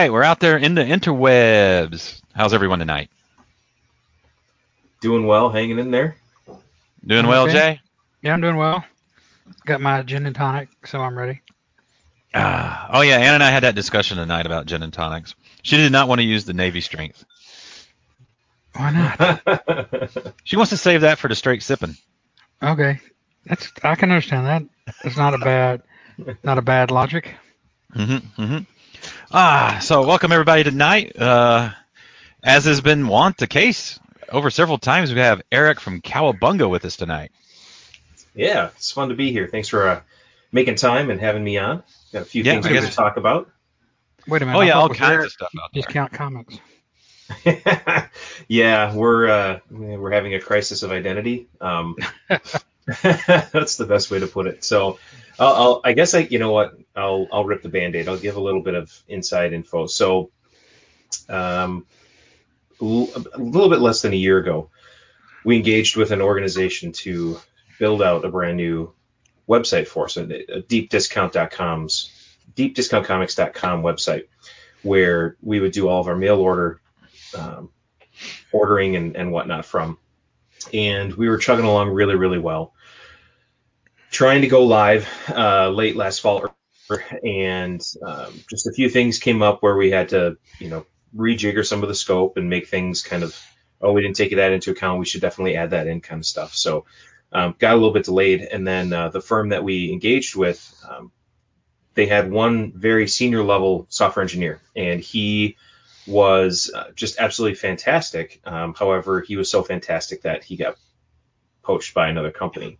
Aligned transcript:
Right, 0.00 0.12
we're 0.12 0.22
out 0.22 0.40
there 0.40 0.58
in 0.58 0.74
the 0.74 0.82
interwebs. 0.82 2.20
How's 2.34 2.52
everyone 2.52 2.80
tonight? 2.80 3.08
Doing 5.00 5.26
well, 5.26 5.48
hanging 5.48 5.78
in 5.78 5.90
there. 5.90 6.16
Doing 7.06 7.26
well, 7.26 7.46
Jay? 7.46 7.80
Yeah, 8.22 8.34
I'm 8.34 8.40
doing 8.40 8.56
well. 8.56 8.84
Got 9.64 9.80
my 9.80 10.02
gin 10.02 10.26
and 10.26 10.34
tonic, 10.34 10.68
so 10.84 11.00
I'm 11.00 11.16
ready. 11.16 11.40
Ah, 12.34 12.90
oh 12.92 13.00
yeah, 13.00 13.16
Ann 13.16 13.34
and 13.34 13.42
I 13.42 13.50
had 13.50 13.62
that 13.62 13.74
discussion 13.74 14.18
tonight 14.18 14.44
about 14.44 14.66
gin 14.66 14.82
and 14.82 14.92
tonics. 14.92 15.34
She 15.62 15.76
did 15.76 15.92
not 15.92 16.08
want 16.08 16.20
to 16.20 16.26
use 16.26 16.44
the 16.44 16.52
Navy 16.52 16.80
strength. 16.80 17.24
Why 18.74 18.90
not? 18.90 20.34
She 20.44 20.56
wants 20.56 20.70
to 20.70 20.76
save 20.76 21.00
that 21.00 21.18
for 21.18 21.28
the 21.28 21.34
straight 21.34 21.62
sipping. 21.62 21.96
okay, 22.62 23.00
that's 23.44 23.72
I 23.82 23.94
can 23.96 24.10
understand 24.10 24.46
that. 24.46 24.62
It's 25.04 25.16
not 25.16 25.34
a 25.34 25.38
bad, 25.38 25.82
not 26.44 26.58
a 26.58 26.62
bad 26.62 26.90
logic. 26.90 27.34
Mm-hmm, 27.94 28.42
mm-hmm. 28.42 28.58
Ah, 29.38 29.80
so 29.82 30.00
welcome 30.06 30.32
everybody 30.32 30.64
tonight. 30.64 31.14
Uh, 31.14 31.70
as 32.42 32.64
has 32.64 32.80
been 32.80 33.06
wont 33.06 33.36
the 33.36 33.46
case 33.46 34.00
over 34.30 34.48
several 34.48 34.78
times, 34.78 35.12
we 35.12 35.20
have 35.20 35.42
Eric 35.52 35.78
from 35.78 36.00
Cowabunga 36.00 36.70
with 36.70 36.86
us 36.86 36.96
tonight. 36.96 37.32
yeah, 38.34 38.70
it's 38.76 38.90
fun 38.92 39.10
to 39.10 39.14
be 39.14 39.32
here. 39.32 39.46
Thanks 39.46 39.68
for 39.68 39.86
uh, 39.88 40.00
making 40.52 40.76
time 40.76 41.10
and 41.10 41.20
having 41.20 41.44
me 41.44 41.58
on. 41.58 41.82
Got 42.14 42.22
a 42.22 42.24
few 42.24 42.44
Yeah, 42.44 42.52
things 42.52 42.64
I 42.66 42.70
we 42.70 42.74
guess- 42.80 42.88
to 42.88 42.96
talk 42.96 43.18
about. 43.18 43.50
Wait 44.26 44.40
a 44.40 44.46
minute. 44.46 44.56
Oh 44.56 44.62
I 44.62 44.64
yeah, 44.64 44.72
thought 44.72 44.78
all 44.80 44.86
it 44.86 44.88
was 44.88 44.98
kinds 44.98 45.12
Eric 45.12 45.26
of 45.26 45.32
stuff 45.32 45.50
out 45.62 45.70
there. 45.74 45.82
Discount 45.82 46.12
comics. 46.14 46.58
yeah, 48.48 48.94
we're 48.94 49.28
uh, 49.28 49.58
we're 49.70 50.12
having 50.12 50.32
a 50.34 50.40
crisis 50.40 50.82
of 50.82 50.92
identity. 50.92 51.46
Um, 51.60 51.96
that's 53.02 53.76
the 53.76 53.84
best 53.86 54.10
way 54.10 54.18
to 54.18 54.26
put 54.26 54.46
it. 54.46 54.64
So, 54.64 54.98
I'll, 55.38 55.54
I'll, 55.54 55.80
I 55.84 55.92
guess 55.92 56.14
I, 56.14 56.20
you 56.20 56.38
know 56.38 56.52
what, 56.52 56.74
I'll 56.94 57.26
I'll 57.32 57.44
rip 57.44 57.62
the 57.62 57.68
band-aid. 57.68 58.08
I'll 58.08 58.18
give 58.18 58.36
a 58.36 58.40
little 58.40 58.62
bit 58.62 58.74
of 58.74 58.92
inside 59.08 59.52
info. 59.52 59.86
So, 59.86 60.30
um, 61.28 61.86
l- 62.80 63.08
a 63.34 63.38
little 63.38 63.70
bit 63.70 63.80
less 63.80 64.02
than 64.02 64.12
a 64.12 64.16
year 64.16 64.38
ago, 64.38 64.70
we 65.44 65.56
engaged 65.56 65.96
with 65.96 66.10
an 66.10 66.22
organization 66.22 66.92
to 66.92 67.38
build 67.78 68.02
out 68.02 68.24
a 68.24 68.30
brand 68.30 68.56
new 68.56 68.92
website 69.48 69.86
for 69.88 70.06
us, 70.06 70.16
a, 70.16 70.22
a 70.22 70.62
deepdiscount.com's 70.62 72.12
deepdiscountcomics.com 72.54 73.82
website, 73.82 74.28
where 74.82 75.36
we 75.42 75.60
would 75.60 75.72
do 75.72 75.88
all 75.88 76.00
of 76.00 76.08
our 76.08 76.16
mail 76.16 76.38
order 76.40 76.80
um, 77.36 77.70
ordering 78.52 78.96
and, 78.96 79.16
and 79.16 79.32
whatnot 79.32 79.66
from. 79.66 79.98
And 80.72 81.14
we 81.14 81.28
were 81.28 81.38
chugging 81.38 81.64
along 81.66 81.90
really, 81.90 82.14
really 82.16 82.38
well. 82.38 82.74
Trying 84.10 84.42
to 84.42 84.48
go 84.48 84.64
live 84.64 85.08
uh, 85.28 85.68
late 85.68 85.96
last 85.96 86.20
fall, 86.20 86.54
and 87.22 87.80
um, 88.06 88.32
just 88.48 88.66
a 88.66 88.72
few 88.72 88.88
things 88.88 89.18
came 89.18 89.42
up 89.42 89.62
where 89.62 89.76
we 89.76 89.90
had 89.90 90.08
to, 90.10 90.38
you 90.58 90.70
know, 90.70 90.86
rejigger 91.14 91.66
some 91.66 91.82
of 91.82 91.88
the 91.88 91.94
scope 91.94 92.36
and 92.36 92.48
make 92.48 92.68
things 92.68 93.02
kind 93.02 93.22
of, 93.22 93.38
oh, 93.80 93.92
we 93.92 94.02
didn't 94.02 94.16
take 94.16 94.34
that 94.34 94.52
into 94.52 94.70
account. 94.70 95.00
We 95.00 95.04
should 95.04 95.20
definitely 95.20 95.56
add 95.56 95.70
that 95.70 95.86
in, 95.86 96.00
kind 96.00 96.20
of 96.20 96.26
stuff. 96.26 96.54
So, 96.54 96.86
um, 97.32 97.54
got 97.58 97.72
a 97.72 97.76
little 97.76 97.92
bit 97.92 98.04
delayed. 98.04 98.40
And 98.40 98.66
then 98.66 98.92
uh, 98.92 99.10
the 99.10 99.20
firm 99.20 99.50
that 99.50 99.64
we 99.64 99.92
engaged 99.92 100.34
with, 100.36 100.74
um, 100.88 101.12
they 101.94 102.06
had 102.06 102.30
one 102.30 102.72
very 102.74 103.08
senior 103.08 103.42
level 103.42 103.86
software 103.88 104.22
engineer, 104.22 104.60
and 104.74 105.00
he 105.00 105.56
was 106.06 106.70
uh, 106.74 106.90
just 106.94 107.18
absolutely 107.18 107.56
fantastic. 107.56 108.40
Um, 108.44 108.74
however, 108.74 109.20
he 109.20 109.36
was 109.36 109.50
so 109.50 109.62
fantastic 109.62 110.22
that 110.22 110.44
he 110.44 110.56
got 110.56 110.76
poached 111.62 111.94
by 111.94 112.08
another 112.08 112.30
company, 112.30 112.78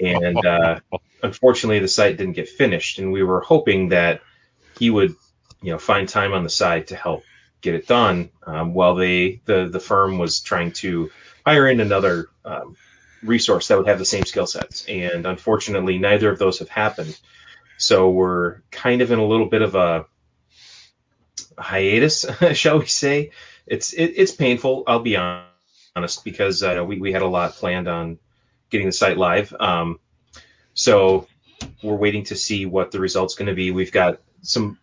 and 0.00 0.44
uh, 0.44 0.80
unfortunately, 1.22 1.78
the 1.78 1.88
site 1.88 2.16
didn't 2.16 2.34
get 2.34 2.48
finished. 2.48 2.98
And 2.98 3.12
we 3.12 3.22
were 3.22 3.40
hoping 3.40 3.90
that 3.90 4.22
he 4.78 4.90
would, 4.90 5.14
you 5.62 5.72
know, 5.72 5.78
find 5.78 6.08
time 6.08 6.32
on 6.32 6.44
the 6.44 6.50
side 6.50 6.88
to 6.88 6.96
help 6.96 7.24
get 7.60 7.74
it 7.74 7.86
done, 7.86 8.30
um, 8.46 8.74
while 8.74 8.94
they 8.94 9.40
the 9.44 9.68
the 9.68 9.80
firm 9.80 10.18
was 10.18 10.40
trying 10.40 10.72
to 10.72 11.10
hire 11.44 11.68
in 11.68 11.80
another 11.80 12.28
um, 12.44 12.76
resource 13.22 13.68
that 13.68 13.78
would 13.78 13.88
have 13.88 13.98
the 13.98 14.04
same 14.04 14.24
skill 14.24 14.46
sets. 14.46 14.84
And 14.86 15.26
unfortunately, 15.26 15.98
neither 15.98 16.30
of 16.30 16.38
those 16.38 16.58
have 16.60 16.68
happened. 16.68 17.18
So 17.76 18.10
we're 18.10 18.60
kind 18.70 19.02
of 19.02 19.10
in 19.10 19.18
a 19.18 19.26
little 19.26 19.46
bit 19.46 19.62
of 19.62 19.74
a 19.74 20.06
hiatus, 21.58 22.26
shall 22.52 22.78
we 22.78 22.86
say? 22.86 23.30
It's 23.66 23.92
it, 23.92 24.14
it's 24.16 24.32
painful. 24.32 24.84
I'll 24.86 25.00
be 25.00 25.16
honest 25.16 26.24
because 26.24 26.62
uh, 26.62 26.84
we 26.86 26.98
we 26.98 27.12
had 27.12 27.22
a 27.22 27.26
lot 27.26 27.52
planned 27.52 27.88
on 27.88 28.18
getting 28.70 28.86
the 28.86 28.92
site 28.92 29.18
live. 29.18 29.54
Um, 29.58 30.00
so 30.74 31.26
we're 31.82 31.96
waiting 31.96 32.24
to 32.24 32.36
see 32.36 32.66
what 32.66 32.90
the 32.90 33.00
result's 33.00 33.34
going 33.34 33.48
to 33.48 33.54
be. 33.54 33.70
We've 33.70 33.92
got 33.92 34.20
some 34.42 34.78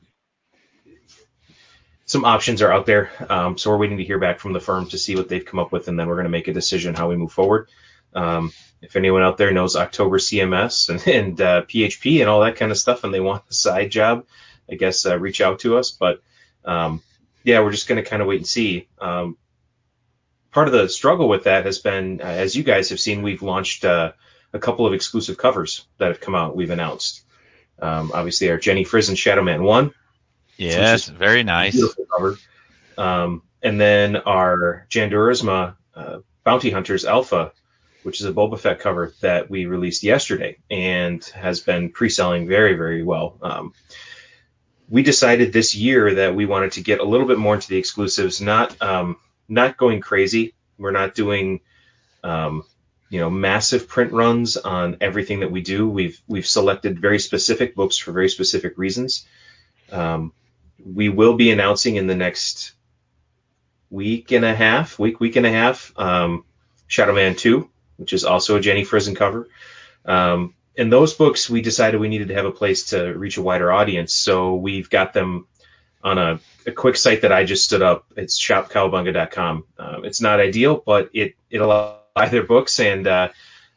some 2.06 2.24
options 2.24 2.62
are 2.62 2.72
out 2.72 2.86
there. 2.86 3.12
Um, 3.30 3.58
so 3.58 3.70
we're 3.70 3.78
waiting 3.78 3.98
to 3.98 4.04
hear 4.04 4.18
back 4.18 4.40
from 4.40 4.54
the 4.54 4.62
firm 4.62 4.88
to 4.88 4.98
see 4.98 5.16
what 5.16 5.28
they've 5.28 5.46
come 5.46 5.60
up 5.60 5.72
with, 5.74 5.90
and 5.90 6.00
then 6.00 6.08
we're 6.08 6.16
going 6.16 6.26
to 6.26 6.30
make 6.30 6.48
a 6.48 6.54
decision 6.54 6.96
how 6.96 7.10
we 7.10 7.18
move 7.18 7.34
forward. 7.34 7.70
Um, 8.14 8.54
if 8.82 8.96
anyone 8.96 9.24
out 9.24 9.38
there 9.38 9.52
knows 9.52 9.76
October 9.76 10.18
CMS 10.18 10.90
and, 10.90 11.06
and 11.08 11.42
uh, 11.42 11.62
PHP 11.64 12.22
and 12.22 12.30
all 12.30 12.42
that 12.42 12.56
kind 12.56 12.72
of 12.72 12.78
stuff, 12.78 13.04
and 13.04 13.14
they 13.14 13.20
want 13.20 13.44
a 13.50 13.54
side 13.54 13.92
job, 13.92 14.26
I 14.72 14.76
guess 14.76 15.06
uh, 15.06 15.20
reach 15.20 15.42
out 15.42 15.60
to 15.60 15.78
us. 15.78 15.92
But 15.92 16.22
um, 16.64 17.02
yeah, 17.44 17.60
we're 17.60 17.72
just 17.72 17.88
going 17.88 18.02
to 18.02 18.10
kind 18.10 18.22
of 18.22 18.28
wait 18.28 18.40
and 18.40 18.48
see. 18.48 18.88
Um, 19.00 19.38
part 20.58 20.68
of 20.68 20.74
the 20.74 20.90
struggle 20.90 21.30
with 21.30 21.44
that 21.44 21.66
has 21.66 21.78
been, 21.78 22.20
uh, 22.20 22.24
as 22.24 22.56
you 22.56 22.64
guys 22.64 22.90
have 22.90 23.00
seen, 23.00 23.22
we've 23.22 23.44
launched 23.44 23.86
uh, 23.86 24.14
a 24.54 24.58
couple 24.58 24.88
of 24.88 24.94
exclusive 24.94 25.38
covers 25.38 25.86
that 26.00 26.08
have 26.08 26.20
come 26.20 26.34
out. 26.34 26.56
We've 26.56 26.72
announced. 26.72 27.22
Um, 27.80 28.12
obviously, 28.12 28.50
our 28.50 28.58
Jenny 28.58 28.84
Frison 28.84 29.16
Shadow 29.16 29.44
Man 29.44 29.62
one, 29.62 29.94
yes, 30.58 31.08
very 31.10 31.44
nice. 31.44 31.74
beautiful 31.76 32.06
cover, 32.06 32.40
um, 32.98 33.44
and 33.62 33.80
then 33.80 34.16
our 34.16 34.88
Jan 34.90 35.12
Duursema 35.12 35.76
uh, 35.94 36.20
Bounty 36.44 36.72
Hunters 36.72 37.06
Alpha, 37.06 37.52
which 38.02 38.20
is 38.20 38.26
a 38.26 38.34
Boba 38.34 38.60
Fett 38.60 38.80
cover 38.80 39.14
that 39.22 39.52
we 39.52 39.68
released 39.68 40.02
yesterday 40.02 40.58
and 40.72 41.24
has 41.36 41.60
been 41.60 41.92
pre-selling 41.92 42.48
very, 42.48 42.74
very 42.74 43.04
well. 43.04 43.38
Um, 43.44 43.74
we 44.90 45.04
decided 45.04 45.54
this 45.54 45.76
year 45.76 46.16
that 46.16 46.34
we 46.34 46.48
wanted 46.48 46.72
to 46.72 46.82
get 46.82 47.00
a 47.00 47.06
little 47.06 47.28
bit 47.28 47.38
more 47.38 47.54
into 47.54 47.68
the 47.68 47.78
exclusives, 47.78 48.42
not 48.42 48.82
um, 48.82 49.18
not 49.48 49.78
going 49.78 50.02
crazy. 50.02 50.54
We're 50.78 50.92
not 50.92 51.16
doing 51.16 51.62
um, 52.24 52.64
you 53.10 53.20
know 53.20 53.30
massive 53.30 53.88
print 53.88 54.12
runs 54.12 54.58
on 54.58 54.98
everything 55.02 55.42
that 55.42 55.52
we 55.52 55.62
do. 55.62 55.88
We've 55.88 56.20
we've 56.28 56.48
selected 56.48 57.00
very 57.00 57.20
specific 57.20 57.76
books 57.76 57.98
for 57.98 58.12
very 58.12 58.30
specific 58.30 58.78
reasons. 58.78 59.26
Um, 59.92 60.34
we 60.86 61.10
will 61.10 61.36
be 61.36 61.52
announcing 61.52 61.96
in 61.96 62.08
the 62.08 62.16
next 62.16 62.74
week 63.90 64.32
and 64.32 64.46
a 64.46 64.54
half, 64.54 65.00
week 65.00 65.20
week 65.20 65.36
and 65.38 65.46
a 65.46 65.52
half, 65.52 65.94
um, 65.98 66.44
Shadow 66.88 67.14
Man 67.14 67.36
Two, 67.36 67.70
which 67.98 68.14
is 68.14 68.26
also 68.26 68.58
a 68.58 68.62
Jenny 68.62 68.84
Frison 68.84 69.16
cover. 69.16 69.48
Um, 70.06 70.54
in 70.76 70.90
those 70.90 71.14
books, 71.16 71.50
we 71.50 71.62
decided 71.62 72.00
we 72.00 72.10
needed 72.10 72.28
to 72.28 72.36
have 72.36 72.46
a 72.46 72.52
place 72.52 72.88
to 72.88 73.14
reach 73.14 73.38
a 73.38 73.42
wider 73.42 73.72
audience, 73.72 74.14
so 74.14 74.56
we've 74.56 74.90
got 74.90 75.14
them 75.14 75.48
on 76.04 76.18
a, 76.18 76.40
a 76.66 76.72
quick 76.72 76.96
site 76.98 77.22
that 77.22 77.32
I 77.32 77.44
just 77.44 77.64
stood 77.64 77.82
up. 77.82 78.06
It's 78.16 78.40
shopcowabunga.com. 78.40 79.64
Um, 79.78 80.06
it's 80.06 80.22
not 80.22 80.40
ideal, 80.40 80.82
but 80.86 81.10
it 81.14 81.36
it 81.50 81.62
allows 81.62 81.98
buy 82.18 82.30
their 82.30 82.44
books 82.44 82.80
and 82.80 83.06
uh, 83.06 83.30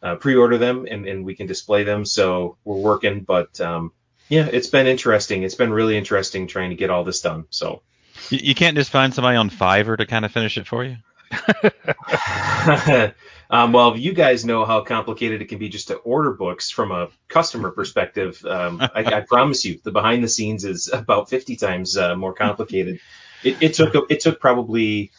uh, 0.03 0.17
pre-order 0.17 0.57
them, 0.57 0.87
and, 0.91 1.07
and 1.07 1.25
we 1.25 1.35
can 1.35 1.47
display 1.47 1.85
them. 1.85 2.05
So 2.07 2.57
we're 2.65 2.77
working, 2.77 3.21
but 3.21 3.61
um, 3.61 3.93
yeah, 4.29 4.49
it's 4.51 4.69
been 4.69 4.87
interesting. 4.87 5.43
It's 5.43 5.55
been 5.55 5.73
really 5.73 5.99
interesting 5.99 6.47
trying 6.47 6.71
to 6.71 6.77
get 6.77 6.91
all 6.91 7.05
this 7.05 7.21
done. 7.21 7.45
So 7.51 7.83
You, 8.31 8.39
you 8.43 8.55
can't 8.55 8.77
just 8.77 8.91
find 8.91 9.15
somebody 9.15 9.37
on 9.37 9.51
Fiverr 9.51 9.99
to 9.99 10.07
kind 10.07 10.25
of 10.25 10.33
finish 10.33 10.57
it 10.57 10.67
for 10.67 10.85
you. 10.85 10.97
um, 13.51 13.73
well, 13.73 13.97
you 13.97 14.13
guys 14.13 14.45
know 14.45 14.65
how 14.65 14.83
complicated 14.83 15.43
it 15.43 15.47
can 15.47 15.59
be 15.59 15.69
just 15.69 15.89
to 15.89 15.97
order 15.97 16.33
books 16.33 16.71
from 16.71 16.91
a 16.91 17.09
customer 17.29 17.71
perspective. 17.71 18.45
Um, 18.45 18.81
I, 18.81 19.05
I 19.05 19.21
promise 19.21 19.65
you, 19.65 19.81
the 19.83 19.93
behind 19.93 20.25
the 20.25 20.29
scenes 20.29 20.65
is 20.65 20.91
about 20.93 21.31
50 21.31 21.57
times 21.57 21.97
uh, 21.97 22.17
more 22.17 22.35
complicated. 22.35 23.01
It, 23.43 23.57
it 23.61 23.75
took 23.75 24.11
it 24.11 24.21
took 24.21 24.41
probably 24.41 25.13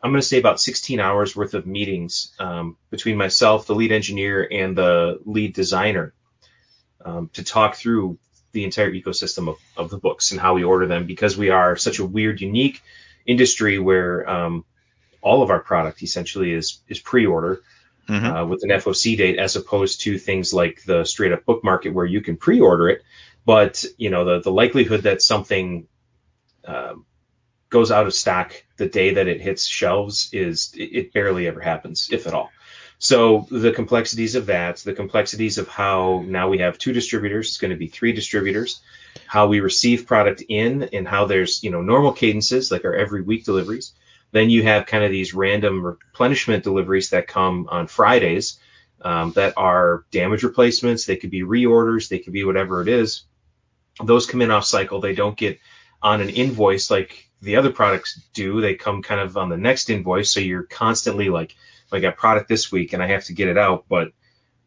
I'm 0.00 0.12
going 0.12 0.20
to 0.20 0.26
say 0.26 0.38
about 0.38 0.60
16 0.60 1.00
hours 1.00 1.34
worth 1.34 1.54
of 1.54 1.66
meetings 1.66 2.32
um, 2.38 2.76
between 2.90 3.16
myself, 3.16 3.66
the 3.66 3.74
lead 3.74 3.90
engineer, 3.90 4.46
and 4.50 4.76
the 4.76 5.18
lead 5.24 5.54
designer 5.54 6.14
um, 7.04 7.30
to 7.32 7.42
talk 7.42 7.74
through 7.74 8.18
the 8.52 8.64
entire 8.64 8.92
ecosystem 8.92 9.48
of, 9.48 9.56
of 9.76 9.90
the 9.90 9.98
books 9.98 10.30
and 10.30 10.40
how 10.40 10.54
we 10.54 10.64
order 10.64 10.86
them 10.86 11.06
because 11.06 11.36
we 11.36 11.50
are 11.50 11.76
such 11.76 11.98
a 11.98 12.04
weird, 12.04 12.40
unique 12.40 12.80
industry 13.26 13.78
where 13.78 14.28
um, 14.28 14.64
all 15.20 15.42
of 15.42 15.50
our 15.50 15.60
product 15.60 16.02
essentially 16.02 16.52
is 16.52 16.80
is 16.88 16.98
pre-order 17.00 17.62
Mhm. 18.08 18.42
uh, 18.42 18.46
with 18.46 18.62
an 18.62 18.70
FOC 18.70 19.16
date 19.16 19.38
as 19.38 19.56
opposed 19.56 20.00
to 20.02 20.18
things 20.18 20.54
like 20.54 20.82
the 20.84 21.04
straight 21.04 21.32
up 21.32 21.44
book 21.44 21.62
market 21.62 21.92
where 21.92 22.06
you 22.06 22.20
can 22.22 22.36
pre-order 22.36 22.88
it, 22.88 23.02
but 23.44 23.84
you 23.98 24.10
know 24.10 24.24
the 24.24 24.40
the 24.40 24.50
likelihood 24.52 25.02
that 25.02 25.20
something 25.20 25.86
um, 26.64 27.04
goes 27.70 27.90
out 27.90 28.06
of 28.06 28.14
stock 28.14 28.54
the 28.78 28.88
day 28.88 29.14
that 29.14 29.28
it 29.28 29.40
hits 29.40 29.66
shelves 29.66 30.30
is 30.32 30.72
it, 30.74 30.90
it 30.96 31.12
barely 31.12 31.46
ever 31.46 31.60
happens, 31.60 32.08
if 32.10 32.26
at 32.26 32.32
all. 32.34 32.50
So 32.98 33.46
the 33.50 33.72
complexities 33.72 34.34
of 34.34 34.46
that, 34.46 34.78
the 34.78 34.92
complexities 34.92 35.58
of 35.58 35.68
how 35.68 36.24
now 36.26 36.48
we 36.48 36.58
have 36.58 36.78
two 36.78 36.92
distributors, 36.92 37.48
it's 37.48 37.58
going 37.58 37.70
to 37.70 37.76
be 37.76 37.86
three 37.86 38.12
distributors, 38.12 38.80
how 39.26 39.46
we 39.46 39.60
receive 39.60 40.06
product 40.06 40.42
in 40.48 40.82
and 40.92 41.06
how 41.06 41.26
there's, 41.26 41.62
you 41.62 41.70
know, 41.70 41.80
normal 41.80 42.12
cadences 42.12 42.72
like 42.72 42.84
our 42.84 42.94
every 42.94 43.22
week 43.22 43.44
deliveries. 43.44 43.92
Then 44.30 44.50
you 44.50 44.62
have 44.62 44.86
kind 44.86 45.04
of 45.04 45.10
these 45.10 45.34
random 45.34 45.84
replenishment 45.84 46.64
deliveries 46.64 47.10
that 47.10 47.26
come 47.26 47.66
on 47.70 47.86
Fridays 47.86 48.58
um, 49.00 49.32
that 49.32 49.54
are 49.56 50.04
damage 50.10 50.42
replacements. 50.42 51.04
They 51.04 51.16
could 51.16 51.30
be 51.30 51.42
reorders. 51.42 52.08
They 52.08 52.18
could 52.18 52.32
be 52.32 52.44
whatever 52.44 52.82
it 52.82 52.88
is. 52.88 53.24
Those 54.04 54.26
come 54.26 54.42
in 54.42 54.50
off 54.50 54.64
cycle. 54.64 55.00
They 55.00 55.14
don't 55.14 55.36
get 55.36 55.58
on 56.02 56.20
an 56.20 56.28
invoice 56.28 56.90
like 56.90 57.28
the 57.40 57.56
other 57.56 57.70
products 57.70 58.20
do. 58.34 58.60
They 58.60 58.74
come 58.74 59.02
kind 59.02 59.20
of 59.20 59.36
on 59.36 59.48
the 59.48 59.56
next 59.56 59.90
invoice. 59.90 60.32
So 60.32 60.40
you're 60.40 60.64
constantly 60.64 61.28
like, 61.28 61.56
I 61.90 62.00
got 62.00 62.16
product 62.16 62.48
this 62.48 62.70
week 62.70 62.92
and 62.92 63.02
I 63.02 63.08
have 63.08 63.24
to 63.24 63.32
get 63.32 63.48
it 63.48 63.56
out, 63.56 63.86
but 63.88 64.12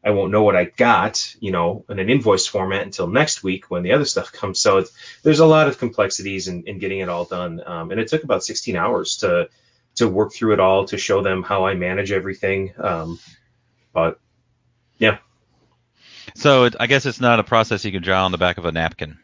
I 0.03 0.11
won't 0.11 0.31
know 0.31 0.43
what 0.43 0.55
I 0.55 0.65
got, 0.65 1.35
you 1.39 1.51
know, 1.51 1.85
in 1.89 1.99
an 1.99 2.09
invoice 2.09 2.47
format 2.47 2.83
until 2.83 3.07
next 3.07 3.43
week 3.43 3.69
when 3.69 3.83
the 3.83 3.93
other 3.93 4.05
stuff 4.05 4.31
comes. 4.39 4.59
So 4.59 4.79
it's, 4.79 4.91
there's 5.23 5.39
a 5.39 5.45
lot 5.45 5.67
of 5.67 5.77
complexities 5.77 6.47
in, 6.47 6.63
in 6.65 6.79
getting 6.79 6.99
it 6.99 7.09
all 7.09 7.25
done. 7.25 7.61
Um, 7.65 7.91
and 7.91 7.99
it 7.99 8.07
took 8.07 8.23
about 8.23 8.43
16 8.43 8.75
hours 8.75 9.17
to, 9.17 9.49
to 9.95 10.07
work 10.07 10.33
through 10.33 10.53
it 10.53 10.59
all, 10.59 10.85
to 10.85 10.97
show 10.97 11.21
them 11.21 11.43
how 11.43 11.65
I 11.65 11.75
manage 11.75 12.11
everything. 12.11 12.73
Um, 12.77 13.19
but 13.93 14.19
yeah, 14.97 15.17
So 16.35 16.65
it, 16.65 16.75
I 16.79 16.87
guess 16.87 17.05
it's 17.05 17.21
not 17.21 17.39
a 17.39 17.43
process 17.43 17.83
you 17.85 17.91
can 17.91 18.01
draw 18.01 18.25
on 18.25 18.31
the 18.31 18.37
back 18.37 18.57
of 18.57 18.65
a 18.65 18.71
napkin. 18.71 19.17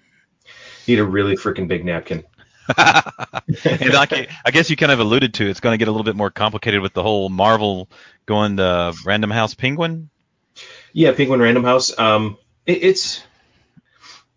need 0.87 0.99
a 0.99 1.03
really 1.03 1.35
freaking 1.35 1.67
big 1.67 1.85
napkin. 1.85 2.23
and 2.77 3.93
like, 3.93 4.11
I 4.45 4.51
guess 4.51 4.69
you 4.69 4.75
kind 4.75 4.91
of 4.91 4.99
alluded 4.99 5.35
to, 5.35 5.49
it's 5.49 5.61
going 5.61 5.73
to 5.73 5.77
get 5.77 5.87
a 5.87 5.91
little 5.91 6.03
bit 6.03 6.15
more 6.15 6.29
complicated 6.29 6.81
with 6.81 6.93
the 6.93 7.03
whole 7.03 7.29
Marvel 7.29 7.89
going 8.25 8.57
to 8.57 8.93
Random 9.05 9.31
House 9.31 9.53
Penguin. 9.53 10.09
Yeah, 10.93 11.11
Penguin 11.13 11.41
Random 11.41 11.63
House. 11.63 11.97
Um, 11.97 12.37
it, 12.65 12.83
it's. 12.83 13.23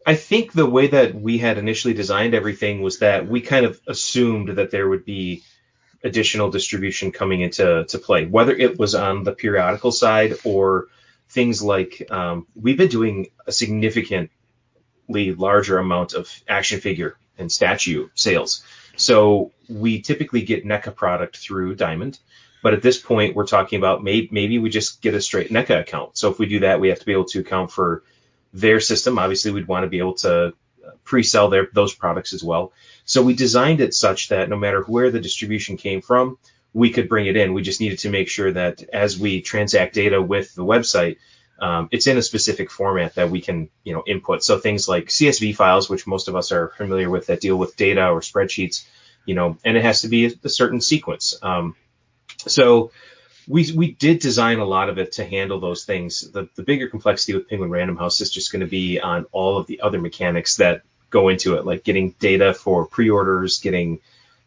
I 0.07 0.15
think 0.15 0.53
the 0.53 0.67
way 0.67 0.89
that 0.89 1.15
we 1.15 1.39
had 1.39 1.59
initially 1.59 1.95
designed 1.95 2.35
everything 2.35 2.81
was 2.81 3.01
that 3.01 3.29
we 3.29 3.43
kind 3.43 3.67
of 3.67 3.79
assumed 3.87 4.57
that 4.57 4.71
there 4.71 4.89
would 4.89 5.05
be 5.05 5.43
additional 6.03 6.51
distribution 6.51 7.13
coming 7.13 7.43
into 7.43 7.85
to 7.85 7.99
play, 7.99 8.27
whether 8.27 8.55
it 8.55 8.79
was 8.79 8.95
on 8.95 9.25
the 9.25 9.33
periodical 9.33 9.93
side 9.93 10.35
or 10.45 10.87
things 11.29 11.63
like 11.63 12.11
um, 12.11 12.47
we've 12.55 12.79
been 12.79 12.89
doing 12.89 13.29
a 13.47 13.53
significantly 13.53 14.31
larger 15.09 15.79
amount 15.79 16.15
of 16.15 16.29
action 16.49 16.81
figure 16.81 17.17
and 17.39 17.53
statue 17.53 18.09
sales. 18.15 18.65
So 18.97 19.53
we 19.69 20.01
typically 20.01 20.43
get 20.43 20.65
NECA 20.65 20.95
product 20.95 21.37
through 21.37 21.77
Diamond. 21.77 22.19
But 22.63 22.75
at 22.75 22.83
this 22.83 22.99
point, 22.99 23.35
we're 23.35 23.47
talking 23.47 23.79
about 23.79 24.03
maybe, 24.03 24.29
maybe 24.31 24.59
we 24.59 24.71
just 24.71 25.01
get 25.01 25.15
a 25.15 25.21
straight 25.21 25.51
NECA 25.51 25.81
account. 25.81 26.19
So 26.19 26.31
if 26.31 26.39
we 26.39 26.47
do 26.47 26.61
that, 26.61 26.81
we 26.81 26.89
have 26.89 26.99
to 26.99 27.07
be 27.07 27.13
able 27.13 27.25
to 27.27 27.41
account 27.41 27.71
for 27.71 28.03
their 28.53 28.81
system. 28.81 29.19
Obviously, 29.19 29.51
we'd 29.51 29.69
want 29.69 29.85
to 29.85 29.89
be 29.89 29.99
able 29.99 30.15
to 30.15 30.53
pre-sell 31.05 31.49
their 31.49 31.69
those 31.73 31.95
products 31.95 32.33
as 32.33 32.43
well. 32.43 32.73
So 33.05 33.23
we 33.23 33.35
designed 33.35 33.81
it 33.81 33.95
such 33.95 34.29
that 34.29 34.49
no 34.49 34.57
matter 34.57 34.83
where 34.83 35.11
the 35.11 35.21
distribution 35.21 35.77
came 35.77 36.01
from, 36.01 36.39
we 36.73 36.91
could 36.91 37.09
bring 37.09 37.27
it 37.27 37.37
in. 37.37 37.55
We 37.55 37.63
just 37.63 37.81
needed 37.81 38.01
to 38.01 38.11
make 38.11 38.29
sure 38.29 38.53
that 38.53 38.83
as 38.93 39.19
we 39.19 39.41
transact 39.41 39.95
data 39.95 40.21
with 40.21 40.55
the 40.55 40.65
website, 40.65 41.17
um, 41.61 41.89
it's 41.91 42.07
in 42.07 42.17
a 42.17 42.23
specific 42.23 42.71
format 42.71 43.17
that 43.17 43.31
we 43.31 43.41
can, 43.41 43.69
you 43.85 43.93
know, 43.93 44.03
input. 44.07 44.43
So 44.43 44.59
things 44.59 44.89
like 44.89 45.07
CSV 45.07 45.55
files, 45.57 45.91
which 45.91 46.07
most 46.07 46.29
of 46.29 46.37
us 46.37 46.53
are 46.53 46.69
familiar 46.77 47.11
with, 47.11 47.27
that 47.27 47.41
deal 47.41 47.57
with 47.57 47.77
data 47.77 48.09
or 48.09 48.21
spreadsheets, 48.21 48.87
you 49.27 49.35
know, 49.35 49.59
and 49.65 49.77
it 49.77 49.83
has 49.83 50.03
to 50.03 50.09
be 50.09 50.27
a, 50.27 50.31
a 50.45 50.49
certain 50.49 50.81
sequence. 50.81 51.37
Um, 51.43 51.77
so 52.49 52.91
we 53.49 53.73
we 53.73 53.93
did 53.93 54.21
design 54.21 54.59
a 54.59 54.65
lot 54.65 54.89
of 54.89 54.99
it 54.99 55.13
to 55.13 55.25
handle 55.25 55.61
those 55.61 55.85
things. 55.85 56.21
The 56.31 56.49
the 56.55 56.63
bigger 56.63 56.89
complexity 56.89 57.35
with 57.35 57.49
Penguin 57.49 57.71
Random 57.71 57.97
House 57.97 58.21
is 58.21 58.31
just 58.31 58.53
going 58.53 58.61
to 58.61 58.67
be 58.67 59.01
on 59.01 59.27
all 59.33 59.59
of 59.59 59.67
the 59.67 59.81
other 59.81 60.01
mechanics 60.01 60.57
that 60.57 60.83
go 61.11 61.29
into 61.29 61.57
it, 61.57 61.67
like 61.67 61.83
getting 61.83 62.11
data 62.21 62.55
for 62.55 62.87
pre-orders, 62.87 63.59
getting 63.59 63.99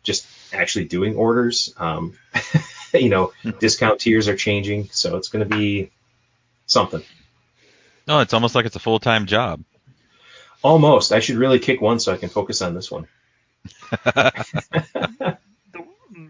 just 0.03 0.25
actually 0.53 0.85
doing 0.85 1.15
orders. 1.15 1.73
Um, 1.77 2.17
you 2.93 3.09
know, 3.09 3.33
discount 3.59 3.99
tiers 3.99 4.27
are 4.27 4.37
changing, 4.37 4.89
so 4.91 5.17
it's 5.17 5.27
going 5.27 5.47
to 5.47 5.55
be 5.55 5.91
something. 6.65 7.03
No, 8.07 8.19
it's 8.19 8.33
almost 8.33 8.55
like 8.55 8.65
it's 8.65 8.75
a 8.75 8.79
full 8.79 8.99
time 8.99 9.25
job. 9.25 9.63
Almost. 10.61 11.11
I 11.11 11.19
should 11.19 11.35
really 11.35 11.59
kick 11.59 11.81
one 11.81 11.99
so 11.99 12.13
I 12.13 12.17
can 12.17 12.29
focus 12.29 12.61
on 12.61 12.73
this 12.73 12.89
one. 12.89 13.07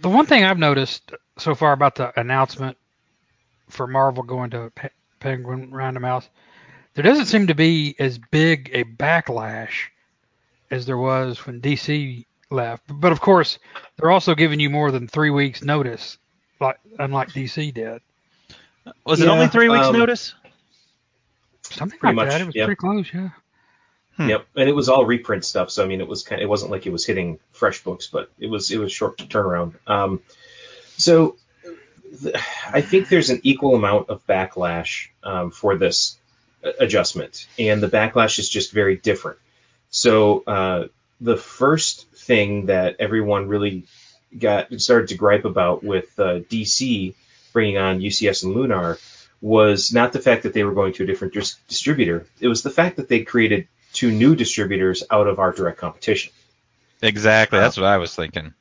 The 0.04 0.10
one 0.10 0.26
thing 0.26 0.44
I've 0.44 0.60
noticed 0.60 1.14
so 1.38 1.56
far 1.56 1.74
about 1.74 1.96
the 1.96 2.18
announcement 2.20 2.78
for 3.70 3.88
Marvel 3.88 4.24
going 4.24 4.52
to 4.52 4.72
Pe- 4.76 4.90
Penguin 5.20 5.74
Random 5.74 6.04
House, 6.04 6.30
there 6.94 7.04
doesn't 7.04 7.26
seem 7.26 7.48
to 7.48 7.56
be 7.56 7.96
as 8.00 8.18
big 8.18 8.70
a 8.74 8.84
backlash 8.84 9.90
as 10.70 10.86
there 10.86 10.98
was 10.98 11.46
when 11.46 11.62
DC 11.62 12.26
left. 12.50 12.84
But 12.88 13.12
of 13.12 13.22
course, 13.22 13.60
they're 13.98 14.12
also 14.12 14.36
giving 14.36 14.60
you 14.60 14.70
more 14.70 14.92
than 14.92 15.08
three 15.08 15.30
weeks 15.30 15.64
notice, 15.64 16.18
like 16.60 16.80
unlike 17.00 17.30
DC 17.30 17.74
did. 17.74 18.02
Was 19.06 19.22
it 19.22 19.28
only 19.28 19.48
three 19.48 19.70
weeks 19.70 19.88
um, 19.88 19.98
notice? 19.98 20.34
Something 21.64 22.00
Pretty 22.00 22.16
like 22.16 22.28
much, 22.28 22.34
that. 22.34 22.42
It 22.42 22.46
was 22.46 22.56
yeah. 22.56 22.66
pretty 22.66 22.80
close, 22.80 23.14
yeah. 23.14 23.30
Hmm. 24.18 24.30
Yep, 24.30 24.46
and 24.58 24.70
it 24.70 24.74
was 24.74 24.90
all 24.90 25.06
reprint 25.06 25.44
stuff, 25.44 25.72
so 25.72 25.84
I 25.84 25.88
mean, 25.88 26.00
it 26.00 26.08
was 26.08 26.22
kind. 26.22 26.40
It 26.40 26.48
wasn't 26.48 26.70
like 26.70 26.86
it 26.86 26.92
was 26.92 27.04
hitting 27.04 27.40
fresh 27.52 27.84
books, 27.84 28.06
but 28.06 28.30
it 28.38 28.48
was 28.48 28.70
it 28.72 28.78
was 28.78 28.92
short 28.92 29.18
to 29.18 29.26
turnaround. 29.26 29.74
Um, 29.88 30.22
so 30.98 31.38
th- 32.22 32.36
I 32.72 32.82
think 32.82 33.10
there's 33.10 33.30
an 33.30 33.42
equal 33.44 33.76
amount 33.76 34.10
of 34.10 34.26
backlash 34.28 35.08
um, 35.24 35.52
for 35.52 35.78
this 35.78 36.18
adjustment, 36.80 37.48
and 37.60 37.82
the 37.82 37.90
backlash 37.90 38.40
is 38.40 38.50
just 38.50 38.72
very 38.72 38.96
different. 38.98 39.40
So 39.90 40.44
uh, 40.46 40.88
the 41.22 41.38
first 41.38 42.10
thing 42.12 42.68
that 42.68 42.98
everyone 43.00 43.48
really 43.48 43.86
got 44.38 44.80
started 44.82 45.10
to 45.10 45.16
gripe 45.16 45.46
about 45.46 45.84
with 45.84 46.18
uh, 46.20 46.40
DC 46.40 47.14
bringing 47.52 47.78
on 47.78 48.00
UCS 48.00 48.44
and 48.44 48.54
Lunar 48.54 48.98
was 49.42 49.94
not 49.94 50.14
the 50.14 50.20
fact 50.20 50.44
that 50.44 50.54
they 50.54 50.64
were 50.64 50.74
going 50.74 50.94
to 50.94 51.04
a 51.04 51.06
different 51.06 51.34
dis- 51.34 51.58
distributor. 51.68 52.26
It 52.40 52.48
was 52.48 52.64
the 52.64 52.70
fact 52.70 52.96
that 52.98 53.10
they 53.10 53.24
created 53.24 53.68
two 53.92 54.12
new 54.12 54.36
distributors 54.36 55.04
out 55.12 55.28
of 55.28 55.38
our 55.38 55.52
direct 55.52 55.78
competition. 55.78 56.32
Exactly. 57.02 57.60
That's 57.60 57.78
what 57.78 57.86
I 57.86 57.98
was 57.98 58.16
thinking. 58.16 58.54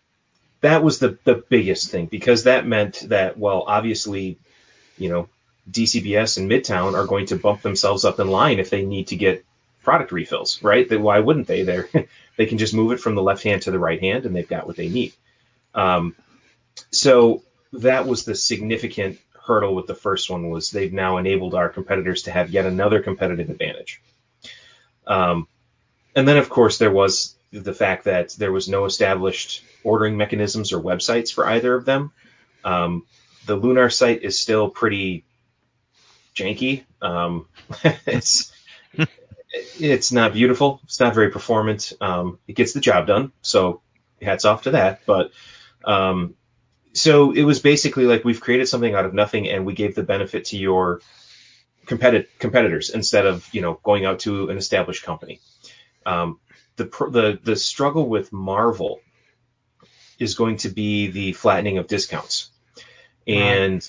That 0.63 0.83
was 0.83 0.99
the 0.99 1.19
the 1.25 1.45
biggest 1.49 1.91
thing 1.91 2.07
because 2.07 2.45
that 2.45 2.67
meant 2.67 3.01
that 3.09 3.39
well, 3.39 3.65
obviously, 3.67 4.39
you 4.97 5.09
know, 5.09 5.29
DCBS 5.71 6.39
and 6.39 6.51
Midtown 6.51 6.95
are 6.95 7.07
going 7.07 7.27
to 7.27 7.37
bump 7.37 7.63
themselves 7.63 8.05
up 8.05 8.19
in 8.19 8.29
line 8.29 8.59
if 8.59 8.71
they 8.71 8.85
need 8.85 9.09
to 9.09 9.17
get 9.17 9.45
product 9.83 10.13
refills, 10.13 10.63
right? 10.63 10.89
They, 10.89 10.97
why 10.97 11.19
wouldn't 11.19 11.47
they? 11.47 11.63
They 11.63 12.09
they 12.37 12.47
can 12.47 12.59
just 12.59 12.75
move 12.75 12.93
it 12.93 13.01
from 13.01 13.15
the 13.15 13.23
left 13.23 13.43
hand 13.43 13.63
to 13.63 13.71
the 13.71 13.79
right 13.79 14.01
hand, 14.01 14.25
and 14.25 14.35
they've 14.35 14.49
got 14.49 14.67
what 14.67 14.77
they 14.77 14.89
need. 14.89 15.13
Um, 15.75 16.15
so 16.91 17.43
that 17.75 18.07
was 18.07 18.25
the 18.25 18.35
significant 18.35 19.19
hurdle 19.45 19.75
with 19.75 19.87
the 19.87 19.95
first 19.95 20.31
one 20.31 20.51
was 20.51 20.71
they've 20.71 20.93
now 20.93 21.17
enabled 21.17 21.55
our 21.55 21.69
competitors 21.69 22.23
to 22.23 22.31
have 22.31 22.51
yet 22.51 22.67
another 22.67 23.03
competitive 23.03 23.51
advantage. 23.51 24.01
Um, 25.07 25.49
and 26.15 26.29
then 26.29 26.37
of 26.37 26.49
course 26.49 26.79
there 26.79 26.93
was 26.93 27.35
the 27.53 27.75
fact 27.75 28.05
that 28.05 28.31
there 28.31 28.53
was 28.53 28.69
no 28.69 28.87
established 28.87 29.63
ordering 29.85 30.17
mechanisms 30.17 30.73
or 30.73 30.81
websites 30.81 31.33
for 31.33 31.47
either 31.47 31.75
of 31.75 31.85
them. 31.85 32.13
Um, 32.65 33.07
the 33.47 33.57
Lunar 33.57 33.91
site 33.91 34.23
is 34.23 34.39
still 34.39 34.71
pretty 34.71 35.25
janky. 36.35 36.85
Um, 37.01 37.47
it's 38.07 38.53
it's 39.55 40.13
not 40.13 40.33
beautiful. 40.33 40.81
It's 40.85 41.01
not 41.01 41.15
very 41.15 41.31
performant. 41.31 41.93
Um, 42.01 42.39
it 42.47 42.55
gets 42.57 42.73
the 42.73 42.81
job 42.81 43.07
done. 43.07 43.33
So 43.43 43.83
hats 44.21 44.45
off 44.45 44.63
to 44.63 44.73
that. 44.73 45.01
But 45.07 45.33
um, 45.85 46.35
so 46.93 47.33
it 47.33 47.43
was 47.43 47.61
basically 47.61 48.05
like 48.05 48.25
we've 48.25 48.41
created 48.41 48.69
something 48.69 48.95
out 48.95 49.05
of 49.05 49.15
nothing 49.15 49.49
and 49.49 49.67
we 49.67 49.75
gave 49.75 49.95
the 49.95 50.03
benefit 50.03 50.47
to 50.47 50.57
your 50.57 51.01
competi- 51.87 52.27
competitors 52.39 52.91
instead 52.91 53.27
of 53.27 53.47
you 53.53 53.61
know 53.61 53.79
going 53.83 54.05
out 54.05 54.21
to 54.21 54.49
an 54.49 54.57
established 54.57 55.05
company. 55.05 55.41
Um, 56.07 56.39
the 56.77 56.85
the 56.85 57.39
the 57.43 57.57
struggle 57.57 58.09
with 58.09 58.33
Marvel 58.33 59.01
is 60.19 60.35
going 60.35 60.59
to 60.59 60.69
be 60.69 61.09
the 61.09 61.33
flattening 61.33 61.79
of 61.79 61.87
discounts, 61.87 62.51
and 63.27 63.89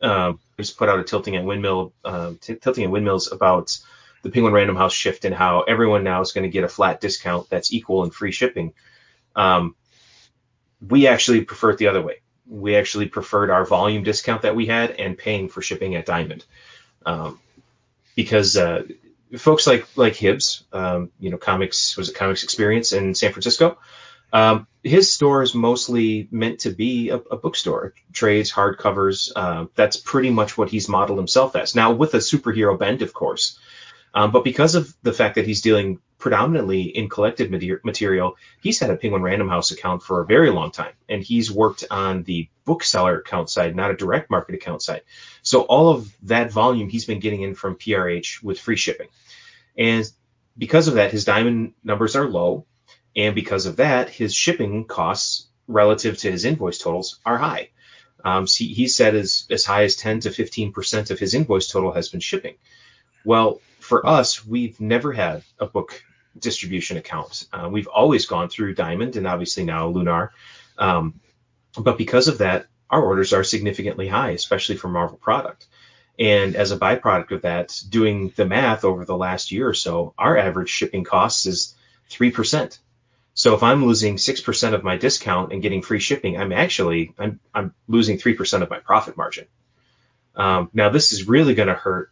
uh, 0.00 0.32
just 0.58 0.78
put 0.78 0.88
out 0.88 0.98
a 0.98 1.04
tilting 1.04 1.36
at 1.36 1.44
windmill, 1.44 1.92
uh, 2.04 2.32
t- 2.40 2.56
tilting 2.56 2.84
at 2.84 2.90
windmills 2.90 3.32
about 3.32 3.78
the 4.22 4.30
Penguin 4.30 4.52
Random 4.52 4.76
House 4.76 4.92
shift 4.92 5.24
and 5.24 5.34
how 5.34 5.62
everyone 5.62 6.04
now 6.04 6.20
is 6.20 6.32
going 6.32 6.44
to 6.44 6.50
get 6.50 6.64
a 6.64 6.68
flat 6.68 7.00
discount 7.00 7.48
that's 7.48 7.72
equal 7.72 8.04
in 8.04 8.10
free 8.10 8.32
shipping. 8.32 8.72
Um, 9.34 9.76
we 10.80 11.06
actually 11.06 11.42
prefer 11.42 11.70
it 11.70 11.78
the 11.78 11.88
other 11.88 12.02
way. 12.02 12.22
We 12.48 12.76
actually 12.76 13.06
preferred 13.06 13.50
our 13.50 13.64
volume 13.64 14.02
discount 14.02 14.42
that 14.42 14.56
we 14.56 14.66
had 14.66 14.92
and 14.92 15.16
paying 15.16 15.48
for 15.48 15.62
shipping 15.62 15.94
at 15.94 16.06
Diamond, 16.06 16.44
um, 17.04 17.38
because 18.16 18.56
uh, 18.56 18.82
folks 19.36 19.68
like 19.68 19.86
like 19.96 20.16
Hibbs, 20.16 20.64
um, 20.72 21.12
you 21.20 21.30
know, 21.30 21.36
comics 21.36 21.96
was 21.96 22.08
a 22.08 22.12
Comix 22.12 22.42
Experience 22.42 22.92
in 22.92 23.14
San 23.14 23.30
Francisco. 23.30 23.78
Um, 24.32 24.66
his 24.82 25.12
store 25.12 25.42
is 25.42 25.54
mostly 25.54 26.26
meant 26.32 26.60
to 26.60 26.70
be 26.70 27.10
a, 27.10 27.16
a 27.16 27.36
bookstore, 27.36 27.94
trades, 28.12 28.50
hardcovers. 28.50 29.30
Uh, 29.36 29.66
that's 29.76 29.96
pretty 29.96 30.30
much 30.30 30.58
what 30.58 30.68
he's 30.68 30.88
modeled 30.88 31.18
himself 31.18 31.54
as. 31.54 31.76
Now 31.76 31.92
with 31.92 32.14
a 32.14 32.18
superhero 32.18 32.76
bent, 32.76 33.02
of 33.02 33.14
course. 33.14 33.58
Um, 34.12 34.32
but 34.32 34.44
because 34.44 34.74
of 34.74 34.94
the 35.02 35.12
fact 35.12 35.36
that 35.36 35.46
he's 35.46 35.60
dealing 35.60 36.00
predominantly 36.18 36.82
in 36.82 37.08
collected 37.08 37.50
material, 37.84 38.36
he's 38.62 38.78
had 38.78 38.90
a 38.90 38.96
Penguin 38.96 39.22
Random 39.22 39.48
House 39.48 39.70
account 39.70 40.02
for 40.02 40.20
a 40.20 40.26
very 40.26 40.50
long 40.50 40.70
time, 40.70 40.92
and 41.08 41.22
he's 41.22 41.50
worked 41.50 41.84
on 41.90 42.22
the 42.22 42.48
bookseller 42.64 43.18
account 43.18 43.50
side, 43.50 43.76
not 43.76 43.90
a 43.90 43.96
direct 43.96 44.30
market 44.30 44.54
account 44.54 44.82
side. 44.82 45.02
So 45.42 45.62
all 45.62 45.90
of 45.90 46.12
that 46.22 46.50
volume 46.50 46.88
he's 46.88 47.04
been 47.04 47.20
getting 47.20 47.42
in 47.42 47.54
from 47.54 47.76
PRH 47.76 48.42
with 48.42 48.58
free 48.58 48.76
shipping, 48.76 49.08
and 49.76 50.10
because 50.58 50.88
of 50.88 50.94
that, 50.94 51.12
his 51.12 51.26
diamond 51.26 51.74
numbers 51.84 52.16
are 52.16 52.26
low, 52.26 52.64
and 53.14 53.34
because 53.34 53.66
of 53.66 53.76
that, 53.76 54.08
his 54.08 54.34
shipping 54.34 54.84
costs 54.84 55.48
relative 55.68 56.16
to 56.18 56.30
his 56.30 56.44
invoice 56.44 56.78
totals 56.78 57.18
are 57.26 57.38
high. 57.38 57.70
Um, 58.24 58.46
he, 58.46 58.72
he 58.72 58.88
said 58.88 59.14
as 59.14 59.46
as 59.50 59.64
high 59.64 59.84
as 59.84 59.96
10 59.96 60.20
to 60.20 60.30
15 60.30 60.72
percent 60.72 61.10
of 61.10 61.18
his 61.18 61.34
invoice 61.34 61.68
total 61.68 61.92
has 61.92 62.08
been 62.08 62.20
shipping. 62.20 62.54
Well, 63.24 63.60
for 63.86 64.06
us, 64.06 64.44
we've 64.44 64.80
never 64.80 65.12
had 65.12 65.42
a 65.58 65.66
book 65.66 66.02
distribution 66.38 66.96
account. 66.96 67.46
Uh, 67.52 67.68
we've 67.70 67.86
always 67.86 68.26
gone 68.26 68.48
through 68.48 68.74
Diamond 68.74 69.16
and 69.16 69.26
obviously 69.26 69.64
now 69.64 69.88
Lunar. 69.88 70.32
Um, 70.76 71.20
but 71.78 71.96
because 71.96 72.28
of 72.28 72.38
that, 72.38 72.66
our 72.90 73.02
orders 73.02 73.32
are 73.32 73.44
significantly 73.44 74.08
high, 74.08 74.30
especially 74.30 74.76
for 74.76 74.88
Marvel 74.88 75.18
product. 75.18 75.66
And 76.18 76.56
as 76.56 76.72
a 76.72 76.78
byproduct 76.78 77.30
of 77.32 77.42
that, 77.42 77.80
doing 77.88 78.32
the 78.36 78.46
math 78.46 78.84
over 78.84 79.04
the 79.04 79.16
last 79.16 79.52
year 79.52 79.68
or 79.68 79.74
so, 79.74 80.14
our 80.18 80.36
average 80.36 80.70
shipping 80.70 81.04
costs 81.04 81.46
is 81.46 81.74
3%. 82.10 82.78
So 83.34 83.54
if 83.54 83.62
I'm 83.62 83.84
losing 83.84 84.16
6% 84.16 84.74
of 84.74 84.82
my 84.82 84.96
discount 84.96 85.52
and 85.52 85.60
getting 85.60 85.82
free 85.82 86.00
shipping, 86.00 86.38
I'm 86.38 86.52
actually, 86.52 87.12
I'm, 87.18 87.38
I'm 87.54 87.74
losing 87.86 88.18
3% 88.18 88.62
of 88.62 88.70
my 88.70 88.78
profit 88.78 89.16
margin. 89.16 89.46
Um, 90.34 90.70
now 90.72 90.88
this 90.88 91.12
is 91.12 91.28
really 91.28 91.54
going 91.54 91.68
to 91.68 91.74
hurt 91.74 92.10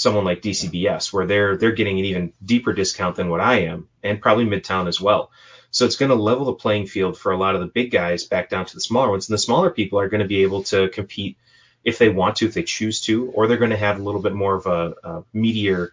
someone 0.00 0.24
like 0.24 0.42
DCBS, 0.42 1.12
where 1.12 1.26
they're 1.26 1.56
they're 1.56 1.72
getting 1.72 1.98
an 1.98 2.04
even 2.06 2.32
deeper 2.44 2.72
discount 2.72 3.16
than 3.16 3.28
what 3.28 3.40
I 3.40 3.60
am, 3.60 3.88
and 4.02 4.20
probably 4.20 4.46
Midtown 4.46 4.88
as 4.88 5.00
well. 5.00 5.30
So 5.70 5.84
it's 5.84 5.96
going 5.96 6.08
to 6.08 6.16
level 6.16 6.46
the 6.46 6.54
playing 6.54 6.86
field 6.86 7.16
for 7.16 7.30
a 7.30 7.36
lot 7.36 7.54
of 7.54 7.60
the 7.60 7.68
big 7.68 7.90
guys 7.90 8.24
back 8.24 8.50
down 8.50 8.66
to 8.66 8.74
the 8.74 8.80
smaller 8.80 9.10
ones, 9.10 9.28
and 9.28 9.34
the 9.34 9.42
smaller 9.42 9.70
people 9.70 10.00
are 10.00 10.08
going 10.08 10.22
to 10.22 10.28
be 10.28 10.42
able 10.42 10.64
to 10.64 10.88
compete 10.88 11.36
if 11.84 11.98
they 11.98 12.08
want 12.08 12.36
to, 12.36 12.46
if 12.46 12.54
they 12.54 12.62
choose 12.62 13.00
to, 13.02 13.30
or 13.30 13.46
they're 13.46 13.56
going 13.56 13.70
to 13.70 13.76
have 13.76 13.98
a 13.98 14.02
little 14.02 14.20
bit 14.20 14.34
more 14.34 14.54
of 14.54 14.66
a, 14.66 14.94
a 15.04 15.22
meatier 15.34 15.90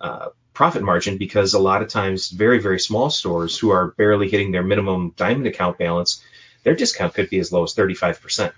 uh, 0.00 0.28
profit 0.54 0.82
margin 0.82 1.18
because 1.18 1.52
a 1.54 1.58
lot 1.58 1.82
of 1.82 1.88
times 1.88 2.30
very 2.30 2.58
very 2.58 2.80
small 2.80 3.10
stores 3.10 3.58
who 3.58 3.70
are 3.70 3.88
barely 3.98 4.30
hitting 4.30 4.52
their 4.52 4.62
minimum 4.62 5.12
diamond 5.16 5.46
account 5.46 5.78
balance, 5.78 6.22
their 6.62 6.74
discount 6.74 7.14
could 7.14 7.28
be 7.28 7.38
as 7.38 7.52
low 7.52 7.64
as 7.64 7.74
35 7.74 8.20
percent. 8.20 8.54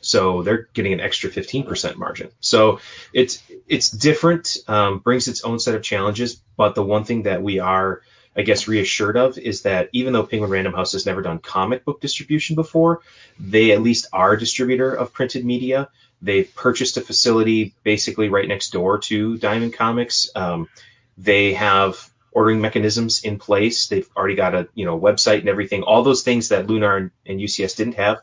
So 0.00 0.42
they're 0.42 0.68
getting 0.72 0.92
an 0.92 1.00
extra 1.00 1.30
15% 1.30 1.96
margin. 1.96 2.30
So 2.40 2.80
it's 3.12 3.42
it's 3.68 3.90
different, 3.90 4.58
um, 4.66 4.98
brings 4.98 5.28
its 5.28 5.42
own 5.42 5.58
set 5.58 5.74
of 5.74 5.82
challenges. 5.82 6.40
But 6.56 6.74
the 6.74 6.82
one 6.82 7.04
thing 7.04 7.24
that 7.24 7.42
we 7.42 7.58
are, 7.58 8.00
I 8.34 8.42
guess, 8.42 8.66
reassured 8.66 9.16
of 9.16 9.38
is 9.38 9.62
that 9.62 9.90
even 9.92 10.12
though 10.12 10.24
Penguin 10.24 10.50
Random 10.50 10.72
House 10.72 10.92
has 10.92 11.06
never 11.06 11.22
done 11.22 11.38
comic 11.38 11.84
book 11.84 12.00
distribution 12.00 12.56
before, 12.56 13.02
they 13.38 13.72
at 13.72 13.82
least 13.82 14.06
are 14.12 14.32
a 14.32 14.38
distributor 14.38 14.92
of 14.92 15.12
printed 15.12 15.44
media. 15.44 15.88
They've 16.22 16.52
purchased 16.54 16.96
a 16.96 17.02
facility 17.02 17.74
basically 17.82 18.28
right 18.28 18.48
next 18.48 18.70
door 18.70 18.98
to 19.00 19.36
Diamond 19.38 19.74
Comics. 19.74 20.30
Um, 20.34 20.68
they 21.16 21.54
have 21.54 22.10
ordering 22.32 22.60
mechanisms 22.60 23.24
in 23.24 23.38
place. 23.38 23.88
They've 23.88 24.08
already 24.16 24.34
got 24.34 24.54
a 24.54 24.68
you 24.74 24.86
know 24.86 24.98
website 24.98 25.40
and 25.40 25.48
everything. 25.48 25.82
All 25.82 26.02
those 26.02 26.22
things 26.22 26.48
that 26.48 26.66
Lunar 26.66 26.96
and, 26.96 27.10
and 27.26 27.38
UCS 27.38 27.76
didn't 27.76 27.96
have 27.96 28.22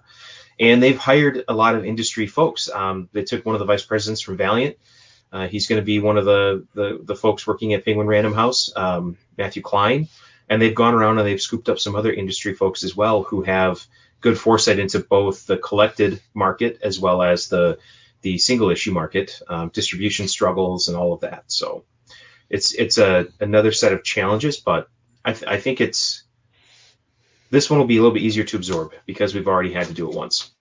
and 0.59 0.81
they've 0.81 0.97
hired 0.97 1.43
a 1.47 1.53
lot 1.53 1.75
of 1.75 1.85
industry 1.85 2.27
folks. 2.27 2.69
Um, 2.69 3.09
they 3.13 3.23
took 3.23 3.45
one 3.45 3.55
of 3.55 3.59
the 3.59 3.65
vice 3.65 3.83
presidents 3.83 4.21
from 4.21 4.37
Valiant. 4.37 4.77
Uh, 5.31 5.47
he's 5.47 5.67
going 5.67 5.81
to 5.81 5.85
be 5.85 5.99
one 5.99 6.17
of 6.17 6.25
the, 6.25 6.65
the, 6.73 6.99
the 7.03 7.15
folks 7.15 7.45
working 7.45 7.73
at 7.73 7.83
Penguin 7.83 8.07
Random 8.07 8.33
House, 8.33 8.71
um, 8.75 9.17
Matthew 9.37 9.61
Klein, 9.61 10.07
and 10.49 10.61
they've 10.61 10.73
gone 10.73 10.93
around 10.93 11.19
and 11.19 11.27
they've 11.27 11.41
scooped 11.41 11.69
up 11.69 11.79
some 11.79 11.95
other 11.95 12.11
industry 12.11 12.53
folks 12.53 12.83
as 12.83 12.95
well 12.95 13.23
who 13.23 13.41
have 13.43 13.85
good 14.21 14.39
foresight 14.39 14.79
into 14.79 14.99
both 14.99 15.45
the 15.45 15.57
collected 15.57 16.21
market 16.33 16.79
as 16.81 16.99
well 16.99 17.21
as 17.21 17.49
the 17.49 17.77
the 18.23 18.39
single 18.39 18.71
issue 18.71 18.91
market, 18.91 19.39
um, 19.47 19.69
distribution 19.69 20.27
struggles, 20.27 20.87
and 20.87 20.97
all 20.97 21.13
of 21.13 21.21
that. 21.21 21.43
So 21.47 21.83
it's 22.49 22.73
it's 22.73 22.97
a 22.97 23.27
another 23.39 23.71
set 23.71 23.93
of 23.93 24.03
challenges, 24.03 24.57
but 24.57 24.89
I, 25.23 25.33
th- 25.33 25.49
I 25.49 25.59
think 25.59 25.81
it's 25.81 26.23
this 27.49 27.69
one 27.69 27.79
will 27.79 27.87
be 27.87 27.97
a 27.97 28.01
little 28.01 28.13
bit 28.13 28.23
easier 28.23 28.43
to 28.43 28.57
absorb 28.57 28.93
because 29.05 29.33
we've 29.33 29.47
already 29.47 29.73
had 29.73 29.87
to 29.87 29.93
do 29.93 30.09
it 30.09 30.15
once. 30.15 30.51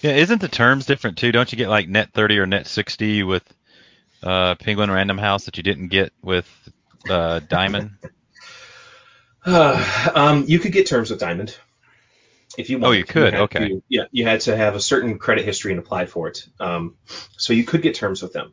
Yeah, 0.00 0.12
isn't 0.12 0.40
the 0.40 0.48
terms 0.48 0.86
different 0.86 1.18
too? 1.18 1.32
Don't 1.32 1.50
you 1.50 1.58
get 1.58 1.68
like 1.68 1.88
net 1.88 2.12
30 2.12 2.38
or 2.38 2.46
net 2.46 2.66
60 2.66 3.24
with 3.24 3.42
uh, 4.22 4.54
Penguin 4.56 4.90
Random 4.90 5.18
House 5.18 5.46
that 5.46 5.56
you 5.56 5.62
didn't 5.62 5.88
get 5.88 6.12
with 6.22 6.48
uh, 7.08 7.40
Diamond? 7.40 7.92
Uh, 9.46 10.10
um, 10.14 10.44
you 10.46 10.58
could 10.58 10.72
get 10.72 10.86
terms 10.86 11.10
with 11.10 11.20
Diamond 11.20 11.56
if 12.58 12.68
you 12.68 12.78
want. 12.78 12.88
Oh, 12.88 12.92
you 12.92 13.04
could. 13.04 13.32
You 13.32 13.40
okay. 13.40 13.68
To, 13.68 13.82
yeah, 13.88 14.04
you 14.10 14.24
had 14.24 14.40
to 14.42 14.56
have 14.56 14.74
a 14.74 14.80
certain 14.80 15.18
credit 15.18 15.44
history 15.44 15.72
and 15.72 15.78
apply 15.78 16.06
for 16.06 16.28
it. 16.28 16.46
Um, 16.60 16.96
so 17.36 17.52
you 17.52 17.64
could 17.64 17.80
get 17.80 17.94
terms 17.94 18.20
with 18.20 18.32
them. 18.32 18.52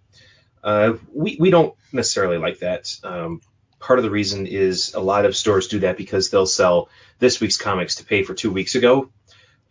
Uh, 0.64 0.94
we 1.14 1.38
we 1.40 1.50
don't 1.50 1.76
necessarily 1.92 2.38
like 2.38 2.60
that. 2.60 2.96
Um, 3.04 3.42
part 3.86 4.00
of 4.00 4.04
the 4.04 4.10
reason 4.10 4.48
is 4.48 4.96
a 4.96 5.00
lot 5.00 5.26
of 5.26 5.38
stores 5.38 5.68
do 5.68 5.80
that 5.80 5.96
because 5.96 6.32
they'll 6.32 6.48
sell 6.48 6.90
this 7.20 7.40
week's 7.40 7.58
comics 7.58 7.96
to 7.96 8.04
pay 8.04 8.24
for 8.24 8.34
two 8.34 8.52
weeks 8.52 8.74
ago. 8.74 9.12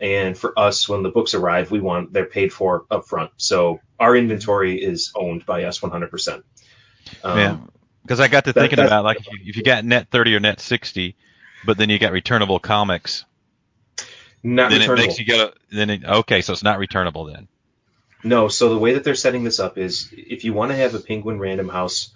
And 0.01 0.39
for 0.39 0.57
us, 0.57 0.89
when 0.89 1.03
the 1.03 1.09
books 1.09 1.35
arrive, 1.35 1.73
we 1.73 1.81
want 1.81 2.13
they're 2.13 2.25
paid 2.25 2.53
for 2.53 2.85
upfront. 2.91 3.31
So 3.39 3.81
our 3.99 4.17
inventory 4.17 4.81
is 4.81 5.13
owned 5.17 5.45
by 5.45 5.65
us 5.65 5.81
100%. 5.81 6.43
Um, 7.25 7.39
yeah, 7.39 7.59
because 8.03 8.21
I 8.21 8.29
got 8.29 8.45
to 8.45 8.53
that, 8.53 8.61
thinking 8.61 8.79
about 8.79 9.03
like 9.03 9.19
if 9.19 9.27
you, 9.27 9.39
if 9.47 9.57
you 9.57 9.65
got 9.65 9.85
net 9.85 10.09
30 10.11 10.37
or 10.37 10.41
net 10.41 10.61
60, 10.61 11.17
but 11.67 11.77
then 11.77 11.91
you 11.91 11.99
got 11.99 12.13
returnable 12.13 12.61
comics. 12.61 13.25
Not 14.45 14.71
then 14.71 14.81
returnable. 14.81 15.05
it 15.05 15.07
makes 15.09 15.21
you 15.21 15.43
a, 15.43 15.53
then 15.75 15.91
it, 15.91 16.05
okay, 16.05 16.41
so 16.41 16.53
it's 16.53 16.63
not 16.63 16.79
returnable 16.79 17.25
then. 17.25 17.49
No, 18.23 18.47
so 18.47 18.69
the 18.69 18.79
way 18.79 18.95
that 18.95 19.03
they're 19.03 19.15
setting 19.17 19.43
this 19.43 19.59
up 19.59 19.77
is 19.77 20.09
if 20.17 20.45
you 20.45 20.55
want 20.55 20.71
to 20.71 20.77
have 20.77 20.95
a 20.95 21.01
Penguin 21.01 21.41
Random 21.41 21.69
House 21.69 22.15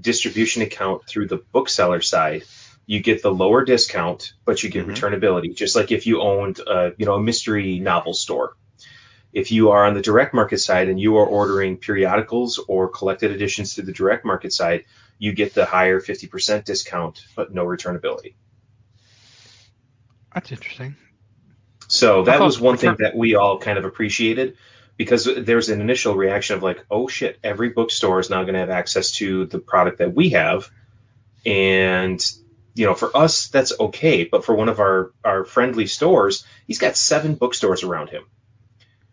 distribution 0.00 0.62
account 0.62 1.06
through 1.06 1.28
the 1.28 1.36
bookseller 1.52 2.00
side, 2.00 2.44
you 2.86 3.00
get 3.00 3.22
the 3.22 3.30
lower 3.30 3.64
discount, 3.64 4.32
but 4.44 4.62
you 4.62 4.68
get 4.68 4.86
mm-hmm. 4.86 4.92
returnability, 4.92 5.54
just 5.54 5.76
like 5.76 5.92
if 5.92 6.06
you 6.06 6.20
owned, 6.20 6.60
uh, 6.66 6.90
you 6.98 7.06
know, 7.06 7.14
a 7.14 7.20
mystery 7.20 7.78
novel 7.78 8.14
store. 8.14 8.56
If 9.32 9.52
you 9.52 9.70
are 9.70 9.86
on 9.86 9.94
the 9.94 10.02
direct 10.02 10.34
market 10.34 10.58
side 10.58 10.88
and 10.88 11.00
you 11.00 11.16
are 11.18 11.26
ordering 11.26 11.76
periodicals 11.76 12.58
or 12.58 12.88
collected 12.88 13.30
editions 13.30 13.74
through 13.74 13.84
the 13.84 13.92
direct 13.92 14.24
market 14.24 14.52
side, 14.52 14.86
you 15.18 15.32
get 15.32 15.54
the 15.54 15.64
higher 15.64 16.00
50% 16.00 16.64
discount, 16.64 17.24
but 17.36 17.54
no 17.54 17.64
returnability. 17.64 18.34
That's 20.34 20.50
interesting. 20.50 20.96
So 21.86 22.24
that 22.24 22.40
was 22.40 22.60
one 22.60 22.76
thing 22.76 22.96
that 23.00 23.16
we 23.16 23.34
all 23.34 23.58
kind 23.58 23.78
of 23.78 23.84
appreciated 23.84 24.56
because 25.00 25.24
there's 25.24 25.70
an 25.70 25.80
initial 25.80 26.14
reaction 26.14 26.56
of 26.56 26.62
like, 26.62 26.84
oh 26.90 27.08
shit, 27.08 27.38
every 27.42 27.70
bookstore 27.70 28.20
is 28.20 28.28
now 28.28 28.42
going 28.42 28.52
to 28.52 28.60
have 28.60 28.68
access 28.68 29.12
to 29.12 29.46
the 29.46 29.58
product 29.58 29.96
that 29.96 30.14
we 30.14 30.28
have, 30.28 30.70
and 31.46 32.22
you 32.74 32.84
know, 32.84 32.92
for 32.92 33.16
us 33.16 33.48
that's 33.48 33.72
okay, 33.80 34.24
but 34.24 34.44
for 34.44 34.54
one 34.54 34.68
of 34.68 34.78
our 34.78 35.12
our 35.24 35.46
friendly 35.46 35.86
stores, 35.86 36.44
he's 36.66 36.78
got 36.78 36.98
seven 36.98 37.34
bookstores 37.34 37.82
around 37.82 38.10
him. 38.10 38.24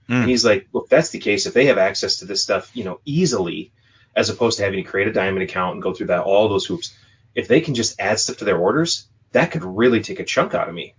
Mm. 0.10 0.24
And 0.24 0.30
he's 0.30 0.44
like, 0.44 0.68
well, 0.74 0.84
if 0.84 0.90
that's 0.90 1.12
the 1.12 1.20
case, 1.20 1.46
if 1.46 1.54
they 1.54 1.68
have 1.68 1.78
access 1.78 2.18
to 2.18 2.26
this 2.26 2.44
stuff, 2.44 2.70
you 2.74 2.84
know, 2.84 3.00
easily, 3.06 3.72
as 4.14 4.30
opposed 4.30 4.58
to 4.58 4.66
having 4.66 4.84
to 4.84 4.90
create 4.90 5.08
a 5.08 5.14
diamond 5.14 5.44
account 5.44 5.76
and 5.76 5.82
go 5.82 5.94
through 5.94 6.08
that 6.08 6.24
all 6.24 6.50
those 6.50 6.66
hoops, 6.66 6.94
if 7.34 7.48
they 7.48 7.62
can 7.62 7.76
just 7.76 7.98
add 7.98 8.20
stuff 8.20 8.36
to 8.40 8.46
their 8.46 8.58
orders, 8.58 9.08
that 9.32 9.52
could 9.52 9.64
really 9.64 10.02
take 10.02 10.20
a 10.20 10.26
chunk 10.26 10.54
out 10.54 10.68
of 10.68 10.76
me. 10.76 10.96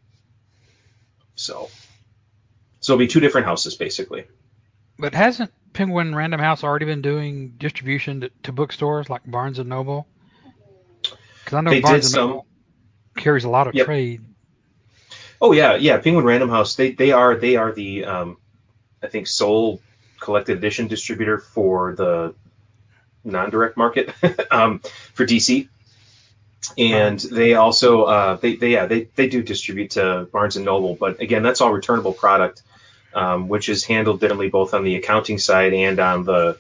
So, 1.35 1.69
so 2.81 2.95
it'll 2.95 3.01
be 3.01 3.07
two 3.07 3.21
different 3.21 3.47
houses 3.47 3.75
basically. 3.75 4.25
But 4.99 5.15
hasn't 5.15 5.53
Penguin 5.73 6.15
Random 6.15 6.41
House 6.41 6.65
already 6.65 6.87
been 6.87 7.03
doing 7.03 7.55
distribution 7.59 8.23
to, 8.23 8.31
to 8.45 8.53
bookstores 8.53 9.09
like 9.09 9.23
Barnes 9.25 9.59
and 9.59 9.69
Noble? 9.69 10.09
Because 11.03 11.55
I 11.55 11.61
know 11.61 11.71
they 11.71 11.81
Barnes 11.81 12.07
and 12.07 12.13
some. 12.13 12.31
Noble 12.31 12.47
carries 13.17 13.45
a 13.45 13.49
lot 13.49 13.69
of 13.69 13.75
yep. 13.75 13.87
trade. 13.87 14.23
Oh 15.41 15.53
yeah, 15.53 15.77
yeah. 15.77 15.99
Penguin 15.99 16.25
Random 16.25 16.49
House 16.49 16.75
they 16.75 16.93
they 16.93 17.13
are 17.13 17.37
they 17.37 17.57
are 17.57 17.73
the 17.73 18.05
um, 18.05 18.39
I 19.03 19.07
think 19.07 19.27
sole 19.27 19.81
collected 20.19 20.59
edition 20.59 20.89
distributor 20.89 21.39
for 21.39 21.95
the 21.95 22.35
non-direct 23.25 23.77
market 23.77 24.13
um, 24.51 24.81
for 25.15 25.25
DC. 25.25 25.69
And 26.77 27.21
they 27.21 27.55
also 27.55 28.03
uh, 28.03 28.37
they, 28.37 28.57
they 28.57 28.73
yeah 28.73 28.87
they, 28.87 29.05
they 29.15 29.29
do 29.29 29.43
distribute 29.43 29.93
to 29.93 30.29
Barnes 30.33 30.57
and 30.57 30.65
Noble, 30.65 30.97
but 30.97 31.21
again 31.21 31.43
that's 31.43 31.61
all 31.61 31.73
returnable 31.73 32.13
product, 32.13 32.63
um, 33.15 33.49
which 33.49 33.69
is 33.69 33.85
handled 33.85 34.21
differently 34.21 34.49
both 34.49 34.75
on 34.75 34.85
the 34.85 34.97
accounting 34.97 35.39
side 35.39 35.73
and 35.73 35.99
on 35.99 36.25
the 36.25 36.59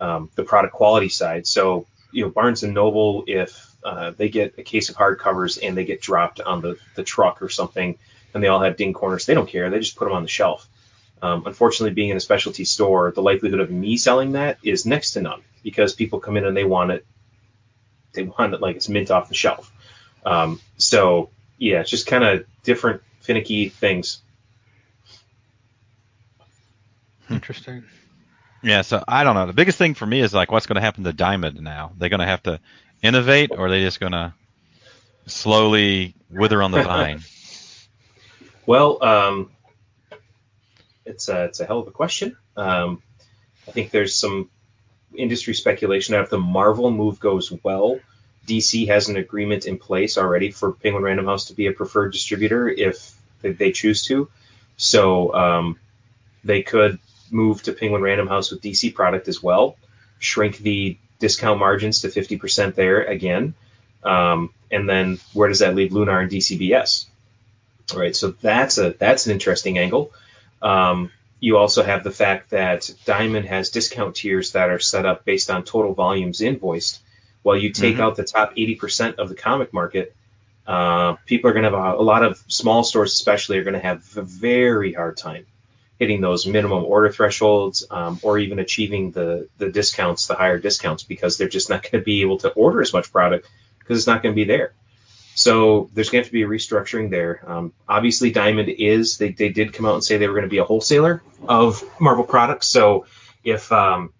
um, 0.00 0.30
the 0.34 0.42
product 0.42 0.74
quality 0.74 1.08
side. 1.08 1.46
So 1.46 1.86
you 2.12 2.24
know 2.24 2.30
Barnes 2.30 2.62
and 2.62 2.74
Noble 2.74 3.24
if 3.26 3.70
uh, 3.84 4.12
they 4.16 4.28
get 4.28 4.58
a 4.58 4.62
case 4.62 4.88
of 4.88 4.96
hardcovers 4.96 5.58
and 5.62 5.76
they 5.76 5.84
get 5.84 6.00
dropped 6.00 6.40
on 6.40 6.60
the, 6.60 6.76
the 6.96 7.02
truck 7.02 7.42
or 7.42 7.48
something, 7.48 7.98
and 8.34 8.42
they 8.42 8.48
all 8.48 8.60
have 8.60 8.76
ding 8.76 8.92
corners, 8.92 9.26
they 9.26 9.34
don't 9.34 9.48
care. 9.48 9.70
They 9.70 9.78
just 9.78 9.96
put 9.96 10.06
them 10.06 10.14
on 10.14 10.22
the 10.22 10.28
shelf. 10.28 10.68
Um, 11.22 11.44
unfortunately, 11.46 11.94
being 11.94 12.10
in 12.10 12.16
a 12.16 12.20
specialty 12.20 12.64
store, 12.64 13.10
the 13.10 13.22
likelihood 13.22 13.60
of 13.60 13.70
me 13.70 13.96
selling 13.96 14.32
that 14.32 14.58
is 14.62 14.86
next 14.86 15.12
to 15.12 15.22
none 15.22 15.42
because 15.62 15.94
people 15.94 16.20
come 16.20 16.36
in 16.36 16.46
and 16.46 16.56
they 16.56 16.64
want 16.64 16.92
it. 16.92 17.06
They 18.12 18.22
want 18.22 18.54
it 18.54 18.60
like 18.60 18.76
it's 18.76 18.88
mint 18.88 19.10
off 19.10 19.28
the 19.28 19.34
shelf. 19.34 19.70
Um, 20.24 20.60
so 20.78 21.30
yeah, 21.58 21.80
it's 21.80 21.90
just 21.90 22.06
kind 22.06 22.24
of 22.24 22.46
different 22.64 23.02
finicky 23.20 23.68
things. 23.68 24.20
Interesting. 27.34 27.84
Yeah, 28.62 28.82
so 28.82 29.02
I 29.06 29.24
don't 29.24 29.34
know. 29.34 29.46
The 29.46 29.52
biggest 29.52 29.78
thing 29.78 29.94
for 29.94 30.04
me 30.04 30.20
is 30.20 30.34
like 30.34 30.50
what's 30.50 30.66
going 30.66 30.76
to 30.76 30.82
happen 30.82 31.04
to 31.04 31.12
Diamond 31.12 31.60
now. 31.60 31.92
They're 31.96 32.08
going 32.08 32.20
to 32.20 32.26
have 32.26 32.42
to 32.42 32.60
innovate, 33.02 33.50
or 33.52 33.66
are 33.66 33.70
they 33.70 33.82
just 33.82 34.00
going 34.00 34.12
to 34.12 34.34
slowly 35.26 36.14
wither 36.28 36.62
on 36.62 36.70
the 36.72 36.82
vine? 36.82 37.22
well, 38.66 39.02
um, 39.02 39.50
it's 41.06 41.28
a, 41.28 41.44
it's 41.44 41.60
a 41.60 41.66
hell 41.66 41.78
of 41.78 41.88
a 41.88 41.92
question. 41.92 42.36
Um, 42.56 43.02
I 43.66 43.70
think 43.70 43.90
there's 43.90 44.14
some 44.14 44.50
industry 45.14 45.54
speculation 45.54 46.12
that 46.12 46.22
if 46.22 46.30
the 46.30 46.38
Marvel 46.38 46.90
move 46.90 47.18
goes 47.18 47.52
well, 47.62 47.98
DC 48.46 48.88
has 48.88 49.08
an 49.08 49.16
agreement 49.16 49.66
in 49.66 49.78
place 49.78 50.18
already 50.18 50.50
for 50.50 50.72
Penguin 50.72 51.04
Random 51.04 51.26
House 51.26 51.46
to 51.46 51.54
be 51.54 51.66
a 51.66 51.72
preferred 51.72 52.12
distributor 52.12 52.68
if 52.68 53.14
they 53.42 53.72
choose 53.72 54.02
to. 54.04 54.28
So 54.76 55.34
um, 55.34 55.78
they 56.44 56.62
could 56.62 56.98
move 57.32 57.62
to 57.64 57.72
Penguin 57.72 58.02
Random 58.02 58.26
House 58.26 58.50
with 58.50 58.62
DC 58.62 58.94
product 58.94 59.28
as 59.28 59.42
well, 59.42 59.76
shrink 60.18 60.58
the 60.58 60.96
discount 61.18 61.58
margins 61.58 62.00
to 62.00 62.08
50% 62.08 62.74
there 62.74 63.02
again. 63.02 63.54
Um, 64.02 64.52
and 64.70 64.88
then 64.88 65.18
where 65.32 65.48
does 65.48 65.60
that 65.60 65.74
leave 65.74 65.92
Lunar 65.92 66.20
and 66.20 66.30
DCBS? 66.30 67.06
All 67.92 68.00
right, 68.00 68.14
so 68.14 68.30
that's 68.30 68.78
a 68.78 68.94
that's 68.98 69.26
an 69.26 69.32
interesting 69.32 69.78
angle. 69.78 70.12
Um, 70.62 71.10
you 71.40 71.56
also 71.56 71.82
have 71.82 72.04
the 72.04 72.10
fact 72.10 72.50
that 72.50 72.90
Diamond 73.04 73.46
has 73.46 73.70
discount 73.70 74.14
tiers 74.14 74.52
that 74.52 74.70
are 74.70 74.78
set 74.78 75.06
up 75.06 75.24
based 75.24 75.50
on 75.50 75.64
total 75.64 75.94
volumes 75.94 76.40
invoiced. 76.40 77.00
While 77.42 77.56
you 77.56 77.72
take 77.72 77.94
mm-hmm. 77.94 78.02
out 78.02 78.16
the 78.16 78.24
top 78.24 78.54
80% 78.54 79.14
of 79.16 79.30
the 79.30 79.34
comic 79.34 79.72
market, 79.72 80.14
uh, 80.66 81.14
people 81.24 81.48
are 81.48 81.54
going 81.54 81.64
to 81.64 81.70
have 81.70 81.94
a, 81.94 81.98
a, 81.98 82.02
lot 82.02 82.22
of 82.22 82.42
small 82.48 82.84
stores, 82.84 83.14
especially, 83.14 83.56
are 83.56 83.64
going 83.64 83.74
to 83.74 83.80
have 83.80 84.04
a 84.16 84.22
very 84.22 84.92
hard 84.92 85.16
time 85.16 85.46
hitting 86.00 86.22
those 86.22 86.46
minimum 86.46 86.84
order 86.84 87.12
thresholds 87.12 87.86
um, 87.90 88.18
or 88.22 88.38
even 88.38 88.58
achieving 88.58 89.12
the 89.12 89.48
the 89.58 89.70
discounts, 89.70 90.26
the 90.26 90.34
higher 90.34 90.58
discounts, 90.58 91.04
because 91.04 91.38
they're 91.38 91.48
just 91.48 91.70
not 91.70 91.82
going 91.90 91.92
to 91.92 92.00
be 92.00 92.22
able 92.22 92.38
to 92.38 92.48
order 92.48 92.80
as 92.80 92.92
much 92.92 93.12
product 93.12 93.48
because 93.78 93.98
it's 93.98 94.08
not 94.08 94.22
going 94.22 94.34
to 94.34 94.36
be 94.36 94.44
there. 94.44 94.72
So 95.34 95.88
there's 95.94 96.10
going 96.10 96.22
to 96.22 96.26
have 96.26 96.30
to 96.30 96.32
be 96.32 96.42
a 96.42 96.48
restructuring 96.48 97.10
there. 97.10 97.42
Um, 97.46 97.72
obviously, 97.88 98.30
Diamond 98.30 98.68
is 98.68 99.18
they, 99.18 99.30
they 99.30 99.50
did 99.50 99.72
come 99.72 99.86
out 99.86 99.94
and 99.94 100.04
say 100.04 100.18
they 100.18 100.26
were 100.26 100.34
going 100.34 100.44
to 100.44 100.50
be 100.50 100.58
a 100.58 100.64
wholesaler 100.64 101.22
of 101.46 101.82
Marvel 102.00 102.24
products. 102.24 102.66
So 102.66 103.06
if 103.44 103.70
um, 103.70 104.12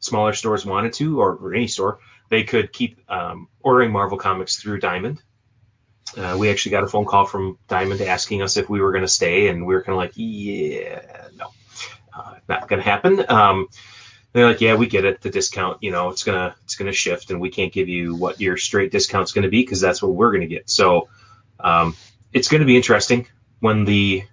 smaller 0.00 0.32
stores 0.32 0.66
wanted 0.66 0.94
to, 0.94 1.20
or, 1.20 1.54
any 1.54 1.68
store, 1.68 2.00
they 2.28 2.42
could 2.42 2.72
keep 2.72 2.98
um, 3.10 3.48
ordering 3.60 3.92
Marvel 3.92 4.18
comics 4.18 4.56
through 4.56 4.80
Diamond. 4.80 5.22
Uh, 6.16 6.36
we 6.38 6.50
actually 6.50 6.70
got 6.70 6.84
a 6.84 6.86
phone 6.86 7.04
call 7.04 7.26
from 7.26 7.58
Diamond 7.68 8.00
asking 8.00 8.42
us 8.42 8.56
if 8.56 8.68
we 8.68 8.80
were 8.80 8.92
going 8.92 9.04
to 9.04 9.08
stay, 9.08 9.48
and 9.48 9.66
we 9.66 9.74
were 9.74 9.82
kind 9.82 9.94
of 9.94 9.98
like, 9.98 10.12
yeah, 10.14 11.28
no, 11.36 11.46
uh, 12.14 12.34
not 12.48 12.68
going 12.68 12.82
to 12.82 12.88
happen. 12.88 13.24
Um, 13.28 13.68
they're 14.32 14.46
like, 14.46 14.60
yeah, 14.60 14.74
we 14.74 14.86
get 14.86 15.04
it. 15.04 15.22
The 15.22 15.30
discount, 15.30 15.82
you 15.82 15.90
know, 15.90 16.10
it's 16.10 16.22
gonna 16.22 16.54
it's 16.64 16.74
gonna 16.74 16.92
shift, 16.92 17.30
and 17.30 17.40
we 17.40 17.50
can't 17.50 17.72
give 17.72 17.88
you 17.88 18.14
what 18.14 18.38
your 18.38 18.58
straight 18.58 18.92
discount's 18.92 19.32
going 19.32 19.44
to 19.44 19.48
be 19.48 19.62
because 19.62 19.80
that's 19.80 20.02
what 20.02 20.12
we're 20.12 20.30
going 20.30 20.42
to 20.42 20.46
get. 20.46 20.68
So 20.68 21.08
um, 21.58 21.96
it's 22.34 22.48
going 22.48 22.60
to 22.60 22.66
be 22.66 22.76
interesting 22.76 23.26
when 23.60 23.86
the 23.86 24.24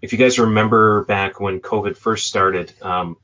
if 0.00 0.12
you 0.12 0.18
guys 0.18 0.38
remember 0.38 1.04
back 1.04 1.40
when 1.40 1.60
COVID 1.60 1.96
first 1.96 2.26
started. 2.26 2.72
Um, 2.80 3.18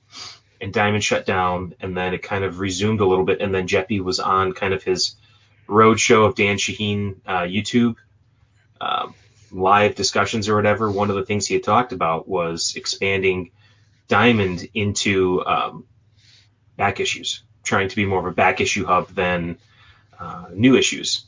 and 0.60 0.72
Diamond 0.72 1.04
shut 1.04 1.26
down, 1.26 1.74
and 1.80 1.96
then 1.96 2.14
it 2.14 2.22
kind 2.22 2.44
of 2.44 2.60
resumed 2.60 3.00
a 3.00 3.06
little 3.06 3.26
bit, 3.26 3.40
and 3.40 3.54
then 3.54 3.68
Geppi 3.68 4.00
was 4.00 4.20
on 4.20 4.52
kind 4.52 4.72
of 4.72 4.82
his 4.82 5.14
roadshow 5.66 6.26
of 6.26 6.34
Dan 6.34 6.58
Shahin 6.58 7.20
uh, 7.26 7.42
YouTube 7.42 7.96
um, 8.80 9.14
live 9.50 9.94
discussions 9.94 10.48
or 10.48 10.56
whatever, 10.56 10.90
one 10.90 11.10
of 11.10 11.16
the 11.16 11.24
things 11.24 11.46
he 11.46 11.54
had 11.54 11.64
talked 11.64 11.92
about 11.92 12.28
was 12.28 12.74
expanding 12.76 13.50
Diamond 14.08 14.68
into 14.74 15.44
um, 15.44 15.84
back 16.76 17.00
issues, 17.00 17.42
trying 17.62 17.88
to 17.88 17.96
be 17.96 18.06
more 18.06 18.20
of 18.20 18.26
a 18.26 18.32
back 18.32 18.60
issue 18.60 18.84
hub 18.84 19.08
than 19.08 19.58
uh, 20.18 20.46
new 20.52 20.76
issues. 20.76 21.26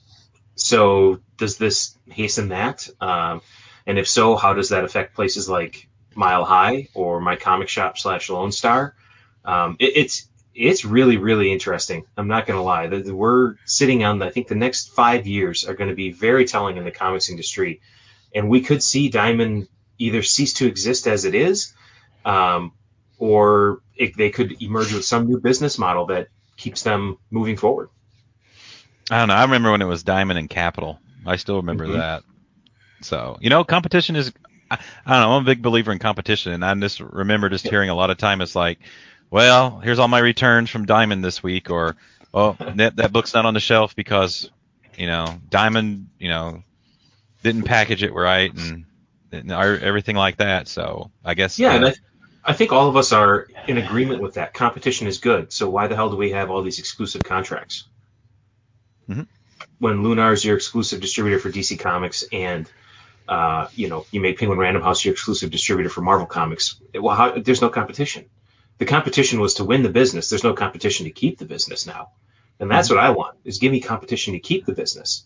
So 0.55 1.21
does 1.37 1.57
this 1.57 1.97
hasten 2.09 2.49
that? 2.49 2.89
Um, 3.01 3.43
and 3.87 3.99
if 3.99 4.09
so, 4.09 4.37
how 4.37 4.55
does 4.55 4.71
that 4.71 4.85
affect 4.85 5.15
places 5.15 5.49
like 5.49 5.89
Mile 6.15 6.45
High 6.45 6.89
or 6.95 7.21
My 7.21 7.37
Comic 7.37 7.69
Shop 7.69 7.97
slash 7.99 8.29
Lone 8.29 8.53
Star? 8.53 8.95
Um, 9.45 9.77
it, 9.79 9.97
it's 9.97 10.28
it's 10.59 10.85
really, 10.85 11.19
really 11.19 11.53
interesting. 11.53 12.05
I'm 12.17 12.27
not 12.27 12.47
going 12.47 12.59
to 12.59 12.63
lie. 12.63 12.89
We're 12.89 13.55
sitting 13.65 14.03
on, 14.03 14.19
the, 14.19 14.27
I 14.27 14.31
think 14.31 14.49
the 14.49 14.57
next 14.57 14.93
five 14.93 15.25
years 15.27 15.65
are 15.65 15.75
going 15.75 15.89
to 15.89 15.95
be 15.95 16.11
very 16.11 16.47
telling 16.47 16.77
in 16.77 16.85
the 16.85 16.91
comics 16.91 17.31
industry. 17.31 17.81
And 18.35 18.49
we 18.49 18.61
could 18.61 18.83
see 18.83 19.09
Diamond 19.09 19.69
either 19.99 20.23
cease 20.23 20.55
to 20.55 20.67
exist 20.67 21.07
as 21.07 21.25
it 21.25 21.37
is, 21.37 21.73
um, 22.25 22.73
or 23.19 23.83
it, 23.95 24.17
they 24.17 24.31
could 24.31 24.61
emerge 24.61 24.93
with 24.93 25.05
some 25.05 25.29
new 25.29 25.41
business 25.41 25.79
model 25.79 26.07
that 26.07 26.27
keeps 26.57 26.83
them 26.83 27.19
moving 27.31 27.57
forward. 27.57 27.91
I 29.11 29.21
don't 29.21 29.29
know. 29.29 29.35
I 29.35 29.43
remember 29.43 29.71
when 29.71 29.81
it 29.81 29.87
was 29.87 30.03
Diamond 30.03 30.41
and 30.41 30.51
Capital. 30.51 30.99
I 31.25 31.37
still 31.37 31.57
remember 31.57 31.85
mm-hmm. 31.85 31.99
that. 31.99 32.25
So, 33.03 33.39
you 33.41 33.49
know, 33.49 33.63
competition 33.63 34.17
is, 34.17 34.33
I, 34.73 34.79
I, 35.07 35.21
don't 35.21 35.29
know, 35.29 35.37
I'm 35.37 35.43
a 35.43 35.47
big 35.47 35.63
believer 35.63 35.93
in 35.93 36.01
competition. 36.01 36.53
And 36.53 36.65
I 36.65 36.75
just 36.75 36.99
remember 36.99 37.49
just 37.49 37.69
hearing 37.69 37.91
a 37.91 37.95
lot 37.95 38.11
of 38.11 38.19
time 38.19 38.41
it's 38.41 38.57
like, 38.57 38.81
well, 39.31 39.79
here's 39.79 39.99
all 39.99 40.09
my 40.09 40.19
returns 40.19 40.71
from 40.71 40.87
Diamond 40.87 41.25
this 41.25 41.43
week, 41.43 41.71
or 41.71 41.97
oh, 42.33 42.57
that 42.77 42.97
that 42.97 43.13
book's 43.13 43.35
not 43.35 43.47
on 43.47 43.55
the 43.55 43.61
shelf 43.61 43.95
because 43.95 44.51
you 44.97 45.07
know 45.07 45.41
Diamond, 45.51 46.09
you 46.19 46.29
know, 46.29 46.63
didn't 47.43 47.65
package 47.65 48.03
it 48.03 48.15
right 48.15 48.53
and, 48.55 48.85
and 49.33 49.53
everything 49.53 50.17
like 50.17 50.39
that. 50.39 50.69
So 50.69 51.11
I 51.25 51.35
guess 51.35 51.59
yeah, 51.59 51.73
uh, 51.73 51.77
and 51.77 51.87
I, 51.87 51.95
I 52.45 52.53
think 52.55 52.73
all 52.73 52.89
of 52.89 52.97
us 52.97 53.13
are 53.13 53.49
in 53.67 53.77
agreement 53.77 54.23
with 54.23 54.35
that. 54.35 54.55
Competition 54.55 55.07
is 55.07 55.19
good. 55.19 55.53
So 55.53 55.69
why 55.69 55.87
the 55.89 55.97
hell 55.97 56.11
do 56.11 56.17
we 56.17 56.31
have 56.31 56.51
all 56.51 56.63
these 56.63 56.79
exclusive 56.79 57.23
contracts? 57.23 57.85
Mm-hmm. 59.09 59.23
When 59.79 60.03
Lunar 60.03 60.33
is 60.33 60.45
your 60.45 60.57
exclusive 60.57 61.01
distributor 61.01 61.39
for 61.39 61.51
DC 61.51 61.79
Comics 61.79 62.25
and 62.33 62.71
uh, 63.29 63.69
you 63.75 63.89
know, 63.89 64.07
you 64.11 64.23
made 64.23 64.39
Penguin 64.39 64.59
Random 64.59 64.83
House 64.83 65.05
your 65.05 65.13
exclusive 65.13 65.51
distributor 65.51 65.91
for 65.91 66.01
Marvel 66.01 66.27
Comics. 66.27 66.81
Well, 66.95 67.15
how, 67.15 67.39
there's 67.39 67.61
no 67.61 67.69
competition 67.69 68.25
the 68.79 68.87
competition 68.87 69.41
was 69.41 69.55
to 69.55 69.65
win 69.65 69.83
the 69.83 69.91
business. 69.91 70.31
There's 70.31 70.45
no 70.45 70.55
competition 70.55 71.05
to 71.05 71.11
keep 71.11 71.39
the 71.39 71.45
business 71.45 71.87
now. 71.87 72.11
And 72.61 72.71
that's 72.71 72.89
mm-hmm. 72.89 72.97
what 72.97 73.05
I 73.05 73.11
want 73.11 73.39
is 73.45 73.59
give 73.59 73.73
me 73.73 73.81
competition 73.81 74.35
to 74.35 74.41
keep 74.41 74.67
the 74.67 74.73
business. 74.73 75.25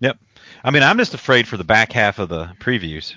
Yep. 0.00 0.18
I 0.64 0.70
mean, 0.70 0.82
I'm 0.82 0.98
just 0.98 1.14
afraid 1.14 1.46
for 1.48 1.56
the 1.56 1.64
back 1.64 1.92
half 1.92 2.18
of 2.18 2.28
the 2.28 2.50
previews. 2.60 3.14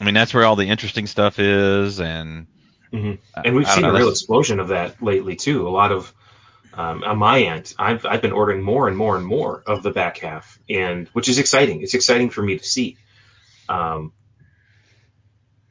I 0.00 0.04
mean, 0.04 0.14
that's 0.14 0.32
where 0.32 0.44
all 0.44 0.56
the 0.56 0.68
interesting 0.68 1.06
stuff 1.06 1.38
is, 1.38 2.00
and 2.00 2.46
mm-hmm. 2.92 3.14
and 3.44 3.56
we've 3.56 3.68
seen 3.68 3.82
know, 3.82 3.90
a 3.90 3.98
real 3.98 4.10
explosion 4.10 4.60
of 4.60 4.68
that 4.68 5.02
lately 5.02 5.34
too. 5.34 5.66
A 5.66 5.70
lot 5.70 5.90
of 5.90 6.14
um, 6.72 7.02
on 7.02 7.18
my 7.18 7.40
end, 7.40 7.74
I've 7.78 8.06
I've 8.06 8.22
been 8.22 8.32
ordering 8.32 8.62
more 8.62 8.86
and 8.86 8.96
more 8.96 9.16
and 9.16 9.26
more 9.26 9.62
of 9.66 9.82
the 9.82 9.90
back 9.90 10.18
half, 10.18 10.58
and 10.70 11.08
which 11.08 11.28
is 11.28 11.38
exciting. 11.38 11.82
It's 11.82 11.94
exciting 11.94 12.30
for 12.30 12.42
me 12.42 12.58
to 12.58 12.64
see. 12.64 12.96
Um, 13.68 14.12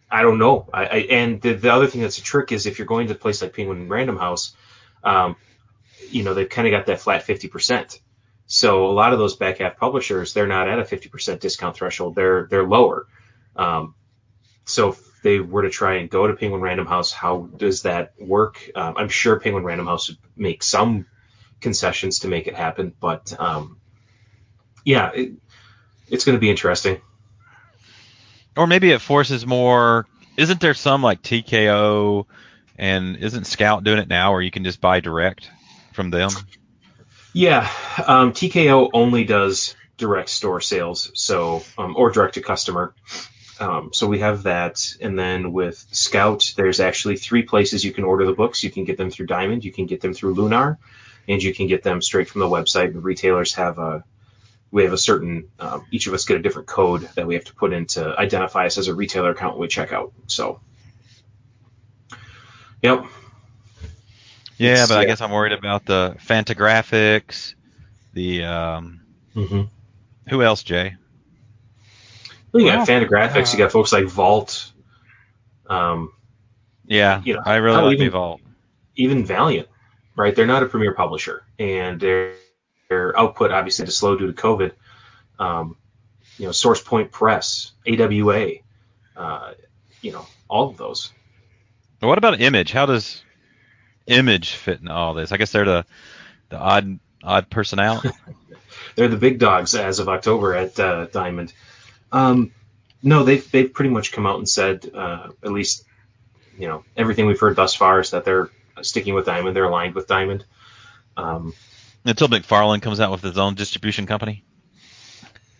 I 0.10 0.22
don't 0.22 0.40
know. 0.40 0.70
I, 0.74 0.86
I 0.86 0.98
and 1.10 1.42
the, 1.42 1.54
the, 1.54 1.72
other 1.72 1.88
thing 1.88 2.02
that's 2.02 2.18
a 2.18 2.24
trick 2.24 2.52
is 2.52 2.66
if 2.66 2.80
you're 2.80 2.88
going 2.88 3.08
to 3.08 3.14
a 3.14 3.18
place 3.18 3.42
like 3.42 3.54
Penguin 3.54 3.90
Random 3.90 4.18
House, 4.18 4.56
um, 5.04 5.36
you 6.10 6.24
know 6.24 6.34
they've 6.34 6.50
kind 6.50 6.68
of 6.68 6.72
got 6.72 6.86
that 6.86 7.02
flat 7.02 7.26
50%. 7.26 8.00
So 8.46 8.86
a 8.88 8.94
lot 8.94 9.12
of 9.12 9.20
those 9.20 9.36
back 9.36 9.58
half 9.58 9.78
publishers, 9.78 10.34
they're 10.34 10.48
not 10.48 10.70
at 10.70 10.80
a 10.80 10.84
50% 10.84 11.40
discount 11.40 11.76
threshold. 11.76 12.16
They're 12.16 12.48
they're 12.50 12.68
lower. 12.68 13.08
Um, 13.56 13.96
so 14.64 14.90
if 14.90 15.22
they 15.22 15.40
were 15.40 15.64
to 15.64 15.70
try 15.70 15.96
and 15.96 16.10
go 16.10 16.28
to 16.28 16.34
Penguin 16.34 16.62
Random 16.62 16.86
House, 16.86 17.12
how 17.12 17.50
does 17.58 17.82
that 17.82 18.14
work? 18.20 18.70
Um, 18.76 18.96
I'm 18.98 19.10
sure 19.10 19.40
Penguin 19.40 19.66
Random 19.66 19.88
House 19.88 20.10
would 20.10 20.18
make 20.36 20.64
some 20.64 21.06
concessions 21.60 22.20
to 22.20 22.28
make 22.28 22.48
it 22.48 22.56
happen, 22.56 22.94
but 23.00 23.36
um, 23.40 23.80
yeah, 24.86 25.12
it, 25.14 25.34
it's 26.10 26.24
going 26.24 26.38
to 26.38 26.40
be 26.40 26.50
interesting 26.50 27.02
or 28.58 28.68
maybe 28.68 28.92
it 28.92 29.02
forces 29.02 29.46
more 29.46 30.08
isn't 30.38 30.62
there 30.62 30.76
some 30.76 31.02
like 31.02 31.22
TKO 31.22 32.26
and 32.78 33.18
isn't 33.18 33.46
Scout 33.46 33.84
doing 33.84 33.98
it 33.98 34.08
now 34.08 34.32
where 34.32 34.42
you 34.42 34.52
can 34.52 34.64
just 34.64 34.80
buy 34.80 35.00
direct 35.00 35.50
from 35.94 36.12
them? 36.12 36.30
Yeah, 37.34 37.70
um, 38.06 38.34
TKO 38.34 38.92
only 38.94 39.24
does 39.24 39.76
direct 39.98 40.30
store 40.30 40.62
sales, 40.62 41.12
so 41.16 41.64
um, 41.78 41.96
or 41.98 42.12
direct 42.12 42.36
to 42.36 42.42
customer. 42.42 42.94
Um, 43.60 43.90
so 43.92 44.06
we 44.06 44.20
have 44.20 44.44
that, 44.44 44.80
and 45.02 45.18
then 45.18 45.52
with 45.52 45.84
Scout, 45.92 46.54
there's 46.56 46.80
actually 46.80 47.18
three 47.18 47.42
places 47.42 47.84
you 47.84 47.92
can 47.92 48.04
order 48.04 48.26
the 48.26 48.34
books. 48.34 48.64
You 48.64 48.70
can 48.70 48.86
get 48.86 48.98
them 48.98 49.10
through 49.10 49.26
Diamond, 49.26 49.66
you 49.66 49.72
can 49.72 49.88
get 49.88 50.02
them 50.02 50.14
through 50.14 50.36
Lunar, 50.36 50.78
and 51.28 51.42
you 51.42 51.54
can 51.54 51.66
get 51.66 51.82
them 51.82 52.02
straight 52.02 52.30
from 52.30 52.42
the 52.42 52.48
website. 52.48 52.94
The 52.94 53.00
retailers 53.00 53.56
have 53.56 53.80
a 53.80 54.04
we 54.72 54.84
have 54.84 54.94
a 54.94 54.98
certain 54.98 55.48
um, 55.60 55.86
each 55.92 56.08
of 56.08 56.14
us 56.14 56.26
get 56.26 56.38
a 56.38 56.42
different 56.42 56.68
code 56.68 57.10
that 57.16 57.26
we 57.26 57.36
have 57.36 57.46
to 57.46 57.54
put 57.56 57.72
in 57.74 57.86
to 57.88 58.16
identify 58.20 58.66
us 58.66 58.78
as 58.78 58.88
a 58.90 58.94
retailer 58.96 59.32
account 59.32 59.54
when 59.56 59.62
we 59.62 59.68
check 59.68 59.94
out. 59.94 60.12
So, 60.28 60.60
yep. 62.82 63.06
Yeah, 64.58 64.72
It's- 64.72 64.88
but 64.90 64.98
I 64.98 65.02
yeah. 65.02 65.08
guess 65.08 65.22
I'm 65.22 65.32
worried 65.32 65.54
about 65.54 65.86
the 65.86 66.16
Fantagraphics, 66.20 67.54
the 68.14 68.44
um, 68.44 69.02
hmm 69.34 69.64
who 70.30 70.42
else, 70.44 70.64
Jay? 70.64 70.96
Well, 72.52 72.62
you 72.62 72.68
Well, 72.68 72.78
got 72.80 72.88
Fantagraphics, 72.88 73.54
you 73.54 73.58
got 73.60 73.72
folks 73.72 73.94
like 73.94 74.06
Vault, 74.08 74.74
um, 75.70 76.12
Yeah, 76.86 77.22
You 77.24 77.36
know, 77.36 77.42
I 77.46 77.56
really 77.58 77.76
how 77.78 77.86
like 77.86 77.94
even- 77.96 78.10
Vault. 78.12 78.42
even 78.96 79.26
Valiant, 79.26 79.68
right? 80.18 80.36
They're 80.36 80.46
not 80.48 80.64
a 80.64 80.66
premier 80.66 80.94
publisher, 80.94 81.44
and 81.60 82.00
their 82.00 82.34
their 82.90 83.18
output 83.18 83.52
obviously 83.52 83.86
to 83.86 83.92
slow 83.92 84.18
due 84.18 84.28
to 84.28 84.34
COVID. 84.34 84.72
Um, 85.40 85.78
you 86.38 86.46
know, 86.46 86.52
Source 86.52 86.82
Point 86.82 87.12
Press, 87.12 87.72
AWA, 87.88 88.52
uh, 89.16 89.54
you 90.02 90.12
know, 90.12 90.26
all 90.48 90.70
of 90.70 90.78
those. 90.78 91.12
What 92.00 92.18
about 92.18 92.40
Image? 92.40 92.72
How 92.72 92.86
does 92.86 93.24
Image 94.06 94.52
fit 94.52 94.82
in 94.82 94.88
all 94.88 95.14
this? 95.14 95.32
I 95.32 95.38
guess 95.38 95.52
they're 95.52 95.66
the 95.66 95.86
the 96.50 96.58
odd 96.58 97.00
odd 97.24 97.50
person 97.50 97.80
out. 97.80 98.06
They're 98.96 99.08
the 99.08 99.18
big 99.18 99.38
dogs 99.38 99.76
as 99.76 100.00
of 100.00 100.10
October 100.10 100.56
at 100.56 100.80
uh, 100.80 101.06
Diamond. 101.06 101.54
Um, 102.12 102.52
no, 103.04 103.24
they've 103.24 103.52
they've 103.52 103.72
pretty 103.72 103.92
much 103.92 104.12
come 104.12 104.26
out 104.26 104.38
and 104.38 104.50
said, 104.50 104.90
uh, 104.92 105.30
at 105.44 105.52
least, 105.52 105.84
you 106.58 106.68
know, 106.68 106.84
everything 106.96 107.28
we've 107.28 107.40
heard 107.40 107.56
thus 107.56 107.76
far 107.76 108.00
is 108.00 108.12
that 108.12 108.26
they're 108.26 108.50
sticking 108.82 109.14
with 109.14 109.26
Diamond. 109.26 109.56
They're 109.56 109.66
aligned 109.66 109.94
with 109.94 110.08
Diamond. 110.08 110.46
Um, 111.16 111.54
Until 112.08 112.30
McFarlane 112.30 112.82
comes 112.82 113.02
out 113.02 113.12
with 113.12 113.22
his 113.22 113.38
own 113.38 113.56
distribution 113.56 114.06
company. 114.06 114.44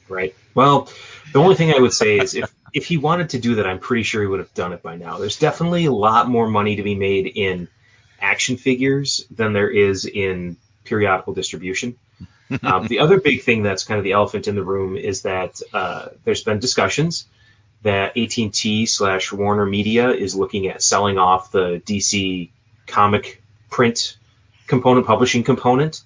Right. 0.08 0.34
Well, 0.56 0.90
the 1.34 1.40
only 1.40 1.56
thing 1.56 1.74
I 1.74 1.80
would 1.80 1.94
say 1.94 2.18
is 2.18 2.36
if 2.36 2.54
if 2.74 2.86
he 2.86 2.98
wanted 2.98 3.32
to 3.32 3.40
do 3.40 3.56
that, 3.56 3.68
I'm 3.68 3.80
pretty 3.80 4.04
sure 4.04 4.22
he 4.22 4.28
would 4.28 4.40
have 4.40 4.54
done 4.54 4.72
it 4.72 4.82
by 4.82 4.96
now. 4.96 5.18
There's 5.18 5.38
definitely 5.38 5.86
a 5.86 5.92
lot 5.92 6.30
more 6.30 6.48
money 6.48 6.78
to 6.78 6.84
be 6.84 6.96
made 6.96 7.28
in 7.28 7.68
action 8.20 8.56
figures 8.56 9.26
than 9.30 9.52
there 9.52 9.70
is 9.70 10.06
in 10.06 10.58
periodical 10.86 11.34
distribution. 11.34 11.98
um, 12.64 12.88
the 12.88 13.00
other 13.00 13.20
big 13.20 13.42
thing 13.42 13.62
that's 13.62 13.84
kind 13.84 13.98
of 13.98 14.06
the 14.06 14.14
elephant 14.14 14.48
in 14.48 14.56
the 14.56 14.64
room 14.64 14.96
is 14.96 15.24
that 15.24 15.60
uh, 15.74 16.08
there's 16.24 16.44
been 16.44 16.60
discussions 16.60 17.26
that 17.84 18.18
AT&T 18.18 18.86
slash 18.86 19.32
Warner 19.34 19.66
Media 19.66 20.12
is 20.12 20.34
looking 20.34 20.68
at 20.68 20.82
selling 20.82 21.18
off 21.18 21.52
the 21.52 21.82
DC 21.86 22.50
comic 22.88 23.44
print 23.70 24.18
component, 24.66 25.06
publishing 25.06 25.44
component. 25.44 26.04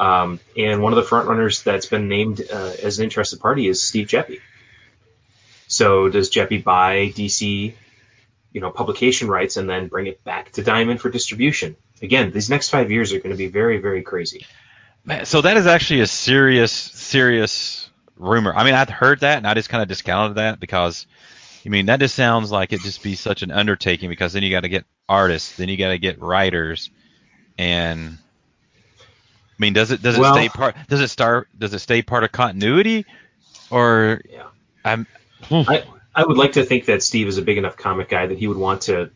Um, 0.00 0.40
and 0.56 0.82
one 0.82 0.94
of 0.94 0.96
the 0.96 1.02
front 1.02 1.28
runners 1.28 1.62
that's 1.62 1.84
been 1.84 2.08
named 2.08 2.40
uh, 2.50 2.72
as 2.82 2.98
an 2.98 3.04
interested 3.04 3.38
party 3.38 3.68
is 3.68 3.86
Steve 3.86 4.08
Geppi. 4.08 4.40
So 5.68 6.08
does 6.08 6.30
Geppi 6.30 6.64
buy 6.64 7.12
DC, 7.14 7.74
you 8.52 8.60
know, 8.62 8.70
publication 8.70 9.28
rights 9.28 9.58
and 9.58 9.68
then 9.68 9.88
bring 9.88 10.06
it 10.06 10.24
back 10.24 10.52
to 10.52 10.62
Diamond 10.62 11.02
for 11.02 11.10
distribution? 11.10 11.76
Again, 12.00 12.32
these 12.32 12.48
next 12.48 12.70
five 12.70 12.90
years 12.90 13.12
are 13.12 13.18
going 13.18 13.32
to 13.32 13.36
be 13.36 13.48
very, 13.48 13.76
very 13.76 14.02
crazy. 14.02 14.46
Man, 15.04 15.26
so 15.26 15.42
that 15.42 15.58
is 15.58 15.66
actually 15.66 16.00
a 16.00 16.06
serious, 16.06 16.72
serious 16.72 17.90
rumor. 18.16 18.54
I 18.54 18.64
mean, 18.64 18.74
I'd 18.74 18.88
heard 18.88 19.20
that 19.20 19.36
and 19.36 19.46
I 19.46 19.52
just 19.52 19.68
kind 19.68 19.82
of 19.82 19.88
discounted 19.88 20.38
that 20.38 20.60
because, 20.60 21.06
I 21.66 21.68
mean, 21.68 21.86
that 21.86 22.00
just 22.00 22.14
sounds 22.14 22.50
like 22.50 22.72
it 22.72 22.80
just 22.80 23.02
be 23.02 23.16
such 23.16 23.42
an 23.42 23.50
undertaking 23.50 24.08
because 24.08 24.32
then 24.32 24.42
you 24.42 24.50
got 24.50 24.62
to 24.62 24.70
get 24.70 24.86
artists, 25.10 25.56
then 25.56 25.68
you 25.68 25.76
got 25.76 25.90
to 25.90 25.98
get 25.98 26.22
writers, 26.22 26.88
and 27.58 28.16
mean, 29.60 29.72
does 29.72 29.90
it 29.90 30.02
does 30.02 30.16
it 30.16 30.20
Well- 30.20 30.34
stay 30.34 30.48
part? 30.48 30.74
Does 30.88 31.00
it 31.00 31.08
start? 31.08 31.48
Does 31.56 31.72
it 31.74 31.78
stay 31.80 32.02
part 32.02 32.24
of 32.24 32.32
continuity, 32.32 33.06
or 33.70 34.20
Yeah. 34.30 34.44
I'm? 34.84 35.06
I, 35.50 35.84
I 36.14 36.24
would 36.24 36.36
like 36.36 36.52
to 36.52 36.64
think 36.64 36.86
that 36.86 37.02
Steve 37.02 37.28
is 37.28 37.38
a 37.38 37.42
big 37.42 37.58
enough 37.58 37.76
comic 37.76 38.08
guy 38.08 38.26
that 38.26 38.38
he 38.38 38.46
would 38.48 38.56
want 38.56 38.82
to. 38.82 39.10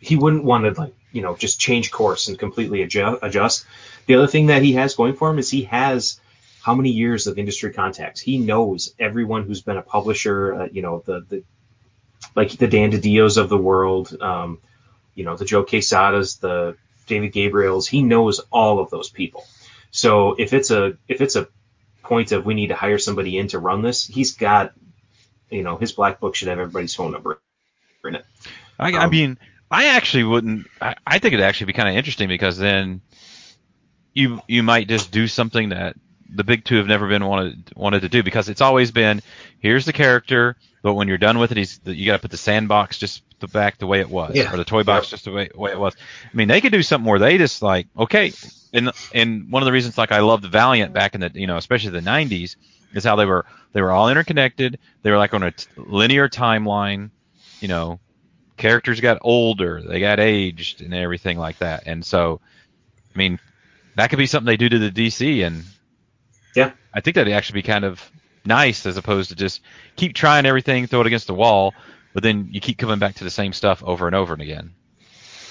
He 0.00 0.16
wouldn't 0.16 0.44
want 0.44 0.64
to 0.64 0.80
like 0.80 0.94
you 1.12 1.22
know 1.22 1.36
just 1.36 1.58
change 1.58 1.90
course 1.90 2.28
and 2.28 2.38
completely 2.38 2.82
adjust. 2.82 3.18
adjust. 3.22 3.66
The 4.06 4.14
other 4.16 4.26
thing 4.26 4.46
that 4.46 4.62
he 4.62 4.74
has 4.74 4.94
going 4.94 5.14
for 5.14 5.30
him 5.30 5.38
is 5.38 5.50
he 5.50 5.62
has 5.64 6.20
how 6.62 6.74
many 6.74 6.90
years 6.90 7.26
of 7.26 7.38
industry 7.38 7.72
contacts. 7.72 8.20
He 8.20 8.38
knows 8.38 8.94
everyone 8.98 9.44
who's 9.44 9.62
been 9.62 9.76
a 9.76 9.82
publisher. 9.82 10.54
Uh, 10.54 10.68
you 10.70 10.82
know 10.82 11.02
the 11.06 11.24
the 11.28 11.44
like 12.34 12.50
the 12.52 12.66
Dan 12.68 12.90
DiDios 12.92 13.36
of 13.38 13.48
the 13.48 13.56
world. 13.58 14.16
Um, 14.20 14.58
you 15.14 15.24
know 15.24 15.36
the 15.36 15.44
Joe 15.44 15.64
Quesadas, 15.64 16.40
the 16.40 16.76
David 17.06 17.32
Gabriels. 17.32 17.86
He 17.86 18.02
knows 18.02 18.40
all 18.50 18.80
of 18.80 18.90
those 18.90 19.08
people. 19.10 19.44
So 19.90 20.34
if 20.38 20.52
it's 20.52 20.70
a 20.70 20.96
if 21.08 21.20
it's 21.20 21.36
a 21.36 21.48
point 22.02 22.32
of 22.32 22.44
we 22.44 22.54
need 22.54 22.68
to 22.68 22.74
hire 22.76 22.98
somebody 22.98 23.38
in 23.38 23.48
to 23.48 23.58
run 23.58 23.82
this, 23.82 24.06
he's 24.06 24.32
got 24.34 24.72
you 25.50 25.62
know, 25.62 25.76
his 25.76 25.92
black 25.92 26.20
book 26.20 26.34
should 26.34 26.48
have 26.48 26.58
everybody's 26.58 26.94
phone 26.94 27.12
number 27.12 27.40
in 28.04 28.16
it. 28.16 28.24
I, 28.78 28.92
I 28.92 29.04
Um, 29.04 29.10
mean, 29.10 29.38
I 29.70 29.86
actually 29.86 30.24
wouldn't. 30.24 30.66
I, 30.80 30.94
I 31.06 31.18
think 31.18 31.34
it'd 31.34 31.44
actually 31.44 31.66
be 31.66 31.72
kind 31.72 31.88
of 31.88 31.96
interesting 31.96 32.28
because 32.28 32.58
then 32.58 33.00
you 34.12 34.40
you 34.48 34.62
might 34.62 34.88
just 34.88 35.10
do 35.12 35.26
something 35.28 35.70
that 35.70 35.96
the 36.34 36.44
big 36.44 36.64
two 36.64 36.76
have 36.76 36.86
never 36.86 37.08
been 37.08 37.24
wanted 37.24 37.72
wanted 37.76 38.00
to 38.00 38.08
do 38.08 38.22
because 38.22 38.48
it's 38.48 38.60
always 38.60 38.90
been 38.90 39.22
here's 39.58 39.84
the 39.84 39.92
character, 39.92 40.56
but 40.82 40.94
when 40.94 41.08
you're 41.08 41.18
done 41.18 41.38
with 41.38 41.52
it, 41.52 41.56
he's 41.56 41.80
you 41.84 42.06
got 42.06 42.14
to 42.14 42.18
put 42.22 42.30
the 42.30 42.36
sandbox 42.36 42.98
just 42.98 43.22
the 43.40 43.48
back 43.48 43.78
the 43.78 43.86
way 43.86 44.00
it 44.00 44.08
was, 44.08 44.34
Yeah. 44.34 44.52
or 44.52 44.56
the 44.56 44.64
toy 44.64 44.82
box 44.82 45.08
just 45.10 45.24
the 45.26 45.32
way, 45.32 45.50
way 45.54 45.70
it 45.72 45.78
was. 45.78 45.94
I 46.24 46.36
mean, 46.36 46.48
they 46.48 46.60
could 46.60 46.72
do 46.72 46.82
something 46.82 47.08
where 47.08 47.18
they 47.18 47.38
just 47.38 47.62
like 47.62 47.86
okay, 47.98 48.32
and 48.72 48.90
and 49.14 49.50
one 49.50 49.62
of 49.62 49.66
the 49.66 49.72
reasons 49.72 49.98
like 49.98 50.12
I 50.12 50.20
loved 50.20 50.44
Valiant 50.46 50.92
back 50.92 51.14
in 51.14 51.20
the 51.20 51.30
you 51.34 51.46
know 51.46 51.56
especially 51.56 51.90
the 51.90 52.00
90s 52.00 52.56
is 52.94 53.04
how 53.04 53.16
they 53.16 53.26
were 53.26 53.44
they 53.72 53.82
were 53.82 53.92
all 53.92 54.08
interconnected. 54.08 54.78
They 55.02 55.10
were 55.10 55.18
like 55.18 55.34
on 55.34 55.42
a 55.42 55.50
t- 55.52 55.66
linear 55.76 56.28
timeline, 56.28 57.10
you 57.60 57.68
know. 57.68 58.00
Characters 58.56 59.00
got 59.02 59.18
older, 59.20 59.82
they 59.82 60.00
got 60.00 60.18
aged, 60.18 60.80
and 60.80 60.94
everything 60.94 61.36
like 61.38 61.58
that. 61.58 61.82
And 61.84 62.02
so, 62.02 62.40
I 63.14 63.18
mean, 63.18 63.38
that 63.96 64.08
could 64.08 64.18
be 64.18 64.24
something 64.24 64.46
they 64.46 64.56
do 64.56 64.70
to 64.70 64.78
the 64.78 64.90
DC, 64.90 65.46
and. 65.46 65.62
I 66.96 67.00
think 67.00 67.14
that'd 67.14 67.30
actually 67.30 67.60
be 67.60 67.68
kind 67.68 67.84
of 67.84 68.10
nice 68.46 68.86
as 68.86 68.96
opposed 68.96 69.28
to 69.28 69.36
just 69.36 69.60
keep 69.96 70.14
trying 70.14 70.46
everything, 70.46 70.86
throw 70.86 71.02
it 71.02 71.06
against 71.06 71.26
the 71.26 71.34
wall, 71.34 71.74
but 72.14 72.22
then 72.22 72.48
you 72.50 72.60
keep 72.60 72.78
coming 72.78 72.98
back 72.98 73.16
to 73.16 73.24
the 73.24 73.30
same 73.30 73.52
stuff 73.52 73.84
over 73.84 74.06
and 74.06 74.16
over 74.16 74.32
and 74.32 74.40
again. 74.40 74.74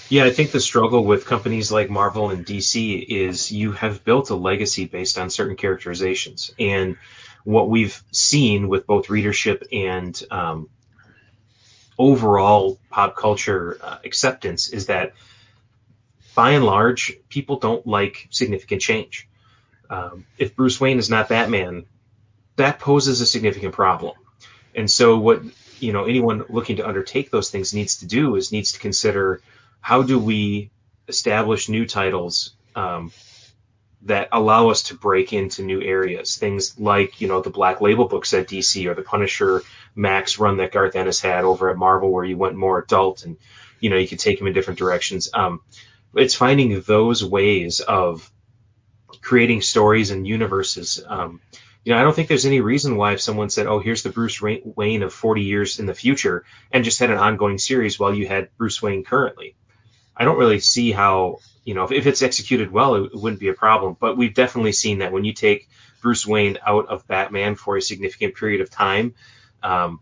Yeah, 0.10 0.23
I 0.23 0.31
think 0.31 0.51
the 0.51 0.60
struggle 0.60 1.05
with 1.05 1.27
companies 1.27 1.71
like 1.71 1.89
Marvel 1.89 2.31
and 2.31 2.43
DC 2.45 3.05
is 3.08 3.51
you 3.51 3.73
have 3.73 4.03
built 4.03 4.31
a 4.31 4.36
legacy 4.36 4.86
based 4.86 5.19
on 5.19 5.29
certain 5.29 5.55
characterizations. 5.55 6.51
And 6.58 6.97
what 7.43 7.69
we've 7.69 8.03
seen 8.12 8.67
with 8.67 8.88
both 8.88 9.12
readership 9.12 9.67
and 9.71 10.19
um, 10.31 10.69
overall 11.99 12.79
pop 12.89 13.15
culture 13.15 13.77
uh, 13.84 13.97
acceptance 14.03 14.69
is 14.69 14.88
that 14.88 15.13
by 16.34 16.51
and 16.51 16.65
large, 16.65 17.13
people 17.29 17.60
don't 17.60 17.86
like 17.86 18.27
significant 18.31 18.81
change. 18.81 19.27
Um, 19.89 20.26
if 20.38 20.56
Bruce 20.56 20.80
Wayne 20.80 20.98
is 20.98 21.10
not 21.10 21.30
Batman, 21.30 21.86
that 22.56 22.80
poses 22.80 23.21
a 23.21 23.26
significant 23.26 23.74
problem. 23.74 24.13
And 24.74 24.89
so, 24.89 25.17
what 25.17 25.41
you 25.80 25.93
know, 25.93 26.06
anyone 26.06 26.45
looking 26.50 26.78
to 26.78 26.88
undertake 26.88 27.32
those 27.32 27.50
things 27.50 27.74
needs 27.74 27.98
to 27.98 28.06
do 28.06 28.36
is 28.36 28.52
needs 28.52 28.74
to 28.74 28.80
consider 28.80 29.41
how 29.82 30.02
do 30.02 30.17
we 30.17 30.71
establish 31.08 31.69
new 31.69 31.86
titles 31.86 32.56
um, 32.76 33.12
that 34.04 34.30
allow 34.32 34.69
us 34.69 34.84
to 34.84 34.95
break 34.95 35.34
into 35.34 35.63
new 35.63 35.82
areas? 35.82 36.38
Things 36.38 36.80
like, 36.80 37.21
you 37.21 37.28
know, 37.28 37.41
the 37.41 37.50
Black 37.50 37.82
Label 37.82 38.08
books 38.08 38.34
at 38.34 38.48
DC 38.48 38.86
or 38.86 38.95
the 38.95 39.02
Punisher 39.02 39.63
Max 39.95 40.39
run 40.39 40.58
that 40.58 40.71
Garth 40.71 40.95
Ennis 40.95 41.21
had 41.21 41.43
over 41.43 41.69
at 41.69 41.78
Marvel, 41.78 42.12
where 42.12 42.26
you 42.26 42.38
went 42.38 42.56
more 42.56 42.80
adult 42.80 43.26
and, 43.26 43.38
you 43.80 43.89
know, 43.89 43.98
you 43.98 44.08
could 44.08 44.19
take 44.19 44.39
them 44.39 44.48
in 44.48 44.54
different 44.54 44.80
directions. 44.80 45.30
Um, 45.34 45.62
it's 46.15 46.36
finding 46.36 46.82
those 46.82 47.24
ways 47.24 47.82
of 47.82 48.30
creating 49.25 49.59
stories 49.59 50.11
and 50.11 50.27
universes. 50.27 51.03
Um, 51.05 51.41
you 51.83 51.91
know, 51.91 51.99
I 51.99 52.03
don't 52.03 52.15
think 52.15 52.27
there's 52.27 52.45
any 52.45 52.61
reason 52.61 52.95
why 52.95 53.13
if 53.13 53.21
someone 53.21 53.49
said, 53.49 53.65
"Oh, 53.65 53.79
here's 53.79 54.03
the 54.03 54.11
Bruce 54.11 54.39
Wayne 54.41 55.03
of 55.03 55.13
40 55.13 55.41
years 55.41 55.79
in 55.79 55.88
the 55.88 55.95
future," 55.95 56.45
and 56.71 56.85
just 56.85 56.99
had 56.99 57.09
an 57.09 57.17
ongoing 57.17 57.57
series 57.57 57.99
while 57.99 58.13
you 58.13 58.27
had 58.27 58.55
Bruce 58.57 58.81
Wayne 58.83 59.03
currently, 59.03 59.55
I 60.15 60.25
don't 60.25 60.38
really 60.38 60.59
see 60.59 60.91
how 60.91 61.39
you 61.63 61.73
know 61.73 61.85
if, 61.85 61.91
if 61.91 62.05
it's 62.05 62.21
executed 62.21 62.71
well, 62.71 62.95
it, 62.95 63.13
it 63.13 63.15
wouldn't 63.15 63.39
be 63.39 63.49
a 63.49 63.53
problem. 63.53 63.97
But 63.99 64.15
we've 64.15 64.33
definitely 64.33 64.73
seen 64.73 64.99
that 64.99 65.11
when 65.11 65.25
you 65.25 65.33
take 65.33 65.69
Bruce 66.01 66.25
Wayne 66.25 66.59
out 66.65 66.88
of 66.88 67.07
Batman 67.07 67.55
for 67.55 67.77
a 67.77 67.81
significant 67.81 68.35
period 68.35 68.61
of 68.61 68.69
time, 68.69 69.15
um, 69.63 70.01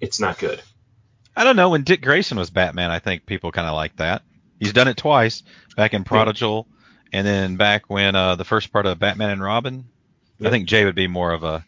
it's 0.00 0.20
not 0.20 0.38
good. 0.38 0.62
I 1.36 1.42
don't 1.42 1.56
know. 1.56 1.70
When 1.70 1.82
Dick 1.82 2.00
Grayson 2.00 2.38
was 2.38 2.50
Batman, 2.50 2.92
I 2.92 3.00
think 3.00 3.26
people 3.26 3.50
kind 3.50 3.66
of 3.66 3.74
liked 3.74 3.96
that. 3.96 4.22
He's 4.60 4.72
done 4.72 4.88
it 4.88 4.96
twice, 4.96 5.42
back 5.76 5.94
in 5.94 6.04
Prodigal, 6.04 6.68
and 7.12 7.26
then 7.26 7.56
back 7.56 7.84
when 7.88 8.14
uh, 8.14 8.36
the 8.36 8.44
first 8.44 8.72
part 8.72 8.86
of 8.86 8.98
Batman 8.98 9.30
and 9.30 9.42
Robin. 9.42 9.84
I 10.42 10.48
think 10.48 10.68
Jay 10.68 10.84
would 10.86 10.94
be 10.94 11.06
more 11.06 11.32
of 11.32 11.44
a. 11.44 11.64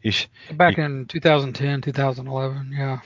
He 0.00 0.10
sh- 0.10 0.28
Back 0.52 0.78
in 0.78 1.04
2010, 1.06 1.82
2011, 1.82 2.72
yeah. 2.72 3.00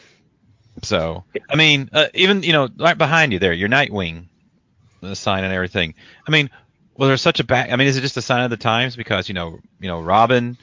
So, 0.82 1.24
I 1.50 1.56
mean, 1.56 1.90
uh, 1.92 2.06
even 2.14 2.42
you 2.44 2.52
know, 2.52 2.68
right 2.78 2.96
behind 2.96 3.32
you 3.32 3.40
there, 3.40 3.52
your 3.52 3.68
Nightwing, 3.68 4.26
the 5.00 5.16
sign 5.16 5.42
and 5.42 5.52
everything. 5.52 5.94
I 6.26 6.30
mean, 6.30 6.50
was 6.96 7.08
there 7.08 7.16
such 7.16 7.40
a 7.40 7.44
back? 7.44 7.72
I 7.72 7.76
mean, 7.76 7.88
is 7.88 7.96
it 7.96 8.02
just 8.02 8.16
a 8.16 8.22
sign 8.22 8.44
of 8.44 8.50
the 8.50 8.56
times 8.56 8.94
because 8.94 9.28
you 9.28 9.34
know, 9.34 9.58
you 9.80 9.88
know, 9.88 10.00
Robin, 10.00 10.56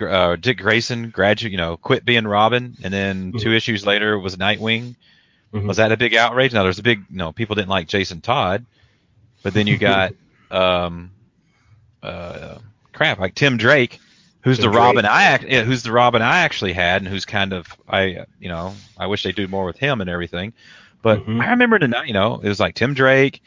uh, 0.00 0.34
Dick 0.36 0.58
Grayson 0.58 1.10
graduate, 1.10 1.52
you 1.52 1.58
know, 1.58 1.76
quit 1.76 2.04
being 2.04 2.26
Robin, 2.26 2.76
and 2.82 2.92
then 2.92 3.32
two 3.32 3.52
issues 3.52 3.86
later 3.86 4.18
was 4.18 4.36
Nightwing. 4.36 4.96
Mhm. 5.52 5.66
Was 5.66 5.76
that 5.78 5.92
a 5.92 5.96
big 5.96 6.14
outrage? 6.14 6.52
Now 6.52 6.62
there's 6.64 6.78
a 6.78 6.82
big, 6.84 7.04
you 7.10 7.16
know, 7.16 7.32
people 7.32 7.54
didn't 7.56 7.68
like 7.70 7.88
Jason 7.88 8.20
Todd, 8.20 8.66
but 9.42 9.54
then 9.54 9.66
you 9.66 9.78
got, 9.78 10.12
um, 10.50 11.10
uh, 12.02 12.58
crap, 12.92 13.18
like 13.18 13.34
Tim 13.34 13.56
Drake, 13.56 13.98
who's 14.42 14.58
Tim 14.58 14.70
the 14.70 14.76
Robin 14.76 15.04
I 15.04 15.24
act, 15.24 15.44
yeah, 15.44 15.62
who's 15.62 15.82
the 15.82 15.92
Robin 15.92 16.22
I 16.22 16.40
actually 16.40 16.72
had, 16.72 17.02
and 17.02 17.08
who's 17.08 17.24
kind 17.24 17.52
of 17.52 17.66
I, 17.88 18.24
you 18.38 18.48
know, 18.48 18.74
I 18.98 19.06
wish 19.06 19.22
they 19.22 19.32
do 19.32 19.48
more 19.48 19.64
with 19.64 19.78
him 19.78 20.00
and 20.00 20.08
everything. 20.10 20.52
But 21.02 21.26
Mhm. 21.26 21.40
I 21.42 21.50
remember 21.50 21.78
tonight, 21.78 22.08
you 22.08 22.12
know, 22.14 22.40
it 22.42 22.48
was 22.48 22.60
like 22.60 22.74
Tim 22.74 22.94
Drake 22.94 23.42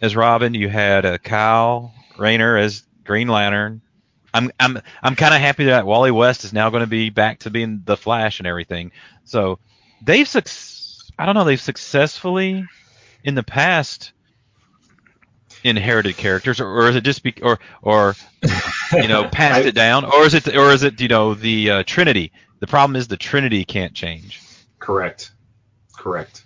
as 0.00 0.16
Robin. 0.16 0.54
You 0.54 0.68
had 0.68 1.04
uh, 1.04 1.18
Kyle 1.18 1.92
Rayner 2.18 2.56
as 2.56 2.82
Green 3.04 3.28
Lantern. 3.28 3.80
I'm 4.32 4.50
I'm 4.58 4.80
I'm 5.02 5.14
kind 5.16 5.34
of 5.34 5.40
happy 5.40 5.64
that 5.66 5.86
Wally 5.86 6.10
West 6.10 6.44
is 6.44 6.52
now 6.52 6.70
going 6.70 6.82
to 6.82 6.86
be 6.88 7.10
back 7.10 7.40
to 7.40 7.50
being 7.50 7.82
the 7.84 7.96
Flash 7.96 8.40
and 8.40 8.46
everything. 8.46 8.90
So 9.24 9.58
they've 10.02 10.26
suc- 10.28 10.48
I 11.18 11.26
don't 11.26 11.34
know 11.34 11.44
they've 11.44 11.60
successfully 11.60 12.64
in 13.22 13.34
the 13.34 13.42
past 13.42 14.12
inherited 15.64 16.16
characters 16.16 16.60
or, 16.60 16.68
or 16.68 16.88
is 16.90 16.96
it 16.96 17.02
just 17.04 17.22
be 17.22 17.34
or 17.42 17.58
or 17.82 18.14
you 18.92 19.08
know 19.08 19.24
passed 19.32 19.64
I- 19.64 19.68
it 19.68 19.74
down 19.74 20.04
or 20.04 20.24
is 20.24 20.34
it 20.34 20.46
or 20.54 20.70
is 20.72 20.82
it 20.82 21.00
you 21.00 21.08
know 21.08 21.34
the 21.34 21.70
uh, 21.70 21.82
Trinity? 21.84 22.32
The 22.60 22.66
problem 22.66 22.96
is 22.96 23.08
the 23.08 23.16
Trinity 23.16 23.64
can't 23.64 23.94
change. 23.94 24.40
Correct. 24.78 25.32
Correct. 25.96 26.44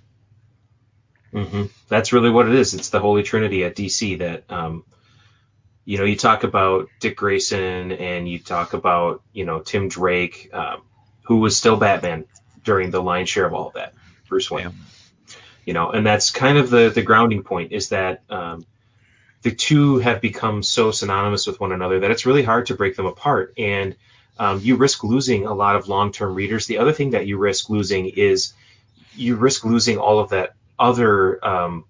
hmm 1.32 1.64
That's 1.88 2.12
really 2.12 2.30
what 2.30 2.48
it 2.48 2.54
is. 2.54 2.74
It's 2.74 2.90
the 2.90 3.00
Holy 3.00 3.22
Trinity 3.22 3.64
at 3.64 3.76
DC 3.76 4.18
that, 4.18 4.44
um, 4.50 4.84
you 5.84 5.98
know, 5.98 6.04
you 6.04 6.16
talk 6.16 6.44
about 6.44 6.88
Dick 7.00 7.16
Grayson 7.16 7.92
and 7.92 8.28
you 8.28 8.38
talk 8.38 8.72
about, 8.74 9.22
you 9.32 9.44
know, 9.44 9.60
Tim 9.60 9.88
Drake, 9.88 10.50
um, 10.52 10.82
who 11.24 11.38
was 11.38 11.56
still 11.56 11.76
Batman 11.76 12.24
during 12.64 12.90
the 12.90 13.02
lion's 13.02 13.28
share 13.28 13.46
of 13.46 13.54
all 13.54 13.68
of 13.68 13.74
that, 13.74 13.94
Bruce 14.28 14.50
Wayne. 14.50 14.66
Yeah. 14.66 15.34
You 15.66 15.74
know, 15.74 15.90
and 15.90 16.06
that's 16.06 16.30
kind 16.30 16.56
of 16.58 16.70
the, 16.70 16.90
the 16.94 17.02
grounding 17.02 17.42
point 17.42 17.72
is 17.72 17.90
that 17.90 18.22
um, 18.30 18.64
the 19.48 19.54
two 19.54 19.96
have 19.96 20.20
become 20.20 20.62
so 20.62 20.90
synonymous 20.90 21.46
with 21.46 21.58
one 21.58 21.72
another 21.72 22.00
that 22.00 22.10
it's 22.10 22.26
really 22.26 22.42
hard 22.42 22.66
to 22.66 22.74
break 22.74 22.96
them 22.96 23.06
apart. 23.06 23.54
And 23.56 23.96
um, 24.38 24.60
you 24.62 24.76
risk 24.76 25.02
losing 25.04 25.46
a 25.46 25.54
lot 25.54 25.74
of 25.74 25.88
long 25.88 26.12
term 26.12 26.34
readers. 26.34 26.66
The 26.66 26.76
other 26.76 26.92
thing 26.92 27.12
that 27.12 27.26
you 27.26 27.38
risk 27.38 27.70
losing 27.70 28.10
is 28.10 28.52
you 29.14 29.36
risk 29.36 29.64
losing 29.64 29.96
all 29.96 30.18
of 30.18 30.28
that 30.30 30.52
other 30.78 31.42
um, 31.42 31.86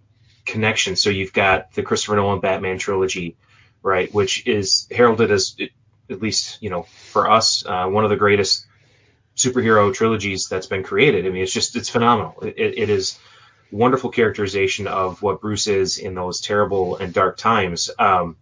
connection. 0.46 0.94
So 0.94 1.10
you've 1.10 1.32
got 1.32 1.72
the 1.72 1.82
Christopher 1.82 2.14
Nolan 2.14 2.38
Batman 2.38 2.78
trilogy, 2.78 3.36
right, 3.82 4.14
which 4.14 4.46
is 4.46 4.86
heralded 4.92 5.32
as, 5.32 5.56
at 6.08 6.22
least 6.22 6.62
you 6.62 6.70
know, 6.70 6.84
for 6.84 7.28
us, 7.28 7.66
uh, 7.66 7.88
one 7.88 8.04
of 8.04 8.10
the 8.10 8.16
greatest 8.16 8.66
superhero 9.36 9.92
trilogies 9.92 10.48
that's 10.48 10.68
been 10.68 10.84
created. 10.84 11.26
I 11.26 11.30
mean, 11.30 11.42
it's 11.42 11.52
just 11.52 11.74
it's 11.74 11.88
phenomenal. 11.88 12.36
It, 12.40 12.54
it, 12.56 12.78
it 12.78 12.88
is 12.88 13.18
wonderful 13.70 14.10
characterization 14.10 14.86
of 14.86 15.22
what 15.22 15.40
Bruce 15.40 15.66
is 15.66 15.98
in 15.98 16.14
those 16.14 16.40
terrible 16.40 16.96
and 16.96 17.12
dark 17.12 17.36
times. 17.36 17.90
Um, 17.98 18.36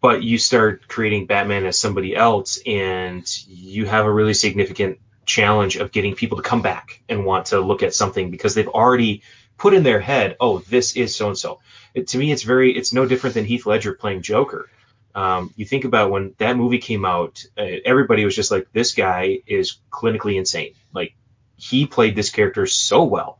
but 0.00 0.22
you 0.22 0.38
start 0.38 0.86
creating 0.88 1.26
Batman 1.26 1.64
as 1.66 1.78
somebody 1.78 2.14
else, 2.14 2.58
and 2.66 3.26
you 3.48 3.86
have 3.86 4.04
a 4.04 4.12
really 4.12 4.34
significant 4.34 4.98
challenge 5.24 5.76
of 5.76 5.90
getting 5.90 6.14
people 6.14 6.36
to 6.36 6.48
come 6.48 6.62
back 6.62 7.02
and 7.08 7.24
want 7.24 7.46
to 7.46 7.60
look 7.60 7.82
at 7.82 7.94
something 7.94 8.30
because 8.30 8.54
they've 8.54 8.68
already 8.68 9.22
put 9.58 9.74
in 9.74 9.82
their 9.82 10.00
head, 10.00 10.36
oh, 10.38 10.58
this 10.58 10.96
is 10.96 11.16
so 11.16 11.28
and 11.28 11.38
so. 11.38 11.60
To 12.06 12.18
me, 12.18 12.30
it's 12.30 12.42
very, 12.42 12.76
it's 12.76 12.92
no 12.92 13.06
different 13.06 13.34
than 13.34 13.46
Heath 13.46 13.66
Ledger 13.66 13.94
playing 13.94 14.22
Joker. 14.22 14.68
Um, 15.14 15.52
you 15.56 15.64
think 15.64 15.84
about 15.84 16.10
when 16.10 16.34
that 16.38 16.58
movie 16.58 16.78
came 16.78 17.06
out, 17.06 17.42
uh, 17.56 17.64
everybody 17.84 18.24
was 18.26 18.36
just 18.36 18.50
like, 18.50 18.68
this 18.72 18.92
guy 18.92 19.40
is 19.46 19.78
clinically 19.90 20.36
insane. 20.36 20.74
Like, 20.92 21.14
he 21.56 21.86
played 21.86 22.14
this 22.14 22.30
character 22.30 22.66
so 22.66 23.04
well. 23.04 23.38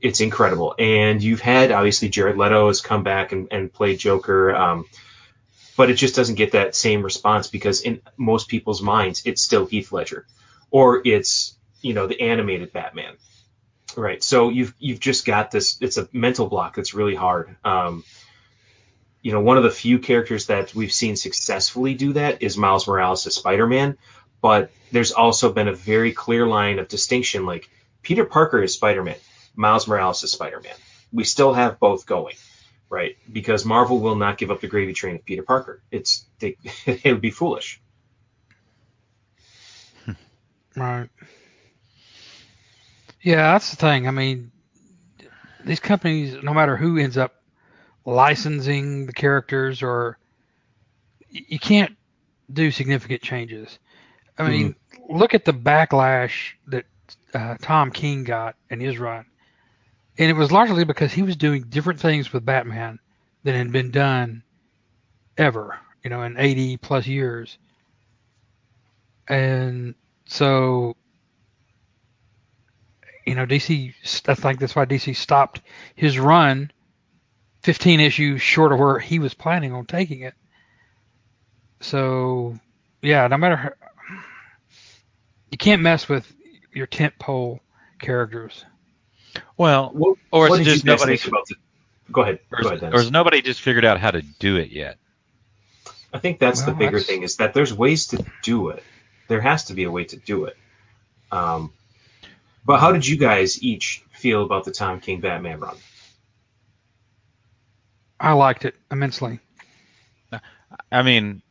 It's 0.00 0.20
incredible. 0.20 0.74
And 0.78 1.22
you've 1.22 1.40
had, 1.40 1.72
obviously, 1.72 2.08
Jared 2.08 2.36
Leto 2.36 2.68
has 2.68 2.80
come 2.80 3.02
back 3.02 3.32
and, 3.32 3.48
and 3.50 3.72
played 3.72 3.98
Joker. 3.98 4.54
Um, 4.54 4.84
but 5.76 5.90
it 5.90 5.94
just 5.94 6.14
doesn't 6.14 6.36
get 6.36 6.52
that 6.52 6.74
same 6.74 7.02
response 7.02 7.48
because 7.48 7.82
in 7.82 8.00
most 8.16 8.48
people's 8.48 8.82
minds, 8.82 9.22
it's 9.24 9.42
still 9.42 9.66
Heath 9.66 9.92
Ledger 9.92 10.26
or 10.70 11.02
it's, 11.04 11.56
you 11.82 11.94
know, 11.94 12.06
the 12.06 12.20
animated 12.20 12.72
Batman. 12.72 13.16
Right. 13.96 14.22
So 14.22 14.48
you've, 14.48 14.74
you've 14.78 15.00
just 15.00 15.24
got 15.24 15.50
this, 15.50 15.78
it's 15.80 15.96
a 15.96 16.08
mental 16.12 16.48
block 16.48 16.76
that's 16.76 16.94
really 16.94 17.14
hard. 17.14 17.56
Um, 17.64 18.04
you 19.22 19.32
know, 19.32 19.40
one 19.40 19.56
of 19.56 19.64
the 19.64 19.70
few 19.70 19.98
characters 19.98 20.46
that 20.46 20.74
we've 20.74 20.92
seen 20.92 21.16
successfully 21.16 21.94
do 21.94 22.12
that 22.12 22.42
is 22.42 22.56
Miles 22.56 22.86
Morales 22.86 23.26
as 23.26 23.34
Spider-Man, 23.34 23.98
but 24.40 24.70
there's 24.92 25.12
also 25.12 25.52
been 25.52 25.68
a 25.68 25.74
very 25.74 26.12
clear 26.12 26.46
line 26.46 26.78
of 26.78 26.88
distinction. 26.88 27.44
Like 27.44 27.68
Peter 28.02 28.24
Parker 28.24 28.62
is 28.62 28.74
Spider-Man, 28.74 29.16
Miles 29.56 29.88
Morales 29.88 30.22
is 30.22 30.32
Spider-Man. 30.32 30.74
We 31.12 31.24
still 31.24 31.54
have 31.54 31.80
both 31.80 32.06
going, 32.06 32.36
right? 32.90 33.16
Because 33.30 33.64
Marvel 33.64 33.98
will 33.98 34.16
not 34.16 34.38
give 34.38 34.50
up 34.50 34.60
the 34.60 34.68
gravy 34.68 34.92
train 34.92 35.16
of 35.16 35.24
Peter 35.24 35.42
Parker. 35.42 35.82
It's 35.90 36.26
they, 36.38 36.56
it 36.86 37.12
would 37.12 37.20
be 37.20 37.30
foolish. 37.30 37.80
Right. 40.76 41.08
Yeah, 43.22 43.52
that's 43.52 43.70
the 43.70 43.76
thing. 43.76 44.06
I 44.06 44.10
mean, 44.10 44.52
these 45.64 45.80
companies, 45.80 46.36
no 46.42 46.52
matter 46.52 46.76
who 46.76 46.98
ends 46.98 47.16
up 47.16 47.34
licensing 48.04 49.06
the 49.06 49.12
characters, 49.12 49.82
or 49.82 50.18
you 51.30 51.58
can't 51.58 51.96
do 52.52 52.70
significant 52.70 53.22
changes. 53.22 53.78
I 54.38 54.48
mean, 54.48 54.76
look 55.08 55.34
at 55.34 55.44
the 55.44 55.52
backlash 55.52 56.52
that 56.68 56.84
uh, 57.34 57.56
Tom 57.60 57.90
King 57.90 58.24
got 58.24 58.54
in 58.70 58.80
his 58.80 58.98
run, 58.98 59.24
and 60.18 60.30
it 60.30 60.36
was 60.36 60.52
largely 60.52 60.84
because 60.84 61.12
he 61.12 61.22
was 61.22 61.36
doing 61.36 61.64
different 61.64 62.00
things 62.00 62.32
with 62.32 62.44
Batman 62.44 62.98
than 63.42 63.54
had 63.54 63.72
been 63.72 63.90
done 63.90 64.42
ever, 65.36 65.78
you 66.02 66.10
know, 66.10 66.22
in 66.22 66.36
80 66.38 66.78
plus 66.78 67.06
years. 67.06 67.58
And 69.28 69.94
so, 70.26 70.96
you 73.26 73.34
know, 73.34 73.46
DC, 73.46 73.92
I 74.28 74.34
think 74.34 74.60
that's 74.60 74.76
why 74.76 74.86
DC 74.86 75.14
stopped 75.16 75.60
his 75.94 76.18
run 76.18 76.70
15 77.62 78.00
issues 78.00 78.40
short 78.40 78.72
of 78.72 78.78
where 78.78 78.98
he 78.98 79.18
was 79.18 79.34
planning 79.34 79.72
on 79.72 79.86
taking 79.86 80.20
it. 80.20 80.34
So, 81.80 82.58
yeah, 83.02 83.26
no 83.26 83.36
matter 83.36 83.56
how, 83.56 83.70
you 85.50 85.58
can't 85.58 85.82
mess 85.82 86.08
with 86.08 86.32
your 86.72 86.86
tent 86.86 87.14
pole 87.18 87.60
characters. 87.98 88.64
Well, 89.56 89.90
What, 89.92 90.18
Or 90.30 90.46
is 90.46 90.50
what 90.50 90.60
it 90.60 90.64
just 90.64 90.84
you 90.84 90.90
guys 90.90 91.00
nobody's- 91.00 91.22
think 91.22 91.32
about 91.32 91.46
the, 91.48 91.54
Go 92.12 92.22
ahead. 92.22 92.38
or, 92.52 92.62
Go 92.62 92.68
is, 92.72 92.82
ahead, 92.82 92.82
or 92.82 92.86
has 92.98 93.04
Dennis. 93.06 93.10
nobody 93.12 93.42
just 93.42 93.60
figured 93.60 93.84
out 93.84 93.98
how 94.00 94.10
to 94.10 94.22
do 94.22 94.56
it 94.56 94.70
yet? 94.70 94.98
I 96.12 96.18
think 96.18 96.38
that's 96.38 96.62
the 96.62 96.72
bigger 96.72 96.92
that's- 96.98 97.06
thing 97.06 97.22
is 97.22 97.36
that 97.36 97.52
there's 97.54 97.74
ways 97.74 98.06
to 98.08 98.24
do 98.42 98.68
it. 98.70 98.82
There 99.28 99.40
has 99.40 99.64
to 99.66 99.74
be 99.74 99.82
a 99.84 99.90
way 99.90 100.04
to 100.04 100.16
do 100.16 100.44
it. 100.44 100.56
Um, 101.32 101.72
but 102.64 102.78
how 102.80 102.92
did 102.92 103.06
you 103.06 103.16
guys 103.18 103.62
each 103.62 104.02
feel 104.12 104.44
about 104.44 104.64
the 104.64 104.70
Tom 104.72 105.00
King 105.00 105.20
Batman 105.20 105.58
run? 105.60 105.76
I 108.20 108.32
liked 108.32 108.64
it 108.64 108.76
immensely. 108.90 109.40
I 110.90 111.02
mean, 111.02 111.42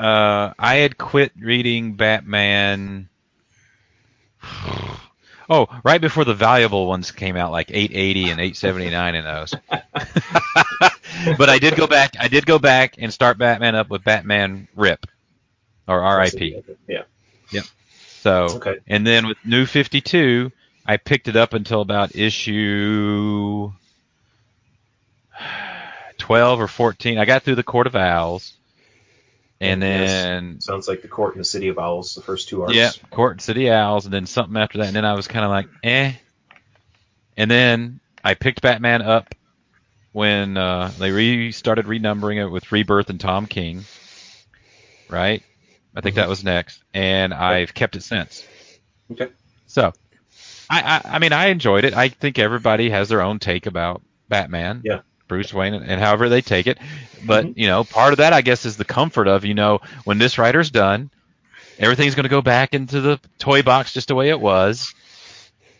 uh, 0.00 0.52
I 0.58 0.76
had 0.76 0.96
quit 0.96 1.32
reading 1.38 1.94
Batman. 1.94 3.08
Oh, 5.48 5.66
right 5.84 6.00
before 6.00 6.24
the 6.24 6.34
valuable 6.34 6.86
ones 6.86 7.10
came 7.10 7.36
out, 7.36 7.52
like 7.52 7.70
880 7.70 8.30
and 8.30 8.40
879 8.40 9.14
in 9.14 9.24
those. 9.24 9.54
but 11.38 11.50
I 11.50 11.58
did 11.58 11.76
go 11.76 11.86
back. 11.86 12.14
I 12.18 12.28
did 12.28 12.46
go 12.46 12.58
back 12.58 12.94
and 12.98 13.12
start 13.12 13.38
Batman 13.38 13.74
up 13.74 13.90
with 13.90 14.04
Batman 14.04 14.68
Rip, 14.74 15.06
or 15.86 16.00
R.I.P. 16.02 16.62
Yeah. 16.88 17.02
So, 18.22 18.44
Okay. 18.56 18.78
and 18.86 19.06
then 19.06 19.26
with 19.26 19.36
New 19.44 19.66
52, 19.66 20.50
I 20.86 20.96
picked 20.96 21.28
it 21.28 21.36
up 21.36 21.52
until 21.52 21.82
about 21.82 22.16
issue 22.16 23.70
12 26.16 26.60
or 26.60 26.66
14. 26.68 27.18
I 27.18 27.26
got 27.26 27.42
through 27.42 27.56
the 27.56 27.62
Court 27.62 27.86
of 27.86 27.94
Owls. 27.94 28.54
And 29.64 29.82
Yes. 29.82 30.10
then 30.10 30.60
Sounds 30.60 30.86
like 30.88 31.02
the 31.02 31.08
Court 31.08 31.34
and 31.34 31.40
the 31.40 31.44
City 31.44 31.68
of 31.68 31.78
Owls, 31.78 32.14
the 32.14 32.22
first 32.22 32.48
two 32.48 32.62
arcs. 32.62 32.74
yeah, 32.74 32.90
Court 33.10 33.32
and 33.32 33.42
City 33.42 33.70
Owls, 33.70 34.04
and 34.04 34.12
then 34.14 34.26
something 34.26 34.56
after 34.56 34.78
that, 34.78 34.86
and 34.88 34.96
then 34.96 35.04
I 35.04 35.14
was 35.14 35.26
kind 35.28 35.44
of 35.44 35.50
like, 35.50 35.68
eh. 35.82 36.12
And 37.36 37.50
then 37.50 38.00
I 38.22 38.34
picked 38.34 38.62
Batman 38.62 39.02
up 39.02 39.34
when 40.12 40.56
uh, 40.56 40.92
they 40.98 41.10
re 41.10 41.50
started 41.52 41.86
renumbering 41.86 42.36
it 42.36 42.48
with 42.48 42.70
Rebirth 42.70 43.10
and 43.10 43.18
Tom 43.20 43.46
King, 43.46 43.84
right? 45.08 45.42
I 45.96 46.00
think 46.00 46.16
that 46.16 46.28
was 46.28 46.42
next, 46.44 46.82
and 46.92 47.32
I've 47.34 47.74
kept 47.74 47.96
it 47.96 48.02
since. 48.02 48.46
Okay. 49.12 49.28
So, 49.66 49.92
I, 50.70 51.00
I 51.04 51.16
I 51.16 51.18
mean 51.18 51.32
I 51.32 51.46
enjoyed 51.46 51.84
it. 51.84 51.94
I 51.94 52.08
think 52.08 52.38
everybody 52.38 52.90
has 52.90 53.08
their 53.08 53.20
own 53.20 53.38
take 53.38 53.66
about 53.66 54.02
Batman. 54.28 54.82
Yeah. 54.84 55.00
Bruce 55.28 55.52
Wayne 55.54 55.74
and, 55.74 55.84
and 55.84 56.00
however 56.00 56.28
they 56.28 56.40
take 56.42 56.66
it. 56.66 56.78
But, 57.26 57.44
Mhm. 57.46 57.54
you 57.56 57.66
know, 57.66 57.84
part 57.84 58.12
of 58.12 58.18
that 58.18 58.32
I 58.32 58.42
guess 58.42 58.64
is 58.66 58.76
the 58.76 58.84
comfort 58.84 59.28
of, 59.28 59.44
you 59.44 59.54
know, 59.54 59.80
when 60.04 60.18
this 60.18 60.38
writer's 60.38 60.70
done, 60.70 61.10
everything's 61.78 62.14
going 62.14 62.24
to 62.24 62.28
go 62.30 62.42
back 62.42 62.74
into 62.74 63.00
the 63.00 63.18
toy 63.38 63.62
box 63.62 63.92
just 63.92 64.08
the 64.08 64.14
way 64.14 64.28
it 64.28 64.40
was. 64.40 64.94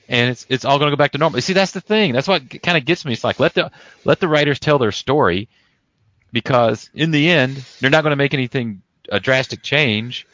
And 0.09 0.31
it's 0.31 0.45
it's 0.51 0.65
all 0.65 0.79
going 0.79 0.91
to 0.91 0.97
go 0.97 1.01
back 1.03 1.13
to 1.13 1.19
normal. 1.19 1.41
See, 1.41 1.55
that's 1.55 1.73
the 1.73 1.81
thing. 1.81 2.13
That's 2.13 2.29
what 2.29 2.51
kind 2.63 2.77
of 2.77 2.85
gets 2.85 3.05
me. 3.07 3.13
It's 3.15 3.25
like 3.25 3.41
let 3.41 3.55
the 3.55 3.71
let 4.05 4.21
the 4.21 4.29
writers 4.29 4.59
tell 4.59 4.79
their 4.79 4.93
story 4.93 5.49
because 6.33 6.91
in 6.95 7.11
the 7.11 7.31
end, 7.31 7.65
they're 7.81 7.91
not 7.91 8.03
going 8.03 8.11
to 8.13 8.17
make 8.17 8.35
anything 8.35 8.83
a 9.11 9.21
drastic 9.21 9.63
change 9.63 10.27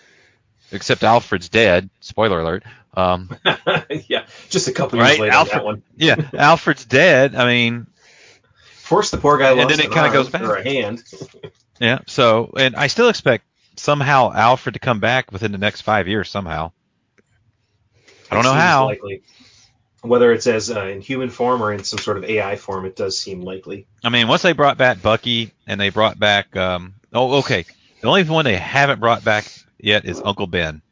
except 0.73 1.03
Alfred's 1.05 1.49
dead. 1.49 1.89
Spoiler 2.01 2.41
alert. 2.41 2.63
Um, 2.95 3.31
yeah, 4.09 4.27
just 4.49 4.67
a 4.69 4.73
couple 4.73 4.99
Right, 4.99 5.11
years 5.11 5.21
later 5.21 5.33
Alfred- 5.35 5.55
that 5.59 5.65
one. 5.65 5.83
yeah, 5.97 6.17
Alfred's 6.35 6.85
dead. 6.85 7.35
I 7.37 7.47
mean, 7.47 7.87
Force 8.91 9.13
the 9.13 9.19
poor 9.19 9.39
guy 9.39 9.53
And 9.53 9.71
then 9.71 9.79
it 9.79 9.93
kinda 9.93 10.11
goes 10.11 10.29
back. 10.31 10.43
or 10.43 10.57
a 10.57 10.65
hand. 10.65 11.05
yeah. 11.81 12.01
So, 12.09 12.53
and 12.59 12.75
I 12.75 12.89
still 12.89 13.09
expect 13.09 13.45
somehow 13.77 14.33
Alfred 14.33 14.73
to 14.73 14.81
come 14.81 14.99
back 14.99 15.31
within 15.31 15.53
the 15.53 15.59
next 15.59 15.83
five 15.83 16.09
years 16.09 16.29
somehow. 16.29 16.73
I 18.33 18.35
don't 18.35 18.45
It 18.45 18.49
know 18.49 18.53
how. 18.55 18.87
Likely. 18.87 19.23
Whether 20.03 20.33
it's 20.33 20.49
as 20.49 20.73
uh, 20.73 20.87
in 20.87 21.01
human 21.03 21.31
form 21.31 21.63
or 21.63 21.73
in 21.73 21.85
some 21.85 22.01
sort 22.01 22.17
of 22.17 22.25
AI 22.25 22.57
form, 22.57 22.85
it 22.85 22.97
does 22.97 23.17
seem 23.17 23.43
likely. 23.43 23.87
I 24.03 24.09
mean, 24.09 24.27
once 24.27 24.43
they 24.43 24.55
brought 24.55 24.77
back 24.77 25.01
Bucky 25.01 25.53
and 25.69 25.81
they 25.81 25.91
brought 25.91 26.19
back, 26.19 26.57
um, 26.57 26.95
oh, 27.13 27.39
okay. 27.39 27.67
The 28.01 28.09
only 28.09 28.25
one 28.25 28.45
they 28.45 28.57
haven't 28.57 28.99
brought 28.99 29.23
back 29.23 29.45
yet 29.79 30.05
is 30.05 30.21
Uncle 30.25 30.49
Ben. 30.49 30.83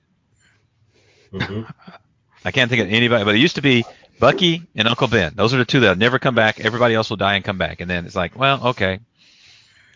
hmm 1.32 1.62
I 2.44 2.52
can't 2.52 2.70
think 2.70 2.80
of 2.82 2.88
anybody, 2.92 3.24
but 3.24 3.34
it 3.34 3.38
used 3.38 3.56
to 3.56 3.62
be 3.62 3.84
Bucky 4.18 4.62
and 4.74 4.88
Uncle 4.88 5.08
Ben. 5.08 5.32
Those 5.34 5.54
are 5.54 5.58
the 5.58 5.64
two 5.64 5.80
that'll 5.80 5.96
never 5.96 6.18
come 6.18 6.34
back. 6.34 6.60
Everybody 6.60 6.94
else 6.94 7.10
will 7.10 7.16
die 7.16 7.34
and 7.34 7.44
come 7.44 7.58
back. 7.58 7.80
And 7.80 7.90
then 7.90 8.06
it's 8.06 8.16
like, 8.16 8.36
well, 8.36 8.68
okay. 8.68 9.00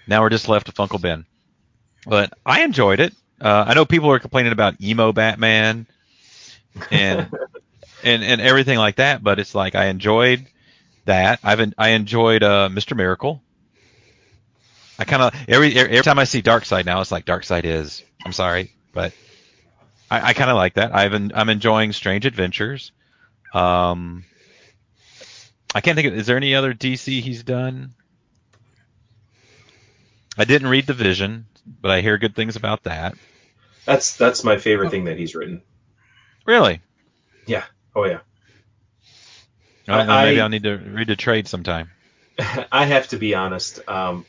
Now 0.07 0.23
we're 0.23 0.31
just 0.31 0.49
left 0.49 0.67
with 0.67 0.79
Uncle 0.81 0.99
Ben. 0.99 1.25
But 2.07 2.33
I 2.45 2.63
enjoyed 2.63 3.01
it. 3.01 3.15
Uh, 3.41 3.65
I 3.67 3.75
know 3.75 3.85
people 3.85 4.11
are 4.11 4.19
complaining 4.19 4.53
about 4.53 4.81
emo 4.81 5.13
Batman 5.13 5.87
and 6.91 7.29
and 8.05 8.23
and 8.23 8.41
everything 8.41 8.79
like 8.79 8.97
that, 8.97 9.23
but 9.23 9.39
it's 9.39 9.55
like 9.55 9.75
I 9.75 9.87
enjoyed 9.87 10.47
that. 11.05 11.41
I've 11.43 11.61
en- 11.61 11.75
I 11.79 11.91
enjoyed 11.91 12.43
uh, 12.43 12.69
Mr. 12.73 12.97
Miracle. 12.97 13.43
I 14.99 15.05
kind 15.05 15.23
of 15.23 15.35
every 15.49 15.75
every 15.77 16.03
time 16.03 16.19
I 16.19 16.25
see 16.25 16.43
Darkseid 16.43 16.85
now, 16.87 17.01
it's 17.01 17.11
like 17.11 17.25
Darkseid 17.25 17.65
is. 17.65 18.05
I'm 18.25 18.33
sorry, 18.33 18.73
but 18.93 19.13
I, 20.11 20.29
I 20.29 20.33
kind 20.35 20.51
of 20.51 20.57
like 20.57 20.75
that. 20.75 20.95
I've 20.95 21.15
en- 21.15 21.33
I'm 21.35 21.49
enjoying 21.49 21.93
Strange 21.93 22.27
Adventures. 22.27 22.93
Um, 23.53 24.25
I 25.75 25.81
can't 25.81 25.97
think 25.97 26.09
of. 26.09 26.15
Is 26.15 26.27
there 26.27 26.37
any 26.37 26.55
other 26.55 26.75
DC 26.75 27.21
he's 27.21 27.43
done? 27.43 27.95
I 30.39 30.45
didn't 30.45 30.69
read 30.69 30.87
the 30.87 30.95
Vision, 30.95 31.47
but 31.81 31.91
I 31.91 32.01
hear 32.01 32.19
good 32.19 32.35
things 32.35 32.57
about 32.57 32.85
that. 32.85 33.15
That's 33.85 34.17
that's 34.17 34.45
my 34.45 34.59
favorite 34.59 34.91
thing 34.91 35.05
that 35.05 35.19
he's 35.19 35.35
written. 35.35 35.63
Really? 36.47 36.81
Yeah. 37.47 37.65
Oh 37.95 38.05
yeah. 38.05 38.21
Then 39.87 40.09
I- 40.09 40.25
maybe 40.27 40.41
I'll 40.41 40.49
need 40.49 40.63
to 40.65 40.77
read 40.77 41.09
the 41.09 41.17
trade 41.17 41.49
sometime. 41.49 41.91
I 42.73 42.87
have 42.87 43.09
to 43.09 43.17
be 43.19 43.35
honest. 43.35 43.87
Um, 43.89 44.25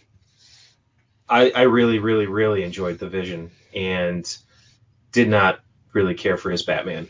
I, 1.29 1.51
I 1.51 1.61
really, 1.63 1.99
really, 1.99 2.25
really 2.27 2.63
enjoyed 2.63 2.99
the 2.99 3.07
Vision 3.07 3.51
and 3.73 4.37
did 5.11 5.29
not 5.29 5.59
really 5.93 6.15
care 6.15 6.37
for 6.37 6.51
his 6.51 6.63
Batman. 6.63 7.07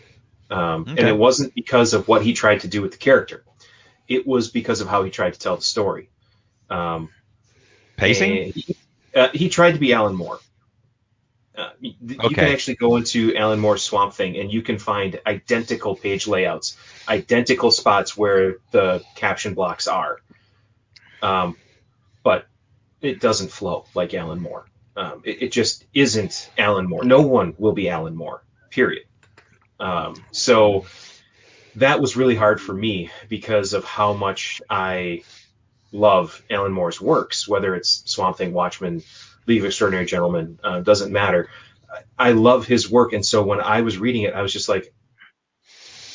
Um, 0.54 0.86
And 0.88 1.00
it 1.00 1.18
wasn't 1.18 1.56
because 1.56 1.94
of 1.94 2.08
what 2.08 2.24
he 2.24 2.34
tried 2.34 2.62
to 2.62 2.68
do 2.68 2.82
with 2.82 2.92
the 2.92 2.98
character. 2.98 3.44
It 4.08 4.28
was 4.28 4.52
because 4.52 4.82
of 4.82 4.88
how 4.88 5.04
he 5.04 5.10
tried 5.10 5.34
to 5.34 5.40
tell 5.40 5.56
the 5.56 5.64
story. 5.64 6.10
Um, 6.70 7.10
Pacing? 7.98 8.54
He, 8.54 8.78
uh, 9.16 9.30
he 9.34 9.50
tried 9.50 9.72
to 9.74 9.80
be 9.80 9.94
Alan 9.94 10.16
Moore. 10.16 10.40
Uh, 11.56 11.70
you, 11.80 11.94
you 12.02 12.30
can 12.30 12.46
actually 12.46 12.76
go 12.76 12.96
into 12.98 13.36
Alan 13.36 13.60
Moore's 13.60 13.84
Swamp 13.84 14.14
Thing 14.14 14.38
and 14.38 14.52
you 14.52 14.62
can 14.62 14.80
find 14.80 15.20
identical 15.26 15.96
page 15.96 16.28
layouts, 16.28 16.78
identical 17.08 17.72
spots 17.72 18.18
where 18.18 18.56
the 18.72 19.04
caption 19.16 19.54
blocks 19.54 19.88
are. 19.88 20.20
Um, 21.22 21.56
but 22.24 22.48
it 23.02 23.20
doesn't 23.20 23.52
flow 23.52 23.86
like 23.96 24.14
Alan 24.14 24.42
Moore. 24.42 24.66
Um, 24.96 25.22
it, 25.26 25.44
it 25.44 25.52
just 25.52 25.86
isn't 25.94 26.52
Alan 26.58 26.88
Moore. 26.88 27.04
No 27.04 27.22
one 27.22 27.56
will 27.58 27.74
be 27.74 27.90
Alan 27.90 28.16
Moore, 28.16 28.44
period. 28.70 29.06
Um, 29.80 30.16
so 30.32 30.86
that 31.76 32.00
was 32.00 32.16
really 32.16 32.36
hard 32.36 32.62
for 32.62 32.74
me 32.74 33.10
because 33.30 33.74
of 33.74 33.84
how 33.84 34.14
much 34.14 34.62
I 34.70 35.24
love 35.92 36.42
Alan 36.50 36.72
Moore's 36.72 37.02
works, 37.02 37.48
whether 37.48 37.76
it's 37.76 38.04
Swamp 38.06 38.38
Thing, 38.38 38.54
Watchmen, 38.54 39.04
League 39.48 39.60
of 39.60 39.66
Extraordinary 39.66 40.06
Gentlemen, 40.06 40.60
uh, 40.64 40.82
doesn't 40.82 41.12
matter. 41.12 41.50
I 42.18 42.32
love 42.32 42.66
his 42.66 42.90
work, 42.90 43.14
and 43.14 43.26
so 43.26 43.44
when 43.44 43.62
I 43.62 43.82
was 43.82 43.98
reading 43.98 44.24
it, 44.24 44.34
I 44.34 44.42
was 44.42 44.52
just 44.52 44.70
like, 44.70 44.94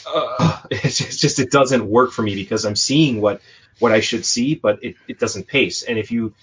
uh, 0.06 0.60
it's 0.70 0.98
just, 0.98 1.20
just 1.20 1.38
it 1.38 1.50
doesn't 1.50 1.88
work 1.88 2.12
for 2.12 2.22
me 2.22 2.34
because 2.34 2.64
I'm 2.64 2.76
seeing 2.76 3.20
what 3.20 3.40
what 3.78 3.92
I 3.92 4.00
should 4.00 4.24
see, 4.24 4.56
but 4.56 4.82
it, 4.82 4.96
it 5.06 5.20
doesn't 5.20 5.46
pace. 5.46 5.82
And 5.82 5.98
if 5.98 6.10
you 6.10 6.34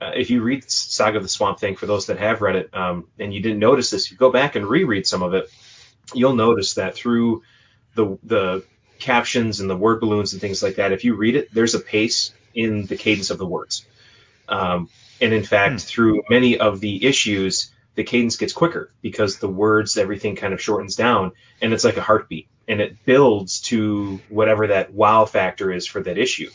uh, 0.00 0.12
if 0.16 0.30
you 0.30 0.42
read 0.42 0.68
Saga 0.68 1.18
of 1.18 1.22
the 1.22 1.28
Swamp 1.28 1.60
Thing, 1.60 1.76
for 1.76 1.86
those 1.86 2.06
that 2.06 2.18
have 2.18 2.42
read 2.42 2.56
it, 2.56 2.74
um, 2.74 3.06
and 3.20 3.32
you 3.32 3.40
didn't 3.40 3.60
notice 3.60 3.90
this, 3.90 4.10
you 4.10 4.16
go 4.16 4.32
back 4.32 4.56
and 4.56 4.66
reread 4.66 5.06
some 5.06 5.22
of 5.22 5.34
it, 5.34 5.48
you'll 6.14 6.34
notice 6.36 6.74
that 6.74 6.94
through 6.94 7.42
the 7.94 8.18
the 8.22 8.64
captions 8.98 9.60
and 9.60 9.68
the 9.68 9.76
word 9.76 10.00
balloons 10.00 10.32
and 10.32 10.40
things 10.40 10.62
like 10.62 10.76
that, 10.76 10.92
if 10.92 11.04
you 11.04 11.14
read 11.14 11.36
it, 11.36 11.52
there's 11.52 11.74
a 11.74 11.80
pace 11.80 12.32
in 12.54 12.86
the 12.86 12.96
cadence 12.96 13.30
of 13.30 13.38
the 13.38 13.46
words. 13.46 13.84
Um, 14.48 14.88
and 15.20 15.32
in 15.32 15.44
fact, 15.44 15.72
Hmm. 15.72 15.78
through 15.78 16.22
many 16.30 16.58
of 16.58 16.80
the 16.80 17.04
issues, 17.06 17.72
the 17.94 18.04
cadence 18.04 18.36
gets 18.36 18.52
quicker 18.52 18.90
because 19.02 19.38
the 19.38 19.48
words, 19.48 19.96
everything 19.96 20.36
kind 20.36 20.54
of 20.54 20.60
shortens 20.60 20.96
down, 20.96 21.32
and 21.60 21.72
it's 21.72 21.84
like 21.84 21.96
a 21.96 22.02
heartbeat, 22.02 22.48
and 22.68 22.80
it 22.80 23.04
builds 23.04 23.60
to 23.62 24.20
whatever 24.28 24.68
that 24.68 24.92
wow 24.92 25.24
factor 25.24 25.72
is 25.72 25.86
for 25.86 26.02
that 26.02 26.18
issue. 26.18 26.50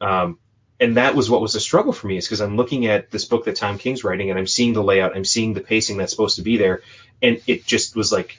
Um, 0.00 0.38
and 0.78 0.96
that 0.96 1.14
was 1.14 1.28
what 1.28 1.42
was 1.42 1.54
a 1.54 1.60
struggle 1.60 1.92
for 1.92 2.06
me, 2.06 2.16
is 2.16 2.26
because 2.26 2.40
I'm 2.40 2.56
looking 2.56 2.86
at 2.86 3.10
this 3.10 3.24
book 3.24 3.44
that 3.44 3.56
Tom 3.56 3.78
King's 3.78 4.04
writing, 4.04 4.30
and 4.30 4.38
I'm 4.38 4.46
seeing 4.46 4.72
the 4.72 4.82
layout, 4.82 5.16
I'm 5.16 5.24
seeing 5.24 5.54
the 5.54 5.60
pacing 5.60 5.96
that's 5.98 6.12
supposed 6.12 6.36
to 6.36 6.42
be 6.42 6.56
there, 6.56 6.82
and 7.20 7.40
it 7.46 7.66
just 7.66 7.96
was 7.96 8.12
like 8.12 8.38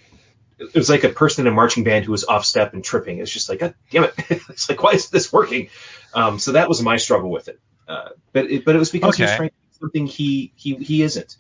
it 0.62 0.76
was 0.76 0.90
like 0.90 1.04
a 1.04 1.10
person 1.10 1.46
in 1.46 1.52
a 1.52 1.56
marching 1.56 1.84
band 1.84 2.06
who 2.06 2.12
was 2.12 2.26
off 2.26 2.46
step 2.46 2.74
and 2.74 2.84
tripping. 2.84 3.20
It's 3.20 3.32
just 3.32 3.50
like, 3.50 3.60
God 3.60 3.74
damn 3.90 4.06
it! 4.06 4.14
it's 4.30 4.70
like, 4.70 4.82
why 4.84 4.92
is 4.92 5.10
this 5.10 5.32
working? 5.32 5.70
Um, 6.14 6.40
so 6.40 6.54
that 6.54 6.70
was 6.70 6.82
my 6.82 6.98
struggle 6.98 7.30
with 7.30 7.48
it. 7.48 7.60
Uh, 7.88 8.10
but 8.34 8.50
it, 8.50 8.66
but 8.66 8.76
it 8.76 8.80
was 8.80 8.92
because 8.92 9.18
he 9.18 9.24
was 9.24 9.36
trying 9.36 9.50
to 9.50 9.56
do 9.56 9.80
something 9.80 10.08
he 10.08 10.54
he 10.56 10.76
he 10.76 11.02
isn't. 11.02 11.38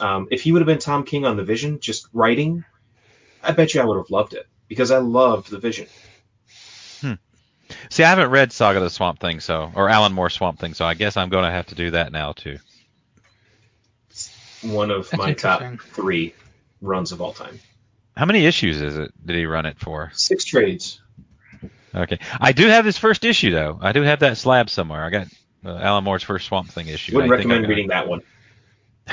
Um, 0.00 0.28
if 0.30 0.42
he 0.42 0.52
would 0.52 0.62
have 0.62 0.66
been 0.66 0.78
Tom 0.78 1.04
King 1.04 1.26
on 1.26 1.36
the 1.36 1.44
Vision, 1.44 1.80
just 1.80 2.06
writing, 2.14 2.64
I 3.42 3.52
bet 3.52 3.74
you 3.74 3.82
I 3.82 3.84
would 3.84 3.98
have 3.98 4.10
loved 4.10 4.32
it 4.34 4.46
because 4.66 4.90
I 4.90 4.98
loved 4.98 5.50
the 5.50 5.58
Vision. 5.58 5.86
See, 7.88 8.04
I 8.04 8.08
haven't 8.08 8.30
read 8.30 8.52
Saga 8.52 8.78
of 8.78 8.84
the 8.84 8.90
Swamp 8.90 9.20
Thing, 9.20 9.40
so 9.40 9.70
or 9.74 9.88
Alan 9.88 10.12
Moore 10.12 10.30
Swamp 10.30 10.58
Thing, 10.58 10.74
so 10.74 10.84
I 10.84 10.94
guess 10.94 11.16
I'm 11.16 11.28
going 11.28 11.44
to 11.44 11.50
have 11.50 11.66
to 11.66 11.74
do 11.74 11.90
that 11.92 12.12
now 12.12 12.32
too. 12.32 12.58
One 14.62 14.90
of 14.90 15.08
That's 15.10 15.18
my 15.18 15.32
top 15.32 15.62
three 15.80 16.34
runs 16.80 17.12
of 17.12 17.20
all 17.20 17.32
time. 17.32 17.60
How 18.20 18.26
many 18.26 18.44
issues 18.44 18.82
is 18.82 18.98
it? 18.98 19.14
Did 19.24 19.34
he 19.34 19.46
run 19.46 19.64
it 19.64 19.78
for? 19.78 20.10
Six 20.12 20.44
trades. 20.44 21.00
Okay, 21.94 22.18
I 22.38 22.52
do 22.52 22.66
have 22.66 22.84
his 22.84 22.98
first 22.98 23.24
issue 23.24 23.50
though. 23.50 23.78
I 23.80 23.92
do 23.92 24.02
have 24.02 24.20
that 24.20 24.36
slab 24.36 24.68
somewhere. 24.68 25.02
I 25.02 25.08
got 25.08 25.28
uh, 25.64 25.78
Alan 25.78 26.04
Moore's 26.04 26.22
first 26.22 26.46
Swamp 26.46 26.68
Thing 26.68 26.88
issue. 26.88 27.14
Wouldn't 27.14 27.32
I 27.32 27.36
recommend 27.36 27.66
reading 27.66 27.88
that 27.88 28.06
one. 28.06 28.20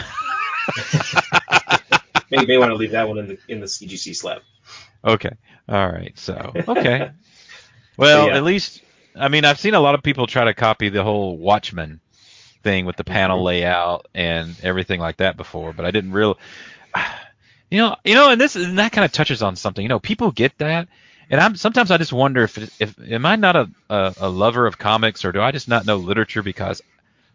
may, 2.32 2.46
may 2.46 2.58
want 2.58 2.72
to 2.72 2.76
leave 2.76 2.92
that 2.92 3.08
one 3.08 3.20
in 3.20 3.28
the 3.30 3.38
in 3.48 3.62
the 3.62 3.68
CGC 3.68 4.14
slab. 4.14 4.42
Okay, 5.06 5.32
all 5.70 5.88
right. 5.88 6.12
So 6.20 6.52
okay. 6.68 7.12
Well, 7.96 8.28
yeah. 8.28 8.36
at 8.36 8.44
least 8.44 8.82
I 9.16 9.30
mean 9.30 9.46
I've 9.46 9.58
seen 9.58 9.74
a 9.74 9.80
lot 9.80 9.96
of 9.96 10.04
people 10.04 10.28
try 10.28 10.44
to 10.44 10.54
copy 10.54 10.90
the 10.90 11.04
whole 11.04 11.38
Watchmen 11.38 12.02
thing 12.62 12.86
with 12.86 12.98
the 12.98 13.06
panel 13.06 13.40
Mhm. 13.40 13.46
layout 13.46 14.08
and 14.14 14.54
everything 14.64 15.00
like 15.00 15.16
that 15.18 15.38
before, 15.38 15.72
but 15.72 15.86
I 15.86 15.92
didn't 15.92 16.12
real. 16.12 16.38
You 17.70 17.80
know, 17.80 17.96
you 18.06 18.16
know, 18.16 18.30
and 18.32 18.40
this 18.40 18.56
and 18.56 18.80
that 18.80 18.92
kind 18.94 19.04
of 19.06 19.12
touches 19.12 19.42
on 19.44 19.56
something. 19.56 19.84
You 19.84 19.90
know, 19.90 20.00
people 20.00 20.32
get 20.32 20.58
that, 20.60 20.88
and 21.30 21.42
I'm 21.42 21.56
sometimes 21.56 21.92
I 21.92 21.98
just 21.98 22.14
wonder 22.14 22.44
if 22.44 22.58
if 22.82 22.96
am 23.12 23.26
I 23.26 23.36
not 23.36 23.56
a, 23.56 23.70
a 23.90 24.14
a 24.22 24.30
lover 24.30 24.66
of 24.68 24.78
comics 24.78 25.26
or 25.26 25.32
do 25.32 25.42
I 25.42 25.52
just 25.52 25.68
not 25.68 25.86
know 25.86 25.98
literature 25.98 26.42
because 26.44 26.82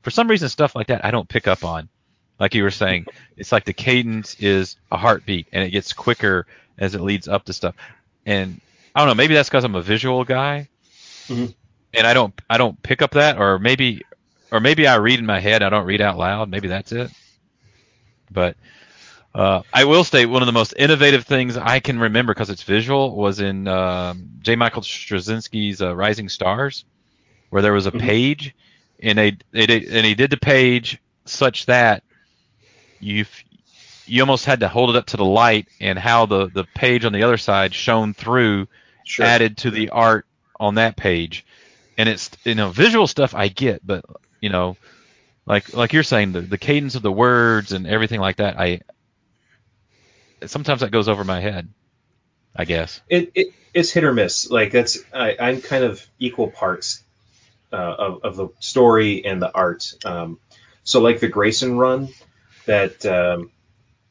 for 0.03 0.11
some 0.11 0.29
reason 0.29 0.49
stuff 0.49 0.75
like 0.75 0.87
that 0.89 1.05
I 1.05 1.11
don't 1.11 1.29
pick 1.29 1.47
up 1.47 1.65
on. 1.65 1.89
like 2.41 2.55
you 2.55 2.63
were 2.63 2.71
saying, 2.71 3.07
it's 3.37 3.53
like 3.53 3.65
the 3.67 3.73
cadence 3.75 4.35
is 4.41 4.77
a 4.91 4.97
heartbeat, 4.97 5.47
and 5.53 5.63
it 5.65 5.71
gets 5.71 5.93
quicker 5.93 6.47
as 6.79 6.95
it 6.95 7.03
leads 7.03 7.29
up 7.29 7.45
to 7.45 7.53
stuff. 7.53 7.75
And 8.27 8.61
I 8.95 9.01
don't 9.01 9.09
know, 9.09 9.15
maybe 9.15 9.35
that's 9.35 9.49
because 9.51 9.65
I'm 9.65 9.75
a 9.75 9.83
visual 9.83 10.25
guy, 10.25 10.69
Mhm. 11.29 11.55
and 11.93 12.07
I 12.07 12.15
don't 12.15 12.35
I 12.49 12.57
don't 12.57 12.83
pick 12.83 13.03
up 13.03 13.11
that, 13.13 13.39
or 13.39 13.59
maybe 13.59 14.03
or 14.51 14.61
maybe 14.61 14.87
I 14.87 14.95
read 14.97 15.19
in 15.19 15.27
my 15.27 15.41
head, 15.41 15.63
I 15.63 15.69
don't 15.69 15.85
read 15.87 16.01
out 16.01 16.17
loud. 16.17 16.49
Maybe 16.49 16.69
that's 16.69 16.91
it. 16.93 17.11
But 18.31 18.57
uh, 19.35 19.63
I 19.73 19.85
will 19.85 20.05
state 20.05 20.27
one 20.27 20.43
of 20.43 20.47
the 20.47 20.53
most 20.53 20.75
innovative 20.77 21.25
things 21.27 21.57
I 21.57 21.81
can 21.81 21.99
remember 21.99 22.35
because 22.35 22.51
it's 22.51 22.63
visual 22.63 23.17
was 23.17 23.41
in 23.41 23.67
um, 23.69 24.29
J. 24.41 24.57
Michael 24.57 24.83
Straczynski's 24.83 25.81
uh, 25.81 25.95
Rising 25.95 26.29
Stars, 26.29 26.85
where 27.51 27.63
there 27.63 27.73
was 27.73 27.87
a 27.87 27.93
Mhm. 27.93 28.01
page, 28.01 28.55
and 29.03 29.19
they, 29.19 29.37
they 29.53 29.67
did- 29.67 29.85
and 29.85 30.05
he 30.07 30.15
did 30.15 30.31
the 30.31 30.37
page 30.37 30.99
such 31.25 31.67
that 31.67 32.03
you 33.01 33.25
you 34.07 34.21
almost 34.23 34.45
had 34.45 34.61
to 34.61 34.69
hold 34.69 34.91
it 34.91 34.97
up 34.97 35.07
to 35.07 35.17
the 35.17 35.25
light, 35.25 35.69
and 35.81 35.99
how 35.99 36.27
the 36.27 36.49
the 36.51 36.65
page 36.75 37.05
on 37.05 37.13
the 37.13 37.23
other 37.23 37.37
side 37.39 37.75
shone 37.75 38.15
through 38.15 38.67
Sure. 39.05 39.25
added 39.27 39.57
to 39.59 39.71
the 39.71 39.91
art 39.91 40.27
on 40.61 40.75
that 40.75 40.97
page. 40.97 41.45
And 41.97 42.09
it's 42.09 42.31
you 42.45 42.55
know 42.55 42.71
visual 42.71 43.07
stuff 43.07 43.35
I 43.35 43.49
get, 43.49 43.87
but 43.87 44.05
you 44.41 44.51
know 44.51 44.77
like 45.47 45.73
like 45.73 45.93
you're 45.93 46.03
saying 46.03 46.33
the, 46.33 46.43
the 46.43 46.59
cadence 46.59 46.95
of 46.95 47.03
the 47.03 47.13
words 47.13 47.73
and 47.73 47.87
everything 47.87 48.21
like 48.21 48.37
that 48.37 48.59
I 48.59 48.81
sometimes 50.47 50.81
that 50.81 50.91
goes 50.91 51.09
over 51.09 51.25
my 51.25 51.41
head. 51.41 51.69
I 52.55 52.67
guess. 52.67 53.01
it, 53.09 53.33
it 53.35 53.55
it's 53.73 53.91
hit 53.91 54.05
or 54.05 54.13
miss. 54.13 54.51
Like 54.51 54.73
that's 54.73 54.99
I, 55.15 55.37
I'm 55.41 55.63
kind 55.63 55.85
of 55.85 56.07
equal 56.19 56.51
parts 56.51 57.03
uh, 57.73 57.77
of 57.77 58.25
of 58.25 58.37
the 58.37 58.49
story 58.61 59.25
and 59.25 59.41
the 59.41 59.51
art. 59.55 59.95
Um, 60.05 60.39
so 60.85 61.01
like 61.01 61.21
the 61.21 61.29
Grayson 61.29 61.79
run 61.79 62.09
that 62.67 63.07
um, 63.07 63.51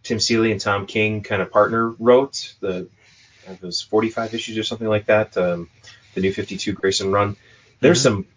Tim 0.02 0.20
Seeley 0.20 0.52
and 0.52 0.60
Tom 0.60 0.88
King 0.88 1.22
kind 1.22 1.42
of 1.42 1.52
partner 1.52 1.90
wrote 1.92 2.56
the 2.62 2.88
it 3.48 3.62
was 3.62 3.82
45 3.82 4.34
issues 4.34 4.58
or 4.58 4.64
something 4.64 4.88
like 4.88 5.06
that. 5.06 5.38
Um, 5.38 5.70
the 6.16 6.22
new 6.22 6.34
52 6.34 6.74
Grayson 6.74 7.12
run. 7.12 7.36
There's 7.80 8.00
Mhm. 8.00 8.04
some 8.04 8.28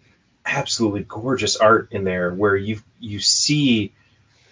absolutely 0.45 1.03
gorgeous 1.07 1.55
art 1.57 1.87
in 1.91 2.03
there 2.03 2.31
where 2.31 2.55
you 2.55 2.79
you 2.99 3.19
see 3.19 3.91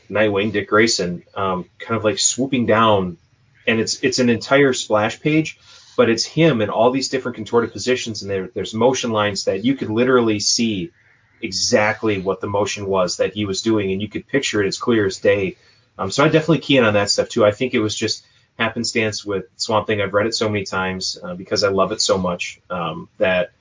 Nightwing 0.09 0.51
Dick 0.51 0.67
Grayson 0.67 1.23
um, 1.35 1.69
kind 1.79 1.95
of 1.97 2.03
like 2.03 2.17
swooping 2.19 2.65
down, 2.65 3.17
and 3.67 3.79
it's 3.79 4.03
it's 4.03 4.19
an 4.19 4.29
entire 4.29 4.73
splash 4.73 5.19
page, 5.19 5.59
but 5.95 6.09
it's 6.09 6.25
him 6.25 6.61
in 6.61 6.69
all 6.69 6.91
these 6.91 7.09
different 7.09 7.35
contorted 7.35 7.71
positions, 7.71 8.21
and 8.21 8.31
there 8.31 8.49
there's 8.53 8.73
motion 8.73 9.11
lines 9.11 9.45
that 9.45 9.63
you 9.65 9.75
could 9.75 9.89
literally 9.89 10.39
see 10.39 10.91
exactly 11.41 12.21
what 12.21 12.39
the 12.41 12.47
motion 12.47 12.85
was 12.85 13.17
that 13.17 13.33
he 13.33 13.45
was 13.45 13.61
doing, 13.61 13.91
and 13.91 14.01
you 14.01 14.07
could 14.07 14.27
picture 14.27 14.63
it 14.63 14.67
as 14.67 14.77
clear 14.77 15.05
as 15.05 15.17
day. 15.17 15.57
Um, 15.97 16.09
so 16.09 16.23
I 16.23 16.29
definitely 16.29 16.59
key 16.59 16.77
in 16.77 16.83
on 16.83 16.93
that 16.95 17.09
stuff 17.09 17.29
too. 17.29 17.45
I 17.45 17.51
think 17.51 17.73
it 17.73 17.79
was 17.79 17.95
just 17.95 18.25
happenstance 18.57 19.25
with 19.25 19.45
Swamp 19.57 19.87
Thing. 19.87 20.01
I've 20.01 20.13
read 20.13 20.27
it 20.27 20.35
so 20.35 20.49
many 20.49 20.63
times 20.63 21.17
uh, 21.21 21.35
because 21.35 21.63
I 21.63 21.69
love 21.69 21.91
it 21.91 22.01
so 22.01 22.17
much 22.17 22.59
um, 22.69 23.09
that 23.17 23.51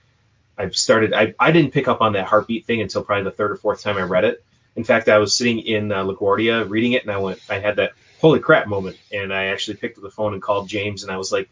I've 0.56 0.76
started. 0.76 1.12
I, 1.12 1.34
I 1.38 1.50
didn't 1.50 1.72
pick 1.72 1.88
up 1.88 2.00
on 2.00 2.12
that 2.12 2.26
heartbeat 2.26 2.66
thing 2.66 2.80
until 2.80 3.02
probably 3.02 3.24
the 3.24 3.30
third 3.30 3.50
or 3.50 3.56
fourth 3.56 3.82
time 3.82 3.96
I 3.96 4.02
read 4.02 4.24
it. 4.24 4.44
In 4.76 4.84
fact, 4.84 5.08
I 5.08 5.18
was 5.18 5.34
sitting 5.36 5.60
in 5.60 5.92
uh, 5.92 6.04
LaGuardia 6.04 6.68
reading 6.68 6.92
it, 6.92 7.02
and 7.02 7.10
I 7.10 7.18
went, 7.18 7.40
I 7.50 7.58
had 7.58 7.76
that 7.76 7.92
holy 8.22 8.38
crap 8.38 8.68
moment, 8.68 8.96
and 9.12 9.34
I 9.34 9.46
actually 9.46 9.76
picked 9.76 9.98
up 9.98 10.04
the 10.04 10.10
phone 10.10 10.32
and 10.32 10.40
called 10.40 10.68
James, 10.68 11.02
and 11.02 11.12
I 11.12 11.18
was 11.18 11.30
like, 11.30 11.50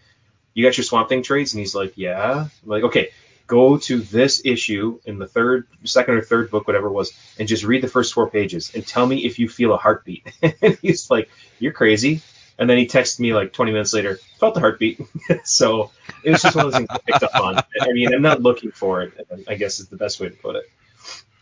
"You 0.54 0.64
got 0.64 0.78
your 0.78 0.84
Swamp 0.84 1.08
Thing 1.10 1.22
trades?" 1.22 1.52
And 1.52 1.58
he's 1.58 1.74
like, 1.74 1.92
"Yeah." 1.96 2.46
I'm 2.62 2.68
like, 2.68 2.84
"Okay, 2.84 3.10
go 3.48 3.76
to 3.76 4.00
this 4.00 4.40
issue 4.44 5.00
in 5.04 5.18
the 5.18 5.26
third, 5.26 5.66
second 5.84 6.14
or 6.14 6.22
third 6.22 6.50
book, 6.50 6.66
whatever 6.66 6.86
it 6.86 6.92
was, 6.92 7.12
and 7.38 7.48
just 7.48 7.64
read 7.64 7.82
the 7.82 7.88
first 7.88 8.14
four 8.14 8.30
pages, 8.30 8.70
and 8.74 8.86
tell 8.86 9.04
me 9.04 9.26
if 9.26 9.38
you 9.38 9.48
feel 9.48 9.74
a 9.74 9.76
heartbeat." 9.76 10.32
and 10.62 10.78
he's 10.80 11.10
like, 11.10 11.28
"You're 11.58 11.72
crazy." 11.72 12.22
And 12.56 12.68
then 12.68 12.76
he 12.76 12.86
texted 12.86 13.20
me 13.20 13.32
like 13.32 13.54
20 13.54 13.72
minutes 13.72 13.94
later, 13.94 14.20
felt 14.38 14.54
the 14.54 14.60
heartbeat. 14.60 15.00
so 15.44 15.90
it 16.22 16.30
was 16.30 16.42
just 16.42 16.54
one 16.54 16.66
of 16.66 16.72
those 16.72 16.78
things 16.78 16.90
I 16.90 16.98
picked 16.98 17.22
up 17.22 17.34
on. 17.34 17.56
I 17.80 17.92
mean, 17.92 18.14
I'm 18.14 18.20
not 18.20 18.42
looking 18.42 18.70
for 18.70 19.02
it. 19.02 19.26
I 19.48 19.54
guess 19.54 19.80
is 19.80 19.88
the 19.88 19.96
best 19.96 20.20
way 20.20 20.28
to 20.28 20.36
put 20.36 20.56
it. 20.56 20.70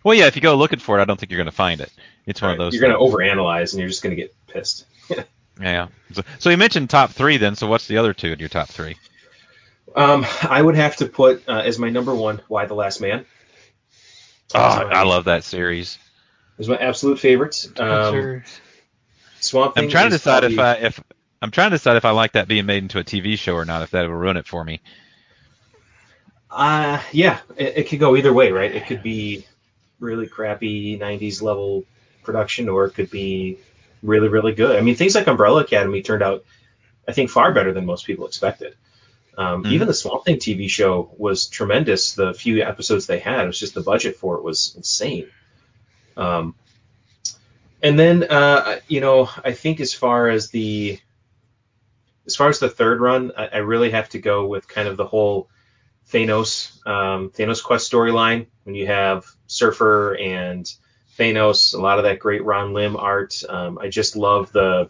Well, 0.05 0.15
yeah, 0.15 0.27
if 0.27 0.37
you 0.37 0.43
go 0.43 0.55
looking 0.55 0.79
for 0.79 0.97
it, 0.99 1.03
I 1.03 1.05
don't 1.05 1.19
think 1.19 1.33
you're 1.33 1.39
going 1.39 1.51
to 1.51 1.53
find 1.53 1.81
it. 1.81 1.93
It's 2.25 2.41
one 2.41 2.53
of 2.53 2.59
those. 2.59 2.73
You're 2.73 2.89
going 2.89 2.93
to 2.93 2.99
overanalyze, 2.99 3.73
and 3.73 3.81
you're 3.81 3.89
just 3.89 4.03
going 4.03 4.15
to 4.15 4.23
get 4.23 4.35
pissed. 4.47 4.87
Yeah. 5.61 5.89
So, 6.13 6.23
so 6.39 6.51
you 6.51 6.57
mentioned 6.57 6.89
top 6.89 7.11
three, 7.11 7.37
then. 7.37 7.57
So 7.57 7.67
what's 7.67 7.89
the 7.89 7.97
other 7.97 8.15
two 8.15 8.33
in 8.33 8.39
your 8.39 8.49
top 8.49 8.69
three? 8.69 8.97
Um, 9.97 10.25
I 10.43 10.63
would 10.63 10.77
have 10.77 10.95
to 10.99 11.07
put 11.07 11.43
uh, 11.49 11.63
as 11.65 11.81
my 11.81 11.91
number 11.91 12.15
one, 12.15 12.41
Y: 12.49 12.65
The 12.67 12.75
Last 12.75 13.01
Man. 13.01 13.27
Oh, 14.55 14.61
I 14.61 15.03
love 15.03 15.25
that 15.25 15.43
series. 15.43 15.99
It's 16.59 16.69
my 16.69 16.77
absolute 16.77 17.19
favorite. 17.19 17.67
Um. 17.81 18.45
Swamp 19.41 19.75
Thing. 19.75 19.85
I'm 19.85 19.91
trying 19.91 20.11
to 20.11 20.15
is 20.15 20.21
decide 20.21 20.45
if 20.45 20.59
I 20.59 20.75
if 20.75 21.03
I'm 21.41 21.51
trying 21.51 21.71
to 21.71 21.77
decide 21.77 21.97
if 21.97 22.05
I 22.05 22.11
like 22.11 22.33
that 22.33 22.49
being 22.49 22.67
made 22.67 22.83
into 22.83 22.99
a 22.99 23.05
TV 23.05 23.39
show 23.39 23.55
or 23.55 23.65
not. 23.65 23.83
If 23.83 23.91
that 23.93 24.03
will 24.09 24.15
ruin 24.15 24.37
it 24.37 24.47
for 24.47 24.65
me. 24.65 24.81
Uh, 26.51 27.01
yeah, 27.13 27.41
it, 27.57 27.79
it 27.79 27.89
could 27.89 28.01
go 28.01 28.17
either 28.17 28.33
way, 28.33 28.51
right? 28.53 28.75
It 28.75 28.87
could 28.87 29.03
be 29.03 29.47
really 30.01 30.27
crappy 30.27 30.99
90s 30.99 31.43
level 31.43 31.85
production, 32.23 32.69
or 32.69 32.87
it 32.87 32.93
could 32.93 33.11
be 33.11 33.59
really, 34.03 34.29
really 34.29 34.53
good. 34.53 34.77
I 34.77 34.81
mean, 34.81 34.95
things 34.95 35.15
like 35.15 35.27
Umbrella 35.27 35.63
Academy 35.63 36.03
turned 36.03 36.23
out, 36.23 36.45
I 37.07 37.13
think, 37.13 37.31
far 37.31 37.53
better 37.53 37.73
than 37.73 37.87
most 37.87 38.07
people 38.07 38.27
expected. 38.27 38.75
Um, 39.37 39.63
Mhm. 39.63 39.73
Even 39.73 39.87
the 39.87 39.95
Swamp 39.95 40.25
Thing 40.25 40.39
TV 40.39 40.69
show 40.69 41.15
was 41.17 41.47
tremendous. 41.47 42.15
The 42.15 42.35
few 42.35 42.63
episodes 42.63 43.07
they 43.07 43.21
had, 43.21 43.45
it 43.45 43.47
was 43.47 43.59
just 43.59 43.75
the 43.75 43.81
budget 43.81 44.17
for 44.17 44.37
it 44.37 44.43
was 44.43 44.75
insane. 44.77 45.29
Um, 46.17 46.55
and 47.81 47.99
then, 47.99 48.25
uh, 48.25 48.81
you 48.89 49.01
know, 49.01 49.31
I 49.45 49.53
think 49.53 49.81
as 49.81 49.95
far 49.95 50.29
as 50.29 50.51
the 50.51 50.99
as 52.27 52.37
far 52.37 52.49
as 52.49 52.59
the 52.59 52.69
third 52.69 53.01
run, 53.01 53.33
I, 53.39 53.47
I 53.47 53.57
really 53.59 53.91
have 53.91 54.11
to 54.11 54.19
go 54.19 54.47
with 54.47 54.69
kind 54.69 54.87
of 54.89 54.97
the 54.97 55.07
whole 55.07 55.49
Thanos 56.11 56.85
um, 56.87 57.31
Thanos 57.31 57.63
quest 57.63 57.91
storyline 57.91 58.47
when 58.65 58.75
you 58.75 58.87
have 58.87 59.25
Surfer 59.47 60.17
and 60.17 60.71
Thanos, 61.19 61.75
a 61.75 61.81
lot 61.81 61.99
of 61.99 62.05
that 62.05 62.19
great 62.19 62.45
Ron 62.45 62.73
Lim 62.73 62.97
art. 62.97 63.43
Um, 63.49 63.79
I 63.79 63.89
just 63.89 64.17
love 64.17 64.53
the 64.53 64.89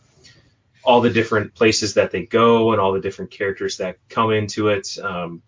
all 0.85 1.01
the 1.01 1.11
different 1.11 1.55
places 1.55 1.95
that 1.95 2.11
they 2.11 2.24
go 2.24 2.72
and 2.72 2.81
all 2.81 2.93
the 2.93 3.01
different 3.01 3.31
characters 3.31 3.79
that 3.79 3.97
come 4.09 4.33
into 4.33 4.68
it. 4.68 4.99
Um, 4.99 5.43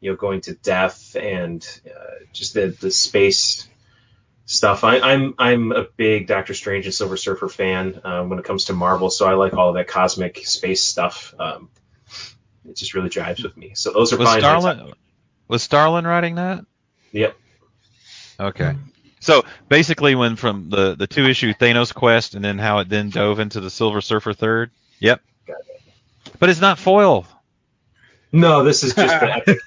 you 0.00 0.10
know, 0.10 0.16
going 0.16 0.42
to 0.42 0.54
death 0.54 1.16
and 1.16 1.66
uh, 1.86 2.24
just 2.32 2.54
the 2.54 2.68
the 2.68 2.90
space 2.90 3.66
stuff. 4.44 4.84
I, 4.84 5.00
I'm 5.00 5.34
I'm 5.38 5.72
a 5.72 5.84
big 5.96 6.26
Doctor 6.26 6.54
Strange 6.54 6.84
and 6.84 6.94
Silver 6.94 7.16
Surfer 7.16 7.48
fan 7.48 8.00
um, 8.04 8.28
when 8.28 8.38
it 8.38 8.44
comes 8.44 8.66
to 8.66 8.72
Marvel, 8.72 9.10
so 9.10 9.26
I 9.26 9.34
like 9.34 9.54
all 9.54 9.70
of 9.70 9.74
that 9.76 9.88
cosmic 9.88 10.46
space 10.46 10.84
stuff. 10.84 11.34
Um, 11.38 11.70
it 12.68 12.76
just 12.76 12.94
really 12.94 13.08
jives 13.08 13.42
with 13.42 13.56
me. 13.56 13.72
So 13.74 13.92
those 13.92 14.12
are 14.12 14.16
Was 14.18 14.26
probably 14.26 14.40
Starlin 14.40 14.92
was 15.48 15.62
Starlin 15.62 16.06
writing 16.06 16.36
that? 16.36 16.64
Yep. 17.12 17.36
Okay. 18.38 18.74
So 19.26 19.44
basically, 19.68 20.14
when 20.14 20.36
from 20.36 20.70
the 20.70 20.94
the 20.94 21.08
two 21.08 21.26
issue 21.26 21.52
Thanos 21.52 21.92
quest, 21.92 22.36
and 22.36 22.44
then 22.44 22.58
how 22.58 22.78
it 22.78 22.88
then 22.88 23.10
dove 23.10 23.40
into 23.40 23.58
the 23.58 23.70
Silver 23.70 24.00
Surfer 24.00 24.32
third. 24.32 24.70
Yep. 25.00 25.20
But 26.38 26.48
it's 26.48 26.60
not 26.60 26.78
foil. 26.78 27.26
No, 28.30 28.62
this 28.62 28.84
is 28.84 28.94
just 28.94 29.20
the 29.20 29.34
epic. 29.34 29.58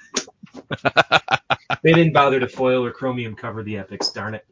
they 1.82 1.92
didn't 1.92 2.14
bother 2.14 2.40
to 2.40 2.48
foil 2.48 2.86
or 2.86 2.90
chromium 2.90 3.36
cover 3.36 3.62
the 3.62 3.76
epics. 3.76 4.10
Darn 4.12 4.34
it. 4.34 4.46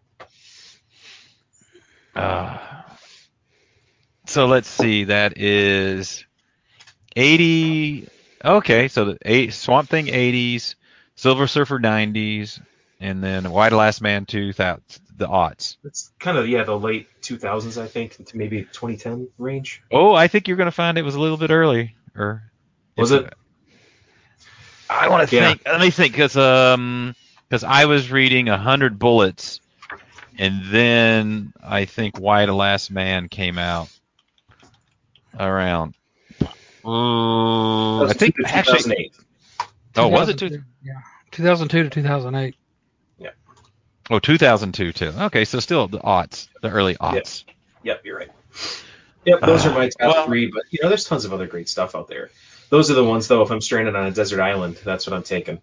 Uh, 2.14 2.58
so 4.26 4.44
let's 4.44 4.68
see. 4.68 5.04
That 5.04 5.38
is 5.38 6.26
eighty. 7.16 8.08
Okay, 8.44 8.88
so 8.88 9.06
the 9.06 9.18
eight, 9.24 9.54
Swamp 9.54 9.88
Thing 9.88 10.08
eighties, 10.08 10.76
Silver 11.14 11.46
Surfer 11.46 11.78
nineties, 11.78 12.60
and 13.00 13.22
then 13.22 13.50
Y: 13.50 13.68
The 13.68 13.76
Last 13.76 14.00
Man 14.00 14.26
two 14.26 14.52
thousand 14.52 14.82
the 15.16 15.26
aughts. 15.26 15.76
It's 15.84 16.12
kind 16.20 16.38
of 16.38 16.48
yeah 16.48 16.62
the 16.62 16.78
late 16.78 17.08
2000s, 17.22 17.80
I 17.80 17.86
think, 17.88 18.24
to 18.24 18.36
maybe 18.36 18.62
2010 18.62 19.28
range. 19.36 19.82
Oh, 19.90 20.14
I 20.14 20.28
think 20.28 20.46
you're 20.46 20.56
gonna 20.56 20.70
find 20.70 20.96
it 20.96 21.02
was 21.02 21.16
a 21.16 21.20
little 21.20 21.36
bit 21.36 21.50
early. 21.50 21.96
Or 22.16 22.42
Was 22.96 23.10
it? 23.10 23.32
I 24.88 25.08
want 25.08 25.28
to 25.28 25.34
Yeah. 25.34 25.48
think. 25.48 25.62
Let 25.66 25.80
me 25.80 25.90
think, 25.90 26.12
because 26.12 26.36
um, 26.36 27.14
because 27.48 27.64
I 27.64 27.86
was 27.86 28.10
reading 28.10 28.48
a 28.48 28.56
hundred 28.56 28.98
bullets, 28.98 29.60
and 30.38 30.62
then 30.66 31.52
I 31.62 31.84
think 31.84 32.18
Y: 32.18 32.46
The 32.46 32.52
Last 32.54 32.90
Man 32.90 33.28
came 33.28 33.58
out 33.58 33.88
around. 35.38 35.94
Uh, 36.84 38.04
I 38.04 38.12
think 38.14 38.36
actually. 38.44 38.78
2008. 38.78 39.12
Oh, 39.96 40.08
was 40.08 40.28
it 40.28 40.38
two? 40.38 40.62
Yeah, 40.82 41.00
2002 41.32 41.82
to 41.84 41.90
2008. 41.90 42.54
Oh, 44.10 44.18
2002 44.18 44.92
too. 44.92 45.12
Okay, 45.18 45.44
so 45.44 45.60
still 45.60 45.86
the 45.88 45.98
aughts, 45.98 46.48
the 46.62 46.70
early 46.70 46.94
aughts. 46.96 47.44
Yep, 47.82 48.00
you're 48.04 48.16
right. 48.18 48.30
Yep, 49.24 49.40
those 49.42 49.66
Uh, 49.66 49.70
are 49.70 49.74
my 49.74 49.88
top 49.88 50.14
well- 50.14 50.26
three. 50.26 50.46
But 50.46 50.64
you 50.70 50.78
know, 50.82 50.88
there's 50.88 51.04
tons 51.04 51.24
of 51.24 51.32
other 51.32 51.46
great 51.46 51.68
stuff 51.68 51.94
out 51.94 52.08
there. 52.08 52.30
Those 52.70 52.90
are 52.90 52.94
the 52.94 53.04
ones 53.04 53.28
though. 53.28 53.42
If 53.42 53.50
I'm 53.50 53.60
stranded 53.60 53.94
on 53.96 54.06
a 54.06 54.10
desert 54.10 54.40
island, 54.40 54.78
that's 54.84 55.06
what 55.06 55.14
I'm 55.14 55.22
taking. 55.22 55.60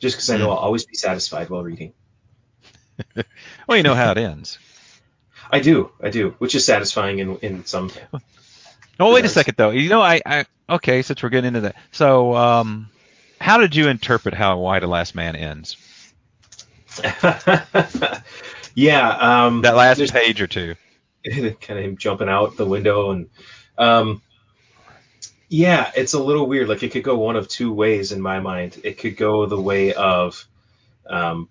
Just 0.00 0.16
because 0.16 0.30
I 0.30 0.36
know 0.36 0.46
Hmm. 0.46 0.50
I'll 0.52 0.58
always 0.58 0.84
be 0.84 0.94
satisfied 0.94 1.50
while 1.50 1.62
reading. 1.62 1.92
Well, 3.66 3.76
you 3.76 3.82
know 3.82 3.94
how 3.94 4.10
it 4.12 4.18
ends. 4.18 4.58
I 5.50 5.60
do, 5.60 5.90
I 6.02 6.10
do, 6.10 6.34
which 6.38 6.54
is 6.54 6.64
satisfying 6.64 7.18
in 7.20 7.36
in 7.38 7.64
some. 7.64 7.90
Oh, 9.00 9.12
wait 9.14 9.24
a 9.24 9.28
second 9.28 9.54
though. 9.56 9.70
You 9.70 9.88
know, 9.88 10.02
I, 10.02 10.20
I 10.26 10.44
okay, 10.68 11.02
since 11.02 11.22
we're 11.22 11.28
getting 11.30 11.48
into 11.48 11.60
that. 11.62 11.76
So, 11.92 12.34
um, 12.34 12.90
how 13.40 13.58
did 13.58 13.74
you 13.76 13.88
interpret 13.88 14.34
how 14.34 14.58
Y: 14.58 14.80
The 14.80 14.86
Last 14.86 15.14
Man 15.14 15.36
ends? 15.36 15.76
yeah, 18.74 19.08
um, 19.46 19.62
That 19.62 19.76
last 19.76 20.12
page 20.12 20.40
or 20.40 20.46
two. 20.46 20.74
kind 21.24 21.46
of 21.78 21.84
him 21.84 21.96
jumping 21.96 22.28
out 22.28 22.56
the 22.56 22.64
window 22.64 23.10
and 23.10 23.28
um 23.76 24.22
yeah 25.48 25.90
it's 25.96 26.14
a 26.14 26.22
little 26.22 26.46
weird. 26.46 26.68
Like 26.68 26.82
it 26.82 26.92
could 26.92 27.02
go 27.02 27.18
one 27.18 27.36
of 27.36 27.48
two 27.48 27.72
ways 27.72 28.12
in 28.12 28.20
my 28.20 28.40
mind. 28.40 28.80
It 28.84 28.98
could 28.98 29.16
go 29.16 29.46
the 29.46 29.60
way 29.60 29.92
of 29.94 30.46
um 31.06 31.48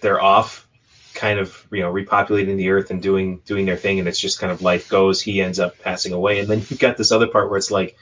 they're 0.00 0.20
off 0.20 0.66
kind 1.14 1.38
of 1.40 1.66
you 1.70 1.80
know 1.80 1.92
repopulating 1.92 2.56
the 2.56 2.70
earth 2.70 2.90
and 2.90 3.02
doing 3.02 3.38
doing 3.44 3.66
their 3.66 3.76
thing 3.76 3.98
and 3.98 4.08
it's 4.08 4.20
just 4.20 4.38
kind 4.40 4.52
of 4.52 4.62
life 4.62 4.88
goes. 4.88 5.20
He 5.20 5.40
ends 5.42 5.58
up 5.60 5.78
passing 5.78 6.12
away. 6.12 6.40
And 6.40 6.48
then 6.48 6.58
you've 6.58 6.78
got 6.78 6.96
this 6.96 7.12
other 7.12 7.26
part 7.26 7.50
where 7.50 7.58
it's 7.58 7.70
like 7.70 7.96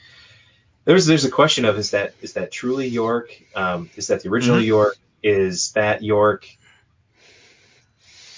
there's 0.85 1.05
there's 1.05 1.25
a 1.25 1.31
question 1.31 1.65
of 1.65 1.77
is 1.77 1.91
that 1.91 2.13
is 2.21 2.33
that 2.33 2.51
truly 2.51 2.87
Yorick? 2.87 3.47
Um 3.55 3.89
is 3.95 4.07
that 4.07 4.23
the 4.23 4.29
original 4.29 4.59
Mhm. 4.59 4.65
Yorick 4.65 4.97
is 5.27 5.71
that 5.73 6.03
Yorick 6.03 6.57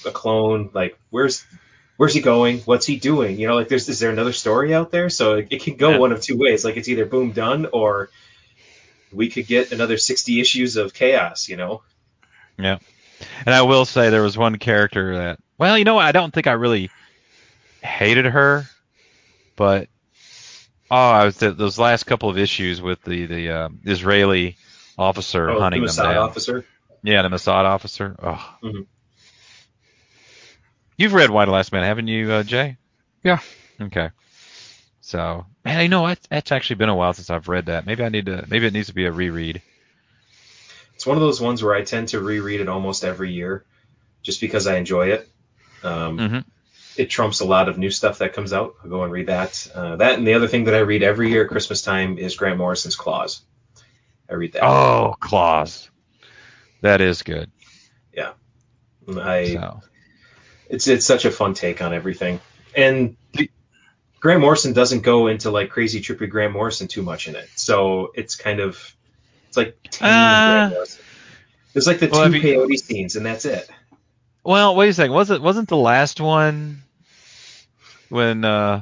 a 0.05 0.11
clone 0.11 0.69
like 0.73 0.97
where's 1.09 1.45
where's 1.97 2.13
he 2.13 2.21
going? 2.21 2.59
What's 2.59 2.85
he 2.85 2.97
doing? 2.97 3.37
You 3.39 3.47
know, 3.47 3.55
like 3.55 3.67
there's 3.67 3.89
is 3.89 3.99
there 3.99 4.09
another 4.11 4.33
story 4.33 4.73
out 4.73 4.91
there? 4.91 5.09
So 5.09 5.35
it, 5.35 5.47
it 5.51 5.61
can 5.63 5.75
go 5.75 5.91
Yeah. 5.91 5.97
one 5.97 6.11
of 6.11 6.21
two 6.21 6.37
ways. 6.37 6.63
Like 6.63 6.77
it's 6.77 6.87
either 6.87 7.05
boom 7.05 7.31
done 7.31 7.67
or 7.73 8.09
we 9.11 9.29
could 9.29 9.47
get 9.47 9.71
another 9.71 9.97
60 9.97 10.39
issues 10.39 10.77
of 10.77 10.93
chaos. 10.93 11.49
You 11.49 11.57
know. 11.57 11.81
Yeah. 12.57 12.79
And 13.45 13.53
I 13.53 13.63
will 13.63 13.85
say 13.85 14.09
there 14.09 14.21
was 14.21 14.37
one 14.37 14.57
character 14.57 15.17
that, 15.17 15.39
well, 15.57 15.77
you 15.77 15.83
know? 15.83 15.97
I 15.97 16.13
don't 16.13 16.33
think 16.33 16.47
I 16.47 16.53
really 16.53 16.89
hated 17.83 18.25
her, 18.25 18.65
but 19.57 19.89
oh, 20.89 20.95
I 20.95 21.25
was 21.25 21.37
th- 21.37 21.57
those 21.57 21.77
last 21.77 22.05
couple 22.05 22.29
of 22.29 22.37
issues 22.37 22.81
with 22.81 23.01
the 23.03 23.25
the 23.25 23.49
uh, 23.49 23.69
Israeli 23.83 24.55
officer 24.97 25.49
Oh, 25.49 25.59
hunting 25.59 25.81
the 25.85 25.91
them 25.91 26.05
down. 26.05 26.17
officer. 26.17 26.65
Yeah, 27.03 27.21
the 27.21 27.29
Mossad 27.29 27.65
officer. 27.65 28.15
Oh. 28.21 28.55
Mhm. 28.63 28.85
You've 30.97 31.13
read 31.13 31.29
Y: 31.29 31.45
The 31.45 31.51
Last 31.51 31.71
Man, 31.71 31.83
haven't 31.83 32.07
you, 32.07 32.31
uh, 32.31 32.43
Jay? 32.43 32.77
Yeah. 33.23 33.39
Okay. 33.79 34.09
So, 35.01 35.45
man, 35.63 35.81
you 35.81 35.87
know 35.89 36.01
what? 36.01 36.19
It's 36.29 36.51
actually 36.51 36.75
been 36.75 36.89
a 36.89 36.95
while 36.95 37.13
since 37.13 37.29
I've 37.29 37.47
read 37.47 37.67
that. 37.67 37.85
Maybe 37.85 38.03
I 38.03 38.09
need 38.09 38.25
to. 38.27 38.45
Maybe 38.47 38.67
it 38.67 38.73
needs 38.73 38.87
to 38.87 38.93
be 38.93 39.05
a 39.05 39.11
reread. 39.11 39.61
It's 40.95 41.05
one 41.05 41.15
of 41.15 41.21
those 41.21 41.39
ones 41.39 41.63
where 41.63 41.73
I 41.73 41.83
tend 41.83 42.09
to 42.09 42.19
reread 42.19 42.59
it 42.59 42.67
almost 42.67 43.05
every 43.05 43.31
year, 43.31 43.63
just 44.21 44.41
because 44.41 44.67
I 44.67 44.75
enjoy 44.77 45.07
it. 45.11 45.29
Um, 45.83 46.17
Mhm. 46.17 46.45
It 46.97 47.09
trumps 47.09 47.39
a 47.39 47.45
lot 47.45 47.69
of 47.69 47.77
new 47.77 47.89
stuff 47.91 48.17
that 48.17 48.33
comes 48.33 48.51
out. 48.51 48.75
I'll 48.83 48.89
go 48.89 49.03
and 49.03 49.11
read 49.11 49.27
that. 49.27 49.69
Uh, 49.73 49.95
that 49.95 50.17
and 50.17 50.27
the 50.27 50.33
other 50.33 50.49
thing 50.49 50.65
that 50.65 50.75
I 50.75 50.79
read 50.79 51.01
every 51.01 51.29
year 51.29 51.43
at 51.43 51.49
Christmas 51.49 51.81
time 51.81 52.17
is 52.17 52.35
Grant 52.35 52.57
Morrison's 52.57 52.97
Klaus. 52.97 53.41
I 54.29 54.33
read 54.33 54.51
that. 54.53 54.65
Oh, 54.65 55.15
Klaus. 55.21 55.89
That 56.81 57.01
is 57.01 57.23
good. 57.23 57.51
Yeah, 58.13 58.31
I 59.17 59.45
So. 59.53 59.81
it's 60.69 60.87
it's 60.87 61.05
such 61.05 61.25
a 61.25 61.31
fun 61.31 61.53
take 61.53 61.81
on 61.81 61.93
everything. 61.93 62.39
And 62.75 63.17
Grant 64.19 64.41
Morrison 64.41 64.73
doesn't 64.73 65.01
go 65.01 65.27
into 65.27 65.49
like 65.51 65.69
crazy 65.69 66.01
trippy 66.01 66.29
Grant 66.29 66.53
Morrison 66.53 66.87
too 66.87 67.01
much 67.01 67.27
in 67.27 67.35
it. 67.35 67.47
So 67.55 68.11
it's 68.15 68.35
kind 68.35 68.59
of 68.59 68.95
it's 69.47 69.57
like 69.57 69.77
Uh, 70.01 70.69
Grant 70.69 70.99
There's 71.73 71.87
like 71.87 71.99
the 71.99 72.07
well, 72.09 72.29
two 72.29 72.37
you- 72.37 72.41
peyote 72.43 72.77
scenes 72.77 73.15
and 73.15 73.25
that's 73.25 73.45
it. 73.45 73.69
Well, 74.43 74.75
wait 74.75 74.89
a 74.89 74.93
second. 74.93 75.13
Was 75.13 75.31
it 75.31 75.41
wasn't 75.41 75.67
the 75.69 75.77
last 75.77 76.19
one 76.21 76.81
when 78.09 78.43
uh 78.45 78.81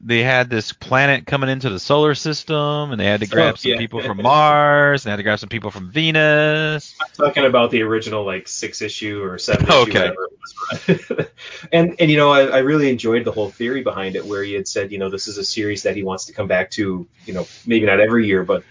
they 0.00 0.22
had 0.22 0.50
this 0.50 0.72
planet 0.72 1.26
coming 1.26 1.48
into 1.48 1.70
the 1.70 1.80
solar 1.80 2.14
system 2.14 2.90
and 2.92 3.00
they 3.00 3.06
had 3.06 3.20
to 3.20 3.26
grab 3.26 3.54
Oh, 3.54 3.56
some 3.56 3.72
yeah. 3.72 3.78
people 3.78 4.00
from 4.00 4.22
Mars 4.22 5.04
and 5.04 5.08
they 5.08 5.12
had 5.12 5.16
to 5.16 5.22
grab 5.22 5.38
some 5.38 5.48
people 5.48 5.70
from 5.70 5.90
Venus. 5.90 6.94
I'm 7.00 7.26
talking 7.26 7.44
about 7.44 7.70
the 7.70 7.82
original 7.82 8.24
like 8.24 8.46
six 8.46 8.82
issue 8.82 9.22
or 9.22 9.38
seven 9.38 9.64
issue, 9.66 9.74
Okay. 9.80 9.92
whatever 10.00 10.24
it 10.24 10.32
was. 10.38 11.26
and 11.72 11.94
and 11.98 12.10
you 12.10 12.16
know, 12.16 12.30
I, 12.30 12.42
I 12.46 12.58
really 12.58 12.90
enjoyed 12.90 13.24
the 13.24 13.32
whole 13.32 13.50
theory 13.50 13.82
behind 13.82 14.16
it, 14.16 14.24
where 14.26 14.42
he 14.42 14.52
had 14.52 14.68
said, 14.68 14.92
you 14.92 14.98
know, 14.98 15.08
this 15.08 15.28
is 15.28 15.38
a 15.38 15.44
series 15.44 15.82
that 15.84 15.96
he 15.96 16.02
wants 16.02 16.26
to 16.26 16.32
come 16.32 16.46
back 16.46 16.70
to, 16.72 17.06
you 17.24 17.32
know, 17.32 17.46
maybe 17.64 17.86
not 17.86 18.00
every 18.00 18.26
year, 18.26 18.44
but 18.44 18.64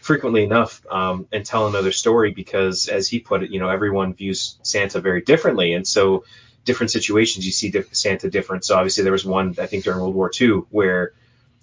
frequently 0.00 0.44
enough, 0.44 0.80
um, 0.90 1.26
and 1.32 1.44
tell 1.44 1.66
another 1.66 1.92
story 1.92 2.30
because, 2.30 2.88
as 2.88 3.08
he 3.08 3.18
put 3.18 3.42
it, 3.42 3.50
you 3.50 3.58
know, 3.58 3.68
everyone 3.68 4.14
views 4.14 4.58
Santa 4.62 5.00
very 5.00 5.20
differently, 5.22 5.74
and 5.74 5.86
so 5.86 6.24
different 6.68 6.90
situations 6.98 7.44
you 7.48 7.52
see 7.60 7.70
Santa 7.92 8.28
different. 8.30 8.64
So 8.64 8.76
obviously 8.76 9.02
there 9.04 9.16
was 9.20 9.24
one 9.24 9.46
I 9.58 9.66
think 9.66 9.84
during 9.84 10.00
World 10.00 10.14
War 10.14 10.30
II 10.40 10.62
where 10.78 11.12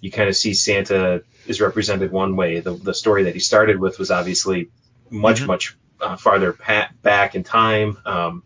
you 0.02 0.10
kind 0.10 0.28
of 0.28 0.36
see 0.36 0.52
Santa 0.54 1.22
is 1.46 1.60
represented 1.60 2.10
one 2.12 2.36
way. 2.40 2.60
The 2.60 2.74
the 2.88 2.94
story 3.02 3.22
that 3.24 3.34
he 3.38 3.40
started 3.40 3.76
with 3.84 3.98
was 3.98 4.10
obviously 4.10 4.68
much 5.10 5.40
Mhm. 5.42 5.46
much 5.52 5.64
uh, 6.00 6.16
farther 6.16 6.52
pa- 6.52 6.90
back 7.02 7.34
in 7.36 7.42
time. 7.44 7.96
Um, 8.04 8.42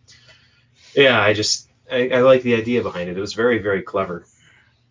yeah, 0.94 1.20
I 1.20 1.32
just 1.32 1.68
I, 1.90 2.08
I 2.10 2.20
like 2.20 2.42
the 2.42 2.54
idea 2.54 2.82
behind 2.82 3.10
it. 3.10 3.16
It 3.16 3.20
was 3.20 3.34
very 3.34 3.58
very 3.58 3.82
clever. 3.82 4.24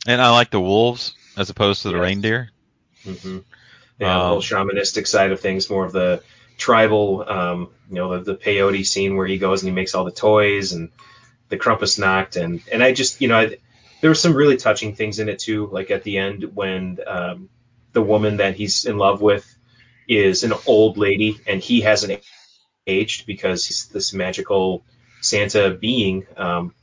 And 0.07 0.21
I 0.21 0.29
like 0.31 0.49
the 0.51 0.61
wolves 0.61 1.13
as 1.37 1.49
opposed 1.49 1.81
to 1.83 1.89
the 1.89 1.95
Yes. 1.95 2.03
reindeer. 2.07 2.49
hmm 3.03 3.39
Yeah, 3.99 4.13
the 4.13 4.23
Um, 4.23 4.27
whole 4.31 4.41
shamanistic 4.41 5.07
side 5.07 5.31
of 5.31 5.39
things, 5.39 5.69
more 5.69 5.85
of 5.85 5.91
the 5.91 6.21
tribal, 6.57 7.23
um, 7.27 7.69
you 7.89 7.95
know, 7.95 8.07
the, 8.17 8.33
the 8.33 8.37
peyote 8.43 8.85
scene 8.85 9.15
where 9.17 9.27
he 9.27 9.37
goes 9.37 9.61
and 9.61 9.69
he 9.71 9.75
makes 9.75 9.93
all 9.95 10.05
the 10.05 10.11
toys 10.29 10.73
and 10.73 10.89
the 11.49 11.57
Krampus 11.57 11.99
knocked 11.99 12.35
and 12.35 12.61
and 12.71 12.83
I 12.83 12.93
just 12.93 13.21
you 13.21 13.27
know 13.27 13.37
I, 13.37 13.57
there 14.01 14.09
were 14.09 14.15
some 14.15 14.35
really 14.35 14.57
touching 14.57 14.95
things 14.95 15.19
in 15.19 15.29
it 15.29 15.39
too, 15.39 15.67
like 15.67 15.91
at 15.91 16.03
the 16.03 16.17
end 16.17 16.55
when 16.55 16.99
um, 17.05 17.49
the 17.91 18.01
woman 18.01 18.37
that 18.37 18.55
he's 18.55 18.85
in 18.85 18.97
love 18.97 19.21
with 19.21 19.45
is 20.07 20.43
an 20.43 20.53
old 20.65 20.97
lady 20.97 21.39
and 21.45 21.61
he 21.61 21.81
hasn't 21.81 22.21
aged 22.87 23.25
because 23.25 23.65
he's 23.65 23.87
this 23.87 24.13
magical 24.13 24.83
Santa 25.21 25.71
being, 25.71 26.25
um, 26.37 26.73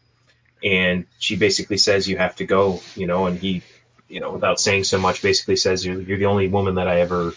and 0.63 1.07
she 1.19 1.37
basically 1.37 1.79
says 1.79 2.09
you 2.09 2.19
have 2.19 2.37
to 2.37 2.45
go, 2.45 2.81
you 2.95 3.07
know, 3.07 3.27
and 3.27 3.39
he, 3.39 3.63
you 4.09 4.21
know, 4.21 4.33
without 4.33 4.61
saying 4.61 4.85
so 4.85 4.99
much, 4.99 5.23
basically 5.23 5.57
says 5.57 5.85
you're, 5.85 6.01
you're 6.01 6.19
the 6.19 6.27
only 6.27 6.49
woman 6.49 6.75
that 6.75 6.89
I 6.89 7.01
ever 7.01 7.33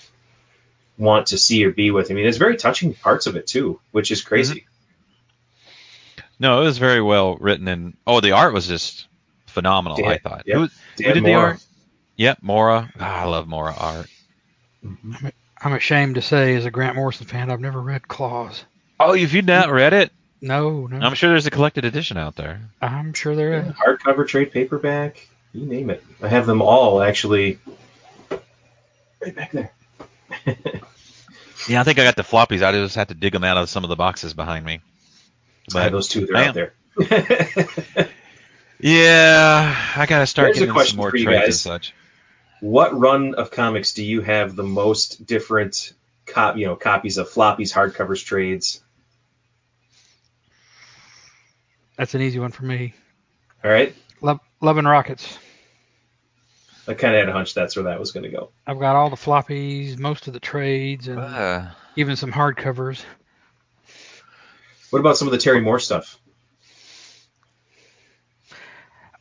want 0.97 1.27
to 1.27 1.37
see 1.37 1.63
or 1.65 1.71
be 1.71 1.91
with. 1.91 2.11
I 2.11 2.13
mean, 2.13 2.25
there's 2.25 2.37
very 2.37 2.57
touching 2.57 2.93
parts 2.93 3.27
of 3.27 3.37
it 3.37 3.47
too, 3.47 3.79
which 3.91 4.11
is 4.11 4.21
crazy. 4.21 4.65
No, 6.39 6.61
it 6.61 6.65
was 6.65 6.77
very 6.77 7.01
well 7.01 7.35
written 7.35 7.67
and 7.67 7.97
oh, 8.07 8.21
the 8.21 8.31
art 8.31 8.53
was 8.53 8.67
just 8.67 9.07
phenomenal. 9.47 9.97
Dan- 9.97 10.07
I 10.07 10.17
thought. 10.17 10.43
yep. 10.45 10.55
Who, 10.57 10.61
who 10.63 10.69
Dan 11.03 11.13
did 11.15 11.23
the 11.23 11.27
Mora. 11.33 11.41
art? 11.49 11.65
Yep, 12.15 12.39
Mora. 12.41 12.91
Ah, 12.99 13.21
I 13.21 13.25
love 13.25 13.47
Mora 13.47 13.73
art. 13.77 14.07
I'm 15.61 15.73
ashamed 15.73 16.15
to 16.15 16.21
say, 16.21 16.55
as 16.55 16.65
a 16.65 16.71
Grant 16.71 16.95
Morrison 16.95 17.25
fan, 17.27 17.51
I've 17.51 17.59
never 17.59 17.81
read 17.81 18.07
Klaus. 18.07 18.63
Oh, 18.99 19.13
if 19.13 19.33
you've 19.33 19.45
not 19.45 19.69
read 19.71 19.93
it, 19.93 20.11
No, 20.41 20.87
no. 20.87 20.99
I'm 20.99 21.13
sure 21.15 21.29
there's 21.29 21.45
a 21.47 21.51
collected 21.51 21.83
edition 21.85 22.17
out 22.17 22.35
there. 22.35 22.61
I'm 22.81 23.13
sure 23.13 23.35
there 23.35 23.53
is. 23.53 23.73
Hardcover, 23.73 24.25
trade 24.27 24.51
paperback, 24.53 25.27
you 25.53 25.65
name 25.65 25.89
it. 25.89 26.03
I 26.21 26.29
have 26.29 26.45
them 26.45 26.61
all 26.61 27.01
actually 27.01 27.59
right 29.21 29.35
back 29.35 29.51
there. 29.51 29.71
Yeah, 31.67 31.81
I 31.81 31.83
think 31.83 31.99
I 31.99 32.03
got 32.03 32.15
the 32.15 32.23
floppies. 32.23 32.63
I 32.63 32.71
just 32.71 32.95
had 32.95 33.09
to 33.09 33.13
dig 33.13 33.33
them 33.33 33.43
out 33.43 33.57
of 33.57 33.69
some 33.69 33.83
of 33.83 33.89
the 33.89 33.95
boxes 33.97 34.33
behind 34.33 34.65
me. 34.65 34.79
I 35.75 35.83
have 35.83 35.91
But 35.91 35.97
those 35.97 36.07
two. 36.07 36.25
They're 36.25 36.37
out 36.37 36.53
there. 36.53 36.73
yeah, 38.79 39.75
I 39.95 40.05
gotta 40.05 40.25
start 40.27 40.47
Here's 40.47 40.57
a 40.57 40.59
getting 40.61 40.73
question 40.73 40.91
some 40.91 40.97
more 40.97 41.11
trades 41.11 41.45
and 41.45 41.53
such. 41.55 41.93
what 42.59 42.97
run 42.97 43.35
of 43.35 43.51
comics 43.51 43.93
do 43.93 44.03
you 44.03 44.21
have 44.21 44.55
the 44.55 44.63
most 44.63 45.25
different 45.25 45.93
cop, 46.25 46.57
you 46.57 46.65
know, 46.65 46.75
copies 46.75 47.17
of 47.17 47.29
floppies, 47.29 47.73
hardcovers, 47.73 48.23
trades? 48.23 48.81
That's 51.97 52.15
an 52.15 52.21
easy 52.21 52.39
one 52.39 52.51
for 52.51 52.63
me. 52.63 52.93
All 53.63 53.71
right, 53.71 53.93
Love, 54.21 54.39
Love 54.61 54.77
and 54.77 54.87
Rockets. 54.87 55.37
I 56.87 56.93
kind 56.95 57.13
of 57.13 57.19
had 57.19 57.29
a 57.29 57.33
hunch 57.33 57.53
that's 57.53 57.75
where 57.75 57.83
that 57.83 57.99
was 57.99 58.11
going 58.13 58.23
to 58.23 58.29
go. 58.29 58.49
I've 58.65 58.79
got 58.79 58.95
all 58.95 59.09
the 59.09 59.15
floppies, 59.15 59.99
most 59.99 60.27
of 60.27 60.33
the 60.33 60.39
trades, 60.39 61.07
and 61.07 61.19
Uh, 61.19 61.65
even 61.95 62.15
some 62.15 62.31
hardcovers. 62.31 63.03
What 64.89 64.99
about 64.99 65.17
some 65.17 65.27
of 65.27 65.31
the 65.31 65.37
Terry 65.37 65.61
Moore 65.61 65.79
stuff? 65.79 66.19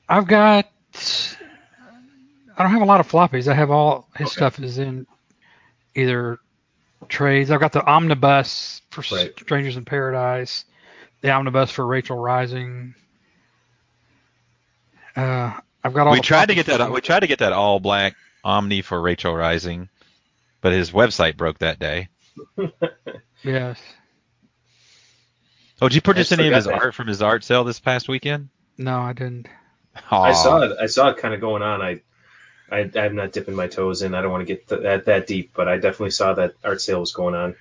I've 0.09 0.27
got. 0.27 0.71
I 2.57 2.62
don't 2.62 2.73
have 2.73 2.83
a 2.83 2.87
lot 2.87 3.01
of 3.01 3.09
floppies. 3.09 3.47
I 3.47 3.55
have 3.55 3.71
all 3.71 4.09
his 4.16 4.29
Okay. 4.29 4.35
stuff 4.37 4.59
is 4.59 4.79
in 4.79 5.07
either 5.95 6.39
trades. 7.09 7.51
I've 7.51 7.61
got 7.61 7.73
the 7.73 7.85
omnibus 7.85 8.81
for 8.91 9.05
Right. 9.14 9.33
Strangers 9.39 9.77
in 9.77 9.85
Paradise, 9.85 10.64
the 11.21 11.31
omnibus 11.31 11.71
for 11.71 11.87
Rachel 11.87 12.16
Rising. 12.16 12.95
Uh, 15.14 15.59
I've 15.85 15.95
got 15.95 16.07
all. 16.07 16.12
we 16.12 16.21
tried 16.21 16.47
to 16.49 16.55
get 16.55 16.66
that. 16.66 16.91
We 16.91 17.01
tried 17.01 17.21
to 17.21 17.27
get 17.27 17.41
that 17.41 17.53
all 17.53 17.79
black 17.81 18.16
Omni 18.45 18.83
for 18.83 19.01
Rachel 19.01 19.35
Rising, 19.35 19.89
but 20.61 20.73
his 20.73 20.91
website 20.91 21.37
broke 21.37 21.59
that 21.59 21.79
day. 21.79 22.09
Yes. 23.45 23.81
Oh, 25.81 25.89
did 25.89 25.95
you 25.95 26.01
purchase 26.01 26.33
any 26.33 26.49
of 26.49 26.55
his 26.55 26.64
that. 26.64 26.74
art 26.74 26.95
from 26.95 27.07
his 27.07 27.22
art 27.22 27.45
sale 27.45 27.64
this 27.64 27.79
past 27.81 28.09
weekend? 28.09 28.49
No, 28.76 28.99
I 29.01 29.12
didn't. 29.12 29.49
I 30.11 30.33
saw 30.33 30.62
it. 30.62 30.76
I 30.81 30.87
saw 30.87 31.09
it 31.11 31.18
kind 31.18 31.35
of 31.35 31.41
going 31.41 31.62
on. 31.62 31.83
I, 31.83 32.01
I, 32.70 32.91
I'm 32.97 33.14
not 33.16 33.33
dipping 33.33 33.55
my 33.55 33.66
toes 33.66 34.03
in. 34.03 34.14
I 34.14 34.22
don't 34.22 34.31
want 34.31 34.43
to 34.43 34.55
get 34.55 34.68
th- 34.68 34.83
that 34.83 35.05
that 35.07 35.26
deep, 35.26 35.53
but 35.55 35.68
I 35.68 35.76
definitely 35.76 36.11
saw 36.11 36.35
that 36.35 36.55
art 36.64 36.81
sale 36.81 37.01
was 37.01 37.12
going 37.12 37.35
on. 37.35 37.57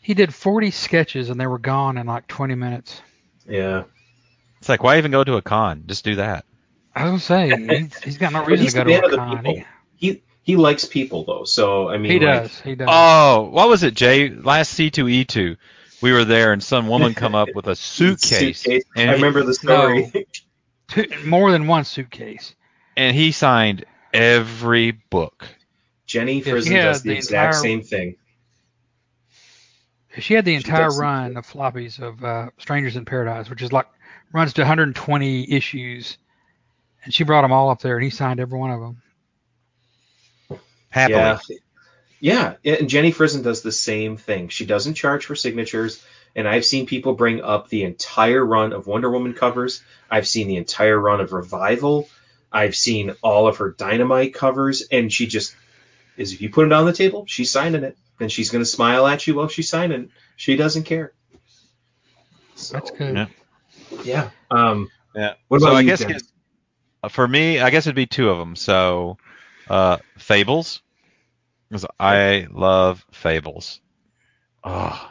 He 0.00 0.12
did 0.14 0.34
40 0.34 0.70
sketches 0.70 1.30
and 1.30 1.40
they 1.40 1.46
were 1.46 1.58
gone 1.58 1.96
in 1.96 2.06
like 2.06 2.26
20 2.26 2.54
minutes. 2.56 3.00
Yeah. 3.48 3.84
It's 4.58 4.68
like 4.68 4.82
why 4.82 4.98
even 4.98 5.10
go 5.10 5.24
to 5.24 5.36
a 5.36 5.42
con? 5.42 5.84
Just 5.86 6.04
do 6.04 6.16
that. 6.16 6.44
I 6.94 7.04
was 7.10 7.26
gonna 7.26 7.48
say 7.50 7.78
he's, 7.78 7.98
he's 8.02 8.18
got 8.18 8.32
no 8.32 8.40
But 8.40 8.48
reason 8.48 8.64
he's 8.64 8.74
to 8.74 8.84
go 8.84 8.84
the 8.84 8.90
man 8.90 9.00
to 9.00 9.06
of 9.06 9.12
a 9.12 9.16
the 9.16 9.16
con. 9.16 9.36
people. 9.44 9.64
He, 9.96 10.08
He 10.10 10.22
he 10.42 10.56
likes 10.56 10.84
people 10.84 11.24
though, 11.24 11.44
so 11.44 11.88
I 11.88 11.96
mean, 11.96 12.12
he 12.12 12.18
like, 12.20 12.42
does. 12.42 12.60
He 12.60 12.74
does. 12.74 12.88
Oh, 12.90 13.48
what 13.50 13.68
was 13.68 13.82
it, 13.82 13.94
Jay? 13.94 14.28
Last 14.28 14.78
C2E2, 14.78 15.56
we 16.04 16.12
were 16.12 16.26
there 16.26 16.52
and 16.52 16.62
some 16.62 16.86
woman 16.86 17.14
come 17.24 17.34
up 17.34 17.48
with 17.54 17.66
a 17.66 17.74
suitcase, 17.74 18.60
suitcase. 18.60 18.84
and 18.94 19.10
I 19.10 19.14
remember 19.14 19.42
the 19.42 19.54
story. 19.54 20.12
Two, 20.88 21.06
more 21.24 21.50
than 21.50 21.66
one 21.66 21.84
suitcase. 21.84 22.54
and 22.94 23.16
he 23.16 23.32
signed 23.32 23.86
every 24.12 24.90
book. 24.90 25.48
Jenny 26.06 26.40
Yeah, 26.40 26.52
Frison 26.52 26.68
she 26.68 26.74
does 26.74 27.02
the, 27.02 27.08
the 27.08 27.16
exact 27.16 27.54
entire- 27.54 27.62
same 27.62 27.82
thing. 27.82 28.16
She 30.18 30.34
had 30.34 30.44
the 30.44 30.54
entire 30.54 30.90
run 30.90 31.38
of 31.38 31.46
floppies 31.46 31.98
of 31.98 32.22
uh, 32.22 32.50
Strangers 32.58 32.96
in 32.96 33.06
Paradise, 33.06 33.48
which 33.48 33.62
is 33.62 33.72
like 33.72 33.86
runs 34.32 34.52
to 34.52 34.60
120 34.60 35.50
issues, 35.50 36.18
and 37.02 37.12
she 37.14 37.24
brought 37.24 37.42
them 37.42 37.50
all 37.50 37.70
up 37.70 37.80
there, 37.80 37.96
and 37.96 38.04
he 38.04 38.10
signed 38.10 38.40
every 38.40 38.58
one 38.58 38.70
of 38.70 38.80
them. 38.80 40.60
Happily. 40.90 41.16
Yeah. 41.18 41.38
Yeah, 42.24 42.54
yeah, 42.62 42.76
and 42.80 42.88
Jenny 42.88 43.12
Frison 43.12 43.42
does 43.42 43.60
the 43.60 43.70
same 43.70 44.16
thing. 44.16 44.48
She 44.48 44.64
doesn't 44.64 44.94
charge 44.94 45.26
for 45.26 45.36
signatures, 45.36 46.02
and 46.34 46.48
I've 46.48 46.64
seen 46.64 46.86
people 46.86 47.12
bring 47.12 47.42
up 47.42 47.68
the 47.68 47.82
entire 47.82 48.42
run 48.42 48.72
of 48.72 48.86
Wonder 48.86 49.10
Woman 49.10 49.34
covers. 49.34 49.82
I've 50.10 50.26
seen 50.26 50.48
the 50.48 50.56
entire 50.56 50.98
run 50.98 51.20
of 51.20 51.34
Revival. 51.34 52.08
I've 52.50 52.74
seen 52.74 53.14
all 53.22 53.46
of 53.46 53.58
her 53.58 53.72
Dynamite 53.72 54.32
covers, 54.32 54.84
and 54.90 55.12
she 55.12 55.26
just 55.26 55.54
is 56.16 56.32
if 56.32 56.40
you 56.40 56.48
put 56.48 56.64
it 56.64 56.72
on 56.72 56.86
the 56.86 56.94
table, 56.94 57.26
she's 57.26 57.50
signing 57.50 57.84
it, 57.84 57.98
and 58.18 58.32
she's 58.32 58.48
gonna 58.48 58.64
smile 58.64 59.06
at 59.06 59.26
you 59.26 59.34
while 59.34 59.48
she's 59.48 59.68
signing. 59.68 60.04
it. 60.04 60.08
She 60.36 60.56
doesn't 60.56 60.84
care. 60.84 61.12
So, 62.54 62.72
That's 62.72 62.90
good. 62.90 63.16
Yeah. 63.16 63.26
Yeah. 64.02 64.30
Um. 64.50 64.88
Yeah. 65.14 65.34
What 65.48 65.60
so 65.60 65.66
about 65.66 65.76
I 65.76 65.80
you, 65.80 65.88
guess 65.88 66.02
Ken? 66.02 66.18
uh, 67.02 67.08
for 67.10 67.28
me, 67.28 67.60
I 67.60 67.68
guess 67.68 67.86
it'd 67.86 67.94
be 67.94 68.06
two 68.06 68.30
of 68.30 68.38
them. 68.38 68.56
So, 68.56 69.18
uh, 69.68 69.98
Fables, 70.16 70.80
because 71.68 71.86
I 71.98 72.46
love 72.50 73.04
Fables. 73.12 73.80
Oh. 74.62 75.10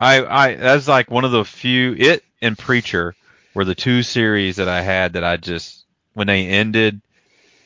I 0.00 0.24
I 0.24 0.54
that's 0.56 0.88
like 0.88 1.10
one 1.10 1.24
of 1.24 1.30
the 1.32 1.44
few 1.44 1.94
it 1.96 2.24
and 2.40 2.58
Preacher 2.58 3.14
were 3.54 3.64
the 3.64 3.74
two 3.74 4.02
series 4.02 4.56
that 4.56 4.68
I 4.68 4.80
had 4.82 5.12
that 5.12 5.24
I 5.24 5.36
just 5.36 5.84
when 6.14 6.26
they 6.26 6.46
ended, 6.46 7.00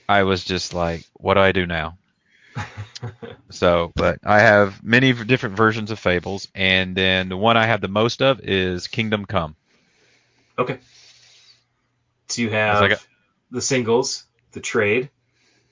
I 0.08 0.22
was 0.24 0.44
just 0.44 0.74
like, 0.74 1.04
what 1.14 1.34
do 1.34 1.40
I 1.40 1.52
do 1.52 1.66
now? 1.66 1.98
So, 3.50 3.92
but 3.94 4.18
I 4.24 4.40
have 4.40 4.82
many 4.82 5.12
different 5.12 5.56
versions 5.56 5.92
of 5.92 6.00
Fables, 6.00 6.48
and 6.52 6.96
then 6.96 7.28
the 7.28 7.36
one 7.36 7.56
I 7.56 7.66
have 7.66 7.80
the 7.80 7.86
most 7.86 8.20
of 8.20 8.40
is 8.40 8.88
Kingdom 8.88 9.24
Come. 9.24 9.54
Okay. 10.58 10.78
So 12.28 12.42
you 12.42 12.50
have 12.50 12.80
like 12.80 12.92
a- 12.92 13.00
the 13.52 13.62
singles, 13.62 14.24
the 14.50 14.60
trade, 14.60 15.10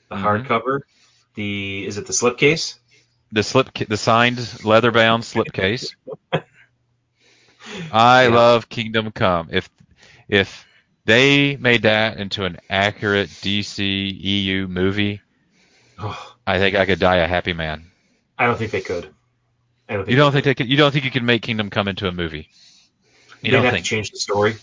the 0.09 0.14
Mhm. 0.14 0.22
hardcover, 0.46 0.80
the 1.35 1.87
is 1.87 1.99
it 1.99 2.07
the 2.07 2.12
slipcase? 2.12 2.78
the 3.32 3.43
slip 3.43 3.72
the 3.74 3.97
signed 3.97 4.64
leather 4.64 4.91
bound 4.93 5.22
slipcase. 5.24 5.95
I 7.91 8.26
Yeah. 8.26 8.28
love 8.28 8.68
Kingdom 8.68 9.11
Come. 9.12 9.49
If 9.53 9.70
if 10.28 10.66
they 11.07 11.57
made 11.57 11.82
that 11.82 12.18
into 12.18 12.45
an 12.45 12.59
accurate 12.68 13.41
DC 13.41 13.80
EU 14.20 14.66
movie, 14.68 15.20
Oh, 15.99 16.37
I 16.47 16.59
think 16.59 16.76
I 16.76 16.87
could 16.87 16.99
die 17.01 17.16
a 17.16 17.26
happy 17.28 17.53
man. 17.53 17.91
I 18.39 18.47
don't 18.47 18.59
think 18.59 18.70
they 18.72 18.80
could. 18.80 19.14
I 19.89 19.95
don't 19.95 20.05
think 20.07 20.12
You 20.12 20.16
don't 20.16 20.32
they 20.32 20.32
think 20.32 20.45
they 20.45 20.55
could? 20.55 20.68
You 20.68 20.76
don't 20.76 20.93
think 20.93 21.05
you 21.05 21.11
could 21.11 21.22
make 21.22 21.43
Kingdom 21.43 21.70
Come 21.70 21.89
into 21.89 22.09
a 22.09 22.12
movie? 22.12 22.49
You 23.43 23.51
They'd 23.51 23.57
don't 23.57 23.64
have 23.64 23.74
think? 23.74 23.85
to 23.85 23.89
change 23.91 24.11
the 24.11 24.18
story 24.18 24.57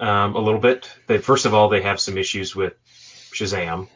um, 0.00 0.34
a 0.34 0.40
little 0.40 0.60
bit. 0.60 0.90
They, 1.06 1.18
first 1.18 1.46
of 1.46 1.54
all, 1.54 1.68
they 1.68 1.82
have 1.82 2.00
some 2.00 2.18
issues 2.18 2.54
with 2.56 2.74
Shazam, 3.32 3.88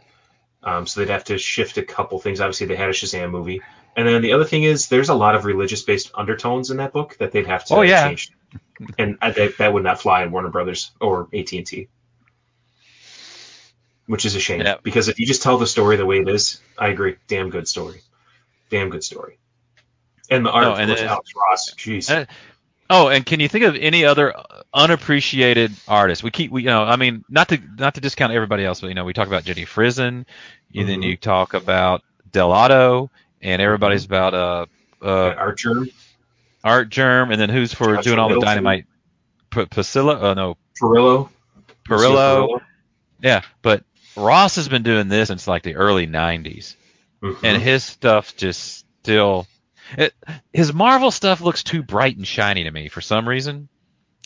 um, 0.69 0.87
so 0.87 1.01
they'd 1.01 1.11
have 1.13 1.25
to 1.25 1.39
shift 1.39 1.79
a 1.79 1.83
couple 1.83 2.19
things. 2.19 2.41
Obviously, 2.41 2.67
they 2.67 2.77
had 2.77 2.89
a 2.91 2.93
Shazam 2.93 3.31
movie, 3.31 3.61
and 3.97 4.07
then 4.07 4.21
the 4.23 4.33
other 4.33 4.45
thing 4.45 4.65
is 4.65 4.89
there's 4.89 5.09
a 5.09 5.15
lot 5.15 5.35
of 5.35 5.45
religious-based 5.45 6.11
undertones 6.15 6.71
in 6.71 6.77
that 6.77 6.93
book 6.93 7.17
that 7.19 7.33
they'd 7.33 7.47
have 7.47 7.65
to 7.67 7.75
Oh, 7.77 7.83
yeah. 7.83 8.09
change, 8.09 8.31
and 8.99 9.17
I, 9.23 9.31
that, 9.31 9.59
that 9.59 9.73
would 9.73 9.83
not 9.85 10.01
fly 10.01 10.23
in 10.23 10.31
Warner 10.33 10.51
Brothers 10.51 10.91
or 11.01 11.29
AT 11.33 11.53
and 11.53 11.67
T, 11.67 11.89
which 14.07 14.25
is 14.27 14.35
a 14.35 14.41
shame 14.41 14.61
Yeah. 14.61 14.77
because 14.83 15.09
if 15.09 15.19
you 15.19 15.27
just 15.27 15.43
tell 15.43 15.59
the 15.59 15.67
story 15.67 15.97
the 15.97 16.07
way 16.07 16.19
it 16.19 16.29
is, 16.29 16.61
I 16.79 16.89
agree, 16.89 17.17
damn 17.27 17.51
good 17.51 17.69
story, 17.69 18.01
damn 18.71 18.89
good 18.91 19.05
story, 19.05 19.39
and 20.31 20.45
the 20.45 20.51
art 20.51 20.65
No, 20.65 20.73
of 20.73 20.79
and 20.79 20.89
course, 20.89 21.01
then- 21.01 21.09
Alex 21.09 21.31
Ross, 21.37 21.75
jeez. 21.77 22.27
Uh, 22.91 22.95
Oh, 23.05 23.09
and 23.09 23.25
can 23.27 23.41
you 23.41 23.49
think 23.49 23.65
of 23.65 23.77
any 23.77 24.05
other 24.05 24.35
unappreciated 24.73 25.73
artists? 25.87 26.23
We 26.25 26.31
keep, 26.31 26.51
we, 26.51 26.63
you 26.63 26.69
know, 26.69 26.83
I 26.85 26.97
mean, 26.97 27.25
not 27.29 27.49
to 27.49 27.59
not 27.79 27.95
to 27.95 28.01
discount 28.01 28.33
everybody 28.33 28.65
else, 28.65 28.81
but 28.81 28.89
you 28.89 28.95
know, 28.95 29.05
we 29.05 29.13
talk 29.13 29.27
about 29.29 29.45
Jenny 29.45 29.65
Frison, 29.65 30.27
and 30.75 30.89
then 30.89 31.01
Mhm. 31.01 31.03
you 31.03 31.17
talk 31.17 31.55
about 31.55 32.03
Dell'Otto, 32.31 33.11
and 33.43 33.61
everybody's 33.63 34.05
Mm-hmm. 34.05 34.15
about 34.15 34.35
uh, 34.35 34.67
uh, 35.05 35.35
Artgerm, 35.39 35.89
Art 36.65 36.89
Germ, 36.91 37.31
and 37.31 37.41
then 37.41 37.51
who's 37.51 37.75
for 37.75 37.97
Joshua 37.97 38.03
doing 38.03 38.19
all 38.19 38.29
the 38.29 38.39
dynamite? 38.41 38.87
P- 39.51 39.67
Priscilla? 39.67 40.19
Oh 40.21 40.35
no, 40.35 40.57
Parrillo, 40.81 41.31
Parrillo. 41.89 42.61
Yeah, 43.23 43.43
but 43.63 43.85
Ross 44.17 44.57
has 44.57 44.69
been 44.69 44.83
doing 44.83 45.09
this 45.09 45.29
since 45.29 45.47
like 45.49 45.63
the 45.63 45.77
early 45.77 46.07
'90s, 46.07 46.77
Mhm. 47.23 47.37
and 47.45 47.63
his 47.63 47.85
stuff 47.85 48.37
just 48.37 48.85
still. 49.03 49.48
It, 49.97 50.15
his 50.53 50.73
Marvel 50.73 51.11
stuff 51.11 51.41
looks 51.41 51.63
too 51.63 51.83
bright 51.83 52.17
and 52.17 52.27
shiny 52.27 52.65
to 52.65 52.71
me 52.71 52.89
for 52.89 53.01
some 53.01 53.29
reason. 53.29 53.69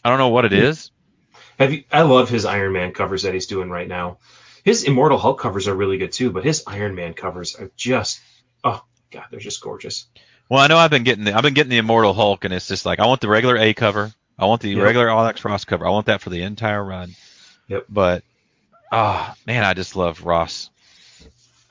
I 0.05 0.09
don't 0.09 0.19
know 0.19 0.31
what 0.31 0.45
it 0.45 0.53
is. 0.53 0.91
Have 1.59 1.73
you, 1.73 1.85
I 1.93 2.03
love 2.03 2.29
his 2.29 2.45
Iron 2.45 2.73
Man 2.73 2.93
covers 2.93 3.23
that 3.23 3.35
he's 3.35 3.47
doing 3.47 3.71
right 3.71 3.87
now. 3.87 4.19
His 4.65 4.85
Immortal 4.85 5.19
Hulk 5.19 5.39
covers 5.41 5.69
are 5.69 5.75
really 5.75 5.99
good 5.99 6.13
too, 6.13 6.31
but 6.31 6.45
his 6.45 6.65
Iron 6.67 6.95
Man 6.95 7.15
covers 7.15 7.55
are 7.55 7.71
just 7.77 8.21
oh 8.65 8.83
god, 9.11 9.27
they're 9.31 9.41
just 9.41 9.61
gorgeous. 9.61 10.07
Well, 10.49 10.61
I 10.61 10.67
know 10.67 10.77
I've 10.79 10.91
been 10.91 11.05
getting 11.05 11.25
the 11.25 11.35
I've 11.35 11.43
been 11.43 11.55
getting 11.55 11.71
the 11.71 11.79
Immortal 11.79 12.15
Hulk, 12.15 12.45
and 12.45 12.53
it's 12.53 12.69
just 12.69 12.85
like 12.87 12.99
I 12.99 13.07
want 13.07 13.21
the 13.21 13.29
regular 13.29 13.57
A 13.57 13.75
cover, 13.75 14.13
I 14.39 14.47
want 14.47 14.63
the 14.63 14.71
Yep. 14.71 14.85
regular 14.85 15.09
Alex 15.11 15.45
Ross 15.45 15.65
cover, 15.65 15.87
I 15.87 15.91
want 15.91 16.07
that 16.07 16.21
for 16.21 16.31
the 16.31 16.43
entire 16.43 16.83
run. 16.85 17.15
Yep. 17.69 17.87
But, 17.89 18.25
ah, 18.91 19.35
man, 19.47 19.65
I 19.65 19.75
just 19.75 19.97
love 19.97 20.25
Ross. 20.25 20.69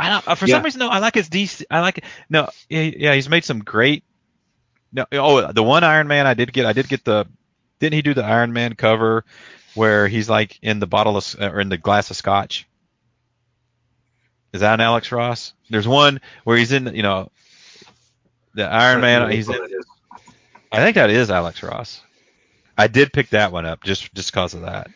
I 0.02 0.10
don't 0.10 0.28
uh, 0.28 0.34
for 0.36 0.48
Yeah. 0.48 0.56
some 0.56 0.64
reason 0.64 0.80
though, 0.80 0.90
I 0.90 0.98
like 0.98 1.14
his 1.14 1.30
DC. 1.30 1.64
I 1.70 1.80
like 1.82 2.00
it. 2.00 2.06
No, 2.28 2.50
yeah, 2.70 2.82
yeah, 2.82 3.14
he's 3.14 3.30
made 3.30 3.46
some 3.46 3.60
great. 3.60 4.04
No, 4.92 5.06
oh, 5.12 5.52
the 5.52 5.62
one 5.62 5.84
Iron 5.84 6.08
Man 6.08 6.26
I 6.26 6.34
did 6.34 6.52
get, 6.52 6.66
I 6.66 6.74
did 6.74 6.90
get 6.90 7.06
the. 7.06 7.28
Didn't 7.80 7.94
he 7.94 8.02
do 8.02 8.16
the 8.16 8.24
Iron 8.24 8.52
Man 8.52 8.74
cover 8.76 9.24
where 9.76 10.08
he's 10.08 10.28
like 10.28 10.58
in 10.64 10.80
the 10.80 10.88
bottle 10.88 11.18
of 11.18 11.36
or 11.40 11.60
in 11.60 11.70
the 11.70 11.78
glass 11.78 12.10
of 12.10 12.18
scotch? 12.18 12.68
Is 14.54 14.62
that 14.62 14.74
an 14.74 14.82
Alex 14.82 15.12
Ross? 15.12 15.54
There's 15.70 15.88
one 15.88 16.20
where 16.46 16.58
he's 16.58 16.72
in, 16.72 16.94
you 16.96 17.04
know, 17.04 17.32
the 18.56 18.66
Iron 18.66 19.02
Man. 19.02 19.30
He's 19.32 19.48
in, 19.48 19.56
I 20.72 20.78
think 20.78 20.96
that 20.96 21.12
is 21.12 21.30
Alex 21.30 21.62
Ross. 21.62 22.02
I 22.76 22.88
did 22.88 23.14
pick 23.14 23.30
that 23.30 23.52
one 23.52 23.68
up 23.68 23.84
just 23.84 24.14
just 24.16 24.32
because 24.32 24.56
of 24.56 24.62
that. 24.62 24.90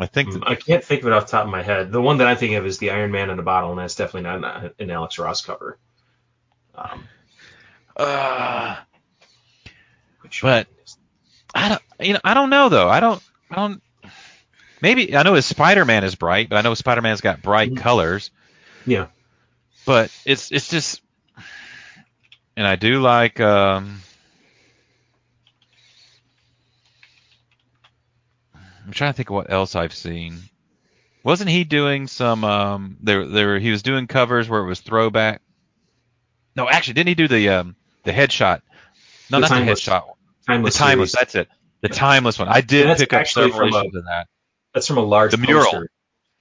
I 0.00 0.06
think 0.06 0.32
that, 0.32 0.48
I 0.48 0.54
can't 0.54 0.82
think 0.82 1.02
of 1.02 1.08
it 1.08 1.12
off 1.12 1.26
the 1.26 1.32
top 1.32 1.44
of 1.44 1.50
my 1.50 1.62
head. 1.62 1.92
The 1.92 2.00
one 2.00 2.18
that 2.18 2.26
I'm 2.26 2.36
thinking 2.36 2.56
of 2.56 2.66
is 2.66 2.78
the 2.78 2.90
Iron 2.90 3.10
Man 3.12 3.28
in 3.30 3.38
a 3.38 3.42
bottle, 3.42 3.70
and 3.70 3.78
that's 3.78 3.94
definitely 3.94 4.22
not 4.30 4.64
an, 4.64 4.70
an 4.78 4.90
Alex 4.90 5.18
Ross 5.18 5.44
cover. 5.44 5.78
Um, 6.74 7.04
uh, 7.96 8.76
But- 10.42 10.66
I 11.54 11.68
don't, 11.68 11.82
you 12.00 12.12
know, 12.14 12.20
I 12.24 12.34
don't 12.34 12.48
know 12.50 12.68
though. 12.68 12.88
I 12.88 13.00
don't, 13.00 13.20
I 13.50 13.56
don't. 13.56 13.82
Maybe 14.80 15.14
I 15.16 15.22
know 15.24 15.34
his 15.34 15.44
Spider-Man 15.46 16.04
is 16.04 16.14
bright, 16.14 16.48
but 16.48 16.56
I 16.56 16.62
know 16.62 16.74
Spider-Man's 16.74 17.20
got 17.20 17.42
bright 17.42 17.72
Mhm. 17.72 17.78
colors. 17.78 18.30
Yeah. 18.86 19.08
But 19.84 20.10
it's 20.24 20.52
it's 20.52 20.68
just, 20.68 21.02
and 22.56 22.66
I 22.66 22.76
do 22.76 23.00
like. 23.00 23.40
um 23.40 24.00
I'm 28.86 28.92
trying 28.92 29.12
to 29.12 29.16
think 29.16 29.30
of 29.30 29.34
what 29.36 29.50
else 29.50 29.76
I've 29.76 29.94
seen. 29.94 30.38
Wasn't 31.22 31.50
he 31.50 31.64
doing 31.64 32.06
some? 32.06 32.44
Um, 32.44 32.96
there, 33.02 33.26
there. 33.26 33.58
He 33.58 33.70
was 33.70 33.82
doing 33.82 34.06
covers 34.06 34.48
where 34.48 34.60
it 34.62 34.66
was 34.66 34.80
throwback. 34.80 35.42
No, 36.56 36.68
actually, 36.68 36.94
didn't 36.94 37.08
he 37.08 37.14
do 37.14 37.28
the 37.28 37.48
um 37.50 37.76
the 38.04 38.12
headshot? 38.12 38.62
No, 39.30 39.36
The 39.38 39.40
not 39.42 39.48
Timeless- 39.50 39.84
the 39.84 39.90
headshot. 39.92 40.02
timeless. 40.46 40.74
The 40.74 40.78
timeless. 40.78 41.12
series. 41.12 41.20
That's 41.20 41.34
it. 41.34 41.48
The 41.82 41.88
timeless 41.88 42.38
one. 42.38 42.48
I 42.48 42.60
did 42.62 42.96
pick 42.98 43.12
up 43.12 43.26
several 43.26 43.68
issues 43.68 43.94
of 43.94 44.04
that. 44.04 44.26
That's 44.74 44.86
from 44.86 44.98
a 44.98 45.02
large 45.02 45.30
The 45.32 45.38
mural. 45.38 45.64
poster. 45.64 45.90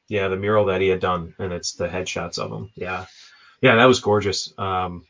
Yeah, 0.08 0.28
the 0.30 0.38
mural 0.38 0.66
that 0.66 0.82
he 0.82 0.88
had 0.88 1.00
done, 1.00 1.36
and 1.40 1.54
it's 1.54 1.74
the 1.74 1.88
headshots 1.88 2.40
of 2.40 2.52
him. 2.52 2.72
Yeah, 2.76 3.06
yeah, 3.62 3.76
that 3.76 3.86
was 3.86 4.00
gorgeous. 4.00 4.52
Um, 4.58 5.06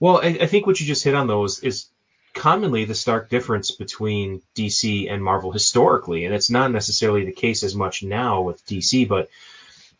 well, 0.00 0.18
I, 0.22 0.38
I 0.42 0.46
think 0.46 0.66
what 0.66 0.80
you 0.80 0.86
just 0.86 1.04
hit 1.04 1.14
on 1.14 1.26
those 1.28 1.60
is 1.60 1.86
commonly 2.34 2.84
the 2.84 2.94
stark 2.94 3.28
difference 3.28 3.70
between 3.70 4.42
DC 4.54 5.10
and 5.10 5.22
Marvel 5.22 5.52
historically, 5.52 6.24
and 6.24 6.34
it's 6.34 6.50
not 6.50 6.70
necessarily 6.70 7.24
the 7.24 7.32
case 7.32 7.62
as 7.62 7.74
much 7.74 8.02
now 8.02 8.42
with 8.42 8.64
DC, 8.66 9.08
but 9.08 9.28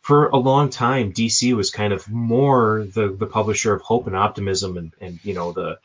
for 0.01 0.27
a 0.29 0.37
long 0.37 0.69
time, 0.69 1.13
DC 1.13 1.53
was 1.53 1.69
kind 1.69 1.93
of 1.93 2.09
more 2.09 2.87
the, 2.93 3.09
the 3.09 3.27
publisher 3.27 3.73
of 3.73 3.81
hope 3.81 4.07
and 4.07 4.15
optimism 4.15 4.77
and, 4.77 4.91
and 4.99 5.19
you 5.23 5.33
know, 5.33 5.51
the, 5.51 5.77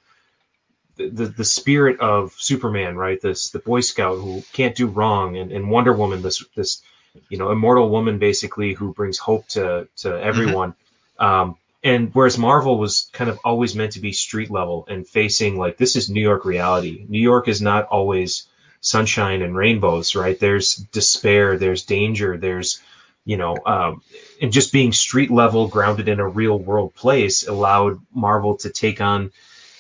the, 0.97 1.27
the 1.27 1.45
spirit 1.45 2.01
of 2.01 2.33
Superman, 2.39 2.97
right? 2.97 3.21
This, 3.21 3.51
the 3.51 3.59
Boy 3.59 3.81
Scout 3.81 4.19
who 4.19 4.43
can't 4.53 4.75
do 4.75 4.87
wrong 4.87 5.37
and, 5.37 5.53
and 5.53 5.71
Wonder 5.71 5.93
Woman, 5.93 6.23
this, 6.23 6.43
this, 6.57 6.83
you 7.29 7.37
know, 7.37 7.51
immortal 7.51 7.91
woman 7.91 8.19
basically 8.19 8.73
who 8.73 8.95
brings 8.95 9.19
hope 9.19 9.47
to, 9.49 9.89
to 9.97 10.19
everyone. 10.19 10.75
Mm-hmm. 11.21 11.25
Um, 11.25 11.59
and 11.87 12.13
whereas 12.13 12.37
Marvel 12.37 12.79
was 12.79 13.09
kind 13.13 13.31
of 13.31 13.39
always 13.45 13.77
meant 13.77 13.93
to 13.93 14.01
be 14.01 14.13
street 14.13 14.51
level 14.51 14.89
and 14.89 15.07
facing 15.07 15.57
like, 15.57 15.77
this 15.77 15.95
is 15.95 16.11
New 16.11 16.21
York 16.21 16.45
reality. 16.45 17.07
New 17.09 17.21
York 17.21 17.47
is 17.47 17.63
not 17.63 17.87
always 17.87 18.49
sunshine 18.81 19.41
and 19.41 19.55
rainbows, 19.55 20.17
right? 20.17 20.37
There's 20.37 20.75
despair, 20.75 21.57
there's 21.57 21.85
danger, 21.85 22.39
there's, 22.39 22.83
you 23.25 23.37
know, 23.37 23.57
um, 23.65 24.03
and 24.43 24.53
just 24.53 24.73
being 24.73 24.93
street 24.93 25.31
level, 25.31 25.69
grounded 25.69 26.09
in 26.09 26.19
a 26.19 26.27
real 26.27 26.59
world 26.59 26.93
place, 26.97 27.47
allowed 27.47 28.01
Marvel 28.13 28.57
to 28.59 28.71
take 28.71 29.01
on 29.01 29.31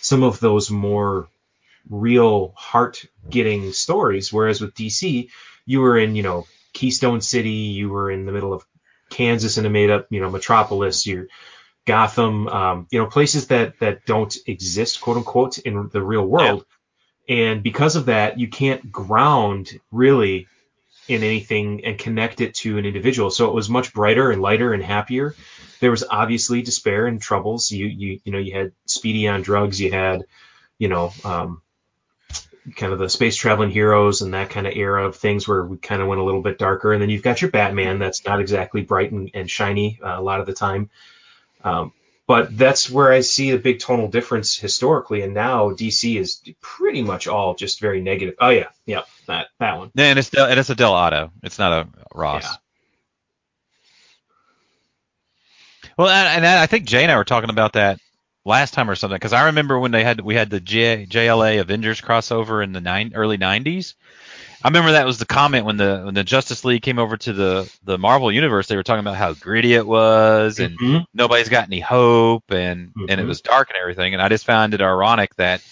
some 0.00 0.22
of 0.22 0.38
those 0.38 0.70
more 0.70 1.26
real 1.90 2.52
heart 2.54 3.04
getting 3.28 3.72
stories. 3.72 4.32
Whereas 4.32 4.60
with 4.60 4.76
DC, 4.76 5.28
you 5.64 5.80
were 5.80 5.98
in, 5.98 6.14
you 6.14 6.22
know, 6.22 6.46
Keystone 6.72 7.20
City, 7.20 7.50
you 7.50 7.88
were 7.88 8.12
in 8.12 8.26
the 8.26 8.32
middle 8.32 8.52
of 8.52 8.64
Kansas 9.10 9.58
in 9.58 9.66
a 9.66 9.70
made 9.70 9.90
up, 9.90 10.06
you 10.10 10.20
know, 10.20 10.30
metropolis, 10.30 11.04
you're 11.04 11.26
Gotham, 11.86 12.48
um, 12.48 12.86
you 12.90 12.98
know, 12.98 13.06
places 13.06 13.46
that, 13.48 13.78
that 13.78 14.04
don't 14.06 14.36
exist, 14.46 15.00
quote 15.00 15.16
unquote, 15.16 15.58
in 15.58 15.88
the 15.92 16.02
real 16.02 16.26
world. 16.26 16.64
Yeah. 17.26 17.36
And 17.36 17.62
because 17.62 17.96
of 17.96 18.06
that, 18.06 18.38
you 18.38 18.48
can't 18.48 18.92
ground 18.92 19.78
really 19.90 20.46
in 21.08 21.22
anything 21.22 21.84
and 21.84 21.98
connect 21.98 22.40
it 22.40 22.54
to 22.54 22.78
an 22.78 22.84
individual. 22.84 23.30
So 23.30 23.48
it 23.48 23.54
was 23.54 23.68
much 23.68 23.92
brighter 23.92 24.30
and 24.30 24.42
lighter 24.42 24.72
and 24.72 24.82
happier. 24.82 25.34
There 25.80 25.90
was 25.90 26.04
obviously 26.08 26.62
despair 26.62 27.06
and 27.06 27.20
troubles. 27.20 27.70
You 27.70 27.86
you 27.86 28.20
you 28.24 28.32
know 28.32 28.38
you 28.38 28.54
had 28.54 28.72
Speedy 28.86 29.28
on 29.28 29.42
drugs. 29.42 29.80
You 29.80 29.92
had 29.92 30.24
you 30.78 30.88
know 30.88 31.12
um, 31.24 31.62
kind 32.74 32.92
of 32.92 32.98
the 32.98 33.08
space 33.08 33.36
traveling 33.36 33.70
heroes 33.70 34.22
and 34.22 34.34
that 34.34 34.50
kind 34.50 34.66
of 34.66 34.74
era 34.74 35.06
of 35.06 35.16
things 35.16 35.46
where 35.46 35.64
we 35.64 35.76
kind 35.76 36.02
of 36.02 36.08
went 36.08 36.20
a 36.20 36.24
little 36.24 36.42
bit 36.42 36.58
darker. 36.58 36.92
And 36.92 37.00
then 37.00 37.10
you've 37.10 37.22
got 37.22 37.40
your 37.40 37.50
Batman 37.50 37.98
that's 37.98 38.24
not 38.24 38.40
exactly 38.40 38.82
bright 38.82 39.12
and, 39.12 39.30
and 39.34 39.50
shiny 39.50 40.00
uh, 40.02 40.18
a 40.18 40.22
lot 40.22 40.40
of 40.40 40.46
the 40.46 40.52
time. 40.52 40.90
Um, 41.62 41.92
but 42.26 42.56
that's 42.56 42.90
where 42.90 43.12
I 43.12 43.20
see 43.20 43.50
a 43.50 43.58
big 43.58 43.78
tonal 43.78 44.08
difference 44.08 44.56
historically, 44.56 45.22
and 45.22 45.32
now 45.32 45.70
DC 45.70 46.18
is 46.18 46.42
pretty 46.60 47.02
much 47.02 47.28
all 47.28 47.54
just 47.54 47.80
very 47.80 48.00
negative. 48.00 48.34
Oh 48.40 48.48
yeah, 48.48 48.68
yeah, 48.84 49.02
that 49.26 49.48
that 49.60 49.78
one. 49.78 49.92
Yeah, 49.94 50.06
and 50.06 50.18
it's 50.18 50.34
and 50.34 50.58
it's 50.58 50.70
a 50.70 50.74
Dell'Otto. 50.74 51.30
It's 51.42 51.58
not 51.58 51.72
a 51.72 51.88
Ross. 52.12 52.42
Yeah. 52.44 52.56
Well, 55.96 56.08
and, 56.08 56.44
and 56.44 56.46
I 56.46 56.66
think 56.66 56.84
Jay 56.84 57.02
and 57.02 57.12
I 57.12 57.16
were 57.16 57.24
talking 57.24 57.50
about 57.50 57.74
that 57.74 58.00
last 58.44 58.74
time 58.74 58.90
or 58.90 58.94
something 58.94 59.16
because 59.16 59.32
I 59.32 59.46
remember 59.46 59.78
when 59.78 59.92
they 59.92 60.04
had 60.04 60.20
we 60.20 60.34
had 60.34 60.50
the 60.50 60.60
J, 60.60 61.06
JLA 61.08 61.60
Avengers 61.60 62.00
crossover 62.00 62.62
in 62.62 62.72
the 62.72 62.80
nine, 62.80 63.12
early 63.14 63.38
'90s, 63.38 63.94
I 64.62 64.68
remember 64.68 64.92
that 64.92 65.06
was 65.06 65.18
the 65.18 65.26
comment 65.26 65.66
when 65.66 65.76
the 65.76 66.02
when 66.04 66.14
the 66.14 66.24
Justice 66.24 66.64
League 66.64 66.82
came 66.82 66.98
over 66.98 67.16
to 67.16 67.32
the 67.32 67.72
the 67.84 67.98
Marvel 67.98 68.32
universe. 68.32 68.66
They 68.66 68.76
were 68.76 68.82
talking 68.82 69.00
about 69.00 69.16
how 69.16 69.34
gritty 69.34 69.74
it 69.74 69.86
was, 69.86 70.58
and 70.58 70.78
mm-hmm. 70.78 71.04
nobody's 71.14 71.48
got 71.48 71.66
any 71.66 71.80
hope, 71.80 72.44
and 72.50 72.88
mm-hmm. 72.88 73.02
and 73.02 73.10
it 73.10 73.18
mm-hmm. 73.18 73.28
was 73.28 73.42
dark 73.42 73.70
and 73.70 73.78
everything. 73.78 74.14
And 74.14 74.22
I 74.22 74.28
just 74.28 74.44
found 74.44 74.74
it 74.74 74.80
ironic 74.80 75.34
that 75.36 75.62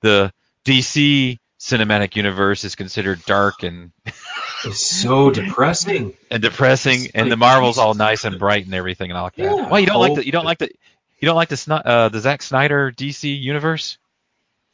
the 0.00 0.32
DC 0.64 1.38
cinematic 1.60 2.16
universe 2.16 2.64
is 2.64 2.74
considered 2.74 3.24
dark 3.24 3.62
and 3.62 3.92
it's 4.64 4.84
so 4.84 5.30
depressing 5.30 6.12
and 6.30 6.42
depressing, 6.42 7.04
it's 7.04 7.14
and 7.14 7.26
like 7.26 7.30
the 7.30 7.36
Marvel's 7.36 7.78
all 7.78 7.94
nice 7.94 8.24
and 8.24 8.38
bright 8.38 8.64
and 8.64 8.74
everything 8.74 9.10
and 9.10 9.18
all 9.18 9.26
that. 9.26 9.38
Yeah, 9.38 9.68
well, 9.68 9.78
you 9.78 9.86
don't 9.86 10.00
like 10.00 10.14
the 10.14 10.26
you 10.26 10.32
don't 10.32 10.44
like 10.44 10.58
the 10.58 10.70
you 11.18 11.26
don't 11.26 11.36
like 11.36 11.48
the 11.48 11.82
uh, 11.84 12.08
the 12.08 12.18
Zack 12.20 12.42
Snyder 12.42 12.90
DC 12.90 13.40
universe? 13.40 13.98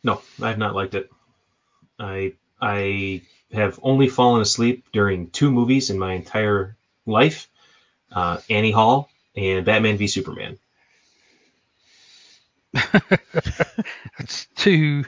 No, 0.03 0.23
I 0.41 0.49
have 0.49 0.59
not 0.59 0.75
liked 0.75 0.95
it. 0.95 1.11
I 1.99 2.33
I 2.61 3.23
have 3.53 3.79
only 3.83 4.09
fallen 4.09 4.43
asleep 4.43 4.87
during 4.93 5.31
two 5.31 5.51
movies 5.51 5.91
in 5.91 5.99
my 5.99 6.13
entire 6.13 6.77
life 7.07 7.49
uh, 8.13 8.39
Annie 8.49 8.71
Hall 8.71 9.11
and 9.37 9.65
Batman 9.65 9.97
v 9.97 10.07
Superman. 10.07 10.59
That's 14.19 14.47
two 14.57 15.05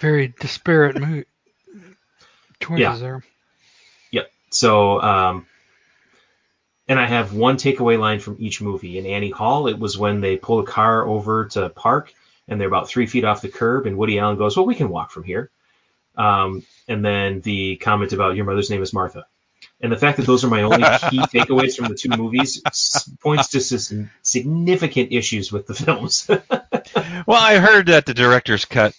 very 0.00 0.28
disparate 0.40 1.00
mo- 1.00 1.24
choices 2.60 2.80
yeah. 2.80 2.96
there. 2.96 3.24
Yep. 4.12 4.30
So, 4.50 5.00
um, 5.00 5.46
and 6.86 6.98
I 6.98 7.06
have 7.06 7.32
one 7.32 7.56
takeaway 7.56 7.98
line 7.98 8.20
from 8.20 8.36
each 8.38 8.60
movie. 8.60 8.98
In 8.98 9.06
Annie 9.06 9.30
Hall, 9.30 9.66
it 9.68 9.78
was 9.78 9.98
when 9.98 10.20
they 10.20 10.36
pull 10.36 10.60
a 10.60 10.66
car 10.66 11.06
over 11.06 11.46
to 11.46 11.68
park 11.70 12.12
and 12.46 12.60
they're 12.60 12.68
about 12.68 12.88
three 12.88 13.06
feet 13.06 13.24
off 13.24 13.40
the 13.40 13.48
curb, 13.48 13.86
and 13.86 13.96
Woody 13.96 14.18
Allen 14.18 14.36
goes, 14.36 14.56
"Well, 14.56 14.66
we 14.66 14.74
can 14.74 14.90
walk 14.90 15.10
from 15.10 15.24
here." 15.24 15.50
Um, 16.16 16.62
and 16.88 17.04
then 17.04 17.40
the 17.40 17.76
comment 17.76 18.12
about 18.12 18.36
your 18.36 18.44
mother's 18.44 18.70
name 18.70 18.82
is 18.82 18.92
Martha. 18.92 19.26
And 19.80 19.90
the 19.90 19.96
fact 19.96 20.18
that 20.18 20.26
those 20.26 20.44
are 20.44 20.48
my 20.48 20.62
only 20.62 20.78
key 21.10 21.18
takeaways 21.18 21.76
from 21.76 21.88
the 21.88 21.94
two 21.94 22.08
movies 22.08 22.62
points 23.20 23.48
to 23.48 23.60
some 23.60 24.10
significant 24.22 25.12
issues 25.12 25.50
with 25.52 25.66
the 25.66 25.74
films. 25.74 26.26
well, 27.26 27.42
I 27.42 27.58
heard 27.58 27.86
that 27.86 28.06
the 28.06 28.14
director's 28.14 28.64
cut 28.64 28.94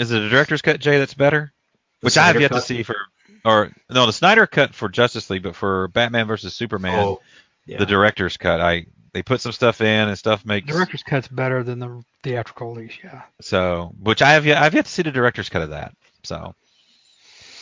is 0.00 0.10
it 0.12 0.22
a 0.22 0.30
director's 0.30 0.62
cut, 0.62 0.80
Jay? 0.80 0.98
That's 0.98 1.12
better, 1.12 1.52
the 2.00 2.06
which 2.06 2.16
I 2.16 2.28
have 2.28 2.40
yet 2.40 2.50
cut? 2.50 2.60
to 2.60 2.62
see 2.62 2.82
for 2.82 2.96
or 3.44 3.70
no, 3.90 4.06
the 4.06 4.14
Snyder 4.14 4.46
cut 4.46 4.74
for 4.74 4.88
Justice 4.88 5.28
League, 5.28 5.42
but 5.42 5.54
for 5.54 5.88
Batman 5.88 6.26
versus 6.26 6.54
Superman, 6.54 6.98
oh, 6.98 7.20
yeah. 7.66 7.78
the 7.78 7.84
director's 7.84 8.38
cut. 8.38 8.62
I 8.62 8.86
they 9.12 9.22
put 9.22 9.42
some 9.42 9.52
stuff 9.52 9.82
in 9.82 10.08
and 10.08 10.18
stuff 10.18 10.46
makes 10.46 10.66
the 10.66 10.72
director's 10.72 11.02
cut's 11.02 11.28
better 11.28 11.62
than 11.62 11.80
the 11.80 12.02
theatrical 12.22 12.74
release, 12.74 12.96
yeah. 13.04 13.22
So, 13.42 13.92
which 14.00 14.22
I 14.22 14.32
have 14.32 14.46
yet 14.46 14.62
I've 14.62 14.72
yet 14.72 14.86
to 14.86 14.90
see 14.90 15.02
the 15.02 15.10
director's 15.10 15.50
cut 15.50 15.60
of 15.60 15.70
that. 15.70 15.94
So, 16.22 16.54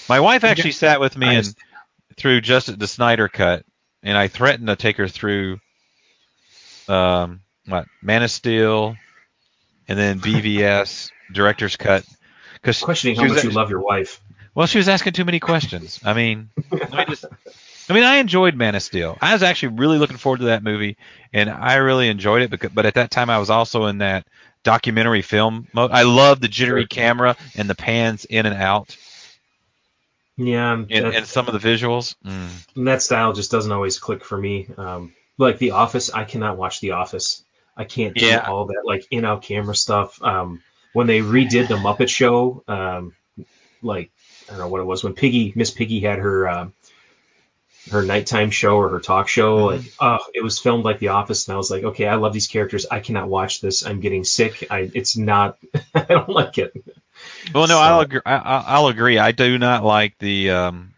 my 0.08 0.20
wife 0.20 0.44
actually 0.44 0.72
sat 0.72 1.00
with 1.00 1.16
me 1.16 1.36
and 1.36 1.54
through 2.16 2.40
just 2.40 2.78
the 2.78 2.86
Snyder 2.86 3.28
cut, 3.28 3.64
and 4.02 4.16
I 4.16 4.28
threatened 4.28 4.68
to 4.68 4.76
take 4.76 4.96
her 4.96 5.08
through 5.08 5.60
um, 6.88 7.40
what 7.66 7.86
Man 8.02 8.22
of 8.22 8.30
Steel, 8.30 8.96
and 9.86 9.98
then 9.98 10.20
BVS 10.20 11.10
director's 11.32 11.76
cut. 11.76 12.04
Because 12.54 12.80
questioning 12.80 13.16
how 13.16 13.26
much 13.28 13.44
you 13.44 13.50
love 13.50 13.70
your 13.70 13.80
wife. 13.80 14.20
Well, 14.54 14.66
she 14.66 14.78
was 14.78 14.88
asking 14.88 15.12
too 15.12 15.24
many 15.24 15.38
questions. 15.38 16.00
I 16.04 16.14
mean, 16.14 16.50
I, 16.92 17.04
just, 17.04 17.24
I 17.88 17.92
mean, 17.92 18.02
I 18.02 18.16
enjoyed 18.16 18.56
Man 18.56 18.74
of 18.74 18.82
Steel. 18.82 19.16
I 19.20 19.32
was 19.32 19.44
actually 19.44 19.76
really 19.76 19.98
looking 19.98 20.16
forward 20.16 20.40
to 20.40 20.46
that 20.46 20.64
movie, 20.64 20.96
and 21.32 21.48
I 21.48 21.76
really 21.76 22.08
enjoyed 22.08 22.42
it. 22.42 22.50
Because, 22.50 22.72
but 22.72 22.84
at 22.84 22.94
that 22.94 23.12
time, 23.12 23.30
I 23.30 23.38
was 23.38 23.50
also 23.50 23.86
in 23.86 23.98
that 23.98 24.26
documentary 24.62 25.22
film 25.22 25.66
mode. 25.72 25.90
I 25.90 26.02
love 26.02 26.40
the 26.40 26.48
jittery 26.48 26.86
camera 26.86 27.36
and 27.56 27.68
the 27.68 27.74
pans 27.74 28.24
in 28.24 28.46
and 28.46 28.54
out. 28.54 28.96
Yeah, 30.36 30.72
and, 30.72 30.90
and 30.90 31.26
some 31.26 31.48
of 31.48 31.60
the 31.60 31.68
visuals. 31.68 32.14
Mm. 32.24 32.84
That 32.84 33.02
style 33.02 33.32
just 33.32 33.50
doesn't 33.50 33.72
always 33.72 33.98
click 33.98 34.24
for 34.24 34.38
me. 34.38 34.68
Um, 34.76 35.12
like 35.36 35.58
The 35.58 35.72
Office, 35.72 36.10
I 36.10 36.24
cannot 36.24 36.56
watch 36.56 36.80
The 36.80 36.92
Office. 36.92 37.42
I 37.76 37.84
can't 37.84 38.14
do 38.14 38.26
yeah. 38.26 38.44
all 38.48 38.66
that 38.66 38.82
like 38.84 39.06
in 39.10 39.24
out 39.24 39.42
camera 39.42 39.74
stuff. 39.74 40.22
Um, 40.22 40.62
when 40.92 41.06
they 41.06 41.20
redid 41.20 41.68
the 41.68 41.76
Muppet 41.76 42.08
Show, 42.08 42.62
um, 42.68 43.14
like 43.82 44.10
I 44.48 44.52
don't 44.52 44.58
know 44.58 44.68
what 44.68 44.80
it 44.80 44.84
was 44.84 45.04
when 45.04 45.14
Piggy 45.14 45.52
Miss 45.54 45.70
Piggy 45.70 46.00
had 46.00 46.18
her 46.18 46.48
uh, 46.48 46.68
her 47.90 48.02
nighttime 48.02 48.50
show 48.50 48.76
or 48.76 48.88
her 48.88 49.00
talk 49.00 49.28
show. 49.28 49.68
Mm-hmm. 49.68 49.76
Like, 49.76 49.92
oh, 50.00 50.18
it 50.34 50.42
was 50.42 50.58
filmed 50.58 50.84
like 50.84 50.98
The 50.98 51.08
Office, 51.08 51.46
and 51.46 51.54
I 51.54 51.56
was 51.56 51.70
like, 51.70 51.84
okay, 51.84 52.06
I 52.06 52.16
love 52.16 52.32
these 52.32 52.46
characters. 52.46 52.86
I 52.90 53.00
cannot 53.00 53.28
watch 53.28 53.60
this. 53.60 53.84
I'm 53.84 54.00
getting 54.00 54.24
sick. 54.24 54.66
I, 54.70 54.90
it's 54.92 55.16
not. 55.16 55.58
I 55.94 56.04
don't 56.04 56.28
like 56.28 56.58
it. 56.58 56.72
Well, 57.54 57.66
no, 57.66 57.74
so. 57.74 57.78
I'll 57.78 58.00
agree. 58.00 58.20
I, 58.24 58.80
will 58.80 58.88
agree. 58.88 59.18
I 59.18 59.32
do 59.32 59.58
not 59.58 59.84
like 59.84 60.16
the 60.18 60.50
um, 60.50 60.94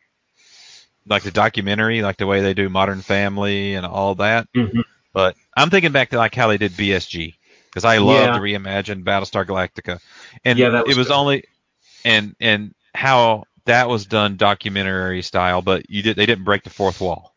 like 1.07 1.23
the 1.23 1.31
documentary, 1.31 2.03
like 2.03 2.17
the 2.17 2.27
way 2.27 2.41
they 2.41 2.55
do 2.55 2.69
Modern 2.69 3.01
Family 3.01 3.75
and 3.75 3.87
all 3.87 4.15
that. 4.17 4.49
Mm-hmm. 4.55 4.81
But 5.13 5.37
I'm 5.57 5.71
thinking 5.71 5.93
back 5.93 6.11
to 6.11 6.19
like 6.19 6.35
how 6.35 6.49
they 6.49 6.59
did 6.59 6.73
BSG 6.73 7.35
because 7.67 7.85
I 7.85 7.99
love 7.99 8.27
yeah. 8.27 8.33
to 8.33 8.41
reimagine 8.41 9.05
Battlestar 9.05 9.47
Galactica, 9.47 10.01
and 10.45 10.59
yeah, 10.59 10.71
that 10.71 10.87
was 10.87 10.97
it 10.97 10.99
was 10.99 11.09
good. 11.09 11.15
only 11.15 11.45
and 12.05 12.37
and 12.41 12.75
how 12.95 13.45
that 13.65 13.89
was 13.89 14.07
done 14.07 14.37
documentary 14.37 15.23
style, 15.23 15.63
but 15.63 15.89
you 15.91 16.03
did 16.03 16.17
they 16.17 16.27
didn't 16.27 16.45
break 16.45 16.65
the 16.65 16.71
fourth 16.71 17.01
wall. 17.01 17.35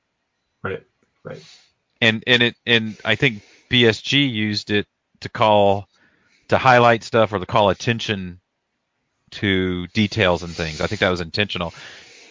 Right. 0.64 0.84
Right. 1.24 1.44
And 2.02 2.24
and 2.28 2.44
it 2.44 2.56
and 2.66 2.98
I 3.06 3.16
think 3.16 3.44
BSG 3.70 4.32
used 4.32 4.72
it 4.72 4.88
to 5.22 5.30
call 5.30 5.88
to 6.50 6.58
highlight 6.58 7.04
stuff 7.04 7.34
or 7.34 7.40
to 7.40 7.46
call 7.46 7.70
attention 7.70 8.40
to 9.32 9.88
details 9.88 10.44
and 10.44 10.54
things. 10.54 10.82
I 10.82 10.88
think 10.88 11.00
that 11.00 11.10
was 11.10 11.22
intentional, 11.22 11.74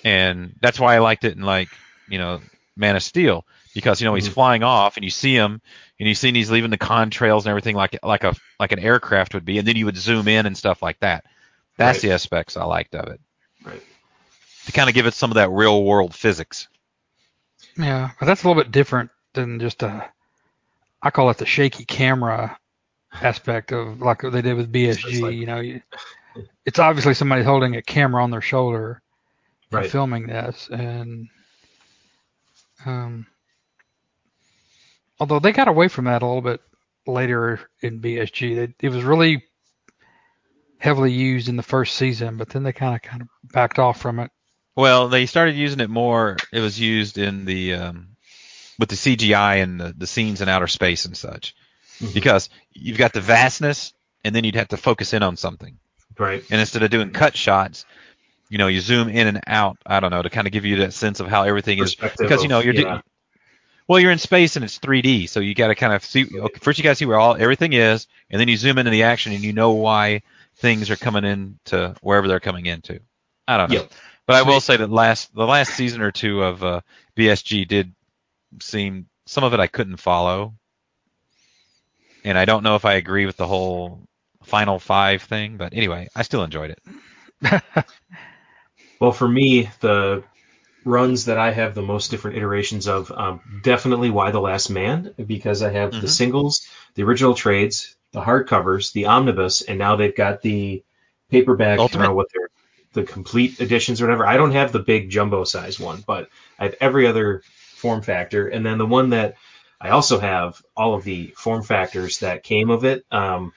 and 0.05 0.55
that's 0.61 0.78
why 0.78 0.95
I 0.95 0.99
liked 0.99 1.24
it 1.24 1.36
in 1.36 1.43
like 1.43 1.68
you 2.09 2.18
know 2.18 2.40
Man 2.76 2.97
of 2.97 3.03
Steel 3.03 3.47
because 3.74 4.01
you 4.01 4.05
know 4.05 4.14
he's 4.14 4.24
mm-hmm. 4.24 4.34
flying 4.34 4.62
off 4.62 4.97
and 4.97 5.05
you 5.05 5.11
see 5.11 5.34
him 5.34 5.61
and 5.99 6.09
you 6.09 6.14
see 6.14 6.32
he's 6.32 6.51
leaving 6.51 6.70
the 6.70 6.78
contrails 6.78 7.40
and 7.40 7.49
everything 7.49 7.76
like 7.76 7.99
like 8.03 8.24
a 8.24 8.34
like 8.59 8.72
an 8.72 8.78
aircraft 8.78 9.34
would 9.34 9.45
be, 9.45 9.59
and 9.59 9.66
then 9.66 9.76
you 9.76 9.86
would 9.86 9.97
zoom 9.97 10.28
in 10.28 10.47
and 10.47 10.57
stuff 10.57 10.82
like 10.82 10.99
that. 11.01 11.24
That's 11.78 11.99
Right. 11.99 12.03
the 12.03 12.14
aspects 12.14 12.57
I 12.57 12.64
liked 12.64 12.95
of 12.95 13.09
it. 13.09 13.20
Right. 13.65 13.83
To 14.67 14.73
kind 14.73 14.89
of 14.89 14.95
give 14.95 15.07
it 15.07 15.15
some 15.15 15.31
of 15.31 15.37
that 15.37 15.51
real 15.51 15.85
world 15.85 16.15
physics. 16.15 16.69
Yeah, 17.77 18.11
but 18.19 18.27
that's 18.27 18.45
a 18.45 18.49
little 18.49 18.63
bit 18.63 18.73
different 18.73 19.11
than 19.33 19.59
just 19.61 19.83
a. 19.83 20.11
I 21.03 21.11
call 21.11 21.31
it 21.31 21.39
the 21.39 21.47
shaky 21.47 21.85
camera 21.85 22.59
aspect 23.13 23.73
of 23.73 24.01
like 24.01 24.23
what 24.23 24.33
they 24.33 24.43
did 24.43 24.55
with 24.57 24.73
BSG. 24.73 25.21
Like- 25.23 25.35
you 25.35 25.47
know, 25.47 25.61
you, 25.61 25.83
it's 26.65 26.79
obviously 26.79 27.15
somebody 27.15 27.43
holding 27.43 27.77
a 27.77 27.83
camera 27.83 28.23
on 28.23 28.31
their 28.31 28.41
shoulder 28.41 29.03
Right. 29.71 29.91
filming 29.91 30.27
this, 30.27 30.69
and 30.71 31.29
um, 32.85 33.27
although 35.19 35.39
they 35.39 35.53
got 35.53 35.67
away 35.69 35.89
from 35.89 36.05
that 36.05 36.21
a 36.23 36.27
little 36.27 36.43
bit 36.43 36.61
later 37.07 37.59
in 37.81 38.01
BSG, 38.01 38.55
they, 38.55 38.87
it 38.87 38.91
was 38.91 39.03
really 39.03 39.45
heavily 40.83 41.12
used 41.12 41.49
in 41.49 41.55
the 41.57 41.62
first 41.62 41.95
season, 41.95 42.37
but 42.37 42.49
then 42.49 42.64
they 42.64 42.72
kind 42.72 42.97
of 42.97 43.03
kind 43.03 43.22
of 43.22 43.28
backed 43.53 43.78
off 43.78 44.01
from 44.01 44.18
it. 44.18 44.30
Well, 44.74 45.09
they 45.09 45.26
started 45.26 45.55
using 45.55 45.78
it 45.78 45.89
more. 45.91 46.37
It 46.53 46.59
was 46.61 46.78
used 46.80 47.18
in 47.18 47.45
the 47.45 47.74
um, 47.74 48.09
with 48.80 48.89
the 48.89 48.97
CGI 48.97 49.62
and 49.62 49.80
the, 49.80 49.95
the 49.97 50.07
scenes 50.09 50.41
in 50.43 50.49
outer 50.49 50.66
space 50.66 51.05
and 51.05 51.16
such, 51.16 51.55
Mhm. 52.01 52.14
because 52.14 52.49
you've 52.72 52.99
got 52.99 53.12
the 53.12 53.20
vastness, 53.20 53.93
and 54.24 54.35
then 54.35 54.43
you'd 54.45 54.57
have 54.57 54.68
to 54.68 54.76
focus 54.76 55.12
in 55.12 55.22
on 55.22 55.37
something. 55.37 55.78
Right. 56.18 56.43
And 56.51 56.59
instead 56.61 56.83
of 56.83 56.91
doing 56.91 57.11
cut 57.12 57.37
shots, 57.37 57.85
you 58.49 58.59
know, 58.59 58.66
you 58.66 58.80
zoom 58.80 59.09
in 59.09 59.28
and 59.28 59.41
out. 59.47 59.76
I 59.87 60.01
don't 60.01 60.11
know 60.11 60.22
to 60.22 60.30
kind 60.30 60.47
of 60.49 60.53
give 60.53 60.64
you 60.64 60.76
that 60.78 60.95
sense 60.95 61.20
of 61.20 61.28
how 61.28 61.45
everything 61.45 61.78
is 61.78 61.95
Perspective 61.95 62.26
because 62.26 62.43
you 62.43 62.49
know 62.49 62.59
you're 62.61 62.74
yeah. 62.74 62.97
do- 62.97 63.03
well 63.89 64.01
you're 64.01 64.11
in 64.11 64.18
space 64.18 64.57
and 64.57 64.64
it's 64.64 64.78
3D, 64.80 65.28
so 65.28 65.39
you 65.41 65.55
got 65.55 65.68
to 65.68 65.74
kind 65.76 65.93
of 65.93 66.05
see. 66.05 66.24
Okay, 66.35 66.59
first 66.61 66.78
you 66.78 66.83
got 66.83 66.91
to 66.91 66.97
see 66.97 67.05
where 67.07 67.20
all 67.20 67.37
everything 67.37 67.72
is, 67.72 68.09
and 68.30 68.41
then 68.41 68.49
you 68.49 68.57
zoom 68.57 68.78
into 68.78 68.91
the 68.91 69.05
action 69.05 69.33
and 69.33 69.45
you 69.45 69.53
know 69.53 69.72
why 69.72 70.22
things 70.63 70.89
are 70.91 70.97
coming 70.97 71.25
into 71.25 71.95
wherever 72.01 72.29
they're 72.29 72.41
coming 72.41 72.67
into. 72.67 73.01
I 73.47 73.59
don't 73.59 73.69
know. 73.69 73.75
Yep. 73.75 73.93
But 74.27 74.37
I 74.37 74.43
will 74.43 74.61
say 74.61 74.77
that 74.79 74.91
last 74.91 75.35
the 75.35 75.45
last 75.45 75.75
season 75.75 76.01
or 76.01 76.13
two 76.13 76.43
of 76.43 76.63
uh, 76.65 76.81
BSG 77.17 77.67
did 77.67 77.93
seem 78.61 79.09
some 79.27 79.45
of 79.45 79.53
it 79.53 79.61
I 79.61 79.67
couldn't 79.67 79.97
follow, 79.99 80.55
and 82.25 82.39
I 82.39 82.45
don't 82.45 82.63
know 82.63 82.77
if 82.77 82.85
I 82.85 82.95
agree 82.95 83.27
with 83.27 83.37
the 83.37 83.47
whole 83.47 84.07
Final 84.45 84.79
Five 84.79 85.23
thing. 85.23 85.57
But 85.57 85.75
anyway, 85.75 86.09
I 86.15 86.23
still 86.23 86.45
enjoyed 86.45 86.71
it. 86.71 86.81
Well, 89.01 89.13
for 89.13 89.29
me, 89.29 89.69
the 89.81 90.23
runs 90.85 91.25
that 91.25 91.39
I 91.39 91.51
have 91.53 91.75
the 91.75 91.83
most 91.83 92.11
different 92.11 92.37
iterations 92.37 92.87
of, 92.87 93.11
um, 93.11 93.41
definitely 93.65 94.11
Y: 94.11 94.31
The 94.31 94.41
Last 94.41 94.71
Man, 94.71 95.13
because 95.27 95.63
I 95.63 95.71
have 95.73 95.91
Mhm. 95.91 96.01
the 96.03 96.09
singles, 96.09 96.67
the 96.95 97.03
original 97.03 97.35
trades, 97.35 97.97
the 98.13 98.21
hardcovers, 98.21 98.93
the 98.93 99.07
omnibus, 99.07 99.63
and 99.63 99.79
now 99.79 99.97
they've 99.97 100.15
got 100.15 100.43
the 100.43 100.83
paperback, 101.31 101.79
I 101.79 101.87
don't 101.87 101.95
know 102.01 102.15
what 102.15 102.29
they're, 102.33 102.49
the 102.93 103.11
complete 103.11 103.61
editions 103.61 104.01
or 104.01 104.07
whatever. 104.07 104.27
I 104.27 104.37
don't 104.37 104.53
have 104.53 104.71
the 104.71 104.79
big 104.79 105.11
jumbo 105.11 105.45
size 105.45 105.81
one, 105.81 106.05
but 106.07 106.29
I 106.59 106.65
have 106.65 106.77
every 106.81 107.07
other 107.07 107.43
form 107.75 108.03
factor. 108.03 108.49
And 108.49 108.65
then 108.65 108.79
the 108.79 108.87
one 108.87 109.11
that 109.11 109.37
I 109.81 109.91
also 109.91 110.21
have 110.21 110.63
all 110.77 110.95
of 110.95 111.05
the 111.05 111.29
form 111.37 111.63
factors 111.63 112.19
that 112.19 112.43
came 112.43 112.71
of 112.71 112.85
it, 112.85 113.05
um, 113.11 113.53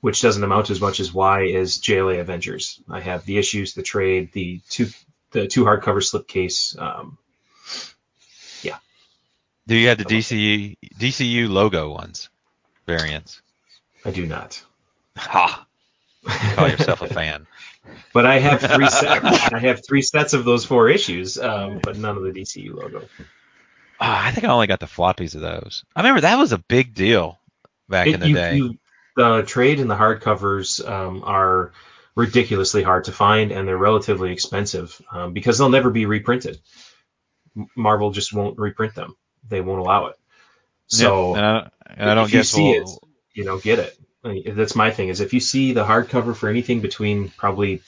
which 0.00 0.22
doesn't 0.22 0.42
amount 0.42 0.66
to 0.66 0.72
as 0.72 0.80
much 0.80 1.00
as 1.00 1.12
Y 1.12 1.42
is 1.42 1.78
JLA 1.78 2.20
Avengers. 2.20 2.80
I 2.90 3.00
have 3.00 3.26
the 3.26 3.38
issues, 3.38 3.74
the 3.74 3.82
trade, 3.82 4.32
the 4.32 4.60
two 4.68 4.88
the 5.30 5.46
two 5.46 5.64
hardcover 5.64 6.02
slipcase. 6.02 6.80
Um, 6.80 7.18
yeah. 8.62 8.78
Do 9.66 9.76
you 9.76 9.88
have 9.88 9.98
the 9.98 10.04
DCU 10.04 10.76
DCU 10.98 11.48
logo 11.48 11.90
ones 11.90 12.28
variants? 12.86 13.40
I 14.04 14.10
do 14.10 14.26
not. 14.26 14.62
Ha! 15.16 15.66
You 16.24 16.30
call 16.56 16.68
yourself 16.68 17.02
a 17.02 17.08
fan. 17.08 17.46
But 18.14 18.24
I 18.24 18.38
have 18.38 18.62
three 18.62 18.88
sets. 18.88 19.52
I 19.52 19.58
have 19.58 19.84
three 19.86 20.00
sets 20.00 20.32
of 20.32 20.46
those 20.46 20.64
four 20.64 20.88
issues, 20.88 21.36
um, 21.36 21.80
but 21.82 21.98
none 21.98 22.16
of 22.16 22.22
the 22.22 22.30
DCU 22.30 22.74
logo. 22.74 23.02
Ah, 24.00 24.26
I 24.26 24.30
think 24.30 24.44
I 24.46 24.48
only 24.48 24.68
got 24.68 24.80
the 24.80 24.86
floppies 24.86 25.34
of 25.34 25.42
those. 25.42 25.84
I 25.94 26.00
remember 26.00 26.22
that 26.22 26.38
was 26.38 26.52
a 26.52 26.58
big 26.58 26.94
deal 26.94 27.38
back 27.88 28.06
in 28.06 28.20
the 28.20 28.28
you- 28.28 28.34
day. 28.34 28.56
you- 28.56 28.78
the 29.16 29.42
trade 29.42 29.80
and 29.80 29.90
the 29.90 29.96
hardcovers 29.96 30.80
um, 30.88 31.22
are 31.24 31.72
ridiculously 32.14 32.82
hard 32.82 33.04
to 33.04 33.12
find, 33.12 33.52
and 33.52 33.68
they're 33.68 33.76
relatively 33.76 34.32
expensive 34.32 34.98
um, 35.12 35.34
because 35.34 35.58
they'll 35.58 35.68
never 35.68 35.90
be 35.90 36.06
reprinted. 36.06 36.58
Marvel 37.76 38.12
just 38.12 38.32
won't 38.32 38.58
reprint 38.58 38.94
them; 38.94 39.14
they 39.46 39.60
won't 39.60 39.80
allow 39.80 40.06
it. 40.06 40.16
So 40.86 41.36
Yeah, 41.36 41.38
and 41.38 41.46
I, 41.46 41.70
and 41.96 42.10
I 42.10 42.14
don't 42.14 42.26
if 42.26 42.34
you 42.34 42.42
see 42.44 42.62
we'll, 42.62 42.82
it, 42.82 43.38
you 43.38 43.44
know, 43.44 43.58
get 43.58 43.78
it. 43.78 43.98
I 44.24 44.28
mean, 44.28 44.54
that's 44.54 44.74
my 44.74 44.90
thing. 44.90 45.08
Is 45.08 45.20
if 45.20 45.34
you 45.34 45.40
see 45.40 45.72
the 45.72 45.84
hardcover 45.84 46.34
for 46.34 46.48
anything 46.48 46.80
between 46.80 47.30
probably 47.30 47.82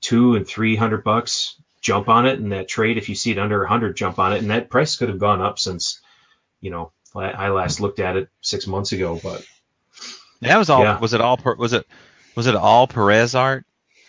two 0.00 0.36
and 0.36 0.46
three 0.46 0.76
hundred 0.76 1.04
bucks, 1.04 1.54
jump 1.80 2.08
on 2.08 2.26
it. 2.26 2.38
And 2.38 2.52
that 2.52 2.68
trade, 2.68 2.98
if 2.98 3.08
you 3.08 3.14
see 3.14 3.30
it 3.30 3.38
under 3.38 3.62
a 3.64 3.68
hundred, 3.68 3.96
jump 3.96 4.18
on 4.18 4.32
it. 4.32 4.38
And 4.38 4.50
that 4.50 4.68
price 4.70 4.96
could 4.96 5.08
have 5.08 5.18
gone 5.18 5.40
up 5.40 5.58
since, 5.58 6.00
you 6.60 6.70
know, 6.70 6.92
I 7.14 7.48
last 7.48 7.80
looked 7.80 7.98
at 7.98 8.16
it 8.16 8.28
six 8.42 8.66
months 8.66 8.92
ago. 8.92 9.18
But 9.22 9.44
that 10.42 10.58
was 10.58 10.70
all. 10.70 10.82
yeah. 10.82 10.98
Was 10.98 11.14
it 11.14 11.20
all? 11.20 11.38
Was 11.58 11.72
it? 11.72 11.86
Was 12.36 12.46
it 12.46 12.54
all 12.54 12.86
Perez 12.86 13.34
art, 13.34 13.64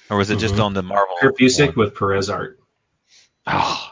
or 0.09 0.17
was 0.17 0.29
it 0.29 0.37
just 0.39 0.55
Mhm. 0.55 0.65
on 0.65 0.73
the 0.73 0.83
Marvel? 0.83 1.15
Kurt 1.19 1.37
Busiek 1.37 1.75
with 1.75 1.95
Perez 1.95 2.29
art. 2.29 2.59
Oh, 3.47 3.91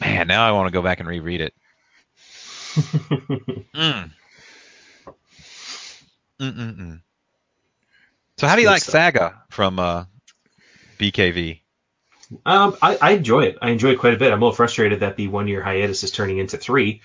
man! 0.00 0.26
Now 0.26 0.46
I 0.46 0.52
want 0.52 0.66
to 0.66 0.72
go 0.72 0.82
back 0.82 1.00
and 1.00 1.08
reread 1.08 1.40
it. 1.40 1.54
Mm. 3.74 4.10
Mm-mm-mm. 6.40 7.00
So 8.38 8.46
how 8.46 8.56
do 8.56 8.62
you 8.62 8.68
Good 8.68 8.72
like 8.72 8.82
stuff. 8.82 8.92
Saga 8.92 9.42
from 9.50 9.78
uh, 9.78 10.04
BKV? 10.98 11.60
Um, 12.44 12.76
I, 12.82 12.96
I 13.00 13.10
enjoy 13.12 13.44
it. 13.44 13.58
I 13.62 13.70
enjoy 13.70 13.90
it 13.90 13.98
quite 13.98 14.14
a 14.14 14.18
bit. 14.18 14.32
I'm 14.32 14.40
a 14.40 14.44
little 14.44 14.54
frustrated 14.54 15.00
that 15.00 15.16
the 15.16 15.28
one 15.28 15.48
year 15.48 15.62
hiatus 15.62 16.04
is 16.04 16.10
turning 16.10 16.38
into 16.38 16.58
three. 16.58 17.02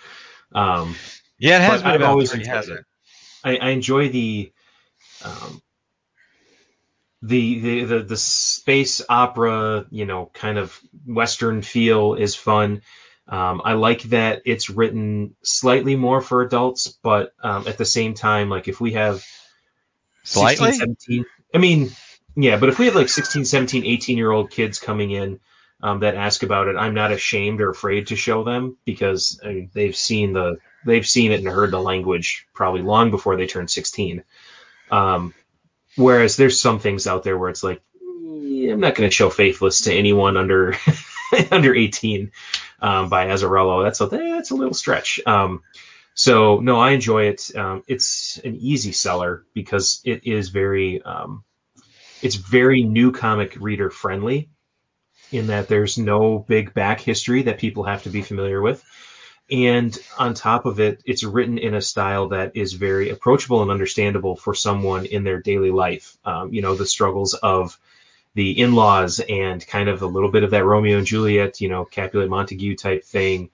Um, 0.54 0.96
Yeah, 1.40 1.58
it 1.58 1.62
has 1.62 1.82
But 1.82 1.84
been 1.84 1.92
I've 1.92 2.02
about 2.02 2.12
always 2.12 2.32
three, 2.32 2.40
enjoyed 2.42 2.56
hasn't 2.56 2.80
it. 2.80 2.86
I, 3.44 3.58
I 3.58 3.70
enjoy 3.70 4.10
the, 4.10 4.52
um, 5.24 5.62
the, 7.22 7.60
the 7.60 7.84
the 7.86 8.00
the 8.04 8.18
space 8.18 9.02
opera, 9.08 9.86
you 9.90 10.06
know, 10.06 10.30
kind 10.34 10.58
of 10.58 10.78
western 11.06 11.62
feel 11.62 12.16
is 12.16 12.36
fun. 12.36 12.82
Um, 13.28 13.62
I 13.64 13.74
like 13.74 14.04
that 14.04 14.42
it's 14.46 14.70
written 14.70 15.36
slightly 15.44 15.96
more 15.96 16.22
for 16.22 16.42
adults, 16.42 16.88
but 17.02 17.34
um, 17.42 17.68
at 17.68 17.78
the 17.78 17.86
same 17.86 18.14
time, 18.14 18.50
like 18.50 18.68
if 18.68 18.82
we 18.82 18.94
have 18.94 19.24
16, 20.24 20.74
17, 20.74 21.26
I 21.54 21.58
mean, 21.58 21.92
yeah, 22.36 22.58
but 22.58 22.70
if 22.70 22.80
we 22.80 22.86
have 22.86 22.96
like 22.96 23.10
16, 23.10 23.46
17, 23.46 23.86
18 23.86 24.18
year 24.18 24.32
old 24.32 24.52
kids 24.52 24.80
coming 24.80 25.12
in 25.12 25.40
um, 25.82 26.02
that 26.02 26.16
ask 26.16 26.44
about 26.44 26.68
it, 26.68 26.76
I'm 26.76 26.94
not 26.94 27.12
ashamed 27.12 27.62
or 27.62 27.70
afraid 27.70 28.08
to 28.08 28.16
show 28.16 28.44
them 28.44 28.78
because 28.86 29.40
I 29.44 29.48
mean, 29.48 29.70
they've 29.74 29.96
seen 29.96 30.34
the 30.34 30.58
they've 30.86 31.08
seen 31.08 31.32
it 31.32 31.40
and 31.40 31.48
heard 31.48 31.72
the 31.72 31.80
language 31.80 32.46
probably 32.54 32.82
long 32.82 33.10
before 33.10 33.38
they 33.38 33.48
turn 33.48 33.68
16. 33.68 34.24
Um, 34.92 35.34
whereas 35.96 36.36
there's 36.36 36.60
some 36.60 36.80
things 36.80 37.08
out 37.08 37.24
there 37.24 37.38
where 37.38 37.50
it's 37.50 37.64
like, 37.64 37.82
"Eh, 38.02 38.70
I'm 38.72 38.82
not 38.82 38.96
going 38.96 39.10
to 39.10 39.16
show 39.16 39.30
Faithless 39.30 39.82
to 39.82 39.94
anyone 39.94 40.36
under 40.36 40.76
under 41.52 41.74
18 41.74 42.32
um, 42.84 43.10
by 43.10 43.28
Azzarello. 43.28 43.84
That's 43.84 44.02
a 44.02 44.08
that's 44.08 44.52
a 44.52 44.56
little 44.56 44.74
stretch. 44.74 45.20
Um, 45.26 45.64
so 46.14 46.60
no, 46.60 46.80
I 46.80 46.92
enjoy 46.92 47.24
it. 47.28 47.56
Um, 47.56 47.84
it's 47.88 48.40
an 48.44 48.58
easy 48.58 48.92
seller 48.92 49.46
because 49.54 50.02
it 50.06 50.28
is 50.28 50.50
very 50.50 51.02
um, 51.02 51.44
it's 52.22 52.36
very 52.36 52.84
new 52.84 53.12
comic 53.12 53.58
reader 53.60 53.90
friendly 53.90 54.50
in 55.32 55.48
that 55.48 55.68
there's 55.68 55.98
no 55.98 56.46
big 56.48 56.74
back 56.74 57.00
history 57.00 57.44
that 57.44 57.58
people 57.58 57.86
have 57.86 58.04
to 58.04 58.10
be 58.10 58.22
familiar 58.22 58.62
with. 58.62 58.84
And 59.50 59.98
on 60.18 60.34
top 60.36 60.66
of 60.66 60.80
it, 60.80 61.02
it's 61.06 61.24
written 61.24 61.58
in 61.58 61.74
a 61.74 61.82
style 61.82 62.30
that 62.30 62.56
is 62.56 62.74
very 62.74 63.10
approachable 63.10 63.62
and 63.62 63.72
understandable 63.72 64.36
for 64.36 64.54
someone 64.54 65.06
in 65.06 65.24
their 65.24 65.42
daily 65.42 65.72
life. 65.72 66.18
Um, 66.24 66.54
you 66.54 66.62
know, 66.62 66.76
the 66.76 66.86
struggles 66.86 67.34
of 67.34 67.78
the 68.36 68.60
in-laws 68.60 69.20
and 69.20 69.66
kind 69.66 69.90
of 69.90 70.02
a 70.02 70.08
little 70.08 70.32
bit 70.32 70.44
of 70.44 70.52
that 70.52 70.66
Romeo 70.66 70.98
and 70.98 71.08
Juliet, 71.08 71.62
you 71.62 71.70
know, 71.70 71.86
Capulet 71.86 72.30
Montague 72.30 72.76
type 72.76 73.04
thing. 73.04 73.50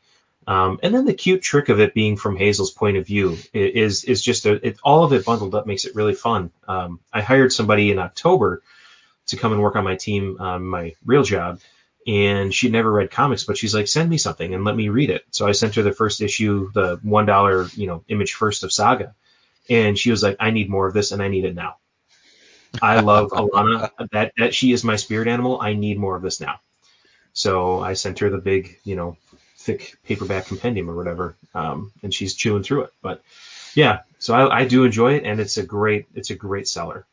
Um, 0.47 0.79
and 0.81 0.95
then 0.95 1.05
the 1.05 1.13
cute 1.13 1.41
trick 1.41 1.69
of 1.69 1.79
it 1.79 1.93
being 1.93 2.17
from 2.17 2.35
Hazel's 2.35 2.71
point 2.71 2.97
of 2.97 3.05
view 3.05 3.37
is 3.53 4.03
is 4.05 4.21
just 4.21 4.45
a, 4.45 4.53
it, 4.65 4.79
all 4.83 5.03
of 5.03 5.13
it 5.13 5.25
bundled 5.25 5.53
up 5.53 5.67
makes 5.67 5.85
it 5.85 5.95
really 5.95 6.15
fun. 6.15 6.51
Um, 6.67 7.01
I 7.13 7.21
hired 7.21 7.53
somebody 7.53 7.91
in 7.91 7.99
October 7.99 8.63
to 9.27 9.37
come 9.37 9.51
and 9.51 9.61
work 9.61 9.75
on 9.75 9.83
my 9.83 9.95
team, 9.95 10.37
um, 10.39 10.67
my 10.67 10.95
real 11.05 11.23
job, 11.23 11.59
and 12.07 12.51
she'd 12.51 12.71
never 12.71 12.91
read 12.91 13.11
comics, 13.11 13.43
but 13.43 13.57
she's 13.57 13.75
like, 13.75 13.87
send 13.87 14.09
me 14.09 14.17
something 14.17 14.55
and 14.55 14.63
let 14.63 14.75
me 14.75 14.89
read 14.89 15.11
it. 15.11 15.23
So 15.29 15.45
I 15.45 15.51
sent 15.51 15.75
her 15.75 15.83
the 15.83 15.93
first 15.93 16.21
issue, 16.21 16.71
the 16.73 16.99
one 17.03 17.27
dollar, 17.27 17.67
you 17.75 17.85
know, 17.85 18.03
image 18.07 18.33
first 18.33 18.63
of 18.63 18.73
Saga, 18.73 19.13
and 19.69 19.99
she 19.99 20.09
was 20.09 20.23
like, 20.23 20.37
I 20.39 20.51
need 20.51 20.69
more 20.69 20.87
of 20.87 20.95
this 20.95 21.11
and 21.11 21.21
I 21.21 21.27
need 21.27 21.45
it 21.45 21.53
now. 21.53 21.75
I 22.81 22.99
love 22.99 23.31
Alana. 23.31 23.89
That 24.11 24.33
that 24.37 24.53
she 24.53 24.71
is 24.71 24.83
my 24.83 24.95
spirit 24.95 25.27
animal. 25.27 25.59
I 25.59 25.73
need 25.73 25.97
more 25.97 26.15
of 26.15 26.21
this 26.21 26.39
now. 26.39 26.59
So 27.33 27.79
I 27.79 27.93
sent 27.93 28.19
her 28.19 28.29
the 28.29 28.37
big, 28.37 28.77
you 28.83 28.95
know, 28.95 29.17
thick 29.57 29.95
paperback 30.03 30.47
compendium 30.47 30.89
or 30.89 30.95
whatever, 30.95 31.35
um, 31.53 31.91
and 32.03 32.13
she's 32.13 32.33
chewing 32.33 32.63
through 32.63 32.83
it. 32.83 32.93
But 33.01 33.21
yeah, 33.75 33.99
so 34.19 34.33
I, 34.33 34.59
I 34.59 34.65
do 34.65 34.83
enjoy 34.83 35.15
it, 35.15 35.23
and 35.23 35.39
it's 35.39 35.57
a 35.57 35.63
great 35.63 36.07
it's 36.15 36.29
a 36.29 36.35
great 36.35 36.67
seller. 36.67 37.05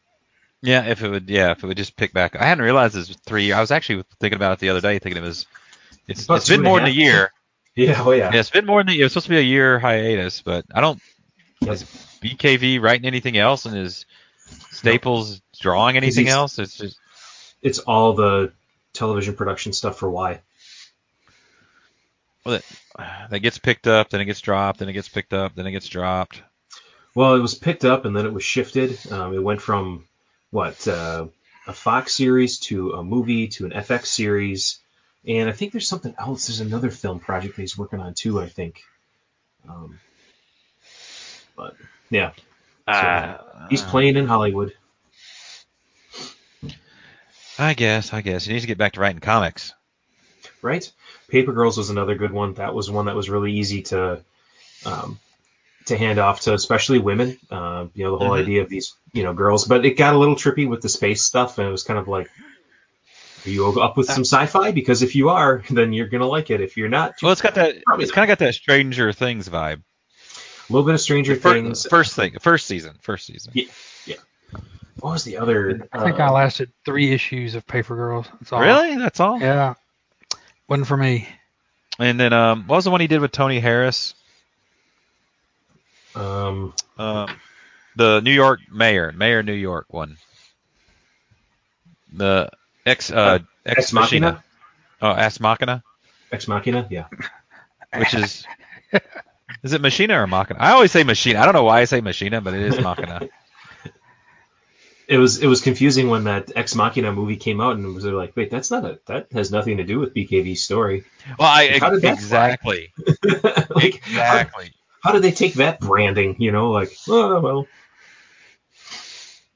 Yeah, 0.62 0.84
if 0.86 1.02
it 1.02 1.08
would, 1.08 1.28
yeah, 1.28 1.52
if 1.52 1.62
it 1.62 1.66
would 1.66 1.76
just 1.76 1.96
pick 1.96 2.12
back. 2.12 2.34
I 2.34 2.44
hadn't 2.44 2.64
realized 2.64 2.96
it 2.96 3.08
was 3.08 3.16
three. 3.26 3.52
I 3.52 3.60
was 3.60 3.70
actually 3.70 4.04
thinking 4.20 4.36
about 4.36 4.52
it 4.52 4.58
the 4.58 4.70
other 4.70 4.80
day, 4.80 4.98
thinking 4.98 5.22
it 5.22 5.26
was. 5.26 5.46
It's, 6.08 6.24
About 6.24 6.36
it's 6.36 6.48
been 6.48 6.60
a 6.60 6.62
more 6.62 6.78
than 6.78 6.88
a 6.88 6.92
year. 6.92 7.32
Yeah, 7.78 8.02
oh 8.02 8.12
yeah. 8.12 8.32
Yeah, 8.32 8.40
it's 8.40 8.48
been 8.48 8.64
more 8.64 8.82
than. 8.82 8.94
It 8.94 9.02
was 9.02 9.12
supposed 9.12 9.26
to 9.26 9.30
be 9.32 9.36
a 9.36 9.42
year 9.42 9.78
hiatus, 9.78 10.40
but 10.40 10.64
I 10.74 10.80
don't. 10.80 10.98
Yep. 11.60 11.72
Is 11.74 11.82
BKV 12.22 12.80
writing 12.80 13.04
anything 13.04 13.36
else, 13.36 13.66
and 13.66 13.76
is 13.76 14.06
Staples 14.70 15.42
drawing 15.58 15.96
anything 15.96 16.28
else? 16.28 16.58
It's 16.58 16.76
just. 16.76 16.98
It's 17.62 17.78
all 17.80 18.12
the 18.14 18.52
television 18.92 19.34
production 19.34 19.72
stuff 19.72 19.98
for 19.98 20.10
Y. 20.10 20.40
Well, 22.44 22.60
that, 22.96 23.28
that 23.30 23.40
gets 23.40 23.58
picked 23.58 23.86
up, 23.86 24.10
then 24.10 24.20
it 24.20 24.26
gets 24.26 24.40
dropped, 24.40 24.78
then 24.78 24.88
it 24.88 24.92
gets 24.92 25.08
picked 25.08 25.32
up, 25.32 25.54
then 25.54 25.66
it 25.66 25.72
gets 25.72 25.88
dropped. 25.88 26.42
Well, 27.14 27.34
it 27.34 27.40
was 27.40 27.54
picked 27.54 27.84
up 27.84 28.04
and 28.04 28.14
then 28.14 28.26
it 28.26 28.32
was 28.32 28.44
shifted. 28.44 28.98
Um, 29.10 29.34
it 29.34 29.42
went 29.42 29.62
from 29.62 30.04
what 30.50 30.86
uh, 30.86 31.26
a 31.66 31.72
Fox 31.72 32.14
series 32.14 32.58
to 32.60 32.92
a 32.92 33.02
movie 33.02 33.48
to 33.48 33.64
an 33.64 33.72
FX 33.72 34.06
series, 34.06 34.78
and 35.26 35.48
I 35.48 35.52
think 35.52 35.72
there's 35.72 35.88
something 35.88 36.14
else. 36.18 36.46
There's 36.46 36.60
another 36.60 36.90
film 36.90 37.18
project 37.18 37.56
that 37.56 37.62
he's 37.62 37.76
working 37.76 38.00
on 38.00 38.14
too. 38.14 38.38
I 38.40 38.48
think. 38.48 38.82
Um, 39.68 39.98
but 41.56 41.74
yeah, 42.10 42.32
Uh, 42.86 43.38
he's 43.70 43.82
playing 43.82 44.16
in 44.16 44.26
Hollywood. 44.26 44.74
I 47.58 47.74
guess. 47.74 48.12
I 48.12 48.20
guess 48.20 48.44
he 48.44 48.52
needs 48.52 48.64
to 48.64 48.68
get 48.68 48.78
back 48.78 48.92
to 48.94 49.00
writing 49.00 49.20
comics. 49.20 49.72
right? 50.62 50.90
Paper 51.28 51.52
Girls 51.52 51.76
was 51.76 51.90
another 51.90 52.14
good 52.14 52.30
one. 52.32 52.54
That 52.54 52.74
was 52.74 52.90
one 52.90 53.06
that 53.06 53.16
was 53.16 53.28
really 53.30 53.52
easy 53.52 53.82
to 53.82 54.22
um, 54.84 55.18
to 55.86 55.96
hand 55.96 56.18
off 56.18 56.40
to, 56.42 56.54
especially 56.54 56.98
women. 56.98 57.38
Uh, 57.50 57.86
you 57.94 58.04
know, 58.04 58.12
the 58.12 58.24
whole 58.24 58.34
Mhm. 58.34 58.42
idea 58.42 58.62
of 58.62 58.68
these, 58.68 58.94
you 59.12 59.22
know, 59.22 59.32
girls. 59.32 59.64
But 59.64 59.84
it 59.86 59.96
got 59.96 60.14
a 60.14 60.18
little 60.18 60.34
trippy 60.36 60.68
with 60.68 60.82
the 60.82 60.88
space 60.88 61.22
stuff, 61.22 61.58
and 61.58 61.66
it 61.66 61.70
was 61.70 61.82
kind 61.84 61.98
of 61.98 62.08
like, 62.08 62.28
are 63.46 63.50
you 63.50 63.80
up 63.80 63.96
with 63.96 64.06
some 64.06 64.24
sci-fi? 64.24 64.72
Because 64.72 65.02
if 65.02 65.14
you 65.14 65.28
are, 65.30 65.62
then 65.70 65.92
you're 65.92 66.08
gonna 66.08 66.26
like 66.26 66.50
it. 66.50 66.60
If 66.60 66.76
you're 66.76 66.88
not, 66.88 67.14
Well, 67.22 67.32
it's 67.32 67.40
got 67.42 67.54
that. 67.54 67.76
It's 67.98 68.12
kind 68.12 68.24
of 68.30 68.38
got 68.38 68.44
that 68.44 68.54
Stranger 68.54 69.12
Things 69.12 69.48
vibe. 69.48 69.82
a 70.68 70.72
little 70.72 70.84
bit 70.86 70.94
of 70.94 71.00
Stranger 71.00 71.36
Fir- 71.36 71.52
Things. 71.54 71.86
First 71.88 72.14
thing, 72.14 72.36
first 72.40 72.66
season, 72.66 72.96
first 73.00 73.26
season. 73.26 73.52
Yeah, 73.54 73.64
Yeah. 74.04 74.16
What 75.06 75.12
was 75.12 75.22
the 75.22 75.36
other? 75.36 75.88
I 75.92 76.02
think 76.02 76.18
uh, 76.18 76.24
I 76.24 76.30
lasted 76.30 76.72
three 76.84 77.12
issues 77.12 77.54
of 77.54 77.64
Paper 77.64 77.94
Girls. 77.94 78.26
That's 78.40 78.52
all. 78.52 78.60
Really? 78.60 78.96
That's 78.96 79.20
all. 79.20 79.38
Yeah. 79.38 79.74
Wasn't 80.66 80.88
for 80.88 80.96
me. 80.96 81.28
And 82.00 82.18
then, 82.18 82.32
um, 82.32 82.64
what 82.66 82.74
was 82.74 82.86
the 82.86 82.90
one 82.90 83.00
he 83.00 83.06
did 83.06 83.20
with 83.20 83.30
Tony 83.30 83.60
Harris? 83.60 84.16
Um, 86.16 86.74
Um, 86.98 87.30
the 87.94 88.20
New 88.20 88.32
York 88.32 88.58
mayor, 88.68 89.12
mayor 89.12 89.44
New 89.44 89.52
York 89.52 89.86
one. 89.90 90.16
The 92.12 92.50
ex, 92.84 93.12
uh, 93.12 93.38
ex, 93.64 93.78
Ex 93.78 93.92
Machina. 93.92 94.42
Oh, 95.00 95.12
Ex 95.12 95.38
Machina, 95.38 95.84
Ex 96.32 96.48
Machina. 96.48 96.84
Yeah. 96.90 97.04
which 97.94 98.12
is, 98.12 98.44
is 99.62 99.72
it 99.72 99.80
Machina 99.80 100.20
or 100.20 100.26
Machina? 100.26 100.58
I 100.58 100.72
always 100.72 100.90
say 100.90 101.04
Machina. 101.04 101.38
I 101.38 101.44
don't 101.44 101.54
know 101.54 101.62
why 101.62 101.82
I 101.82 101.84
say 101.84 102.00
Machina, 102.00 102.40
but 102.40 102.54
it 102.54 102.62
is 102.62 102.80
Machina. 102.80 103.28
It 105.08 105.18
was 105.18 105.38
it 105.38 105.46
was 105.46 105.60
confusing 105.60 106.08
when 106.10 106.24
that 106.24 106.50
Ex 106.56 106.74
Machina 106.74 107.12
movie 107.12 107.36
came 107.36 107.60
out, 107.60 107.76
and 107.76 107.94
was 107.94 108.04
like, 108.04 108.34
wait, 108.36 108.50
that's 108.50 108.70
not 108.72 108.84
a 108.84 108.98
that 109.06 109.28
has 109.32 109.52
nothing 109.52 109.76
to 109.76 109.84
do 109.84 110.00
with 110.00 110.12
BKV's 110.14 110.62
story. 110.62 111.04
Well, 111.38 111.48
I 111.48 111.78
How 111.78 111.90
did 111.90 112.02
that 112.02 112.14
exactly, 112.14 112.92
like, 113.24 114.00
how, 114.02 114.38
exactly. 114.38 114.72
how 115.02 115.12
did 115.12 115.22
they 115.22 115.30
take 115.30 115.54
that 115.54 115.78
branding? 115.80 116.36
You 116.40 116.50
know, 116.52 116.70
like, 116.72 116.92
oh 117.08 117.40
well. 117.40 117.66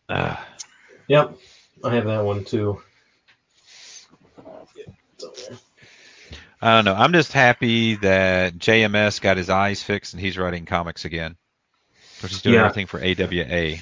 Uh, 0.09 0.37
Yep, 1.09 1.37
I 1.83 1.95
have 1.95 2.05
that 2.07 2.25
one 2.25 2.45
too. 2.45 2.81
I 6.63 6.75
don't 6.75 6.85
know. 6.85 6.95
I'm 6.95 7.13
just 7.13 7.33
happy 7.33 7.95
that 7.97 8.55
JMS 8.59 9.21
got 9.21 9.37
his 9.39 9.49
eyes 9.49 9.83
fixed 9.83 10.13
and 10.15 10.21
he's 10.21 10.37
writing 10.39 10.67
comics 10.67 11.05
again, 11.05 11.37
which 12.23 12.33
is 12.33 12.43
doing 12.43 12.57
Yeah. 12.57 12.67
everything 12.67 12.87
for 12.87 13.01
AWA. 13.03 13.79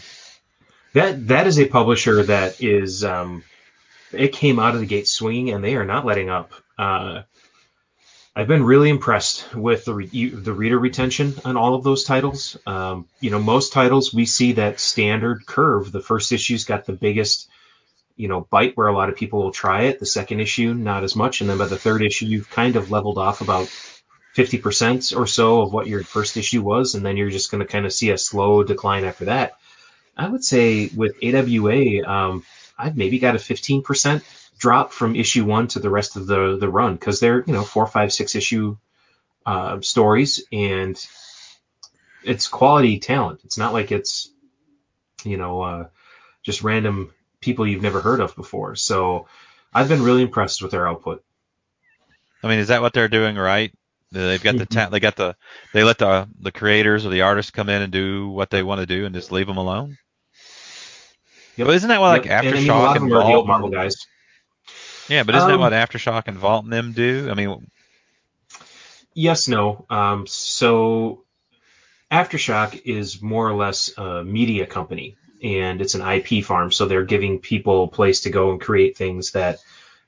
That 0.99 1.29
that 1.29 1.47
is 1.47 1.61
a 1.61 1.67
publisher 1.67 2.25
that 2.25 2.61
is 2.61 3.05
um, 3.05 3.45
it 4.13 4.33
came 4.33 4.59
out 4.59 4.75
of 4.75 4.81
the 4.81 4.87
gate 4.87 5.07
swinging, 5.07 5.51
and 5.51 5.63
they 5.63 5.77
are 5.77 5.85
not 5.85 6.05
letting 6.05 6.29
up. 6.29 6.53
Uh, 6.77 7.23
I've 8.35 8.49
been 8.49 8.65
really 8.65 8.91
impressed 8.91 9.55
with 9.55 9.85
the 9.85 9.95
re- 9.95 10.31
the 10.31 10.53
reader 10.53 10.77
retention 10.77 11.35
on 11.45 11.57
all 11.57 11.77
of 11.77 11.85
those 11.85 12.03
titles. 12.03 12.57
Um, 12.67 13.07
you 13.21 13.31
know, 13.31 13.39
most 13.39 13.73
titles 13.73 14.13
we 14.13 14.27
see 14.27 14.55
that 14.55 14.81
standard 14.81 15.47
curve. 15.47 15.93
The 15.93 16.01
first 16.01 16.33
issue's 16.33 16.65
got 16.65 16.85
the 16.85 16.95
biggest, 16.95 17.49
you 18.17 18.27
know, 18.27 18.49
bite 18.51 18.77
where 18.77 18.89
a 18.89 18.97
lot 18.97 19.09
of 19.09 19.15
people 19.15 19.41
will 19.41 19.53
try 19.53 19.83
it. 19.83 20.01
The 20.01 20.07
second 20.07 20.41
issue, 20.41 20.75
not 20.75 21.05
as 21.05 21.15
much, 21.15 21.41
and 21.41 21.49
then 21.49 21.59
by 21.59 21.67
the 21.67 21.79
third 21.79 22.03
issue, 22.03 22.27
you've 22.27 22.51
kind 22.51 22.75
of 22.75 22.91
leveled 22.91 23.19
off 23.19 23.41
about 23.41 23.71
50% 24.37 25.17
or 25.17 25.29
so 25.29 25.63
of 25.63 25.73
what 25.73 25.87
your 25.87 26.03
first 26.03 26.37
issue 26.37 26.63
was, 26.63 26.97
and 26.97 27.07
then 27.07 27.17
you're 27.17 27.31
just 27.31 27.53
going 27.53 27.65
to 27.65 27.73
kind 27.73 27.87
of 27.87 27.93
see 27.93 28.11
a 28.11 28.19
slow 28.19 28.65
decline 28.65 29.05
after 29.05 29.27
that. 29.27 29.59
I 30.19 30.29
would 30.29 30.45
say 30.45 30.89
with 30.95 31.17
AWA, 31.23 32.05
um, 32.05 32.45
I've 32.79 32.97
maybe 32.97 33.19
got 33.19 33.37
a 33.37 33.39
15% 33.39 34.25
drop 34.59 34.93
from 34.93 35.17
issue 35.17 35.45
one 35.45 35.69
to 35.69 35.81
the 35.81 35.91
rest 35.91 36.17
of 36.17 36.27
the 36.27 36.57
the 36.59 36.69
run 36.69 36.95
because 36.95 37.21
they're 37.21 37.45
you 37.47 37.53
know 37.53 37.65
four, 37.65 37.87
five, 37.87 38.13
six 38.13 38.35
issue 38.35 38.77
uh, 39.47 39.81
stories 39.81 40.45
and 40.53 40.99
it's 42.23 42.49
quality 42.49 42.99
talent. 42.99 43.41
It's 43.45 43.59
not 43.59 43.73
like 43.73 43.93
it's 43.93 44.31
you 45.25 45.37
know 45.37 45.63
uh, 45.63 45.89
just 46.43 46.63
random 46.63 47.13
people 47.41 47.67
you've 47.67 47.83
never 47.83 48.01
heard 48.01 48.21
of 48.21 48.37
before. 48.37 48.77
So 48.77 49.29
I've 49.75 49.89
been 49.89 50.03
really 50.03 50.23
impressed 50.23 50.63
with 50.63 50.73
their 50.73 50.89
output. 50.89 51.25
I 52.43 52.49
mean, 52.49 52.59
is 52.59 52.69
that 52.69 52.83
what 52.83 52.93
they're 52.93 53.09
doing 53.09 53.37
right? 53.37 53.73
They've 54.13 54.43
got 54.43 54.57
the 54.57 54.67
Mhm. 54.67 54.71
ta- 54.71 54.89
they 54.89 55.01
got 55.01 55.17
the 55.17 55.37
they 55.73 55.85
let 55.85 55.99
the 55.99 56.29
the 56.41 56.53
creators 56.53 57.05
or 57.05 57.11
the 57.11 57.23
artists 57.23 57.51
come 57.51 57.69
in 57.69 57.83
and 57.83 57.93
do 57.93 58.29
what 58.29 58.51
they 58.51 58.63
want 58.63 58.81
to 58.81 58.87
do 58.87 59.05
and 59.05 59.15
just 59.15 59.33
leave 59.33 59.47
them 59.47 59.59
alone. 59.59 59.99
Well, 61.59 61.71
isn't 61.71 61.89
that 61.89 62.01
what 62.01 62.25
like 62.25 62.27
Yep, 62.27 62.45
and 62.45 62.49
I 62.49 62.61
mean, 62.61 62.71
a 62.71 62.73
Aftershock 62.73 62.97
and 62.97 63.11
them 63.11 63.15
are 63.15 63.25
the 63.25 63.25
old 63.25 63.47
Vault? 63.47 63.47
Marvel 63.47 63.71
guys. 63.71 63.97
Yeah, 65.09 65.23
but 65.23 65.35
isn't 65.35 65.49
that 65.49 65.55
Um, 65.55 65.61
what 65.61 65.73
Aftershock 65.73 66.25
and 66.27 66.39
Vault 66.39 66.65
and 66.65 66.73
them 66.73 66.93
do? 66.93 67.29
I 67.31 67.35
mean, 67.35 67.71
Yes, 69.15 69.49
no. 69.49 69.87
Um, 69.91 70.27
so 70.27 71.25
Aftershock 72.11 72.83
is 72.85 73.21
more 73.21 73.49
or 73.49 73.55
less 73.55 73.91
a 73.97 74.23
media 74.23 74.67
company, 74.67 75.17
and 75.43 75.81
it's 75.81 75.95
an 75.95 76.03
IP 76.03 76.45
farm. 76.45 76.71
So 76.71 76.87
they're 76.87 77.05
giving 77.05 77.41
people 77.41 77.85
a 77.85 77.89
place 77.89 78.21
to 78.21 78.31
go 78.31 78.53
and 78.53 78.61
create 78.61 78.97
things 78.97 79.33
that 79.33 79.59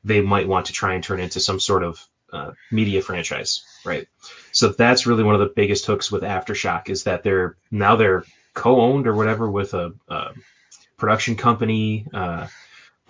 they 0.04 0.20
might 0.20 0.48
want 0.48 0.66
to 0.66 0.72
try 0.72 0.94
and 0.94 1.02
turn 1.02 1.20
into 1.20 1.40
some 1.40 1.60
sort 1.60 1.82
of 1.82 2.06
uh, 2.32 2.52
media 2.70 3.02
franchise, 3.02 3.64
right? 3.84 4.06
So 4.52 4.68
that's 4.68 5.06
really 5.06 5.24
one 5.24 5.34
of 5.34 5.40
the 5.40 5.52
biggest 5.54 5.86
hooks 5.86 6.12
with 6.12 6.22
Aftershock 6.22 6.88
is 6.88 7.04
that 7.04 7.22
they're 7.22 7.56
now 7.70 7.96
they're 7.96 8.24
co-owned 8.54 9.06
or 9.06 9.14
whatever 9.14 9.50
with 9.50 9.74
a, 9.74 9.92
a 10.08 10.28
production 11.00 11.36
company. 11.36 12.06
Uh, 12.14 12.46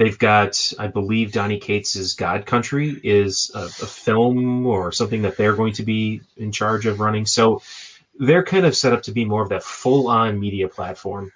They've 0.01 0.18
got, 0.18 0.72
I 0.78 0.86
believe, 0.86 1.32
Donny 1.32 1.59
Cates' 1.59 2.14
God 2.14 2.47
Country 2.47 2.99
is 3.05 3.51
a, 3.55 3.64
a 3.64 3.68
film 3.68 4.64
or 4.66 4.93
something 4.93 5.20
that 5.22 5.36
they're 5.36 5.55
going 5.55 5.74
to 5.74 5.82
be 5.82 6.22
in 6.38 6.53
charge 6.53 6.86
of 6.86 7.01
running. 7.01 7.26
So 7.26 7.61
they're 8.18 8.43
kind 8.43 8.64
of 8.64 8.74
set 8.74 8.95
up 8.95 9.03
to 9.03 9.12
be 9.12 9.26
more 9.26 9.43
of 9.43 9.51
that 9.51 9.62
full-on 9.62 10.41
media 10.41 10.68
platform. 10.68 11.32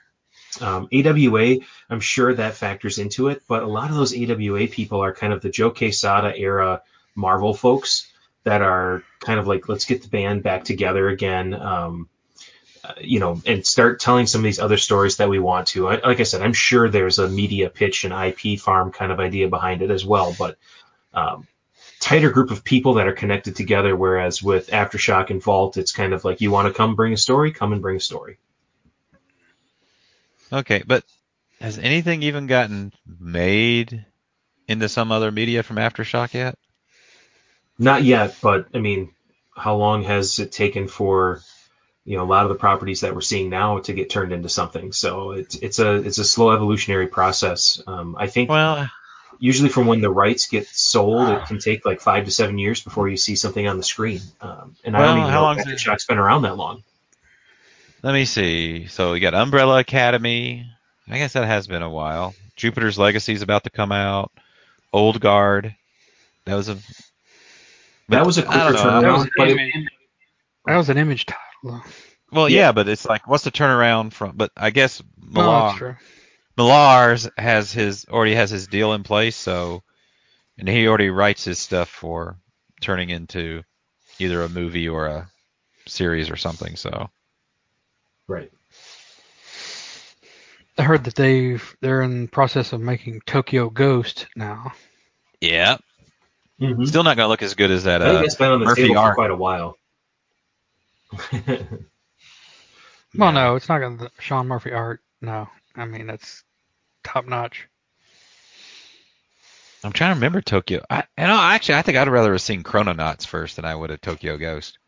Um, 0.62 0.88
AWA, 0.94 1.57
I'm 1.90 2.00
sure 2.00 2.32
that 2.32 2.55
factors 2.55 2.98
into 2.98 3.28
it, 3.28 3.42
but 3.46 3.64
a 3.64 3.66
lot 3.66 3.90
of 3.90 3.96
those 3.96 4.14
AWA 4.16 4.66
people 4.68 5.05
are 5.05 5.12
kind 5.12 5.34
of 5.34 5.42
the 5.42 5.50
Joe 5.50 5.70
Quesada 5.70 6.34
era 6.34 6.80
Marvel 7.14 7.52
folks 7.52 8.11
that 8.44 8.62
are 8.62 9.02
kind 9.20 9.38
of 9.38 9.46
like, 9.46 9.68
let's 9.68 9.84
get 9.84 10.00
the 10.00 10.09
band 10.09 10.42
back 10.42 10.64
together 10.64 11.11
again. 11.11 11.52
Um, 11.52 12.09
you 13.01 13.20
know, 13.20 13.41
and 13.47 13.66
start 13.66 14.01
telling 14.01 14.26
some 14.26 14.41
of 14.41 14.45
these 14.45 14.59
other 14.59 14.76
stories 14.76 15.16
that 15.16 15.28
we 15.28 15.39
want 15.39 15.68
to. 15.68 15.89
I, 15.89 16.01
like 16.01 16.20
I 16.20 16.24
said, 16.24 16.43
I'm 16.43 16.53
sure 16.53 16.89
there's 16.89 17.18
a 17.18 17.28
media 17.28 17.70
pitch 17.70 18.05
and 18.05 18.12
IP 18.12 18.59
farm 18.59 18.93
kind 18.93 19.12
of 19.12 19.20
idea 19.20 19.49
behind 19.49 19.82
it 19.82 19.91
as 19.91 20.05
well, 20.05 20.35
but 20.39 20.57
um, 21.12 21.47
tighter 22.01 22.30
group 22.30 22.51
of 22.51 22.64
people 22.64 22.95
that 22.95 23.07
are 23.07 23.12
connected 23.12 23.57
together. 23.57 23.97
Whereas 23.97 24.43
with 24.43 24.68
Aftershock 24.68 25.30
and 25.30 25.43
Vault, 25.43 25.76
it's 25.76 25.93
kind 25.93 26.12
of 26.12 26.24
like 26.24 26.41
you 26.41 26.51
want 26.51 26.68
to 26.68 26.74
come 26.74 26.95
bring 26.95 27.12
a 27.12 27.18
story, 27.18 27.53
come 27.53 27.72
and 27.72 27.82
bring 27.82 27.97
a 27.97 28.01
story. 28.01 28.39
okay, 30.53 30.82
but 30.87 31.05
has 31.61 31.78
anything 31.78 32.22
even 32.22 32.47
gotten 32.47 32.93
made 33.07 34.05
into 34.68 34.89
some 34.89 35.12
other 35.12 35.30
media 35.30 35.62
from 35.62 35.76
Aftershock 35.76 36.35
yet? 36.35 36.59
Not 37.78 38.05
yet, 38.05 38.37
but 38.43 38.68
I 38.74 38.78
mean, 38.78 39.12
how 39.57 39.76
long 39.76 40.03
has 40.05 40.39
it 40.39 40.53
taken 40.53 40.89
for 40.89 41.41
you 42.05 42.16
know 42.16 42.24
a 42.24 42.26
lot 42.26 42.44
of 42.44 42.48
the 42.50 42.55
properties 42.57 43.00
that 43.00 43.14
we're 43.14 43.20
seeing 43.20 43.50
now 43.50 43.78
to 43.80 43.92
get 43.92 44.11
turned 44.11 44.32
into 44.32 44.48
something? 44.48 44.92
So 44.92 45.32
it's 45.32 45.57
it's 45.57 45.78
a 45.78 45.94
it's 45.96 46.18
a 46.18 46.24
slow 46.24 46.50
evolutionary 46.52 47.07
process. 47.09 47.80
Um, 47.86 48.16
I 48.18 48.26
think 48.26 48.50
Well, 48.50 48.88
usually 49.38 49.68
from 49.70 49.86
when 49.86 50.00
the 50.00 50.11
rights 50.11 50.46
get 50.46 50.66
sold, 50.68 51.28
it 51.30 51.46
can 51.46 51.59
take 51.59 51.84
like 51.84 52.00
five 52.00 52.24
to 52.26 52.30
seven 52.30 52.59
years 52.59 52.82
before 52.82 53.09
you 53.09 53.16
see 53.16 53.36
something 53.36 53.66
on 53.66 53.76
the 53.78 53.82
screen. 53.82 54.20
Um, 54.40 54.76
and 54.84 54.96
I 54.96 55.00
don't 55.07 55.18
even 55.18 55.30
how 55.30 55.36
know 55.40 55.42
long 55.42 55.59
if 55.59 55.66
is 55.66 55.72
it- 55.72 55.78
Aftershock's 55.88 56.07
been 56.07 56.18
around 56.18 56.42
that 56.42 56.57
long. 56.57 56.82
let 58.02 58.12
me 58.12 58.24
see. 58.26 58.86
So 58.86 59.12
we 59.12 59.20
got 59.20 59.34
Umbrella 59.34 59.78
Academy. 59.78 60.66
I 61.09 61.18
guess 61.18 61.32
that 61.34 61.46
has 61.46 61.66
been 61.66 61.82
a 61.82 61.90
while. 61.90 62.34
Jupiter's 62.57 62.98
Legacy 62.98 63.32
is 63.34 63.42
about 63.42 63.64
to 63.64 63.70
come 63.70 63.92
out. 63.92 64.30
Old 64.92 65.20
Guard. 65.20 65.74
That 66.46 66.55
was 66.55 66.68
a. 66.68 66.76
That 68.09 68.24
was 68.26 68.38
a 68.38 68.46
I 68.48 68.70
don't 68.70 68.72
quicker 68.72 68.84
know. 68.84 69.00
That 69.00 69.07
turnaround, 69.07 69.18
was, 69.18 69.26
an 69.52 69.59
image, 69.59 69.88
that 70.66 70.76
was 70.76 70.88
an 70.90 70.98
image 70.98 71.26
title. 71.26 71.40
Though. 71.65 71.83
Well, 72.33 72.49
Yeah. 72.49 72.61
yeah. 72.61 72.73
but 72.73 72.89
it's 72.89 73.05
like, 73.07 73.27
what's 73.27 73.45
the 73.45 73.51
turnaround 73.51 74.12
from? 74.12 74.37
But 74.37 74.51
I 74.57 74.71
guess 74.71 75.03
No, 75.21 75.43
Millar, 75.43 75.61
that's 75.67 75.79
true. 75.79 75.97
Millar's 76.57 77.29
has 77.37 77.73
his 77.73 78.07
already 78.09 78.35
has 78.35 78.51
his 78.51 78.67
deal 78.69 78.93
in 78.93 79.03
place, 79.03 79.37
so 79.37 79.83
and 80.59 80.69
he 80.69 80.87
already 80.87 81.11
writes 81.11 81.45
his 81.45 81.59
stuff 81.59 81.89
for 81.89 82.37
turning 82.81 83.11
into 83.11 83.62
either 84.19 84.43
a 84.43 84.49
movie 84.49 84.89
or 84.89 85.07
a 85.07 85.29
series 85.87 86.31
or 86.31 86.37
something. 86.37 86.77
So 86.77 87.11
right. 88.29 88.51
I 90.79 90.83
heard 90.83 91.05
that 91.05 91.15
they 91.15 91.59
they're 91.81 92.03
in 92.03 92.23
the 92.23 92.29
process 92.29 92.73
of 92.73 92.81
making 92.81 93.21
Tokyo 93.27 93.71
Ghost 93.71 94.27
now. 94.37 94.73
yeah, 95.41 95.77
Mhm. 96.61 96.87
still 96.87 97.03
not 97.05 97.17
gonna 97.17 97.29
look 97.29 97.43
as 97.43 97.55
good 97.55 97.71
as 97.71 97.85
that. 97.85 98.01
I 98.03 98.07
think 98.07 98.19
Uh, 98.19 98.23
that's 98.23 98.35
been 98.37 98.51
on 98.51 98.61
the 98.61 98.67
Murphy 98.67 98.83
table 98.83 98.95
for 98.95 99.01
art. 99.01 99.15
quite 99.17 99.31
a 99.31 99.37
while. 99.37 99.77
Well, 103.17 103.33
no, 103.33 103.55
it's 103.55 103.69
not 103.69 103.79
going 103.79 103.99
to 103.99 104.11
Sean 104.19 104.49
Murphy 104.49 104.73
art. 104.73 105.01
No, 105.21 105.49
I 105.77 105.85
mean 105.85 106.07
that's 106.07 106.43
top 107.05 107.27
notch. 107.27 107.69
I'm 109.85 109.93
trying 109.93 110.11
to 110.11 110.15
remember 110.15 110.41
Tokyo. 110.41 110.83
I, 110.89 111.05
and 111.17 111.31
I, 111.31 111.55
actually, 111.55 111.77
I 111.77 111.83
think 111.83 111.99
I'd 111.99 112.09
rather 112.09 112.33
have 112.33 112.41
seen 112.41 112.62
Chrononauts 112.62 113.27
first 113.27 113.57
than 113.57 113.67
I 113.67 113.75
would 113.75 113.91
have 113.91 114.01
Tokyo 114.01 114.39
Ghost. 114.39 114.79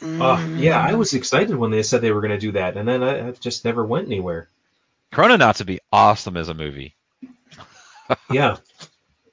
Uh, 0.00 0.48
yeah, 0.56 0.80
I 0.80 0.94
was 0.94 1.12
excited 1.12 1.56
when 1.56 1.72
they 1.72 1.82
said 1.82 2.00
they 2.00 2.12
were 2.12 2.20
going 2.20 2.30
to 2.30 2.38
do 2.38 2.52
that, 2.52 2.76
and 2.76 2.86
then 2.86 3.02
I, 3.02 3.28
I 3.28 3.30
just 3.32 3.64
never 3.64 3.84
went 3.84 4.06
anywhere. 4.06 4.48
Chrononauts 5.12 5.58
would 5.58 5.66
be 5.66 5.80
awesome 5.92 6.36
as 6.36 6.48
a 6.48 6.54
movie. 6.54 6.94
Yeah, 8.30 8.56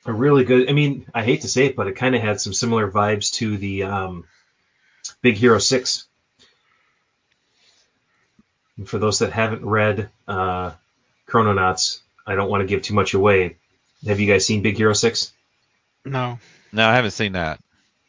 a 0.06 0.12
really 0.12 0.44
good. 0.44 0.70
I 0.70 0.74
mean, 0.74 1.06
I 1.14 1.24
hate 1.24 1.42
to 1.42 1.48
say 1.48 1.68
it, 1.68 1.78
but 1.78 1.88
it 1.88 1.94
kind 1.96 2.14
of 2.14 2.22
had 2.22 2.42
some 2.42 2.52
similar 2.54 2.92
vibes 2.92 3.32
to 3.36 3.56
the 3.56 3.84
um, 3.84 4.26
Big 5.22 5.36
Hero 5.36 5.60
Six. 5.60 6.08
And 8.78 8.88
for 8.90 8.98
those 9.00 9.20
that 9.20 9.32
haven't 9.32 9.66
read 9.66 10.10
uh, 10.28 10.72
Chrononauts, 11.28 12.00
I 12.28 12.36
don't 12.36 12.50
want 12.50 12.62
to 12.62 12.68
give 12.68 12.82
too 12.82 12.94
much 12.94 13.14
away. 13.14 13.58
Have 14.06 14.20
you 14.20 14.28
guys 14.28 14.46
seen 14.46 14.62
Big 14.62 14.78
Hero 14.78 14.94
Six? 14.94 15.32
No, 16.04 16.40
No, 16.72 16.88
I 16.88 16.94
haven't 16.96 17.12
seen 17.12 17.34
that. 17.34 17.60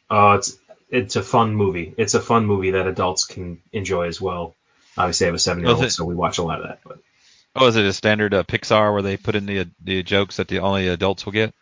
Oh, 0.09 0.33
it's 0.33 0.57
it's 0.89 1.15
a 1.15 1.23
fun 1.23 1.55
movie. 1.55 1.93
It's 1.97 2.13
a 2.13 2.21
fun 2.21 2.45
movie 2.45 2.71
that 2.71 2.87
adults 2.87 3.25
can 3.25 3.61
enjoy 3.73 4.07
as 4.07 4.21
well. 4.21 4.55
Obviously, 4.97 5.25
I 5.25 5.29
have 5.29 5.35
a 5.35 5.39
seven 5.39 5.63
year 5.63 5.73
old, 5.73 5.91
so 5.91 6.05
we 6.05 6.15
watch 6.15 6.37
a 6.37 6.43
lot 6.43 6.61
of 6.61 6.67
that. 6.67 6.79
But 6.83 6.99
Oh, 7.55 7.67
is 7.67 7.75
it 7.75 7.85
a 7.85 7.93
standard 7.93 8.33
uh, 8.35 8.43
Pixar 8.43 8.93
where 8.93 9.01
they 9.01 9.17
put 9.17 9.35
in 9.35 9.45
the 9.45 9.67
the 9.83 10.03
jokes 10.03 10.37
that 10.37 10.47
the 10.47 10.59
only 10.59 10.87
adults 10.87 11.25
will 11.25 11.33
get? 11.33 11.53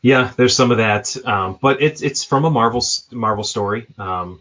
yeah, 0.00 0.32
there's 0.36 0.54
some 0.56 0.70
of 0.70 0.78
that. 0.78 1.14
Um, 1.26 1.58
but 1.60 1.82
it's 1.82 2.02
it's 2.02 2.24
from 2.24 2.44
a 2.44 2.50
Marvel 2.50 2.82
Marvel 3.10 3.44
story. 3.44 3.86
Um, 3.98 4.40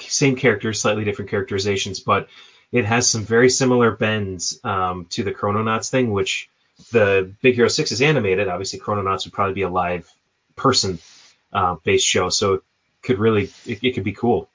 same 0.00 0.36
characters, 0.36 0.80
slightly 0.80 1.04
different 1.04 1.30
characterizations, 1.30 2.00
but 2.00 2.28
it 2.72 2.84
has 2.84 3.08
some 3.08 3.24
very 3.24 3.50
similar 3.50 3.90
bends 3.90 4.60
um, 4.64 5.06
to 5.10 5.24
the 5.24 5.32
Chrononauts 5.32 5.90
thing, 5.90 6.10
which 6.12 6.48
the 6.92 7.32
Big 7.42 7.54
Hero 7.54 7.68
Six 7.68 7.92
is 7.92 8.02
animated. 8.02 8.48
Obviously, 8.48 8.78
Chrononauts 8.78 9.24
would 9.24 9.32
probably 9.32 9.54
be 9.54 9.62
a 9.62 9.68
live 9.68 10.10
person 10.56 10.98
uh, 11.52 11.76
based 11.84 12.06
show, 12.06 12.28
so 12.28 12.54
it 12.54 12.62
could 13.02 13.18
really 13.18 13.50
it, 13.66 13.82
it 13.82 13.92
could 13.92 14.04
be 14.04 14.12
cool. 14.12 14.48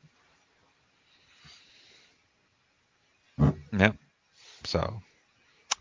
Yeah. 3.38 3.91
So, 4.63 4.80
I'm 4.80 5.01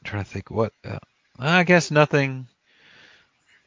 trying 0.05 0.24
to 0.24 0.30
think 0.30 0.51
what. 0.51 0.72
Uh, 0.85 0.99
I 1.39 1.64
guess 1.64 1.91
nothing. 1.91 2.47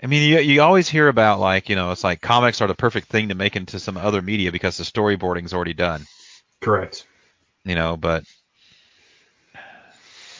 I 0.01 0.07
mean, 0.07 0.30
you 0.30 0.39
you 0.39 0.61
always 0.61 0.88
hear 0.88 1.07
about 1.07 1.39
like 1.39 1.70
you 1.70 1.76
know 1.76 1.91
it's 1.91 2.03
like 2.03 2.22
comics 2.22 2.61
are 2.61 2.68
the 2.68 2.76
perfect 2.76 3.07
thing 3.07 3.30
to 3.30 3.36
make 3.36 3.55
into 3.55 3.80
some 3.80 3.97
other 3.97 4.22
media 4.22 4.51
because 4.51 4.78
the 4.78 4.84
storyboarding's 4.84 5.53
already 5.53 5.74
done. 5.74 6.05
Correct. 6.61 7.07
You 7.63 7.76
know, 7.76 7.97
but 7.97 8.24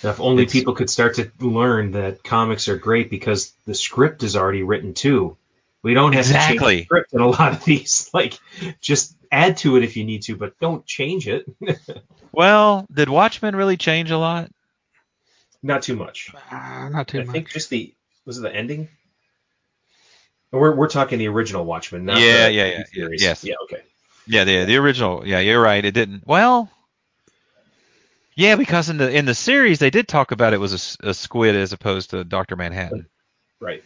If 0.04 0.20
only 0.20 0.43
It's- 0.43 0.54
people 0.54 0.76
could 0.76 0.89
start 0.89 1.16
to 1.16 1.32
learn 1.39 1.91
that 1.91 2.24
comics 2.24 2.68
are 2.68 2.78
great 2.78 3.10
because 3.10 3.54
the 3.66 3.74
script 3.74 4.24
is 4.24 4.36
already 4.36 4.64
written 4.64 4.93
too. 4.93 5.38
We 5.84 5.93
don't 5.93 6.14
have 6.14 6.26
to 6.28 6.34
change 6.34 6.60
the 6.60 6.84
script 6.84 7.14
in 7.14 7.22
a 7.22 7.28
lot 7.28 7.54
of 7.54 7.64
these. 7.66 8.10
Like, 8.14 8.38
just 8.82 9.16
add 9.32 9.58
to 9.58 9.78
it 9.78 9.84
if 9.84 9.95
you 9.98 10.04
need 10.04 10.24
to, 10.24 10.36
but 10.36 10.60
don't 10.60 10.86
change 10.86 11.28
it. 11.28 11.45
well, 12.32 12.86
did 12.91 13.10
Watchmen 13.10 13.56
really 13.56 13.78
change 13.78 14.12
a 14.12 14.18
lot? 14.18 14.52
Not 15.64 15.82
too 15.84 15.95
much. 15.95 16.32
uh, 16.52 16.89
not 16.89 17.08
too 17.08 17.20
I 17.20 17.22
much. 17.22 17.30
I 17.30 17.32
think 17.34 17.50
just 17.50 17.70
the 17.70 17.93
was 18.26 18.38
it 18.38 18.41
the 18.41 18.54
ending? 18.56 18.89
We're 20.52 20.76
we're 20.76 20.88
talking 20.89 21.20
the 21.20 21.28
original 21.28 21.66
Watchmen, 21.66 22.06
not 22.06 22.20
Yeah, 22.20 22.48
the 22.48 22.52
yeah, 22.54 22.66
yeah, 22.66 22.78
TV 22.84 22.88
series. 22.93 23.24
yes. 23.24 23.43
Yeah, 23.43 23.56
okay. 23.64 23.82
Yeah, 24.28 24.43
the 24.43 24.66
the 24.66 24.78
original. 24.78 25.26
Yeah, 25.28 25.39
you're 25.39 25.62
right. 25.62 25.84
It 25.84 25.93
didn't. 25.93 26.24
Well, 26.26 26.70
yeah, 28.38 28.56
because 28.56 28.90
in 28.90 28.98
the 28.98 29.12
in 29.12 29.26
the 29.26 29.36
series 29.36 29.80
they 29.80 29.90
did 29.90 30.08
talk 30.08 30.32
about 30.32 30.54
it 30.54 30.60
was 30.60 30.98
a 31.02 31.14
squid 31.14 31.56
as 31.56 31.74
opposed 31.74 32.12
to 32.12 32.24
Doctor 32.24 32.56
Manhattan. 32.56 33.08
Right. 33.60 33.84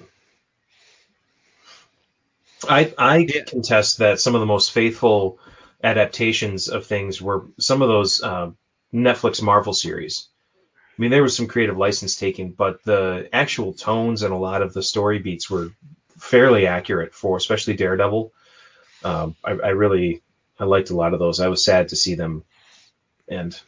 I 2.68 2.94
I 2.98 3.18
Yeah. 3.20 3.44
contest 3.46 4.00
that 4.00 4.20
some 4.20 4.36
of 4.36 4.42
the 4.42 4.46
most 4.46 4.72
faithful 4.72 5.40
adaptations 5.84 6.68
of 6.68 6.86
things 6.86 7.22
were 7.22 7.46
some 7.60 7.82
of 7.82 7.88
those 7.88 8.22
uh, 8.22 8.52
Netflix 8.94 9.42
Marvel 9.42 9.74
series. 9.74 10.28
I 10.98 11.02
mean, 11.02 11.12
there 11.12 11.24
was 11.24 11.36
some 11.36 11.48
creative 11.48 11.78
license 11.78 12.18
taken, 12.18 12.52
but 12.52 12.84
the 12.84 13.30
actual 13.34 13.74
tones 13.74 14.22
and 14.24 14.34
a 14.34 14.38
lot 14.38 14.62
of 14.62 14.74
the 14.74 14.84
story 14.84 15.20
beats 15.20 15.50
were 15.50 15.72
fairly 16.20 16.68
accurate 16.68 17.16
for, 17.16 17.38
especially 17.38 17.76
Daredevil. 17.76 18.34
Um, 19.04 19.36
I, 19.44 19.52
I 19.52 19.70
really 19.70 20.22
I 20.60 20.66
liked 20.66 20.92
a 20.92 20.96
lot 20.96 21.14
of 21.14 21.20
those. 21.20 21.40
I 21.40 21.48
was 21.48 21.64
sad 21.64 21.90
to 21.90 21.96
see 21.96 22.16
them 22.16 22.44
end. 23.30 23.60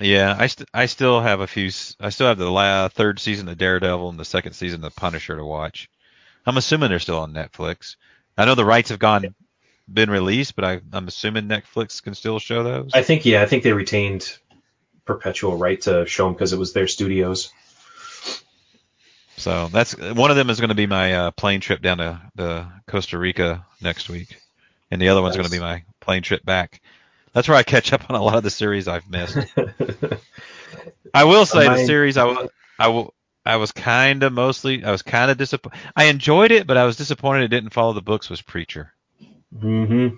Yeah, 0.00 0.34
I 0.36 0.46
st- 0.48 0.68
I 0.74 0.86
still 0.86 1.20
have 1.20 1.40
a 1.40 1.46
few. 1.46 1.70
I 2.00 2.10
still 2.10 2.26
have 2.26 2.38
the 2.38 2.50
la- 2.50 2.88
third 2.88 3.20
season 3.20 3.48
of 3.48 3.58
Daredevil 3.58 4.08
and 4.08 4.18
the 4.18 4.24
second 4.24 4.54
season 4.54 4.84
of 4.84 4.96
Punisher 4.96 5.36
to 5.36 5.44
watch. 5.44 5.88
I'm 6.46 6.56
assuming 6.56 6.90
they're 6.90 6.98
still 6.98 7.20
on 7.20 7.32
Netflix. 7.32 7.96
I 8.36 8.44
know 8.44 8.54
the 8.54 8.64
rights 8.64 8.90
have 8.90 8.98
gone 8.98 9.34
been 9.92 10.10
released, 10.10 10.56
but 10.56 10.64
I, 10.64 10.80
I'm 10.92 11.08
assuming 11.08 11.48
Netflix 11.48 12.02
can 12.02 12.14
still 12.14 12.38
show 12.38 12.62
those. 12.62 12.90
I 12.94 13.02
think 13.02 13.24
yeah, 13.24 13.42
I 13.42 13.46
think 13.46 13.62
they 13.62 13.72
retained 13.72 14.38
perpetual 15.04 15.56
right 15.56 15.80
to 15.82 16.06
show 16.06 16.24
them 16.24 16.34
because 16.34 16.52
it 16.52 16.58
was 16.58 16.72
their 16.72 16.88
studios. 16.88 17.52
So 19.36 19.68
that's 19.68 19.96
one 19.96 20.30
of 20.30 20.36
them 20.36 20.50
is 20.50 20.60
going 20.60 20.68
to 20.68 20.74
be 20.74 20.86
my 20.86 21.14
uh, 21.14 21.30
plane 21.32 21.60
trip 21.60 21.82
down 21.82 21.98
to 21.98 22.20
the 22.34 22.66
Costa 22.86 23.18
Rica 23.18 23.66
next 23.80 24.08
week, 24.08 24.36
and 24.90 25.00
the 25.00 25.08
other 25.08 25.22
one's 25.22 25.36
going 25.36 25.48
to 25.48 25.52
be 25.52 25.58
my 25.58 25.84
plane 26.00 26.22
trip 26.22 26.44
back. 26.44 26.80
That's 27.32 27.48
where 27.48 27.56
I 27.56 27.62
catch 27.62 27.92
up 27.92 28.10
on 28.10 28.16
a 28.16 28.22
lot 28.22 28.36
of 28.36 28.42
the 28.42 28.50
series 28.50 28.88
I've 28.88 29.08
missed. 29.10 29.38
I 31.14 31.24
will 31.24 31.46
say 31.46 31.68
the 31.68 31.86
series 31.86 32.16
I 32.16 32.24
wa- 32.24 32.48
I 32.78 32.88
wa- 32.88 33.10
I 33.44 33.56
was 33.56 33.72
kind 33.72 34.22
of 34.22 34.32
mostly 34.32 34.84
I 34.84 34.90
was 34.90 35.02
kind 35.02 35.30
of 35.30 35.38
disappointed. 35.38 35.78
I 35.96 36.04
enjoyed 36.04 36.50
it, 36.52 36.66
but 36.66 36.76
I 36.76 36.84
was 36.84 36.96
disappointed 36.96 37.44
it 37.44 37.48
didn't 37.48 37.72
follow 37.72 37.92
the 37.92 38.02
books. 38.02 38.30
Was 38.30 38.42
Preacher? 38.42 38.92
Mm-hmm. 39.54 40.16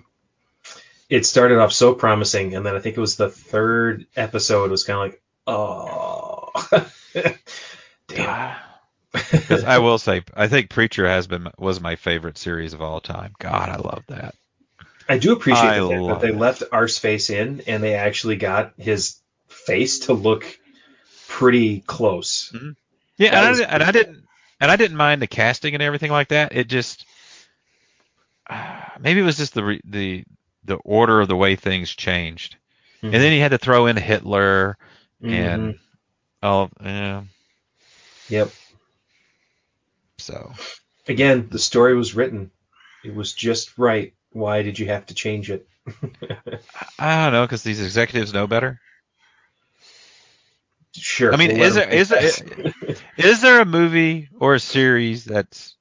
It 1.09 1.25
started 1.25 1.59
off 1.59 1.71
so 1.71 1.93
promising, 1.93 2.55
and 2.55 2.65
then 2.65 2.75
I 2.75 2.79
think 2.79 2.97
it 2.97 3.01
was 3.01 3.15
the 3.15 3.29
third 3.29 4.07
episode 4.15 4.71
was 4.71 4.83
kind 4.83 4.97
of 4.97 5.03
like, 5.03 5.21
oh, 5.47 6.49
damn. 8.07 8.55
I 9.65 9.77
will 9.79 9.97
say 9.97 10.23
I 10.35 10.47
think 10.47 10.69
Preacher 10.69 11.07
has 11.07 11.27
been 11.27 11.47
was 11.57 11.79
my 11.79 11.95
favorite 11.95 12.37
series 12.37 12.73
of 12.73 12.81
all 12.81 12.99
time. 13.01 13.33
God, 13.39 13.69
I 13.69 13.77
love 13.77 14.03
that. 14.07 14.35
I 15.07 15.17
do 15.17 15.33
appreciate 15.33 15.63
I 15.63 15.79
the 15.79 15.87
fact 15.89 16.07
that 16.07 16.21
they 16.21 16.29
it. 16.29 16.37
left 16.37 16.63
Arseface 16.71 17.29
in, 17.29 17.61
and 17.67 17.83
they 17.83 17.93
actually 17.95 18.37
got 18.37 18.73
his 18.77 19.17
face 19.47 19.99
to 19.99 20.13
look 20.13 20.45
pretty 21.27 21.81
close. 21.81 22.51
Yeah, 23.17 23.31
That 23.31 23.37
and 23.37 23.45
I, 23.45 23.49
was 23.49 23.59
di- 23.59 23.65
and 23.65 23.83
I 23.83 23.91
didn't 23.91 24.23
and 24.59 24.71
I 24.71 24.75
didn't 24.75 24.97
mind 24.97 25.21
the 25.21 25.27
casting 25.27 25.73
and 25.73 25.83
everything 25.83 26.11
like 26.11 26.29
that. 26.29 26.55
It 26.55 26.67
just 26.67 27.05
maybe 28.99 29.19
it 29.21 29.23
was 29.23 29.37
just 29.37 29.53
the 29.53 29.63
re, 29.63 29.81
the 29.85 30.23
the 30.63 30.75
order 30.77 31.21
of 31.21 31.27
the 31.27 31.35
way 31.35 31.55
things 31.55 31.91
changed, 31.95 32.57
and 33.01 33.13
then 33.13 33.31
he 33.31 33.39
had 33.39 33.51
to 33.51 33.57
throw 33.57 33.85
in 33.87 33.97
Hitler 33.97 34.77
and 35.21 35.73
Mhm. 35.75 35.79
oh 36.43 36.69
yeah, 36.83 37.23
yep. 38.29 38.51
so 40.17 40.53
Again, 41.07 41.49
the 41.51 41.59
story 41.59 41.95
was 41.95 42.15
written. 42.15 42.49
It 43.03 43.13
was 43.13 43.31
just 43.33 43.77
right. 43.77 44.13
Why 44.35 44.63
did 44.63 44.77
you 44.77 44.87
have 44.87 45.05
to 45.05 45.13
change 45.13 45.49
it? 45.49 45.65
I 46.99 47.23
don't 47.23 47.31
know 47.31 47.45
because 47.45 47.63
these 47.63 47.79
executives 47.81 48.33
know 48.33 48.47
better. 48.47 48.81
Sure. 50.93 51.33
I 51.33 51.37
mean, 51.37 51.57
we'll 51.57 51.63
is 51.67 51.75
there- 51.75 51.89
is 51.89 52.09
think 52.09 52.75
there- 52.85 52.95
Is 53.17 53.41
there 53.41 53.61
a 53.61 53.65
movie 53.65 54.27
or 54.37 54.55
a 54.55 54.59
series 54.59 55.23
that's 55.23 55.77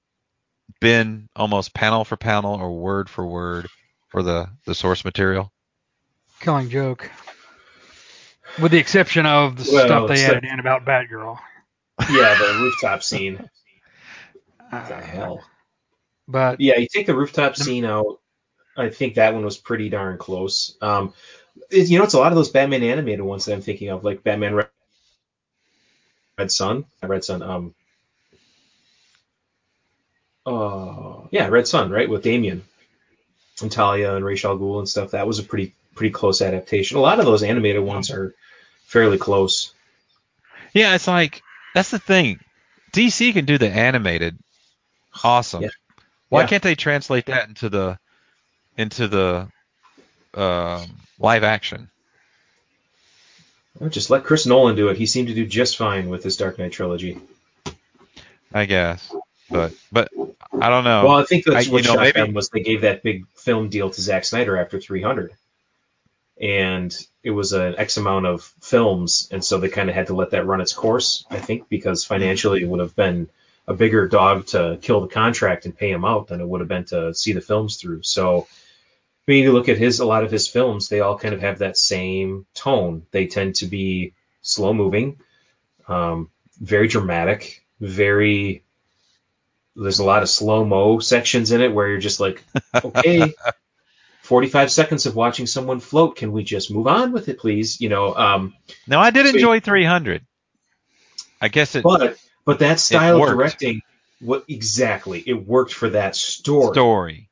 been 0.80 1.28
almost 1.34 1.74
panel 1.74 2.04
for 2.04 2.16
panel 2.16 2.54
or 2.54 2.70
word 2.78 3.10
for 3.10 3.26
word 3.26 3.66
for 4.08 4.22
the 4.22 4.48
the 4.66 4.74
source 4.76 5.04
material? 5.04 5.52
Killing 6.40 6.70
joke. 6.70 7.10
With 8.62 8.70
the 8.70 8.78
exception 8.78 9.26
of 9.26 9.56
the 9.56 9.68
Well, 9.72 9.86
stuff 9.86 10.06
they 10.08 10.14
except- 10.14 10.36
added 10.36 10.50
in 10.52 10.60
about 10.60 10.84
Batgirl. 10.84 11.38
Yeah, 12.08 12.38
the 12.38 12.58
rooftop 12.60 13.02
scene. 13.02 13.48
What 14.70 14.88
the 14.88 14.96
hell? 14.96 15.44
But 16.28 16.60
Yeah, 16.60 16.78
you 16.78 16.86
take 16.88 17.06
the 17.06 17.14
rooftop 17.14 17.54
scene 17.56 17.84
out. 17.84 18.18
I 18.76 18.88
think 18.90 19.14
that 19.14 19.34
one 19.34 19.44
was 19.44 19.56
pretty 19.56 19.88
darn 19.88 20.18
close. 20.18 20.76
Um, 20.80 21.14
it- 21.70 21.88
you 21.88 21.98
know, 21.98 22.04
it's 22.04 22.14
a 22.14 22.18
lot 22.18 22.32
of 22.32 22.36
those 22.36 22.50
Batman 22.50 22.82
animated 22.82 23.20
ones 23.22 23.44
that 23.44 23.54
I'm 23.54 23.62
thinking 23.62 23.88
of, 23.90 24.04
like 24.04 24.22
Batman 24.24 24.54
Red, 24.54 24.68
Red 26.38 26.50
Sun, 26.50 26.84
Red 27.02 27.24
Sun. 27.24 27.42
Um, 27.42 27.74
uh, 30.46 31.26
yeah, 31.30 31.48
Red 31.48 31.66
Sun, 31.66 31.90
right, 31.90 32.08
with 32.08 32.22
Damian 32.22 32.64
and 33.62 33.70
Talia 33.72 34.14
and 34.14 34.24
Ra's 34.24 34.44
al 34.44 34.58
Ghul 34.58 34.78
and 34.80 34.88
stuff. 34.88 35.12
That 35.12 35.26
was 35.26 35.38
a 35.38 35.42
pretty 35.44 35.74
pretty 35.94 36.10
close 36.12 36.42
adaptation. 36.42 36.96
A 36.96 37.00
lot 37.00 37.20
of 37.20 37.24
those 37.24 37.42
animated 37.44 37.82
ones 37.82 38.10
are 38.10 38.34
fairly 38.84 39.16
close. 39.16 39.72
Yeah, 40.72 40.94
it's 40.94 41.06
like 41.06 41.42
that's 41.74 41.90
the 41.90 41.98
thing. 41.98 42.40
DC 42.92 43.32
can 43.32 43.44
do 43.44 43.58
the 43.58 43.70
animated, 43.70 44.38
awesome. 45.22 45.62
Yeah. 45.62 45.68
Why 46.28 46.42
Yeah. 46.42 46.46
can't 46.48 46.62
they 46.62 46.74
translate 46.74 47.26
that 47.26 47.48
into 47.48 47.68
the 47.68 47.98
into 48.76 49.08
the 49.08 49.48
um, 50.34 50.86
live 51.18 51.44
action? 51.44 51.88
Or 53.80 53.88
Just 53.88 54.10
let 54.10 54.24
Chris 54.24 54.46
Nolan 54.46 54.76
do 54.76 54.88
it. 54.88 54.96
He 54.96 55.06
seemed 55.06 55.28
to 55.28 55.34
do 55.34 55.46
just 55.46 55.76
fine 55.76 56.08
with 56.08 56.22
his 56.22 56.36
Dark 56.36 56.58
Knight 56.58 56.72
trilogy. 56.72 57.18
I 58.52 58.66
guess, 58.66 59.12
but 59.50 59.72
but 59.90 60.08
I 60.60 60.68
don't 60.68 60.84
know. 60.84 61.06
Well, 61.06 61.16
I 61.18 61.24
think 61.24 61.44
that's 61.44 61.68
I- 61.68 61.72
what 61.72 61.82
know, 61.84 61.94
shocked 61.94 62.00
maybe- 62.00 62.20
them 62.20 62.34
was 62.34 62.50
they 62.50 62.60
gave 62.60 62.82
that 62.82 63.02
big 63.02 63.26
film 63.34 63.68
deal 63.68 63.90
to 63.90 64.00
Zack 64.00 64.24
Snyder 64.24 64.56
after 64.56 64.78
300, 64.80 65.32
and 66.40 66.96
it 67.24 67.30
was 67.32 67.52
an 67.52 67.74
X 67.76 67.96
amount 67.96 68.26
of 68.26 68.42
films, 68.60 69.28
and 69.32 69.44
so 69.44 69.58
they 69.58 69.68
kind 69.68 69.88
of 69.88 69.96
had 69.96 70.06
to 70.06 70.14
let 70.14 70.30
that 70.30 70.46
run 70.46 70.60
its 70.60 70.72
course. 70.72 71.24
I 71.30 71.38
think 71.40 71.68
because 71.68 72.04
financially 72.04 72.62
it 72.62 72.68
would 72.68 72.78
have 72.80 72.94
been 72.94 73.28
a 73.66 73.74
bigger 73.74 74.06
dog 74.06 74.46
to 74.48 74.78
kill 74.82 75.00
the 75.00 75.08
contract 75.08 75.64
and 75.64 75.76
pay 75.76 75.90
him 75.90 76.04
out 76.04 76.28
than 76.28 76.40
it 76.40 76.46
would 76.46 76.60
have 76.60 76.68
been 76.68 76.84
to 76.84 77.12
see 77.12 77.32
the 77.32 77.40
films 77.40 77.76
through. 77.76 78.02
So 78.04 78.46
when 79.26 79.38
you 79.38 79.52
look 79.52 79.68
at 79.68 79.78
his 79.78 80.00
a 80.00 80.06
lot 80.06 80.24
of 80.24 80.30
his 80.30 80.48
films, 80.48 80.88
they 80.88 81.00
all 81.00 81.18
kind 81.18 81.34
of 81.34 81.40
have 81.40 81.58
that 81.58 81.76
same 81.76 82.46
tone. 82.54 83.06
They 83.10 83.26
tend 83.26 83.56
to 83.56 83.66
be 83.66 84.14
slow 84.42 84.72
moving, 84.72 85.20
um, 85.88 86.30
very 86.60 86.88
dramatic, 86.88 87.64
very 87.80 88.62
there's 89.76 89.98
a 89.98 90.04
lot 90.04 90.22
of 90.22 90.28
slow 90.28 90.64
mo 90.64 91.00
sections 91.00 91.50
in 91.50 91.60
it 91.60 91.72
where 91.72 91.88
you're 91.88 91.98
just 91.98 92.20
like, 92.20 92.44
okay, 92.84 93.34
45 94.22 94.70
seconds 94.70 95.06
of 95.06 95.16
watching 95.16 95.46
someone 95.46 95.80
float. 95.80 96.16
Can 96.16 96.32
we 96.32 96.44
just 96.44 96.70
move 96.70 96.86
on 96.86 97.12
with 97.12 97.28
it, 97.28 97.38
please? 97.38 97.80
You 97.80 97.88
know, 97.88 98.14
um, 98.14 98.54
now 98.86 99.00
I 99.00 99.10
did 99.10 99.26
so- 99.26 99.34
enjoy 99.34 99.60
300. 99.60 100.24
I 101.40 101.48
guess 101.48 101.74
it 101.74 101.82
but 101.82 102.16
but 102.46 102.60
that 102.60 102.80
style 102.80 103.22
of 103.22 103.28
directing, 103.28 103.82
what 104.20 104.44
exactly? 104.48 105.22
It 105.26 105.34
worked 105.34 105.74
for 105.74 105.90
that 105.90 106.16
story. 106.16 106.72
story. 106.72 107.28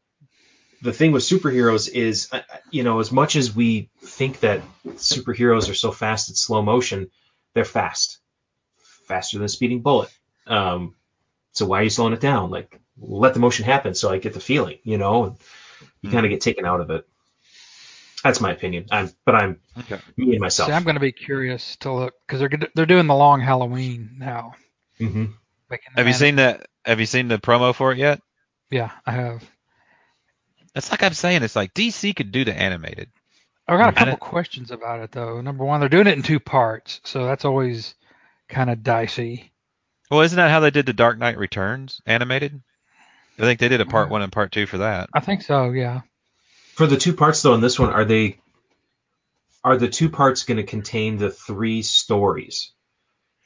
The 0.83 0.93
thing 0.93 1.13
with 1.13 1.23
superheroes 1.23 1.89
is, 1.89 2.29
uh, 2.33 2.41
you 2.71 2.83
know, 2.83 2.99
as 2.99 3.13
much 3.13 3.37
as 3.37 3.55
we 3.55 3.89
think 4.01 4.41
that 4.41 4.63
superheroes 4.87 5.71
are 5.71 5.75
so 5.75 5.93
fast 5.93 6.29
at 6.31 6.37
slow 6.37 6.61
motion, 6.63 7.11
they're 7.55 7.65
fast, 7.65 8.19
faster 9.07 9.39
than 9.39 9.45
a 9.45 9.49
speeding 9.49 9.81
bullet. 9.81 10.11
Um, 10.47 10.95
so 11.53 11.67
why 11.67 11.81
are 11.81 11.85
you 11.85 11.91
slowing 11.91 12.13
it 12.15 12.21
down? 12.21 12.51
Like, 12.51 12.81
let 12.99 13.33
the 13.35 13.41
motion 13.41 13.65
happen 13.65 13.95
so 13.95 14.11
I 14.11 14.19
get 14.19 14.35
the 14.35 14.41
feeling, 14.41 14.79
you 14.83 14.99
know. 14.99 15.25
And 15.25 15.37
you 16.03 16.09
Hmm. 16.11 16.15
kind 16.17 16.27
of 16.27 16.31
get 16.31 16.41
taken 16.41 16.65
out 16.67 16.81
of 16.81 16.91
it. 16.91 17.07
That's 18.25 18.41
my 18.41 18.53
opinion. 18.53 18.87
I'm, 18.91 19.11
but 19.25 19.35
I'm 19.35 19.61
Okay. 19.81 20.01
me 20.17 20.33
and 20.33 20.41
myself. 20.41 20.69
see, 20.69 20.73
I'm 20.73 20.85
going 20.85 20.95
to 20.97 21.01
be 21.01 21.13
curious 21.13 21.77
to 21.77 21.93
look 21.93 22.15
because 22.27 22.39
they're 22.41 22.49
gonna- 22.49 22.69
they're 22.75 22.87
doing 22.87 23.07
the 23.07 23.15
long 23.15 23.41
Halloween 23.41 24.17
now. 24.19 24.55
Mm-hmm. 25.01 25.27
Have 25.97 26.07
you 26.07 26.13
seen 26.13 26.37
that? 26.37 26.67
Have 26.85 27.01
you 27.01 27.07
seen 27.07 27.29
the 27.29 27.39
promo 27.39 27.75
for 27.75 27.93
it 27.93 27.99
yet? 27.99 28.21
Yeah, 28.71 28.91
I 29.07 29.13
have. 29.13 29.43
That's 30.75 30.91
like 30.91 31.03
I'm 31.03 31.15
saying. 31.15 31.43
It's 31.43 31.57
like 31.57 31.75
DC 31.75 32.15
could 32.17 32.33
do 32.33 32.45
the 32.45 32.55
animated. 32.55 33.11
I've 33.69 33.79
got 33.79 33.91
a 33.91 33.93
couple 33.93 34.17
questions 34.17 34.71
about 34.71 35.01
it 35.01 35.13
though. 35.13 35.41
Number 35.41 35.65
one, 35.65 35.81
they're 35.81 35.89
doing 35.89 36.07
it 36.07 36.17
in 36.17 36.23
two 36.23 36.41
parts, 36.41 37.01
so 37.05 37.27
that's 37.27 37.45
always 37.45 37.95
kind 38.49 38.71
of 38.71 38.83
dicey. 38.83 39.53
Well, 40.11 40.21
isn't 40.23 40.37
that 40.37 40.51
how 40.51 40.61
they 40.61 40.71
did 40.71 40.87
the 40.87 40.93
Dark 40.93 41.19
Knight 41.19 41.39
Returns 41.39 42.01
animated? 42.05 42.61
I 43.39 43.43
think 43.43 43.61
they 43.61 43.69
did 43.69 43.81
a 43.81 43.87
part 43.87 44.11
one 44.11 44.23
and 44.23 44.33
part 44.33 44.53
two 44.53 44.67
for 44.67 44.79
that. 44.79 45.09
I 45.15 45.21
think 45.21 45.43
so. 45.43 45.71
Yeah. 45.71 46.03
For 46.75 46.87
the 46.87 46.99
two 46.99 47.15
parts 47.15 47.43
though, 47.43 47.55
in 47.55 47.61
this 47.61 47.79
one, 47.79 47.91
are 47.91 48.05
they 48.05 48.39
are 49.65 49.77
the 49.77 49.89
two 49.89 50.11
parts 50.11 50.45
going 50.45 50.57
to 50.57 50.65
contain 50.65 51.17
the 51.17 51.31
three 51.31 51.83
stories? 51.83 52.73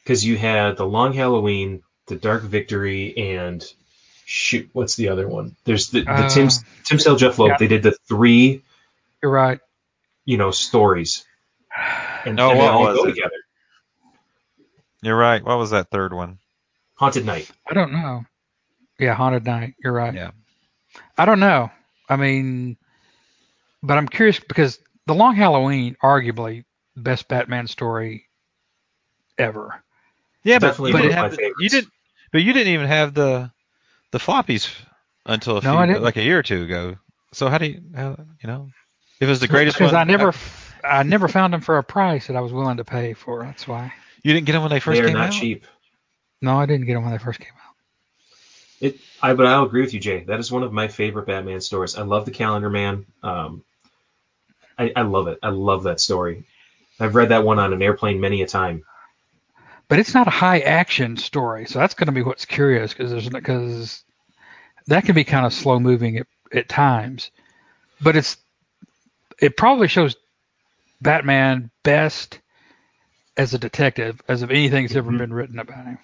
Because 0.03 0.25
you 0.25 0.37
had 0.37 0.77
the 0.77 0.87
Long 0.87 1.13
Halloween, 1.13 1.83
the 2.07 2.17
Dark 2.17 2.43
Victory, 2.43 3.17
and 3.17 3.65
shoot, 4.29 4.69
what's 4.73 4.97
the 4.97 5.09
other 5.09 5.29
one? 5.29 5.55
There's 5.65 5.91
the, 5.91 6.03
the 6.03 6.11
Uh, 6.11 6.29
Tim 6.29 6.49
Tim 6.85 6.99
Sale 6.99 7.17
Jeph 7.17 7.39
Loeb. 7.39 7.51
yeah. 7.51 7.57
They 7.59 7.69
did 7.69 7.83
the 7.85 7.93
three, 8.09 8.63
You're 9.23 9.31
right. 9.33 9.61
you 10.25 10.37
know, 10.37 10.51
stories, 10.51 11.25
and, 12.25 12.39
Oh, 12.41 12.51
and 12.51 12.59
what 12.59 12.81
was 12.81 12.97
go 12.99 13.05
it? 13.05 13.15
together. 13.15 13.37
You're 15.03 15.17
right. 15.17 15.43
What 15.45 15.59
was 15.59 15.71
that 15.71 15.91
third 15.91 16.13
one? 16.13 16.39
Haunted 16.97 17.25
Night. 17.25 17.49
I 17.69 17.75
don't 17.75 17.93
know. 17.93 18.25
Yeah, 18.99 19.15
Haunted 19.15 19.45
Night. 19.45 19.75
You're 19.83 19.93
right. 19.93 20.15
Yeah. 20.15 20.31
I 21.17 21.25
don't 21.27 21.41
know. 21.41 21.71
I 22.09 22.17
mean, 22.17 22.77
but 23.83 23.99
I'm 23.99 24.09
curious 24.09 24.41
because 24.41 24.79
the 25.07 25.15
Long 25.15 25.37
Halloween, 25.37 25.97
arguably 26.03 26.65
the 26.97 27.03
best 27.03 27.29
Batman 27.29 27.67
story 27.69 28.27
ever. 29.39 29.83
Yeah, 30.43 30.59
but 30.59 30.69
Definitely 30.69 30.91
you 30.91 30.95
one 30.95 31.03
didn't 31.03 31.19
of 31.19 31.23
have 31.25 31.31
my 31.33 31.37
the, 31.37 31.55
you 31.61 31.69
didn't, 31.69 31.93
but 32.33 32.43
you 32.43 32.53
didn't 32.53 32.73
even 32.73 32.87
have 32.87 33.15
the 33.15 33.51
the 34.17 34.25
floppies 34.25 34.73
until 35.27 35.59
a 35.59 35.61
few, 35.61 35.71
I 35.71 35.87
didn't. 35.87 36.03
like 36.03 36.17
a 36.17 36.23
year 36.23 36.39
or 36.39 36.43
two 36.43 36.63
ago. 36.63 36.97
So 37.33 37.49
how 37.49 37.59
do 37.59 37.67
you, 37.67 37.83
how, 37.95 38.17
you 38.43 38.47
know, 38.47 38.71
if 39.21 39.27
it 39.27 39.31
was 39.31 39.41
the 39.41 39.49
greatest 39.49 39.77
because 39.79 39.93
one, 39.93 40.01
I 40.01 40.05
never, 40.05 40.33
I 40.83 41.03
never 41.03 41.29
found 41.29 41.53
them 41.53 41.61
for 41.61 41.79
a 41.79 41.85
price 41.85 42.29
that 42.29 42.37
I 42.37 42.41
was 42.41 42.53
willing 42.53 42.79
to 42.79 42.85
pay 42.85 43.13
for. 43.13 43.43
That's 43.45 43.69
why. 43.69 43.93
you 44.23 44.33
didn't 44.33 44.47
get 44.47 44.53
them 44.53 44.63
when 44.63 44.71
they 44.71 44.81
first 44.81 44.99
They 44.99 45.05
are 45.05 45.09
came 45.09 45.17
not 45.17 45.29
out. 45.29 45.33
cheap. 45.33 45.67
No, 46.41 46.59
I 46.59 46.67
didn't 46.67 46.87
get 46.87 46.95
them 46.95 47.03
when 47.03 47.13
they 47.13 47.19
first 47.19 47.41
came 47.41 47.53
out. 47.53 47.75
It, 48.81 48.99
I, 49.23 49.35
but 49.35 49.47
I'll 49.47 49.65
agree 49.65 49.81
with 49.81 49.95
you, 49.95 50.01
Jay. 50.01 50.25
That 50.25 50.39
is 50.39 50.53
one 50.53 50.63
of 50.63 50.73
my 50.73 50.89
favorite 50.89 51.27
Batman 51.27 51.61
stories. 51.61 51.97
I 51.97 52.03
love 52.03 52.25
the 52.27 52.31
Calendar 52.31 52.69
Man. 52.71 53.07
Um, 53.23 53.65
I, 54.79 54.93
I 54.95 55.03
love 55.03 55.29
it. 55.29 55.39
I 55.43 55.49
love 55.49 55.85
that 55.85 56.01
story. 56.01 56.45
I've 57.01 57.15
read 57.15 57.31
that 57.31 57.45
one 57.45 57.59
on 57.59 57.73
an 57.73 57.83
airplane 57.83 58.21
many 58.21 58.43
a 58.43 58.47
time. 58.47 58.85
But 59.89 59.99
it's 59.99 60.15
not 60.15 60.27
a 60.27 60.31
high 60.31 60.61
action 60.61 61.17
story, 61.17 61.67
so 61.67 61.79
that's 61.79 61.95
going 61.95 62.07
to 62.07 62.13
be 62.13 62.23
what's 62.23 62.45
curious 62.45 62.93
because 62.93 63.11
there's 63.11 63.29
because 63.29 64.05
that 64.89 65.05
can 65.05 65.15
be 65.15 65.25
kind 65.25 65.47
of 65.47 65.53
slow 65.53 65.79
moving 65.81 66.19
at, 66.19 66.27
at 66.53 66.69
times, 66.69 67.31
but 68.01 68.17
it's 68.17 68.37
it 69.41 69.57
probably 69.57 69.89
shows 69.89 70.17
Batman 71.01 71.71
best 71.83 72.39
as 73.37 73.53
a 73.53 73.59
detective 73.59 74.21
as 74.29 74.43
of 74.43 74.51
anything 74.51 74.85
that's 74.85 74.97
ever 74.97 75.11
Mhm. 75.11 75.19
been 75.19 75.33
written 75.33 75.59
about 75.59 75.85
him. 75.85 75.99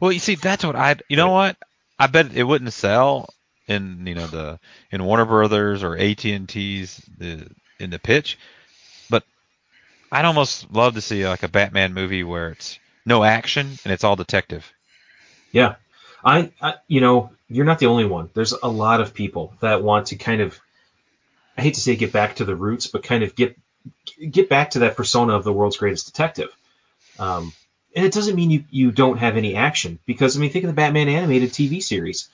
Well, 0.00 0.12
you 0.12 0.18
see, 0.18 0.36
that's 0.36 0.64
what 0.64 0.76
I. 0.76 0.96
You 1.08 1.16
know 1.16 1.30
what? 1.30 1.56
I 1.98 2.06
bet 2.06 2.32
it 2.34 2.44
wouldn't 2.44 2.72
sell 2.72 3.28
in 3.66 4.06
you 4.06 4.14
know 4.14 4.26
the 4.26 4.58
in 4.90 5.04
Warner 5.04 5.26
Brothers 5.26 5.82
or 5.82 5.96
AT 5.96 6.24
and 6.24 6.48
T's 6.48 7.00
the 7.18 7.48
in 7.78 7.90
the 7.90 7.98
pitch, 7.98 8.38
but 9.10 9.24
I'd 10.10 10.24
almost 10.24 10.70
love 10.72 10.94
to 10.94 11.00
see 11.00 11.26
like 11.26 11.42
a 11.42 11.48
Batman 11.48 11.92
movie 11.94 12.24
where 12.24 12.50
it's 12.50 12.78
no 13.04 13.22
action 13.24 13.78
and 13.84 13.92
it's 13.92 14.04
all 14.04 14.16
detective. 14.16 14.72
Yeah, 15.52 15.76
I, 16.24 16.50
I, 16.60 16.74
you 16.86 17.00
know, 17.00 17.30
you're 17.48 17.64
not 17.64 17.78
the 17.78 17.86
only 17.86 18.04
one. 18.04 18.30
There's 18.34 18.52
a 18.52 18.68
lot 18.68 19.00
of 19.00 19.14
people 19.14 19.54
that 19.60 19.82
want 19.82 20.08
to 20.08 20.16
kind 20.16 20.40
of, 20.40 20.58
I 21.56 21.62
hate 21.62 21.74
to 21.74 21.80
say 21.80 21.96
get 21.96 22.12
back 22.12 22.36
to 22.36 22.44
the 22.44 22.56
roots, 22.56 22.86
but 22.86 23.02
kind 23.02 23.22
of 23.22 23.34
get 23.34 23.56
get 24.30 24.48
back 24.48 24.70
to 24.70 24.80
that 24.80 24.96
persona 24.96 25.34
of 25.34 25.44
the 25.44 25.52
world's 25.52 25.76
greatest 25.76 26.06
detective. 26.06 26.50
Um, 27.18 27.52
and 27.96 28.04
it 28.04 28.12
doesn't 28.12 28.36
mean 28.36 28.50
you 28.50 28.64
you 28.70 28.92
don't 28.92 29.18
have 29.18 29.36
any 29.36 29.56
action 29.56 29.98
because 30.06 30.36
I 30.36 30.40
mean 30.40 30.50
think 30.50 30.64
of 30.64 30.70
the 30.70 30.74
Batman 30.74 31.08
animated 31.08 31.50
TV 31.50 31.82
series. 31.82 32.28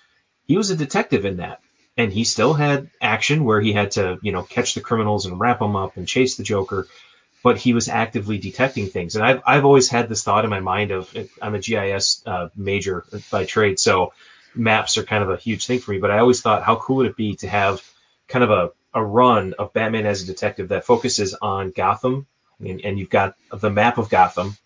He 0.47 0.57
was 0.57 0.71
a 0.71 0.77
detective 0.77 1.25
in 1.25 1.39
that, 1.39 1.61
and 1.97 2.13
he 2.13 2.25
still 2.25 2.55
had 2.55 2.91
action 3.01 3.45
where 3.45 3.61
he 3.61 3.73
had 3.73 3.93
to 3.93 4.19
you 4.21 4.33
know 4.33 4.43
catch 4.43 4.75
the 4.75 4.81
criminals 4.81 5.27
and 5.27 5.41
wrap 5.41 5.61
them 5.61 5.77
up 5.77 5.97
and 5.97 6.09
chase 6.09 6.37
the 6.37 6.43
Joker. 6.43 6.87
But 7.45 7.59
he 7.59 7.75
was 7.75 7.89
actively 7.89 8.39
detecting 8.39 8.89
things, 8.89 9.15
and 9.15 9.25
I've 9.25 9.43
I've 9.47 9.65
always 9.65 9.89
had 9.89 10.09
this 10.09 10.25
thought 10.25 10.45
in 10.45 10.51
my 10.51 10.61
mind 10.61 10.91
of 10.91 11.15
I'm 11.41 11.55
a 11.55 11.61
GIS 11.61 12.23
uh, 12.27 12.49
major 12.57 13.05
by 13.31 13.45
trade, 13.45 13.79
so 13.79 14.15
maps 14.55 14.97
are 14.99 15.05
kind 15.05 15.23
of 15.23 15.31
a 15.31 15.37
huge 15.37 15.67
thing 15.67 15.79
for 15.79 15.93
me. 15.93 15.99
But 15.99 16.11
I 16.11 16.19
always 16.19 16.41
thought, 16.41 16.63
how 16.63 16.77
cool 16.77 16.97
would 16.97 17.07
it 17.07 17.17
be 17.17 17.37
to 17.37 17.49
have 17.49 17.83
kind 18.29 18.45
of 18.45 18.51
a, 18.51 18.71
a 18.95 19.05
run 19.05 19.55
of 19.59 19.75
Batman 19.75 20.07
as 20.07 20.23
a 20.23 20.27
detective 20.27 20.69
that 20.69 20.87
focuses 20.87 21.35
on 21.35 21.71
Gotham, 21.71 22.27
and, 22.61 22.81
and 22.81 22.99
you've 22.99 23.11
got 23.11 23.37
the 23.53 23.71
map 23.71 23.99
of 23.99 24.09
Gotham, 24.09 24.57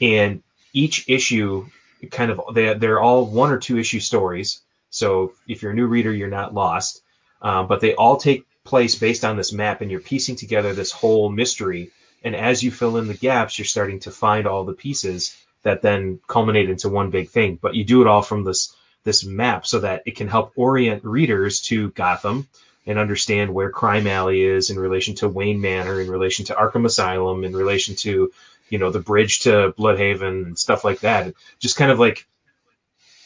and 0.00 0.42
each 0.74 1.08
issue 1.08 1.66
kind 2.10 2.30
of 2.30 2.54
they 2.54 2.74
they're 2.74 3.00
all 3.00 3.24
one 3.24 3.50
or 3.50 3.58
two 3.58 3.78
issue 3.78 4.00
stories. 4.00 4.60
So 4.90 5.32
if 5.48 5.62
you're 5.62 5.72
a 5.72 5.74
new 5.74 5.86
reader, 5.86 6.12
you're 6.12 6.28
not 6.28 6.52
lost. 6.52 7.02
Um, 7.40 7.66
but 7.66 7.80
they 7.80 7.94
all 7.94 8.18
take 8.18 8.46
place 8.64 8.94
based 8.94 9.24
on 9.24 9.36
this 9.36 9.52
map, 9.52 9.80
and 9.80 9.90
you're 9.90 10.00
piecing 10.00 10.36
together 10.36 10.74
this 10.74 10.92
whole 10.92 11.28
mystery. 11.28 11.90
And 12.24 12.36
as 12.36 12.62
you 12.62 12.70
fill 12.70 12.96
in 12.96 13.08
the 13.08 13.14
gaps, 13.14 13.58
you're 13.58 13.66
starting 13.66 14.00
to 14.00 14.10
find 14.10 14.46
all 14.46 14.64
the 14.64 14.72
pieces 14.72 15.36
that 15.62 15.82
then 15.82 16.20
culminate 16.26 16.70
into 16.70 16.88
one 16.88 17.10
big 17.10 17.30
thing. 17.30 17.58
But 17.60 17.74
you 17.74 17.84
do 17.84 18.00
it 18.00 18.06
all 18.06 18.22
from 18.22 18.44
this 18.44 18.74
this 19.04 19.24
map 19.24 19.66
so 19.66 19.80
that 19.80 20.02
it 20.06 20.16
can 20.16 20.28
help 20.28 20.52
orient 20.54 21.04
readers 21.04 21.60
to 21.62 21.90
Gotham 21.90 22.46
and 22.86 22.98
understand 22.98 23.52
where 23.52 23.70
Crime 23.70 24.06
Alley 24.06 24.42
is 24.42 24.70
in 24.70 24.78
relation 24.78 25.16
to 25.16 25.28
Wayne 25.28 25.60
Manor, 25.60 26.00
in 26.00 26.08
relation 26.08 26.44
to 26.46 26.54
Arkham 26.54 26.86
Asylum, 26.86 27.44
in 27.44 27.56
relation 27.56 27.96
to 27.96 28.32
you 28.68 28.78
know 28.78 28.90
the 28.90 29.00
bridge 29.00 29.40
to 29.40 29.74
Blüdhaven 29.78 30.46
and 30.46 30.58
stuff 30.58 30.84
like 30.84 31.00
that. 31.00 31.34
Just 31.58 31.76
kind 31.76 31.90
of 31.90 31.98
like 31.98 32.26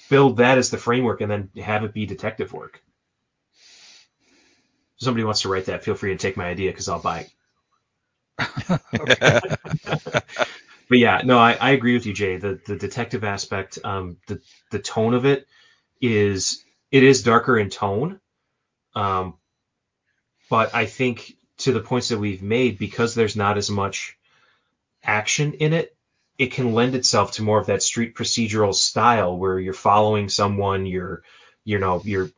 build 0.08 0.38
that 0.38 0.58
as 0.58 0.70
the 0.70 0.78
framework 0.78 1.20
and 1.20 1.30
then 1.30 1.50
have 1.62 1.84
it 1.84 1.92
be 1.92 2.06
detective 2.06 2.52
work. 2.52 2.82
If 4.98 5.04
somebody 5.04 5.24
wants 5.24 5.42
to 5.42 5.48
write 5.48 5.66
that, 5.66 5.84
feel 5.84 5.94
free 5.94 6.10
to 6.10 6.18
take 6.18 6.36
my 6.36 6.46
idea 6.46 6.70
because 6.70 6.88
I'll 6.88 7.00
buy 7.00 7.20
it. 7.20 7.30
but 9.08 10.24
yeah, 10.90 11.20
no, 11.24 11.38
I, 11.38 11.52
I 11.54 11.70
agree 11.70 11.94
with 11.94 12.06
you, 12.06 12.12
Jay. 12.12 12.36
The 12.36 12.60
the 12.66 12.76
detective 12.76 13.24
aspect, 13.24 13.78
um, 13.84 14.18
the 14.26 14.40
the 14.70 14.78
tone 14.78 15.14
of 15.14 15.24
it 15.24 15.46
is 16.00 16.64
it 16.90 17.02
is 17.02 17.22
darker 17.22 17.58
in 17.58 17.70
tone, 17.70 18.20
um, 18.94 19.34
but 20.50 20.74
I 20.74 20.86
think 20.86 21.32
to 21.58 21.72
the 21.72 21.80
points 21.80 22.08
that 22.08 22.18
we've 22.18 22.42
made, 22.42 22.78
because 22.78 23.14
there's 23.14 23.36
not 23.36 23.56
as 23.56 23.70
much 23.70 24.16
action 25.04 25.54
in 25.54 25.72
it, 25.72 25.96
it 26.38 26.52
can 26.52 26.74
lend 26.74 26.94
itself 26.94 27.32
to 27.32 27.42
more 27.42 27.60
of 27.60 27.66
that 27.66 27.82
street 27.82 28.14
procedural 28.14 28.74
style 28.74 29.36
where 29.38 29.58
you're 29.58 29.74
following 29.74 30.28
someone, 30.28 30.86
you're 30.86 31.22
you 31.64 31.78
know 31.78 32.02
you're 32.04 32.30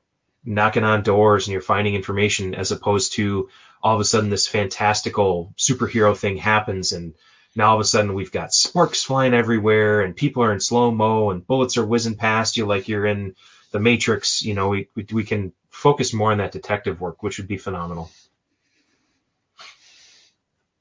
knocking 0.45 0.85
on 0.85 1.03
doors 1.03 1.47
and 1.47 1.53
you're 1.53 1.63
finding 1.63 1.95
information 1.95 2.55
as 2.55 2.73
opposed 2.73 3.15
to 3.15 3.49
all 3.83 3.95
of 3.95 4.01
a 4.01 4.05
sudden 4.05 4.31
this 4.31 4.47
fantastical 4.47 5.53
superhero 5.57 6.17
thing 6.17 6.37
happens 6.37 6.93
and 6.93 7.15
now 7.55 7.71
all 7.71 7.75
of 7.75 7.81
a 7.81 7.85
sudden 7.85 8.15
we've 8.15 8.33
got 8.33 8.53
sparks 8.53 9.03
flying 9.03 9.35
everywhere 9.35 10.03
and 10.03 10.17
people 10.17 10.43
are 10.43 10.53
in 10.53 10.61
slow 10.61 10.91
mo 10.91 11.31
and 11.31 11.47
bullets 11.47 11.77
are 11.77 11.87
whizzing 11.87 12.17
past 12.17 12.57
you 12.57 12.67
like 12.67 12.89
you're 12.89 13.07
in 13.07 13.35
the 13.71 13.81
Matrix. 13.81 14.43
You 14.43 14.55
know, 14.55 14.69
we, 14.69 14.89
we, 14.95 15.07
we 15.13 15.25
can 15.25 15.53
focus 15.71 16.13
more 16.13 16.33
on 16.33 16.39
that 16.39 16.53
detective 16.53 17.01
work, 17.01 17.23
which 17.23 17.39
would 17.39 17.49
be 17.49 17.59
phenomenal. 17.59 18.11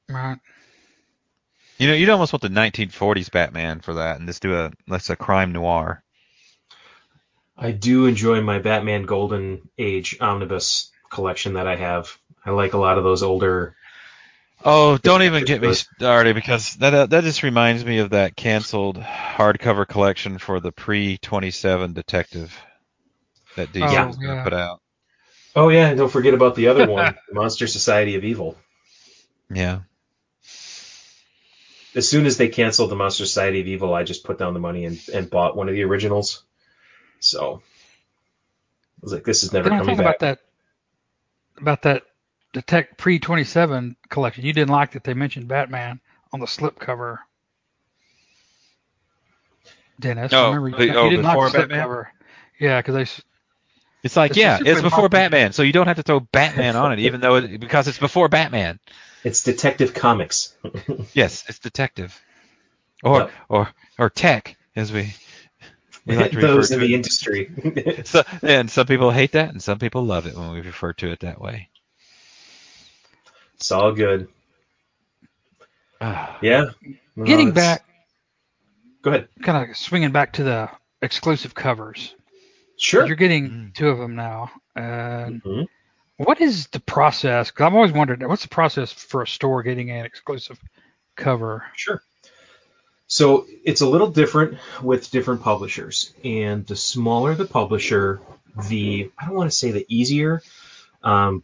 Right. 0.10 0.40
You 1.78 1.88
know, 1.88 1.94
you'd 1.94 2.10
almost 2.10 2.34
want 2.34 2.42
the 2.42 2.50
1940s 2.50 3.30
Batman 3.30 3.82
for 3.82 3.96
that, 3.96 4.18
and 4.18 4.28
just 4.28 4.42
do 4.42 4.56
a 4.56 4.72
let's 4.88 5.10
a 5.12 5.16
crime 5.16 5.52
noir. 5.52 6.02
I 7.56 7.72
do 7.72 8.06
enjoy 8.06 8.42
my 8.42 8.60
Batman 8.60 9.04
Golden 9.04 9.70
Age 9.78 10.18
omnibus 10.20 10.92
collection 11.10 11.54
that 11.54 11.68
I 11.68 11.76
have. 11.76 12.18
I 12.46 12.52
like 12.52 12.74
a 12.74 12.78
lot 12.78 12.98
of 12.98 13.04
those 13.04 13.24
older 13.24 13.76
Oh, 14.66 14.98
don't 14.98 15.22
even 15.22 15.46
get 15.46 15.62
me 15.62 15.74
started 15.74 16.36
because 16.36 16.76
that 16.78 16.94
uh, 16.94 17.06
that 17.08 17.24
just 17.24 17.44
reminds 17.44 17.86
me 17.86 18.00
of 18.00 18.10
that 18.10 18.36
canceled 18.36 18.98
hardcover 18.98 19.88
collection 19.88 20.40
for 20.40 20.60
the 20.60 20.72
pre 20.72 21.18
27 21.20 21.94
detective 21.94 22.58
that 23.56 23.72
DC 23.72 23.84
Oh, 23.84 24.08
was 24.08 24.18
going 24.18 24.30
to 24.30 24.36
yeah. 24.36 24.44
put 24.44 24.54
out. 24.54 24.82
Oh 25.56 25.70
yeah, 25.70 25.90
and 25.90 25.98
don't 25.98 26.12
forget 26.12 26.34
about 26.34 26.56
the 26.56 26.68
other 26.70 26.90
one, 26.90 27.16
Monster 27.32 27.68
Society 27.68 28.16
of 28.16 28.24
Evil. 28.24 28.58
Yeah. 29.54 29.82
As 31.96 32.08
soon 32.08 32.26
as 32.26 32.38
they 32.38 32.48
canceled 32.50 32.92
the 32.92 32.96
Monster 32.96 33.26
Society 33.26 33.62
of 33.62 33.68
Evil, 33.68 33.94
I 33.94 34.04
just 34.04 34.24
put 34.24 34.38
down 34.38 34.54
the 34.54 34.60
money 34.60 34.86
and, 34.86 35.00
and 35.14 35.30
bought 35.30 35.56
one 35.56 35.70
of 35.70 35.76
the 35.76 35.84
originals. 35.84 36.44
So 37.20 37.62
I 37.64 39.00
was 39.02 39.14
like, 39.14 39.24
this 39.24 39.44
is 39.44 39.54
never 39.54 39.70
coming 39.70 39.98
back. 39.98 40.00
about 40.00 40.20
that 40.20 40.40
about 41.58 41.82
that 41.84 42.04
Detect 42.54 42.98
Pre 42.98 43.20
twenty 43.20 43.44
seven 43.44 43.96
collection. 44.10 44.46
You 44.46 44.54
didn't 44.54 44.72
like 44.72 44.92
that 44.94 45.04
they 45.04 45.14
mentioned 45.14 45.48
Batman 45.48 46.00
on 46.34 46.40
the 46.40 46.46
slipcover. 46.46 47.20
Dennis, 50.00 50.32
Oh, 50.34 50.48
remember 50.54 50.70
you, 50.70 50.76
the- 50.78 50.86
you 50.86 51.00
oh, 51.00 51.10
didn't 51.10 51.26
like 51.26 51.34
before 51.36 51.50
the 51.50 51.58
Batman? 51.60 51.88
slipcover. 51.88 52.06
Yeah, 52.60 52.80
because 52.82 52.96
they 52.96 53.24
It's 54.04 54.16
like, 54.16 54.32
It's 54.32 54.38
yeah, 54.38 54.60
it's 54.64 54.82
before 54.82 55.04
not- 55.04 55.12
Batman, 55.12 55.54
so 55.54 55.64
you 55.64 55.74
don't 55.74 55.88
have 55.88 55.98
to 55.98 56.04
throw 56.04 56.20
Batman 56.20 56.76
on 56.76 56.94
it, 56.94 57.00
even 57.06 57.20
though 57.22 57.36
it, 57.36 57.60
because 57.60 57.88
it's 57.88 57.98
before 57.98 58.30
Batman. 58.30 58.80
It's 59.24 59.44
Detective 59.44 59.94
Comics. 59.94 60.56
Yes, 61.14 61.44
it's 61.50 61.60
detective, 61.60 62.20
or 63.04 63.22
Yep. 63.22 63.32
or 63.50 63.70
or 63.98 64.10
tech, 64.12 64.56
as 64.76 64.92
we 64.94 65.02
we 65.02 65.14
like 66.16 66.32
to 66.34 66.42
Those 66.42 66.72
in 66.72 66.80
the 66.80 66.86
it. 66.86 66.92
industry. 66.92 67.50
So, 68.06 68.24
and 68.42 68.70
some 68.72 68.88
people 68.88 69.12
hate 69.12 69.34
that, 69.34 69.50
and 69.50 69.62
some 69.62 69.80
people 69.80 70.04
love 70.06 70.26
it 70.28 70.36
when 70.36 70.52
we 70.52 70.62
refer 70.62 70.94
to 70.94 71.12
it 71.12 71.20
that 71.22 71.42
way. 71.42 71.70
it's 73.56 73.72
all 73.72 73.92
good. 73.92 74.28
Ah. 76.00 76.38
Yeah. 76.42 76.66
No, 77.16 77.26
getting 77.26 77.50
it's- 77.50 77.56
back, 77.80 77.86
Go 79.02 79.12
ahead. 79.12 79.28
kind 79.42 79.70
of 79.70 79.76
swinging 79.78 80.12
back 80.12 80.34
to 80.34 80.44
the 80.44 80.70
exclusive 81.02 81.56
covers. 81.56 82.16
Sure. 82.78 83.06
You're 83.08 83.16
getting 83.16 83.50
Mm. 83.50 83.74
two 83.76 83.88
of 83.90 83.98
them 83.98 84.16
now. 84.16 84.52
And 84.76 85.42
Mhm. 85.44 85.66
what 86.18 86.40
is 86.42 86.68
the 86.68 86.80
process? 86.80 87.50
Because 87.50 87.66
I've 87.66 87.74
always 87.74 87.92
wondered, 87.92 88.22
what's 88.28 88.44
the 88.44 88.50
process 88.50 88.92
for 88.94 89.24
a 89.24 89.28
store 89.28 89.64
getting 89.64 89.90
an 89.90 90.06
exclusive 90.06 90.60
cover? 91.16 91.66
Sure. 91.76 92.02
So 93.08 93.46
it's 93.64 93.82
a 93.82 93.88
little 93.88 94.08
different 94.08 94.58
with 94.82 95.12
different 95.12 95.42
publishers, 95.42 96.14
and 96.24 96.68
the 96.68 96.76
smaller 96.76 97.36
the 97.36 97.46
publisher, 97.46 98.22
the 98.68 99.10
I 99.18 99.26
don't 99.26 99.36
want 99.36 99.50
to 99.50 99.56
say 99.56 99.72
the 99.72 99.86
easier. 99.88 100.42
Um, 101.04 101.44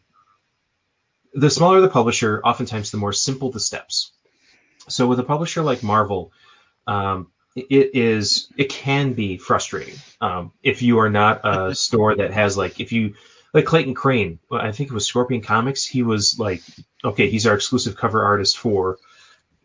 the 1.33 1.49
smaller 1.49 1.79
the 1.79 1.89
publisher, 1.89 2.41
oftentimes 2.43 2.91
the 2.91 2.97
more 2.97 3.13
simple 3.13 3.49
the 3.49 3.61
steps. 3.61 4.11
So 4.89 5.07
with 5.07 5.19
a 5.19 5.23
publisher 5.23 5.63
like 5.63 5.83
Marvel, 5.83 6.33
um, 6.85 7.31
it 7.55 7.91
is 7.93 8.51
it 8.57 8.69
can 8.69 9.13
be 9.13 9.37
frustrating 9.37 9.95
um, 10.19 10.51
if 10.63 10.81
you 10.81 10.99
are 10.99 11.09
not 11.09 11.41
a 11.45 11.73
store 11.75 12.15
that 12.15 12.33
has 12.33 12.57
like 12.57 12.81
if 12.81 12.91
you 12.91 13.15
like 13.53 13.65
Clayton 13.65 13.93
Crain. 13.93 14.39
I 14.51 14.73
think 14.73 14.89
it 14.89 14.93
was 14.93 15.05
Scorpion 15.05 15.41
Comics. 15.41 15.85
He 15.85 16.03
was 16.03 16.37
like, 16.37 16.61
okay, 17.05 17.29
he's 17.29 17.47
our 17.47 17.55
exclusive 17.55 17.95
cover 17.95 18.21
artist 18.23 18.57
for 18.57 18.97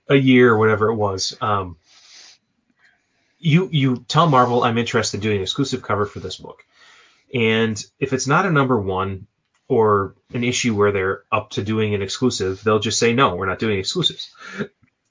a 0.08 0.14
year 0.14 0.52
or 0.52 0.58
whatever 0.58 0.88
it 0.90 0.94
was. 0.94 1.36
Um, 1.40 1.76
you 3.38 3.68
you 3.70 4.04
tell 4.08 4.28
Marvel 4.28 4.64
I'm 4.64 4.78
interested 4.78 5.18
in 5.18 5.22
doing 5.22 5.36
an 5.36 5.42
exclusive 5.42 5.82
cover 5.82 6.06
for 6.06 6.20
this 6.20 6.36
book, 6.36 6.64
and 7.32 7.82
if 7.98 8.12
it's 8.12 8.26
not 8.26 8.46
a 8.46 8.50
number 8.50 8.78
one 8.80 9.26
or 9.68 10.14
an 10.32 10.44
issue 10.44 10.74
where 10.74 10.92
they're 10.92 11.24
up 11.30 11.50
to 11.50 11.62
doing 11.62 11.94
an 11.94 12.02
exclusive, 12.02 12.62
they'll 12.64 12.78
just 12.78 12.98
say 12.98 13.12
no, 13.12 13.36
we're 13.36 13.46
not 13.46 13.58
doing 13.58 13.78
exclusives. 13.78 14.30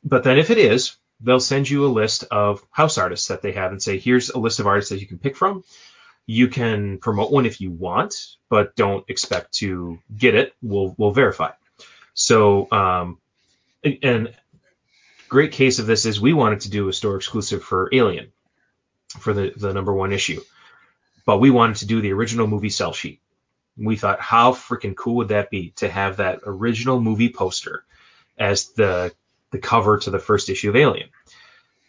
But 0.04 0.24
then 0.24 0.40
if 0.40 0.50
it 0.50 0.58
is, 0.58 0.98
they'll 1.22 1.40
send 1.40 1.70
you 1.70 1.86
a 1.86 1.88
list 1.88 2.24
of 2.32 2.64
house 2.72 2.98
artists 2.98 3.28
that 3.28 3.42
they 3.42 3.52
have 3.54 3.72
and 3.72 3.82
say 3.82 4.00
here's 4.00 4.30
a 4.30 4.40
list 4.40 4.60
of 4.60 4.68
artists 4.68 4.90
that 4.90 5.00
you 5.00 5.08
can 5.08 5.20
pick 5.20 5.36
from. 5.36 5.64
You 6.26 6.48
can 6.48 6.98
promote 6.98 7.32
one 7.32 7.46
if 7.46 7.62
you 7.62 7.72
want, 7.72 8.36
but 8.50 8.76
don't 8.76 9.06
expect 9.10 9.54
to 9.56 10.00
get 10.16 10.36
it. 10.36 10.54
We'll 10.62 10.94
we'll 10.98 11.12
verify. 11.12 11.52
So 12.14 12.70
um, 12.72 13.20
and- 13.84 14.36
great 15.30 15.52
case 15.52 15.80
of 15.80 15.88
this 15.88 16.06
is 16.06 16.20
we 16.20 16.34
wanted 16.34 16.62
to 16.62 16.70
do 16.70 16.88
a 16.88 16.94
store 16.94 17.16
exclusive 17.16 17.64
for 17.64 17.90
Alien 17.94 18.32
for 19.20 19.34
the, 19.34 19.54
the 19.56 19.74
number 19.74 19.94
one 19.94 20.14
issue, 20.14 20.42
but 21.26 21.40
we 21.40 21.50
wanted 21.50 21.78
to 21.78 21.86
do 21.86 22.02
the 22.02 22.14
original 22.14 22.48
movie 22.48 22.70
sell 22.70 22.94
sheet. 22.94 23.22
We 23.78 23.96
thought, 23.96 24.20
how 24.20 24.54
freaking 24.54 24.96
cool 24.96 25.18
would 25.18 25.28
that 25.30 25.52
be 25.52 25.72
to 25.78 25.90
have 25.90 26.18
that 26.18 26.40
original 26.46 27.00
movie 27.00 27.30
poster 27.30 27.86
as 28.38 28.70
the 28.74 29.14
the 29.52 29.60
cover 29.60 29.98
to 30.00 30.10
the 30.10 30.20
first 30.20 30.50
issue 30.50 30.70
of 30.70 30.76
Alien? 30.76 31.10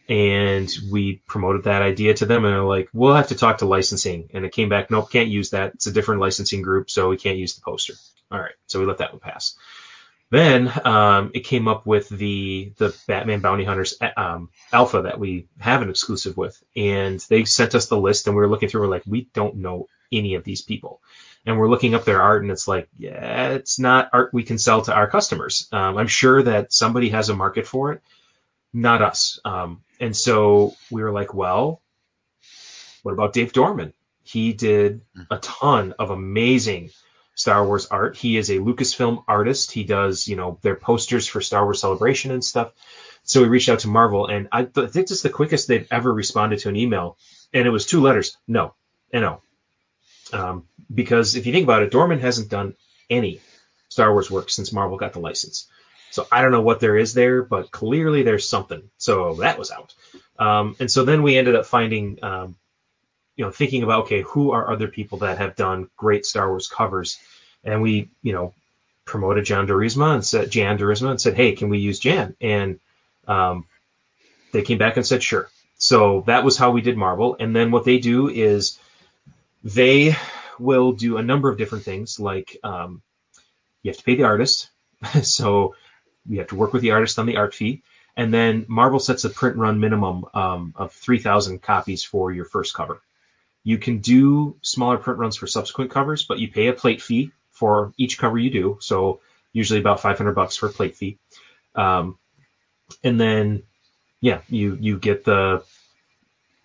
And 0.08 0.70
we 0.90 1.22
promoted 1.26 1.64
that 1.64 1.82
idea 1.82 2.14
to 2.14 2.26
them, 2.26 2.44
and 2.44 2.54
they're 2.54 2.62
like, 2.62 2.88
"We'll 2.92 3.14
have 3.14 3.28
to 3.28 3.34
talk 3.34 3.58
to 3.58 3.66
licensing." 3.66 4.30
And 4.32 4.44
it 4.44 4.52
came 4.52 4.68
back, 4.68 4.90
"Nope, 4.90 5.10
can't 5.10 5.28
use 5.28 5.50
that. 5.50 5.74
It's 5.74 5.86
a 5.86 5.92
different 5.92 6.20
licensing 6.20 6.62
group, 6.62 6.90
so 6.90 7.08
we 7.08 7.16
can't 7.18 7.38
use 7.38 7.54
the 7.54 7.62
poster." 7.62 7.94
All 8.30 8.40
right, 8.40 8.54
so 8.66 8.80
we 8.80 8.86
let 8.86 8.98
that 8.98 9.12
one 9.12 9.20
pass. 9.20 9.54
Then 10.30 10.70
um, 10.84 11.30
it 11.34 11.40
came 11.40 11.68
up 11.68 11.86
with 11.86 12.08
the 12.08 12.72
the 12.76 12.94
Batman 13.06 13.40
Bounty 13.40 13.64
Hunters 13.64 13.94
um, 14.16 14.50
alpha 14.72 15.02
that 15.02 15.18
we 15.18 15.46
have 15.58 15.80
an 15.80 15.88
exclusive 15.88 16.36
with, 16.36 16.62
and 16.76 17.18
they 17.30 17.44
sent 17.44 17.74
us 17.74 17.86
the 17.86 17.96
list, 17.96 18.26
and 18.26 18.36
we 18.36 18.42
were 18.42 18.48
looking 18.48 18.68
through. 18.68 18.82
We're 18.82 18.88
like, 18.88 19.04
we 19.06 19.28
don't 19.32 19.56
know 19.56 19.88
any 20.12 20.34
of 20.34 20.44
these 20.44 20.60
people, 20.60 21.00
and 21.46 21.58
we're 21.58 21.70
looking 21.70 21.94
up 21.94 22.04
their 22.04 22.20
art, 22.20 22.42
and 22.42 22.50
it's 22.50 22.68
like, 22.68 22.88
yeah, 22.98 23.50
it's 23.52 23.78
not 23.78 24.10
art 24.12 24.34
we 24.34 24.42
can 24.42 24.58
sell 24.58 24.82
to 24.82 24.94
our 24.94 25.08
customers. 25.08 25.66
Um, 25.72 25.96
I'm 25.96 26.08
sure 26.08 26.42
that 26.42 26.74
somebody 26.74 27.08
has 27.08 27.30
a 27.30 27.36
market 27.36 27.66
for 27.66 27.92
it, 27.92 28.02
not 28.74 29.00
us. 29.00 29.40
Um, 29.46 29.82
and 29.98 30.14
so 30.14 30.74
we 30.90 31.02
were 31.02 31.12
like, 31.12 31.32
well, 31.32 31.80
what 33.02 33.12
about 33.12 33.32
Dave 33.32 33.54
Dorman? 33.54 33.94
He 34.24 34.52
did 34.52 35.00
a 35.30 35.38
ton 35.38 35.94
of 35.98 36.10
amazing 36.10 36.90
Star 37.38 37.64
Wars 37.64 37.86
art. 37.86 38.16
He 38.16 38.36
is 38.36 38.50
a 38.50 38.58
Lucasfilm 38.58 39.22
artist. 39.28 39.70
He 39.70 39.84
does, 39.84 40.26
you 40.26 40.34
know, 40.34 40.58
their 40.62 40.74
posters 40.74 41.28
for 41.28 41.40
Star 41.40 41.62
Wars 41.62 41.80
Celebration 41.80 42.32
and 42.32 42.44
stuff. 42.44 42.72
So 43.22 43.42
we 43.42 43.48
reached 43.48 43.68
out 43.68 43.78
to 43.80 43.88
Marvel, 43.88 44.26
and 44.26 44.48
I, 44.50 44.64
th- 44.64 44.88
I 44.88 44.90
think 44.90 45.06
this 45.06 45.18
is 45.18 45.22
the 45.22 45.30
quickest 45.30 45.68
they've 45.68 45.86
ever 45.88 46.12
responded 46.12 46.58
to 46.60 46.68
an 46.68 46.74
email, 46.74 47.16
and 47.54 47.64
it 47.64 47.70
was 47.70 47.86
two 47.86 48.00
letters, 48.00 48.36
no, 48.48 48.74
no. 49.12 49.40
Um, 50.32 50.64
because 50.92 51.36
if 51.36 51.46
you 51.46 51.52
think 51.52 51.62
about 51.62 51.84
it, 51.84 51.92
Dorman 51.92 52.18
hasn't 52.18 52.50
done 52.50 52.74
any 53.08 53.40
Star 53.88 54.12
Wars 54.12 54.28
work 54.28 54.50
since 54.50 54.72
Marvel 54.72 54.98
got 54.98 55.12
the 55.12 55.20
license. 55.20 55.68
So 56.10 56.26
I 56.32 56.42
don't 56.42 56.50
know 56.50 56.62
what 56.62 56.80
there 56.80 56.96
is 56.96 57.14
there, 57.14 57.42
but 57.42 57.70
clearly 57.70 58.24
there's 58.24 58.48
something. 58.48 58.82
So 58.96 59.34
that 59.34 59.60
was 59.60 59.70
out. 59.70 59.94
Um, 60.40 60.74
and 60.80 60.90
so 60.90 61.04
then 61.04 61.22
we 61.22 61.38
ended 61.38 61.54
up 61.54 61.66
finding, 61.66 62.18
um, 62.24 62.56
you 63.38 63.44
know, 63.44 63.52
thinking 63.52 63.84
about 63.84 64.04
okay, 64.04 64.22
who 64.22 64.50
are 64.50 64.70
other 64.70 64.88
people 64.88 65.18
that 65.18 65.38
have 65.38 65.54
done 65.54 65.88
great 65.96 66.26
Star 66.26 66.48
Wars 66.48 66.66
covers, 66.66 67.18
and 67.62 67.80
we, 67.80 68.10
you 68.20 68.32
know, 68.32 68.52
promoted 69.04 69.44
John 69.44 69.66
Duursema 69.66 70.14
and 70.14 70.26
said 70.26 70.50
Jan 70.50 70.76
Duursema 70.76 71.10
and 71.10 71.20
said, 71.20 71.34
hey, 71.34 71.52
can 71.52 71.68
we 71.68 71.78
use 71.78 72.00
Jan? 72.00 72.34
And 72.40 72.80
um, 73.28 73.64
they 74.52 74.62
came 74.62 74.78
back 74.78 74.96
and 74.96 75.06
said 75.06 75.22
sure. 75.22 75.48
So 75.78 76.24
that 76.26 76.44
was 76.44 76.56
how 76.56 76.72
we 76.72 76.82
did 76.82 76.96
Marvel. 76.96 77.36
And 77.38 77.54
then 77.54 77.70
what 77.70 77.84
they 77.84 77.98
do 77.98 78.28
is 78.28 78.78
they 79.62 80.16
will 80.58 80.92
do 80.92 81.16
a 81.16 81.22
number 81.22 81.48
of 81.48 81.58
different 81.58 81.84
things, 81.84 82.18
like 82.18 82.58
um, 82.64 83.02
you 83.82 83.90
have 83.90 83.98
to 83.98 84.04
pay 84.04 84.16
the 84.16 84.24
artist, 84.24 84.68
so 85.22 85.76
you 86.28 86.40
have 86.40 86.48
to 86.48 86.56
work 86.56 86.72
with 86.72 86.82
the 86.82 86.90
artist 86.90 87.20
on 87.20 87.26
the 87.26 87.36
art 87.36 87.54
fee. 87.54 87.82
And 88.16 88.34
then 88.34 88.66
Marvel 88.68 88.98
sets 88.98 89.24
a 89.24 89.30
print 89.30 89.56
run 89.56 89.78
minimum 89.78 90.24
um, 90.34 90.72
of 90.74 90.92
3,000 90.92 91.62
copies 91.62 92.02
for 92.02 92.32
your 92.32 92.44
first 92.44 92.74
cover. 92.74 93.00
You 93.68 93.76
can 93.76 93.98
do 93.98 94.56
smaller 94.62 94.96
print 94.96 95.18
runs 95.18 95.36
for 95.36 95.46
subsequent 95.46 95.90
covers, 95.90 96.22
but 96.22 96.38
you 96.38 96.50
pay 96.50 96.68
a 96.68 96.72
plate 96.72 97.02
fee 97.02 97.32
for 97.50 97.92
each 97.98 98.16
cover 98.16 98.38
you 98.38 98.48
do. 98.48 98.78
So 98.80 99.20
usually 99.52 99.78
about 99.78 100.00
500 100.00 100.32
bucks 100.32 100.56
for 100.56 100.70
plate 100.70 100.96
fee. 100.96 101.18
Um, 101.74 102.16
and 103.04 103.20
then, 103.20 103.64
yeah, 104.22 104.40
you 104.48 104.78
you 104.80 104.98
get 104.98 105.22
the 105.22 105.64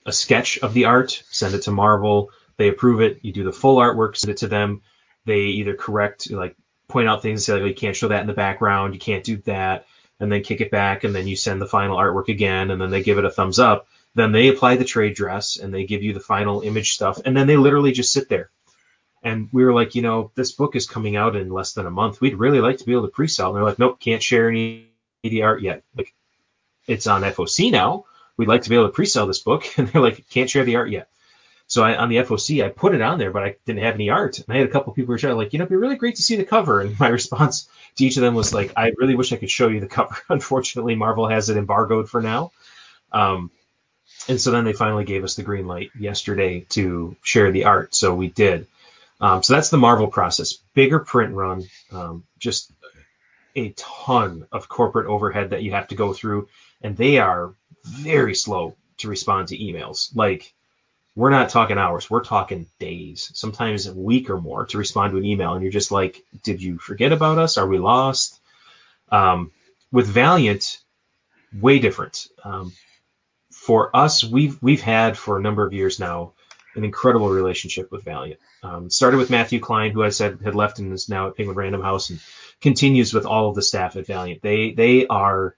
a 0.05 0.13
sketch 0.13 0.59
of 0.59 0.73
the 0.73 0.85
art, 0.85 1.21
send 1.29 1.53
it 1.53 1.63
to 1.63 1.71
Marvel, 1.71 2.29
they 2.55 2.69
approve 2.69 3.01
it. 3.01 3.19
You 3.21 3.33
do 3.33 3.43
the 3.43 3.51
full 3.51 3.79
artwork, 3.79 4.15
send 4.15 4.31
it 4.31 4.37
to 4.37 4.47
them. 4.47 4.81
They 5.25 5.41
either 5.59 5.75
correct, 5.75 6.31
like 6.31 6.55
point 6.87 7.09
out 7.09 7.21
things, 7.21 7.43
say 7.43 7.59
like, 7.59 7.67
you 7.67 7.75
can't 7.75 7.97
show 7.97 8.07
that 8.07 8.21
in 8.21 8.27
the 8.27 8.33
background, 8.33 8.93
you 8.93 9.01
can't 9.01 9.25
do 9.25 9.35
that, 9.39 9.87
and 10.21 10.31
then 10.31 10.41
kick 10.41 10.61
it 10.61 10.71
back, 10.71 11.03
and 11.03 11.13
then 11.13 11.27
you 11.27 11.35
send 11.35 11.59
the 11.59 11.67
final 11.67 11.97
artwork 11.97 12.29
again, 12.29 12.71
and 12.71 12.79
then 12.79 12.91
they 12.91 13.03
give 13.03 13.17
it 13.17 13.25
a 13.25 13.29
thumbs 13.29 13.59
up. 13.59 13.87
Then 14.15 14.31
they 14.31 14.49
apply 14.49 14.75
the 14.77 14.85
trade 14.85 15.15
dress, 15.15 15.57
and 15.57 15.73
they 15.73 15.85
give 15.85 16.03
you 16.03 16.13
the 16.13 16.19
final 16.19 16.61
image 16.61 16.93
stuff, 16.93 17.19
and 17.25 17.35
then 17.35 17.47
they 17.47 17.57
literally 17.57 17.91
just 17.91 18.13
sit 18.13 18.29
there. 18.29 18.49
And 19.23 19.49
we 19.51 19.63
were 19.63 19.73
like, 19.73 19.95
you 19.95 20.01
know, 20.01 20.31
this 20.35 20.51
book 20.51 20.75
is 20.75 20.85
coming 20.85 21.15
out 21.15 21.35
in 21.35 21.49
less 21.49 21.73
than 21.73 21.85
a 21.85 21.91
month. 21.91 22.19
We'd 22.19 22.35
really 22.35 22.59
like 22.59 22.79
to 22.79 22.85
be 22.85 22.91
able 22.91 23.03
to 23.03 23.11
pre-sell. 23.11 23.49
And 23.49 23.55
they're 23.55 23.63
like, 23.63 23.79
nope, 23.79 23.99
can't 23.99 24.21
share 24.21 24.49
any 24.49 24.89
of 25.23 25.31
the 25.31 25.43
art 25.43 25.61
yet. 25.61 25.83
Like, 25.95 26.13
it's 26.87 27.07
on 27.07 27.21
FOC 27.21 27.71
now. 27.71 28.05
We'd 28.35 28.49
like 28.49 28.63
to 28.63 28.69
be 28.69 28.75
able 28.75 28.87
to 28.87 28.93
pre-sell 28.93 29.25
this 29.25 29.39
book, 29.39 29.65
and 29.77 29.87
they're 29.87 30.01
like, 30.01 30.27
can't 30.29 30.49
share 30.49 30.65
the 30.65 30.75
art 30.75 30.89
yet. 30.89 31.07
So 31.67 31.83
I, 31.83 31.95
on 31.95 32.09
the 32.09 32.17
FOC, 32.17 32.63
I 32.63 32.69
put 32.69 32.93
it 32.93 33.01
on 33.01 33.17
there, 33.17 33.31
but 33.31 33.43
I 33.43 33.55
didn't 33.65 33.83
have 33.83 33.95
any 33.95 34.09
art. 34.09 34.39
And 34.39 34.53
I 34.53 34.59
had 34.59 34.67
a 34.67 34.71
couple 34.71 34.93
people 34.93 35.15
who 35.15 35.27
were 35.27 35.33
like, 35.33 35.53
you 35.53 35.59
know, 35.59 35.63
it'd 35.63 35.69
be 35.69 35.75
really 35.77 35.95
great 35.95 36.17
to 36.17 36.21
see 36.21 36.35
the 36.35 36.43
cover. 36.43 36.81
And 36.81 36.99
my 36.99 37.07
response 37.07 37.69
to 37.95 38.05
each 38.05 38.17
of 38.17 38.21
them 38.21 38.35
was 38.35 38.53
like, 38.53 38.73
I 38.75 38.91
really 38.97 39.15
wish 39.15 39.31
I 39.31 39.37
could 39.37 39.49
show 39.49 39.69
you 39.69 39.79
the 39.79 39.87
cover. 39.87 40.15
Unfortunately, 40.29 40.95
Marvel 40.95 41.27
has 41.27 41.49
it 41.49 41.57
embargoed 41.57 42.09
for 42.09 42.21
now. 42.21 42.51
Um, 43.11 43.51
and 44.27 44.39
so 44.39 44.51
then 44.51 44.63
they 44.65 44.73
finally 44.73 45.05
gave 45.05 45.23
us 45.23 45.35
the 45.35 45.43
green 45.43 45.67
light 45.67 45.91
yesterday 45.97 46.61
to 46.69 47.15
share 47.21 47.51
the 47.51 47.65
art. 47.65 47.95
So 47.95 48.13
we 48.13 48.29
did. 48.29 48.67
Um, 49.19 49.43
so 49.43 49.53
that's 49.53 49.69
the 49.69 49.77
Marvel 49.77 50.07
process. 50.07 50.53
Bigger 50.73 50.99
print 50.99 51.33
run, 51.33 51.63
um, 51.91 52.23
just 52.39 52.71
a 53.55 53.69
ton 53.77 54.47
of 54.51 54.67
corporate 54.67 55.07
overhead 55.07 55.51
that 55.51 55.63
you 55.63 55.71
have 55.71 55.87
to 55.89 55.95
go 55.95 56.13
through, 56.13 56.47
and 56.81 56.97
they 56.97 57.19
are 57.19 57.53
very 57.83 58.35
slow 58.35 58.75
to 58.97 59.07
respond 59.07 59.49
to 59.49 59.57
emails. 59.57 60.15
Like 60.15 60.53
we're 61.15 61.29
not 61.29 61.49
talking 61.49 61.77
hours, 61.77 62.09
we're 62.09 62.23
talking 62.23 62.67
days, 62.79 63.31
sometimes 63.35 63.85
a 63.85 63.93
week 63.93 64.29
or 64.29 64.41
more 64.41 64.65
to 64.67 64.77
respond 64.77 65.11
to 65.11 65.17
an 65.17 65.25
email, 65.25 65.53
and 65.53 65.61
you're 65.61 65.71
just 65.71 65.91
like, 65.91 66.23
did 66.43 66.61
you 66.61 66.77
forget 66.77 67.11
about 67.11 67.37
us? 67.37 67.57
Are 67.57 67.67
we 67.67 67.77
lost? 67.77 68.39
Um, 69.11 69.51
with 69.91 70.07
Valiant, 70.07 70.79
way 71.53 71.77
different. 71.77 72.27
Um, 72.43 72.73
for 73.63 73.95
us, 73.95 74.25
we've 74.25 74.61
we've 74.61 74.81
had 74.81 75.17
for 75.17 75.37
a 75.37 75.41
number 75.41 75.65
of 75.65 75.71
years 75.71 75.97
now 75.97 76.33
an 76.75 76.83
incredible 76.83 77.29
relationship 77.29 77.91
with 77.93 78.03
Valiant. 78.03 78.41
Um, 78.61 78.89
started 78.89 79.17
with 79.17 79.29
Matthew 79.29 79.61
Klein, 79.61 79.91
who 79.91 80.03
I 80.03 80.09
said 80.09 80.39
had 80.43 80.53
left 80.53 80.79
and 80.79 80.91
is 80.91 81.07
now 81.07 81.27
at 81.27 81.37
Penguin 81.37 81.55
Random 81.55 81.81
House, 81.81 82.09
and 82.09 82.19
continues 82.59 83.13
with 83.13 83.25
all 83.25 83.47
of 83.47 83.55
the 83.55 83.61
staff 83.61 83.95
at 83.95 84.05
Valiant. 84.05 84.41
They 84.41 84.71
they 84.71 85.07
are 85.07 85.55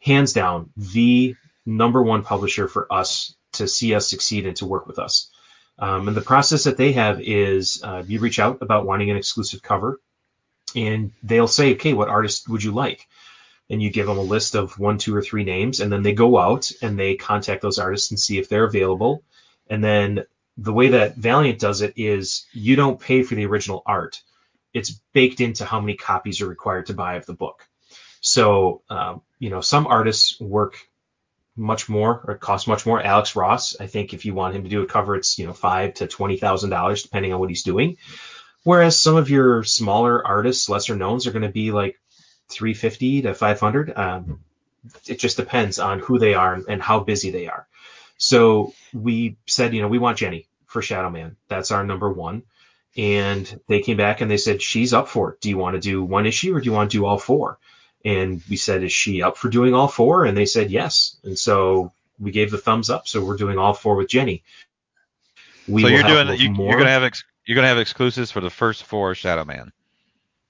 hands 0.00 0.32
down 0.32 0.70
the 0.76 1.36
number 1.64 2.02
one 2.02 2.24
publisher 2.24 2.66
for 2.66 2.92
us 2.92 3.36
to 3.52 3.68
see 3.68 3.94
us 3.94 4.10
succeed 4.10 4.46
and 4.46 4.56
to 4.56 4.66
work 4.66 4.88
with 4.88 4.98
us. 4.98 5.30
Um, 5.78 6.08
and 6.08 6.16
the 6.16 6.22
process 6.22 6.64
that 6.64 6.76
they 6.76 6.92
have 6.92 7.20
is 7.20 7.80
uh, 7.84 8.02
you 8.04 8.18
reach 8.18 8.40
out 8.40 8.58
about 8.60 8.86
wanting 8.86 9.10
an 9.10 9.16
exclusive 9.16 9.62
cover, 9.62 10.00
and 10.74 11.12
they'll 11.22 11.46
say, 11.46 11.74
okay, 11.74 11.92
what 11.92 12.08
artist 12.08 12.48
would 12.48 12.64
you 12.64 12.72
like? 12.72 13.06
And 13.68 13.82
you 13.82 13.90
give 13.90 14.06
them 14.06 14.18
a 14.18 14.22
list 14.22 14.54
of 14.54 14.78
one, 14.78 14.98
two, 14.98 15.14
or 15.14 15.22
three 15.22 15.42
names, 15.42 15.80
and 15.80 15.90
then 15.90 16.02
they 16.02 16.12
go 16.12 16.38
out 16.38 16.70
and 16.82 16.96
they 16.96 17.16
contact 17.16 17.62
those 17.62 17.80
artists 17.80 18.12
and 18.12 18.20
see 18.20 18.38
if 18.38 18.48
they're 18.48 18.64
available. 18.64 19.24
And 19.68 19.82
then 19.82 20.24
the 20.56 20.72
way 20.72 20.88
that 20.88 21.16
Valiant 21.16 21.58
does 21.58 21.80
it 21.82 21.94
is 21.96 22.46
you 22.52 22.76
don't 22.76 23.00
pay 23.00 23.24
for 23.24 23.34
the 23.34 23.46
original 23.46 23.82
art. 23.84 24.22
It's 24.72 24.90
baked 25.12 25.40
into 25.40 25.64
how 25.64 25.80
many 25.80 25.96
copies 25.96 26.40
are 26.40 26.48
required 26.48 26.86
to 26.86 26.94
buy 26.94 27.16
of 27.16 27.26
the 27.26 27.34
book. 27.34 27.66
So, 28.20 28.82
um, 28.88 29.22
you 29.38 29.50
know, 29.50 29.60
some 29.60 29.86
artists 29.86 30.40
work 30.40 30.78
much 31.56 31.88
more 31.88 32.22
or 32.26 32.36
cost 32.36 32.68
much 32.68 32.86
more. 32.86 33.02
Alex 33.02 33.34
Ross, 33.34 33.76
I 33.80 33.86
think 33.86 34.14
if 34.14 34.24
you 34.24 34.34
want 34.34 34.54
him 34.54 34.62
to 34.62 34.68
do 34.68 34.82
a 34.82 34.86
cover, 34.86 35.16
it's, 35.16 35.38
you 35.38 35.46
know, 35.46 35.52
five 35.52 35.94
to 35.94 36.06
twenty 36.06 36.36
thousand 36.36 36.70
dollars 36.70 37.02
depending 37.02 37.32
on 37.32 37.40
what 37.40 37.48
he's 37.48 37.62
doing. 37.62 37.96
Whereas 38.62 39.00
some 39.00 39.16
of 39.16 39.30
your 39.30 39.64
smaller 39.64 40.26
artists, 40.26 40.68
lesser 40.68 40.96
knowns, 40.96 41.26
are 41.26 41.32
going 41.32 41.42
to 41.42 41.48
be 41.48 41.72
like 41.72 41.98
350 42.48 43.22
to 43.22 43.34
500. 43.34 43.96
Um, 43.96 44.40
it 45.06 45.18
just 45.18 45.36
depends 45.36 45.78
on 45.78 45.98
who 45.98 46.18
they 46.18 46.34
are 46.34 46.60
and 46.68 46.80
how 46.80 47.00
busy 47.00 47.30
they 47.30 47.48
are. 47.48 47.66
So 48.18 48.72
we 48.92 49.36
said, 49.46 49.74
you 49.74 49.82
know, 49.82 49.88
we 49.88 49.98
want 49.98 50.18
Jenny 50.18 50.48
for 50.66 50.82
Shadow 50.82 51.10
Man. 51.10 51.36
That's 51.48 51.70
our 51.70 51.84
number 51.84 52.10
one. 52.10 52.42
And 52.96 53.60
they 53.68 53.80
came 53.80 53.98
back 53.98 54.20
and 54.20 54.30
they 54.30 54.38
said, 54.38 54.62
she's 54.62 54.94
up 54.94 55.08
for 55.08 55.32
it. 55.32 55.40
Do 55.40 55.50
you 55.50 55.58
want 55.58 55.74
to 55.74 55.80
do 55.80 56.02
one 56.02 56.26
issue 56.26 56.54
or 56.54 56.60
do 56.60 56.66
you 56.66 56.72
want 56.72 56.90
to 56.90 56.96
do 56.96 57.04
all 57.04 57.18
four? 57.18 57.58
And 58.04 58.40
we 58.48 58.56
said, 58.56 58.82
is 58.82 58.92
she 58.92 59.22
up 59.22 59.36
for 59.36 59.50
doing 59.50 59.74
all 59.74 59.88
four? 59.88 60.24
And 60.24 60.36
they 60.36 60.46
said, 60.46 60.70
yes. 60.70 61.16
And 61.24 61.38
so 61.38 61.92
we 62.18 62.30
gave 62.30 62.50
the 62.50 62.58
thumbs 62.58 62.88
up. 62.88 63.06
So 63.06 63.22
we're 63.22 63.36
doing 63.36 63.58
all 63.58 63.74
four 63.74 63.96
with 63.96 64.08
Jenny. 64.08 64.44
We 65.68 65.82
so 65.82 65.88
you're 65.88 66.04
doing, 66.04 66.28
you, 66.38 66.50
are 66.52 66.74
going 66.74 66.84
to 66.84 66.90
have, 66.90 67.02
ex, 67.02 67.24
you're 67.44 67.56
going 67.56 67.64
to 67.64 67.68
have 67.68 67.78
exclusives 67.78 68.30
for 68.30 68.40
the 68.40 68.50
first 68.50 68.84
four 68.84 69.14
Shadow 69.14 69.44
Man. 69.44 69.72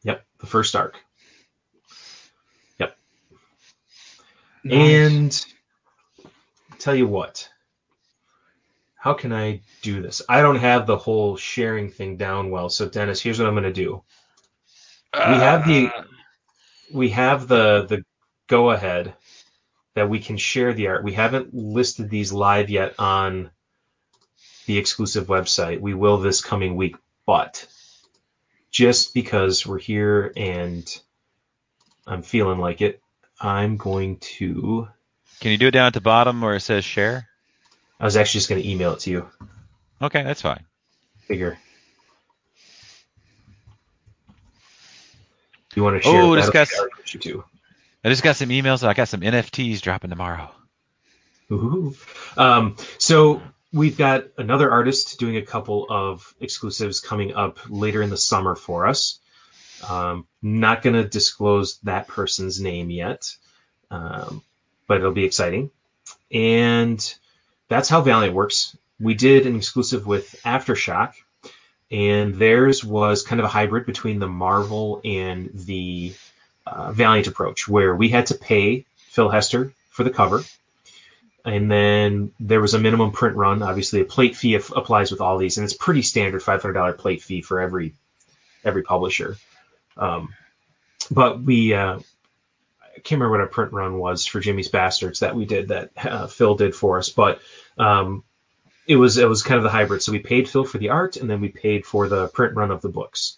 Yep. 0.04 0.24
The 0.38 0.46
first 0.46 0.76
arc. 0.76 1.00
Nice. 4.66 4.78
And 4.78 5.46
tell 6.80 6.94
you 6.94 7.06
what, 7.06 7.48
how 8.96 9.14
can 9.14 9.32
I 9.32 9.60
do 9.82 10.02
this? 10.02 10.22
I 10.28 10.42
don't 10.42 10.56
have 10.56 10.86
the 10.86 10.96
whole 10.96 11.36
sharing 11.36 11.88
thing 11.90 12.16
down 12.16 12.50
well. 12.50 12.68
So 12.68 12.88
Dennis, 12.88 13.20
here's 13.20 13.38
what 13.38 13.46
I'm 13.46 13.54
going 13.54 13.62
to 13.64 13.72
do. 13.72 14.02
Uh, 15.12 15.32
we 15.32 15.38
have 15.38 15.66
the 15.66 15.90
we 16.92 17.08
have 17.10 17.46
the 17.46 17.86
the 17.88 18.04
go 18.48 18.70
ahead 18.72 19.14
that 19.94 20.10
we 20.10 20.18
can 20.18 20.36
share 20.36 20.74
the 20.74 20.88
art. 20.88 21.04
We 21.04 21.12
haven't 21.12 21.54
listed 21.54 22.10
these 22.10 22.32
live 22.32 22.68
yet 22.68 22.94
on 22.98 23.50
the 24.66 24.78
exclusive 24.78 25.28
website. 25.28 25.80
We 25.80 25.94
will 25.94 26.18
this 26.18 26.42
coming 26.42 26.74
week, 26.74 26.96
but 27.24 27.66
just 28.72 29.14
because 29.14 29.64
we're 29.64 29.78
here 29.78 30.32
and 30.36 30.84
I'm 32.04 32.22
feeling 32.22 32.58
like 32.58 32.80
it, 32.82 33.00
I'm 33.40 33.76
going 33.76 34.18
to. 34.38 34.88
Can 35.40 35.50
you 35.50 35.58
do 35.58 35.68
it 35.68 35.72
down 35.72 35.86
at 35.86 35.94
the 35.94 36.00
bottom 36.00 36.40
where 36.40 36.56
it 36.56 36.60
says 36.60 36.84
share? 36.84 37.28
I 38.00 38.04
was 38.04 38.16
actually 38.16 38.38
just 38.38 38.48
going 38.48 38.62
to 38.62 38.68
email 38.68 38.92
it 38.92 39.00
to 39.00 39.10
you. 39.10 39.28
Okay, 40.00 40.22
that's 40.22 40.42
fine. 40.42 40.64
Figure. 41.26 41.58
You 45.74 45.82
want 45.82 46.02
to 46.02 46.02
share? 46.02 46.22
Oh, 46.22 46.36
just 46.36 46.52
got. 46.52 46.68
I 48.04 48.08
just 48.08 48.22
got 48.22 48.36
some 48.36 48.48
emails. 48.48 48.86
I 48.86 48.94
got 48.94 49.08
some 49.08 49.20
NFTs 49.20 49.82
dropping 49.82 50.10
tomorrow. 50.10 50.50
Ooh. 51.50 51.94
Um, 52.36 52.76
so 52.98 53.42
we've 53.72 53.96
got 53.96 54.24
another 54.38 54.70
artist 54.70 55.18
doing 55.18 55.36
a 55.36 55.42
couple 55.42 55.86
of 55.90 56.34
exclusives 56.40 57.00
coming 57.00 57.34
up 57.34 57.58
later 57.68 58.02
in 58.02 58.10
the 58.10 58.16
summer 58.16 58.54
for 58.54 58.86
us. 58.86 59.18
Um, 59.88 60.26
not 60.42 60.82
going 60.82 60.94
to 60.94 61.08
disclose 61.08 61.78
that 61.80 62.08
person's 62.08 62.60
name 62.60 62.90
yet, 62.90 63.34
um, 63.90 64.42
but 64.86 64.98
it'll 64.98 65.12
be 65.12 65.24
exciting. 65.24 65.70
And 66.32 67.14
that's 67.68 67.88
how 67.88 68.00
Valiant 68.02 68.34
works. 68.34 68.76
We 68.98 69.14
did 69.14 69.46
an 69.46 69.56
exclusive 69.56 70.06
with 70.06 70.40
Aftershock, 70.44 71.14
and 71.90 72.34
theirs 72.34 72.84
was 72.84 73.22
kind 73.22 73.40
of 73.40 73.44
a 73.44 73.50
hybrid 73.50 73.86
between 73.86 74.18
the 74.18 74.28
Marvel 74.28 75.00
and 75.04 75.50
the 75.52 76.14
uh, 76.66 76.92
Valiant 76.92 77.26
approach, 77.26 77.68
where 77.68 77.94
we 77.94 78.08
had 78.08 78.26
to 78.26 78.34
pay 78.34 78.86
Phil 78.96 79.28
Hester 79.28 79.72
for 79.90 80.04
the 80.04 80.10
cover, 80.10 80.42
and 81.44 81.70
then 81.70 82.32
there 82.40 82.60
was 82.60 82.74
a 82.74 82.78
minimum 82.78 83.12
print 83.12 83.36
run. 83.36 83.62
Obviously, 83.62 84.00
a 84.00 84.04
plate 84.04 84.36
fee 84.36 84.54
applies 84.54 85.10
with 85.10 85.20
all 85.20 85.38
these, 85.38 85.58
and 85.58 85.64
it's 85.64 85.74
pretty 85.74 86.02
standard 86.02 86.42
$500 86.42 86.98
plate 86.98 87.22
fee 87.22 87.40
for 87.40 87.60
every 87.60 87.94
every 88.64 88.82
publisher. 88.82 89.36
Um, 89.96 90.34
but 91.10 91.42
we 91.42 91.74
uh, 91.74 92.00
can't 93.06 93.20
remember 93.20 93.30
what 93.30 93.40
our 93.40 93.46
print 93.46 93.72
run 93.72 93.98
was 93.98 94.26
for 94.26 94.40
Jimmy's 94.40 94.68
Bastards 94.68 95.20
that 95.20 95.36
we 95.36 95.44
did 95.44 95.68
that 95.68 95.90
uh, 95.96 96.26
Phil 96.26 96.54
did 96.56 96.74
for 96.74 96.98
us, 96.98 97.08
but 97.08 97.40
um, 97.78 98.24
it 98.86 98.96
was 98.96 99.16
it 99.16 99.28
was 99.28 99.42
kind 99.42 99.58
of 99.58 99.64
the 99.64 99.70
hybrid. 99.70 100.02
So 100.02 100.12
we 100.12 100.18
paid 100.18 100.48
Phil 100.48 100.64
for 100.64 100.78
the 100.78 100.90
art, 100.90 101.16
and 101.16 101.28
then 101.28 101.40
we 101.40 101.48
paid 101.48 101.86
for 101.86 102.08
the 102.08 102.28
print 102.28 102.56
run 102.56 102.70
of 102.70 102.82
the 102.82 102.88
books. 102.88 103.36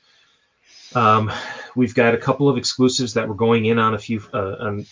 Um, 0.94 1.30
we've 1.76 1.94
got 1.94 2.14
a 2.14 2.18
couple 2.18 2.48
of 2.48 2.56
exclusives 2.56 3.14
that 3.14 3.28
we're 3.28 3.34
going 3.34 3.66
in 3.66 3.78
on 3.78 3.94
a 3.94 3.98
few 3.98 4.22
uh, 4.32 4.56
on 4.60 4.86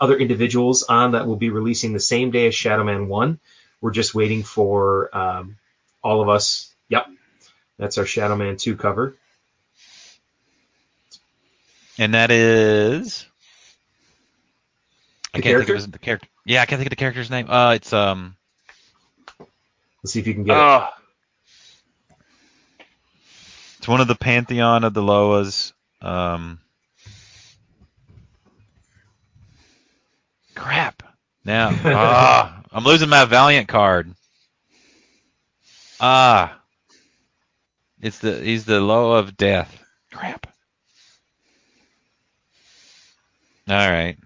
other 0.00 0.16
individuals 0.16 0.84
on 0.84 1.12
that 1.12 1.26
will 1.26 1.36
be 1.36 1.50
releasing 1.50 1.92
the 1.92 2.00
same 2.00 2.30
day 2.30 2.46
as 2.46 2.54
Shadowman 2.54 3.08
One. 3.08 3.40
We're 3.80 3.90
just 3.90 4.14
waiting 4.14 4.44
for 4.44 5.16
um, 5.16 5.58
all 6.02 6.22
of 6.22 6.28
us. 6.28 6.72
Yep, 6.88 7.06
that's 7.78 7.98
our 7.98 8.04
Shadowman 8.04 8.58
Two 8.58 8.76
cover. 8.76 9.16
And 11.98 12.14
that 12.14 12.30
is. 12.30 13.26
I 15.34 15.40
can't 15.40 15.64
think 15.64 15.78
of 15.78 15.92
the 15.92 15.98
character. 15.98 16.28
Yeah, 16.44 16.62
I 16.62 16.66
can't 16.66 16.78
think 16.78 16.88
of 16.88 16.90
the 16.90 16.96
character's 16.96 17.30
name. 17.30 17.48
Uh, 17.48 17.74
it's 17.74 17.92
um. 17.92 18.36
Let's 20.02 20.12
see 20.12 20.20
if 20.20 20.26
you 20.26 20.34
can 20.34 20.44
get 20.44 20.52
it. 20.52 20.60
Oh. 20.60 20.88
It's 23.78 23.88
one 23.88 24.00
of 24.00 24.08
the 24.08 24.14
pantheon 24.14 24.84
of 24.84 24.94
the 24.94 25.02
Loas. 25.02 25.72
Um. 26.00 26.60
Crap. 30.54 31.02
Now, 31.44 31.70
ah, 31.84 32.62
I'm 32.70 32.84
losing 32.84 33.08
my 33.08 33.24
Valiant 33.24 33.68
card. 33.68 34.12
Ah. 36.00 36.58
It's 38.00 38.18
the 38.18 38.40
he's 38.40 38.64
the 38.64 38.80
low 38.80 39.12
of 39.12 39.36
death. 39.36 39.82
Crap. 40.12 40.51
All 43.72 43.90
right. 43.90 44.18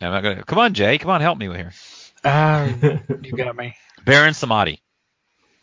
I'm 0.00 0.12
not 0.12 0.22
gonna. 0.22 0.44
Come 0.44 0.58
on, 0.58 0.74
Jay. 0.74 0.98
Come 0.98 1.10
on, 1.10 1.20
help 1.20 1.38
me 1.38 1.46
here. 1.46 1.72
Uh, 2.22 2.72
you 3.22 3.32
got 3.32 3.56
me. 3.56 3.74
Baron 4.04 4.32
Samedi. 4.34 4.78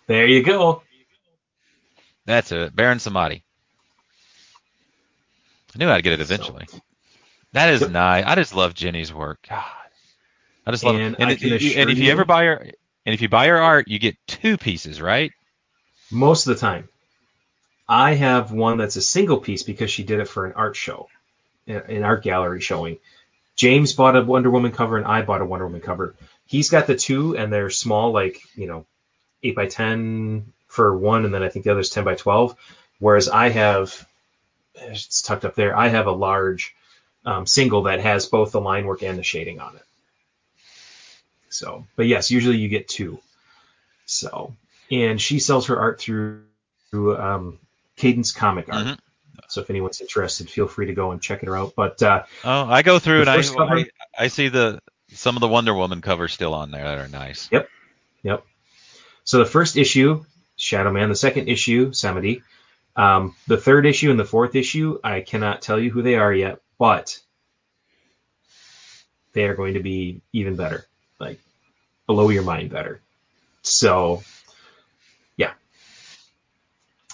there 0.07 0.27
you 0.27 0.43
go. 0.43 0.81
That's 2.25 2.51
it. 2.51 2.75
Baron 2.75 2.97
Samedi. 2.97 3.43
I 5.73 5.77
knew 5.77 5.89
I'd 5.89 6.03
get 6.03 6.13
it 6.13 6.21
eventually. 6.21 6.67
That 7.53 7.69
is 7.69 7.87
nice. 7.89 8.25
I 8.25 8.35
just 8.35 8.53
love 8.53 8.73
Jenny's 8.73 9.13
work. 9.13 9.39
God. 9.47 9.63
I 10.65 10.71
just 10.71 10.83
love 10.83 10.95
And 10.95 11.15
it. 11.15 11.19
And, 11.19 11.29
I 11.29 11.33
it- 11.33 11.39
can 11.39 11.47
you- 11.49 11.53
and 11.79 11.89
if 11.89 11.97
you, 11.97 12.05
you- 12.05 12.11
ever 12.11 12.25
buy 12.25 12.45
her 12.45 12.57
and 13.05 13.13
if 13.13 13.21
you 13.21 13.29
buy 13.29 13.47
her 13.47 13.57
art, 13.57 13.87
you 13.87 13.99
get 13.99 14.17
two 14.27 14.57
pieces, 14.57 14.99
right? 15.01 15.31
Most 16.11 16.45
of 16.47 16.55
the 16.55 16.59
time. 16.59 16.89
I 17.91 18.13
have 18.13 18.53
one 18.53 18.77
that's 18.77 18.95
a 18.95 19.01
single 19.01 19.37
piece 19.37 19.63
because 19.63 19.91
she 19.91 20.03
did 20.03 20.21
it 20.21 20.29
for 20.29 20.45
an 20.45 20.53
art 20.53 20.77
show, 20.77 21.09
an 21.67 22.05
art 22.05 22.23
gallery 22.23 22.61
showing. 22.61 22.99
James 23.57 23.91
bought 23.91 24.15
a 24.15 24.23
Wonder 24.23 24.49
Woman 24.49 24.71
cover 24.71 24.95
and 24.95 25.05
I 25.05 25.23
bought 25.23 25.41
a 25.41 25.45
Wonder 25.45 25.65
Woman 25.65 25.81
cover. 25.81 26.15
He's 26.45 26.69
got 26.69 26.87
the 26.87 26.95
two 26.95 27.35
and 27.35 27.51
they're 27.51 27.69
small, 27.69 28.13
like, 28.13 28.39
you 28.55 28.65
know, 28.65 28.85
8 29.43 29.55
by 29.57 29.65
10 29.67 30.53
for 30.67 30.97
one, 30.97 31.25
and 31.25 31.33
then 31.33 31.43
I 31.43 31.49
think 31.49 31.65
the 31.65 31.71
other's 31.71 31.89
10 31.89 32.05
by 32.05 32.15
12. 32.15 32.55
Whereas 32.99 33.27
I 33.27 33.49
have, 33.49 34.07
it's 34.73 35.21
tucked 35.21 35.43
up 35.43 35.55
there, 35.55 35.75
I 35.75 35.89
have 35.89 36.07
a 36.07 36.13
large 36.13 36.73
um, 37.25 37.45
single 37.45 37.83
that 37.83 37.99
has 37.99 38.25
both 38.25 38.53
the 38.53 38.61
line 38.61 38.85
work 38.85 39.03
and 39.03 39.19
the 39.19 39.23
shading 39.23 39.59
on 39.59 39.75
it. 39.75 39.83
So, 41.49 41.85
but 41.97 42.07
yes, 42.07 42.31
usually 42.31 42.55
you 42.55 42.69
get 42.69 42.87
two. 42.87 43.19
So, 44.05 44.55
and 44.89 45.19
she 45.19 45.39
sells 45.39 45.67
her 45.67 45.77
art 45.77 45.99
through, 45.99 46.43
through 46.89 47.17
um, 47.17 47.59
Cadence 48.01 48.31
Comic 48.31 48.65
Art. 48.73 48.87
Mhm. 48.87 48.97
So 49.47 49.61
if 49.61 49.69
anyone's 49.69 50.01
interested, 50.01 50.49
feel 50.49 50.67
free 50.67 50.87
to 50.87 50.93
go 50.93 51.11
and 51.11 51.21
check 51.21 51.43
it 51.43 51.49
out. 51.49 51.73
But 51.75 52.01
uh, 52.01 52.23
Oh, 52.43 52.65
I 52.65 52.81
go 52.81 52.97
through 52.97 53.21
and 53.21 53.29
I, 53.29 53.43
cover? 53.43 53.79
I 53.79 53.85
I 54.17 54.27
see 54.27 54.47
the 54.49 54.81
some 55.13 55.35
of 55.35 55.41
the 55.41 55.47
Wonder 55.47 55.73
Woman 55.75 56.01
covers 56.01 56.33
still 56.33 56.53
on 56.55 56.71
there 56.71 56.83
that 56.83 56.97
are 56.97 57.07
nice. 57.07 57.47
Yep. 57.51 57.69
Yep. 58.23 58.43
So 59.23 59.37
the 59.39 59.45
first 59.45 59.77
issue, 59.77 60.25
Shadow 60.55 60.91
Man. 60.91 61.09
The 61.09 61.15
second 61.15 61.47
issue, 61.47 61.91
Samedi. 61.91 62.41
Um, 62.95 63.35
the 63.47 63.57
third 63.57 63.85
issue 63.85 64.09
and 64.09 64.19
the 64.19 64.25
fourth 64.25 64.55
issue, 64.55 64.99
I 65.03 65.21
cannot 65.21 65.61
tell 65.61 65.79
you 65.79 65.91
who 65.91 66.01
they 66.01 66.15
are 66.15 66.33
yet, 66.33 66.59
but 66.79 67.19
they 69.33 69.45
are 69.45 69.55
going 69.55 69.75
to 69.75 69.83
be 69.83 70.21
even 70.33 70.55
better, 70.55 70.87
like 71.19 71.39
below 72.07 72.29
your 72.29 72.43
mind 72.43 72.71
better. 72.71 72.99
So. 73.61 74.23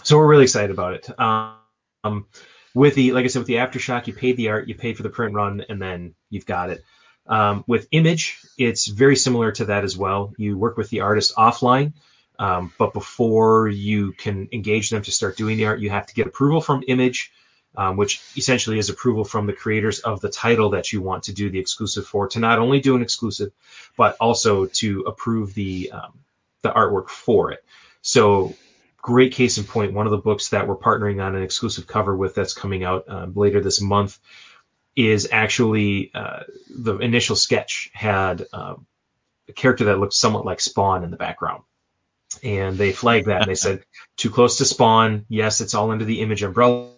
So 0.07 0.15
we're 0.15 0.27
really 0.27 0.43
excited 0.43 0.71
about 0.71 0.93
it. 0.93 1.19
Um, 1.19 2.27
with 2.73 2.95
the, 2.95 3.11
like 3.11 3.25
I 3.25 3.27
said, 3.27 3.39
with 3.39 3.47
the 3.47 3.55
aftershock, 3.55 4.07
you 4.07 4.13
paid 4.13 4.37
the 4.37 4.47
art, 4.47 4.69
you 4.69 4.73
paid 4.73 4.95
for 4.95 5.03
the 5.03 5.09
print 5.09 5.33
run, 5.33 5.65
and 5.67 5.81
then 5.81 6.15
you've 6.29 6.45
got 6.45 6.69
it. 6.69 6.81
Um, 7.25 7.65
with 7.67 7.89
Image, 7.91 8.39
it's 8.57 8.87
very 8.87 9.17
similar 9.17 9.51
to 9.51 9.65
that 9.65 9.83
as 9.83 9.97
well. 9.97 10.33
You 10.37 10.57
work 10.57 10.77
with 10.77 10.89
the 10.89 11.01
artist 11.01 11.35
offline, 11.35 11.91
um, 12.39 12.71
but 12.77 12.93
before 12.93 13.67
you 13.67 14.13
can 14.13 14.47
engage 14.53 14.91
them 14.91 15.01
to 15.01 15.11
start 15.11 15.35
doing 15.35 15.57
the 15.57 15.65
art, 15.65 15.81
you 15.81 15.89
have 15.89 16.05
to 16.05 16.13
get 16.13 16.25
approval 16.25 16.61
from 16.61 16.85
Image, 16.87 17.33
um, 17.75 17.97
which 17.97 18.21
essentially 18.37 18.79
is 18.79 18.89
approval 18.89 19.25
from 19.25 19.45
the 19.45 19.51
creators 19.51 19.99
of 19.99 20.21
the 20.21 20.29
title 20.29 20.69
that 20.69 20.93
you 20.93 21.01
want 21.01 21.23
to 21.23 21.33
do 21.33 21.49
the 21.49 21.59
exclusive 21.59 22.07
for, 22.07 22.29
to 22.29 22.39
not 22.39 22.59
only 22.59 22.79
do 22.79 22.95
an 22.95 23.01
exclusive, 23.01 23.51
but 23.97 24.15
also 24.21 24.67
to 24.67 25.01
approve 25.01 25.53
the 25.53 25.91
um, 25.91 26.13
the 26.61 26.69
artwork 26.69 27.09
for 27.09 27.51
it. 27.51 27.61
So, 28.01 28.55
great 29.01 29.33
case 29.33 29.57
in 29.57 29.63
point. 29.63 29.93
One 29.93 30.05
of 30.05 30.11
the 30.11 30.17
books 30.17 30.49
that 30.49 30.67
we're 30.67 30.77
partnering 30.77 31.23
on 31.23 31.35
an 31.35 31.43
exclusive 31.43 31.87
cover 31.87 32.15
with 32.15 32.35
that's 32.35 32.53
coming 32.53 32.83
out 32.83 33.05
um, 33.07 33.33
later 33.35 33.61
this 33.61 33.81
month 33.81 34.19
is 34.95 35.29
actually 35.31 36.11
uh, 36.13 36.43
the 36.69 36.97
initial 36.97 37.35
sketch 37.35 37.91
had 37.93 38.45
um, 38.51 38.85
a 39.47 39.53
character 39.53 39.85
that 39.85 39.99
looked 39.99 40.13
somewhat 40.13 40.45
like 40.45 40.59
Spawn 40.59 41.03
in 41.03 41.11
the 41.11 41.17
background. 41.17 41.63
And 42.43 42.77
they 42.77 42.91
flagged 42.91 43.27
that 43.27 43.41
and 43.41 43.49
they 43.49 43.55
said, 43.55 43.83
too 44.17 44.29
close 44.29 44.57
to 44.57 44.65
Spawn. 44.65 45.25
Yes, 45.29 45.61
it's 45.61 45.73
all 45.73 45.91
under 45.91 46.03
the 46.03 46.21
image 46.21 46.43
umbrella, 46.43 46.91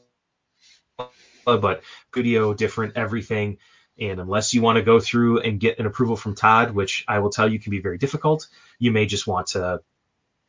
but 1.46 1.84
video, 2.14 2.54
different, 2.54 2.98
everything. 2.98 3.58
And 4.00 4.20
unless 4.20 4.54
you 4.54 4.62
want 4.62 4.78
to 4.78 4.82
go 4.82 5.00
through 5.00 5.42
and 5.42 5.60
get 5.60 5.80
an 5.80 5.86
approval 5.86 6.16
from 6.16 6.36
Todd, 6.36 6.72
which 6.72 7.04
I 7.08 7.20
will 7.20 7.30
tell 7.30 7.52
you 7.52 7.60
can 7.60 7.72
be 7.72 7.82
very 7.82 7.98
difficult, 7.98 8.48
you 8.80 8.92
may 8.92 9.06
just 9.06 9.28
want 9.28 9.48
to 9.48 9.82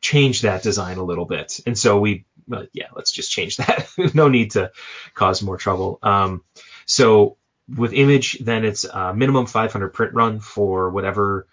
change 0.01 0.41
that 0.41 0.63
design 0.63 0.97
a 0.97 1.03
little 1.03 1.25
bit. 1.25 1.59
And 1.65 1.77
so 1.77 1.99
we, 1.99 2.25
well, 2.47 2.65
yeah, 2.73 2.87
let's 2.95 3.11
just 3.11 3.31
change 3.31 3.57
that. 3.57 3.87
no 4.13 4.27
need 4.27 4.51
to 4.51 4.71
cause 5.13 5.41
more 5.41 5.57
trouble. 5.57 5.99
Um, 6.01 6.43
so 6.85 7.37
with 7.73 7.93
image, 7.93 8.39
then 8.39 8.65
it's 8.65 8.83
a 8.83 9.13
minimum 9.13 9.45
500 9.45 9.89
print 9.89 10.13
run 10.13 10.39
for 10.39 10.89
whatever 10.89 11.47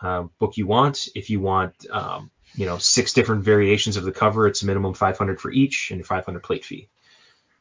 uh, 0.00 0.24
book 0.38 0.56
you 0.56 0.66
want. 0.66 1.08
If 1.14 1.30
you 1.30 1.40
want, 1.40 1.86
um, 1.90 2.30
you 2.54 2.66
know, 2.66 2.78
six 2.78 3.12
different 3.12 3.44
variations 3.44 3.96
of 3.96 4.04
the 4.04 4.12
cover, 4.12 4.46
it's 4.46 4.62
minimum 4.62 4.94
500 4.94 5.40
for 5.40 5.50
each 5.50 5.90
and 5.90 6.04
500 6.04 6.42
plate 6.42 6.64
fee. 6.64 6.88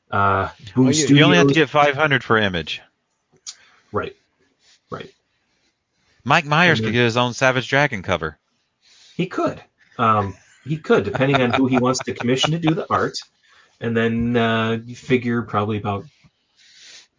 Uh, 0.09 0.49
Boom 0.75 0.85
Well, 0.85 0.93
you, 0.93 1.15
you 1.15 1.23
only 1.23 1.37
have 1.37 1.47
to 1.47 1.53
get 1.53 1.69
500 1.69 2.23
for 2.23 2.37
Image. 2.37 2.81
right, 3.93 4.15
right. 4.89 5.09
Mike 6.23 6.45
Myers 6.45 6.79
And 6.79 6.87
could 6.87 6.93
get 6.93 7.03
his 7.03 7.17
own 7.17 7.33
Savage 7.33 7.69
Dragon 7.69 8.03
cover. 8.03 8.37
He 9.15 9.27
could. 9.27 9.61
Um, 10.01 10.35
he 10.65 10.77
could, 10.77 11.03
depending 11.03 11.41
on 11.41 11.51
who 11.51 11.67
he 11.67 11.77
wants 11.77 11.99
to 11.99 12.13
commission 12.13 12.51
to 12.51 12.59
do 12.59 12.73
the 12.73 12.91
art. 12.91 13.17
And 13.79 13.95
then 13.95 14.35
uh, 14.37 14.79
you 14.83 14.95
figure 14.95 15.41
probably 15.41 15.77
about 15.77 16.03
a 16.03 16.07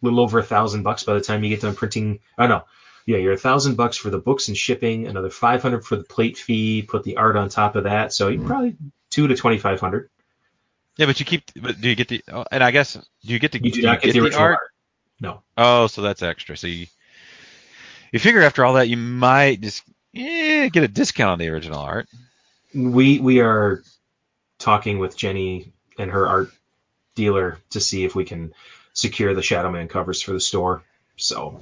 little 0.01 0.19
over 0.19 0.39
a 0.39 0.43
thousand 0.43 0.83
bucks 0.83 1.03
by 1.03 1.13
the 1.13 1.21
time 1.21 1.43
you 1.43 1.49
get 1.49 1.61
done 1.61 1.75
printing. 1.75 2.19
Oh 2.37 2.47
no, 2.47 2.63
yeah, 3.05 3.17
you're 3.17 3.33
a 3.33 3.37
thousand 3.37 3.75
bucks 3.75 3.97
for 3.97 4.09
the 4.09 4.17
books 4.19 4.47
and 4.47 4.55
shipping, 4.55 5.07
another 5.07 5.29
five 5.29 5.61
hundred 5.61 5.85
for 5.85 5.95
the 5.95 6.03
plate 6.03 6.37
fee, 6.37 6.83
put 6.83 7.03
the 7.03 7.17
art 7.17 7.35
on 7.35 7.49
top 7.49 7.75
of 7.75 7.83
that. 7.83 8.13
So 8.13 8.29
you 8.29 8.41
probably 8.41 8.77
two 9.09 9.27
to 9.27 9.35
twenty 9.35 9.57
five 9.57 9.79
hundred. 9.79 10.09
Yeah, 10.97 11.07
but 11.07 11.19
you 11.19 11.25
keep. 11.25 11.43
But 11.59 11.81
do 11.81 11.89
you 11.89 11.95
get 11.95 12.07
the? 12.07 12.23
oh, 12.31 12.45
And 12.51 12.63
I 12.63 12.71
guess 12.71 12.93
do 12.93 13.01
you 13.21 13.39
get 13.39 13.51
the? 13.51 13.63
You 13.63 13.71
do 13.71 13.79
you 13.79 13.85
not 13.85 14.01
get, 14.01 14.13
the 14.13 14.19
original 14.19 14.41
art? 14.41 14.51
art. 14.55 14.71
No. 15.19 15.41
Oh, 15.57 15.87
so 15.87 16.01
that's 16.01 16.21
extra. 16.21 16.55
So 16.55 16.67
you, 16.67 16.87
you 18.11 18.19
figure 18.19 18.41
after 18.41 18.63
all 18.63 18.73
that, 18.73 18.89
you 18.89 18.97
might 18.97 19.59
just 19.61 19.83
eh, 20.15 20.69
get 20.69 20.83
a 20.83 20.87
discount 20.87 21.31
on 21.31 21.39
the 21.39 21.49
original 21.49 21.79
art. 21.79 22.07
We 22.73 23.19
we 23.19 23.39
are 23.39 23.83
talking 24.59 24.99
with 24.99 25.17
Jenny 25.17 25.73
and 25.97 26.11
her 26.11 26.27
art 26.27 26.51
dealer 27.15 27.59
to 27.71 27.79
see 27.79 28.05
if 28.05 28.15
we 28.15 28.25
can 28.25 28.53
secure 28.93 29.33
the 29.33 29.41
Shadowman 29.41 29.89
covers 29.89 30.21
for 30.21 30.33
the 30.33 30.39
store. 30.39 30.83
So 31.17 31.61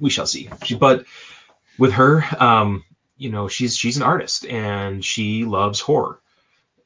we 0.00 0.10
shall 0.10 0.26
see. 0.26 0.48
She, 0.64 0.74
but 0.74 1.04
with 1.78 1.92
her, 1.92 2.24
um, 2.38 2.84
you 3.16 3.30
know, 3.30 3.48
she's 3.48 3.76
she's 3.76 3.96
an 3.96 4.02
artist 4.02 4.46
and 4.46 5.04
she 5.04 5.44
loves 5.44 5.80
horror. 5.80 6.20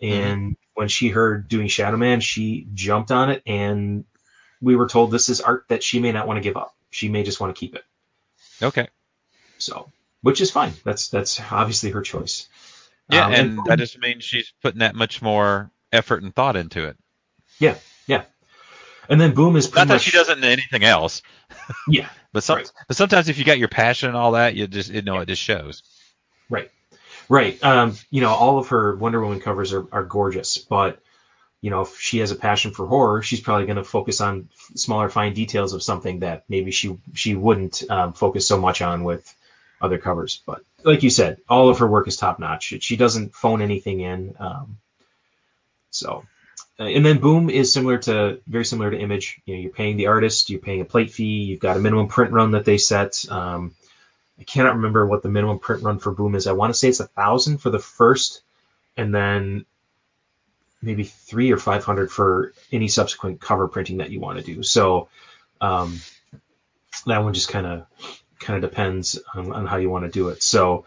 And 0.01 0.57
when 0.75 0.89
she 0.89 1.09
heard 1.09 1.49
doing 1.49 1.69
Shadowman, 1.69 2.23
she 2.23 2.67
jumped 2.75 3.13
on 3.13 3.31
it, 3.31 3.43
and 3.47 4.05
we 4.61 4.75
were 4.75 4.89
told 4.89 5.11
this 5.11 5.29
is 5.29 5.41
art 5.41 5.67
that 5.69 5.85
she 5.85 6.01
may 6.01 6.11
not 6.11 6.27
want 6.27 6.39
to 6.39 6.43
give 6.43 6.57
up. 6.57 6.75
She 6.91 7.09
may 7.09 7.23
just 7.23 7.41
want 7.41 7.55
to 7.55 7.59
keep 7.59 7.75
it. 7.77 7.85
Okay. 8.61 8.89
So, 9.59 9.91
which 10.23 10.41
is 10.41 10.51
fine. 10.51 10.73
That's 10.85 11.09
that's 11.09 11.41
obviously 11.53 11.91
her 11.91 12.03
choice. 12.03 12.49
Yeah, 13.13 13.27
Um, 13.27 13.33
and 13.35 13.59
that 13.67 13.79
just 13.79 13.99
means 13.99 14.25
she's 14.25 14.53
putting 14.63 14.81
that 14.81 14.95
much 14.95 15.21
more 15.23 15.71
effort 15.93 16.23
and 16.23 16.35
thought 16.35 16.57
into 16.57 16.87
it. 16.89 16.97
Yeah, 17.59 17.77
yeah. 18.07 18.25
And 19.09 19.21
then 19.21 19.35
Boom 19.35 19.57
is 19.57 19.67
Not 19.75 19.89
that 19.89 19.95
much 19.95 20.03
she 20.03 20.11
doesn't 20.13 20.39
in 20.39 20.45
anything 20.45 20.85
else, 20.85 21.23
yeah, 21.89 22.09
but 22.33 22.43
some, 22.45 22.59
Right. 22.59 22.73
but 22.89 22.97
sometimes 22.97 23.29
if 23.29 23.39
you 23.39 23.45
got 23.45 23.59
your 23.59 23.69
passion 23.69 24.09
and 24.09 24.17
all 24.17 24.33
that, 24.33 24.55
you 24.55 24.67
just 24.67 24.91
you 24.91 25.03
know 25.03 25.19
it 25.19 25.27
just 25.27 25.43
shows. 25.43 25.83
Right. 26.49 26.71
Right. 27.29 27.63
Um, 27.63 27.97
you 28.11 28.21
know, 28.21 28.31
all 28.31 28.59
of 28.59 28.69
her 28.69 28.97
Wonder 28.97 29.21
Woman 29.21 29.41
covers 29.41 29.73
are, 29.73 29.87
are 29.93 30.05
gorgeous, 30.05 30.59
but 30.59 31.01
you 31.61 31.71
know, 31.71 31.83
if 31.83 31.99
she 32.01 32.19
has 32.19 32.31
a 32.33 32.37
passion 32.37 32.73
for 32.73 32.87
horror, 32.87 33.23
she's 33.23 33.41
probably 33.41 33.67
going 33.67 33.77
to 33.77 33.85
focus 33.85 34.21
on 34.21 34.49
smaller, 34.75 35.09
fine 35.09 35.33
details 35.33 35.73
of 35.75 35.83
something 35.83 36.21
that 36.21 36.45
maybe 36.49 36.71
she 36.73 36.99
she 37.15 37.35
wouldn't 37.35 37.83
um, 37.91 38.13
focus 38.15 38.47
so 38.49 38.59
much 38.61 38.83
on 38.83 39.05
with 39.05 39.33
other 39.81 39.99
covers. 39.99 40.43
But 40.47 40.63
like 40.85 41.03
you 41.03 41.11
said, 41.11 41.39
all 41.49 41.69
of 41.69 41.79
her 41.79 41.87
work 41.87 42.09
is 42.09 42.17
top 42.17 42.39
notch. 42.39 42.75
She, 42.81 42.97
doesn't 42.97 43.35
phone 43.35 43.63
anything 43.63 44.01
in. 44.01 44.35
Um, 44.39 44.79
so, 45.91 46.25
uh, 46.79 46.85
and 46.85 47.05
then 47.05 47.19
Boom 47.19 47.51
is 47.51 47.73
similar 47.73 47.99
to 47.99 48.41
very 48.47 48.65
similar 48.65 48.91
to 48.91 48.99
Image. 48.99 49.41
You 49.45 49.55
know, 49.55 49.61
you're 49.61 49.73
paying 49.73 49.97
the 49.97 50.07
artist, 50.07 50.51
you're 50.51 50.61
paying 50.61 50.81
a 50.81 50.87
plate 50.87 51.13
fee, 51.13 51.43
you've 51.43 51.61
got 51.61 51.77
a 51.77 51.81
minimum 51.81 52.09
print 52.09 52.33
run 52.33 52.53
that 52.53 52.65
they 52.65 52.79
set. 52.79 53.25
Um, 53.31 53.75
I 54.39 54.45
cannot 54.45 54.77
remember 54.77 55.07
what 55.07 55.23
the 55.23 55.29
minimum 55.29 55.59
print 55.59 55.83
run 55.83 55.99
for 55.99 56.13
Boom 56.13 56.35
is. 56.35 56.47
I 56.47 56.53
want 56.53 56.73
to 56.73 56.79
say 56.79 56.89
it's 56.89 57.01
a 57.01 57.07
thousand 57.07 57.59
for 57.59 57.71
the 57.71 57.79
first, 57.79 58.43
and 58.97 59.15
then 59.15 59.67
maybe 60.81 61.05
three 61.05 61.53
or 61.53 61.59
five 61.59 61.85
hundred 61.85 62.11
for 62.11 62.53
any 62.73 62.89
subsequent 62.89 63.41
cover 63.41 63.69
printing 63.69 63.99
that 63.99 64.11
you 64.11 64.21
want 64.21 64.39
to 64.39 64.45
do. 64.45 64.63
So 64.63 65.09
um, 65.61 66.01
that 67.07 67.23
one 67.23 67.35
just 67.35 67.49
kind 67.49 67.67
of 67.67 67.87
kind 68.43 68.63
of 68.63 68.71
depends 68.71 69.19
on, 69.35 69.53
on 69.53 69.67
how 69.67 69.77
you 69.77 69.91
want 69.91 70.05
to 70.05 70.11
do 70.11 70.29
it. 70.29 70.43
So 70.43 70.85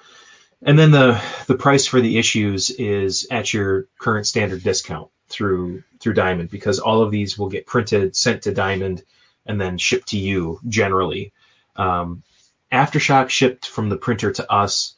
and 0.62 0.78
then 0.78 0.92
the 0.92 1.22
the 1.48 1.56
price 1.56 1.86
for 1.86 2.02
the 2.02 2.18
issues 2.18 2.70
is 2.72 3.28
at 3.30 3.54
your 3.54 3.88
current 4.00 4.28
standard 4.28 4.64
discount 4.64 5.10
through 5.28 5.84
through 6.00 6.14
Diamond 6.14 6.50
because 6.50 6.80
all 6.80 7.02
of 7.02 7.12
these 7.12 7.38
will 7.38 7.50
get 7.50 7.66
printed, 7.66 8.16
sent 8.16 8.44
to 8.44 8.54
Diamond, 8.54 9.04
and 9.46 9.60
then 9.60 9.78
shipped 9.78 10.10
to 10.10 10.18
you 10.18 10.60
generally. 10.68 11.34
Um, 11.76 12.24
Aftershock 12.72 13.30
shipped 13.30 13.68
from 13.68 13.90
the 13.90 13.98
printer 13.98 14.32
to 14.32 14.52
us, 14.52 14.96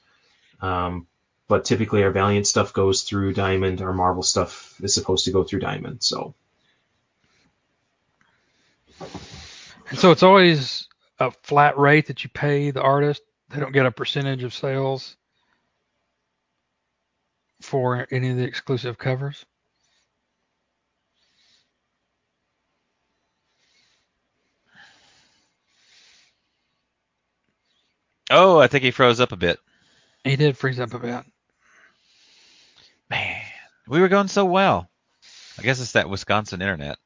um, 0.61 1.07
but 1.47 1.65
typically 1.65 2.03
our 2.03 2.11
Valiant 2.11 2.47
stuff 2.47 2.73
goes 2.73 3.03
through 3.03 3.33
Diamond. 3.33 3.81
Our 3.81 3.93
Marvel 3.93 4.23
stuff 4.23 4.79
is 4.81 4.93
supposed 4.93 5.25
to 5.25 5.31
go 5.31 5.43
through 5.43 5.59
Diamond. 5.59 6.03
So 6.03 6.33
so 9.95 10.11
it's 10.11 10.23
always 10.23 10.87
a 11.19 11.31
flat 11.43 11.77
rate 11.77 12.07
that 12.07 12.23
you 12.23 12.29
pay 12.29 12.71
the 12.71 12.81
artist. 12.81 13.21
They 13.49 13.59
don't 13.59 13.71
get 13.71 13.85
a 13.85 13.91
percentage 13.91 14.43
of 14.43 14.53
sales 14.53 15.15
for 17.61 18.07
any 18.11 18.29
of 18.29 18.37
the 18.37 18.43
exclusive 18.43 18.97
covers. 18.97 19.45
Oh, 28.29 28.59
I 28.59 28.67
think 28.67 28.83
he 28.83 28.91
froze 28.91 29.21
up 29.21 29.31
a 29.31 29.37
bit. 29.37 29.59
He 30.23 30.35
did 30.35 30.57
freeze 30.57 30.79
up 30.79 30.93
a 30.93 30.99
bit. 30.99 31.23
Man, 33.09 33.41
we 33.87 34.01
were 34.01 34.09
going 34.09 34.27
so 34.27 34.43
well. 34.43 34.89
I 35.57 35.61
guess 35.61 35.79
it's 35.79 35.93
that 35.93 36.09
Wisconsin 36.09 36.61
internet. 36.61 36.97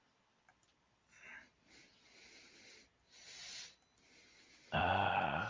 Uh, 4.73 5.45
I 5.47 5.49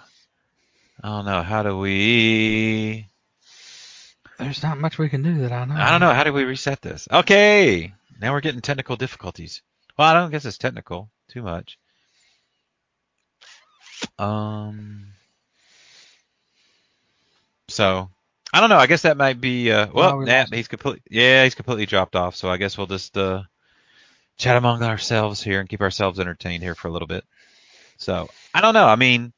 don't 1.10 1.26
know. 1.26 1.41
How 1.41 1.64
do 1.64 1.78
we? 1.78 3.07
There's 4.38 4.64
not 4.64 4.78
much 4.80 4.98
we 4.98 5.10
can 5.10 5.22
do 5.22 5.40
that 5.40 5.52
I 5.52 5.65
know. 5.65 5.76
I 5.76 5.91
don't 5.91 5.99
know. 5.99 6.14
How 6.14 6.23
do 6.23 6.34
we 6.34 6.44
reset 6.44 6.82
this? 6.82 7.07
Okay, 7.11 7.94
now 8.19 8.34
we're 8.34 8.41
getting 8.41 8.61
technical 8.61 8.95
difficulties. 8.95 9.61
Well, 9.98 10.07
I 10.07 10.14
don't 10.14 10.32
guess 10.32 10.45
it's 10.45 10.57
technical 10.57 11.10
too 11.28 11.41
much. 11.41 11.78
Um. 14.18 15.07
So 17.68 18.10
I 18.53 18.60
don't 18.60 18.69
know. 18.69 18.78
I 18.78 18.88
guess 18.88 19.03
that 19.03 19.18
might 19.18 19.40
be. 19.40 19.72
Uh, 19.72 19.88
well, 19.94 20.19
No, 20.19 20.26
nah, 20.26 20.45
he's 20.52 20.68
completely. 20.68 21.02
Yeah, 21.10 21.44
he's 21.44 21.56
completely 21.56 21.86
dropped 21.86 22.15
off. 22.15 22.36
So 22.36 22.49
I 22.49 22.57
guess 22.57 22.78
we'll 22.78 22.88
just 22.88 23.18
uh, 23.18 23.44
chat 24.38 24.57
among 24.57 24.84
ourselves 24.84 25.41
here 25.41 25.60
and 25.60 25.69
keep 25.69 25.82
ourselves 25.82 26.19
entertained 26.19 26.64
here 26.64 26.76
for 26.76 26.88
a 26.88 26.91
little 26.91 27.07
bit. 27.07 27.23
So 27.98 28.28
I 28.53 28.61
don't 28.61 28.73
know. 28.73 28.88
I 28.88 28.95
mean, 28.95 29.32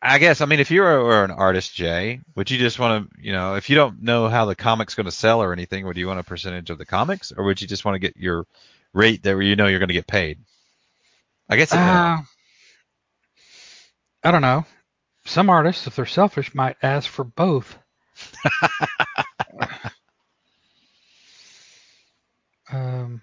I- 0.00 0.18
guess 0.18 0.40
I 0.40 0.46
mean 0.46 0.60
if 0.60 0.70
you 0.70 0.82
were 0.82 1.24
an 1.24 1.30
artist, 1.30 1.74
Jay, 1.74 2.20
would 2.36 2.50
you 2.50 2.58
just 2.58 2.78
want 2.78 3.10
to, 3.12 3.20
you 3.22 3.32
know, 3.32 3.54
if 3.56 3.68
you 3.68 3.76
don't 3.76 4.02
know 4.02 4.28
how 4.28 4.46
the 4.46 4.54
comic's 4.54 4.94
going 4.94 5.06
to 5.06 5.12
sell 5.12 5.42
or 5.42 5.52
anything, 5.52 5.86
would 5.86 5.96
you 5.96 6.06
want 6.08 6.20
a 6.20 6.24
percentage 6.24 6.70
of 6.70 6.78
the 6.78 6.86
comics, 6.86 7.32
or 7.36 7.44
would 7.44 7.60
you 7.60 7.68
just 7.68 7.84
want 7.84 7.94
to 7.96 7.98
get 7.98 8.16
your 8.16 8.46
rate 8.94 9.22
that 9.24 9.38
you 9.38 9.56
know 9.56 9.66
you're 9.66 9.78
going 9.80 9.88
to 9.88 9.94
get 9.94 10.06
paid? 10.06 10.38
I 11.48 11.56
guess. 11.56 11.74
It, 11.74 11.78
Uh, 11.78 12.18
I 14.24 14.30
don't 14.30 14.42
know. 14.42 14.64
Some 15.26 15.50
artists, 15.50 15.86
if 15.86 15.96
they're 15.96 16.06
selfish, 16.06 16.54
might 16.54 16.76
ask 16.82 17.08
for 17.10 17.24
both. 17.24 17.78
um, 22.72 23.20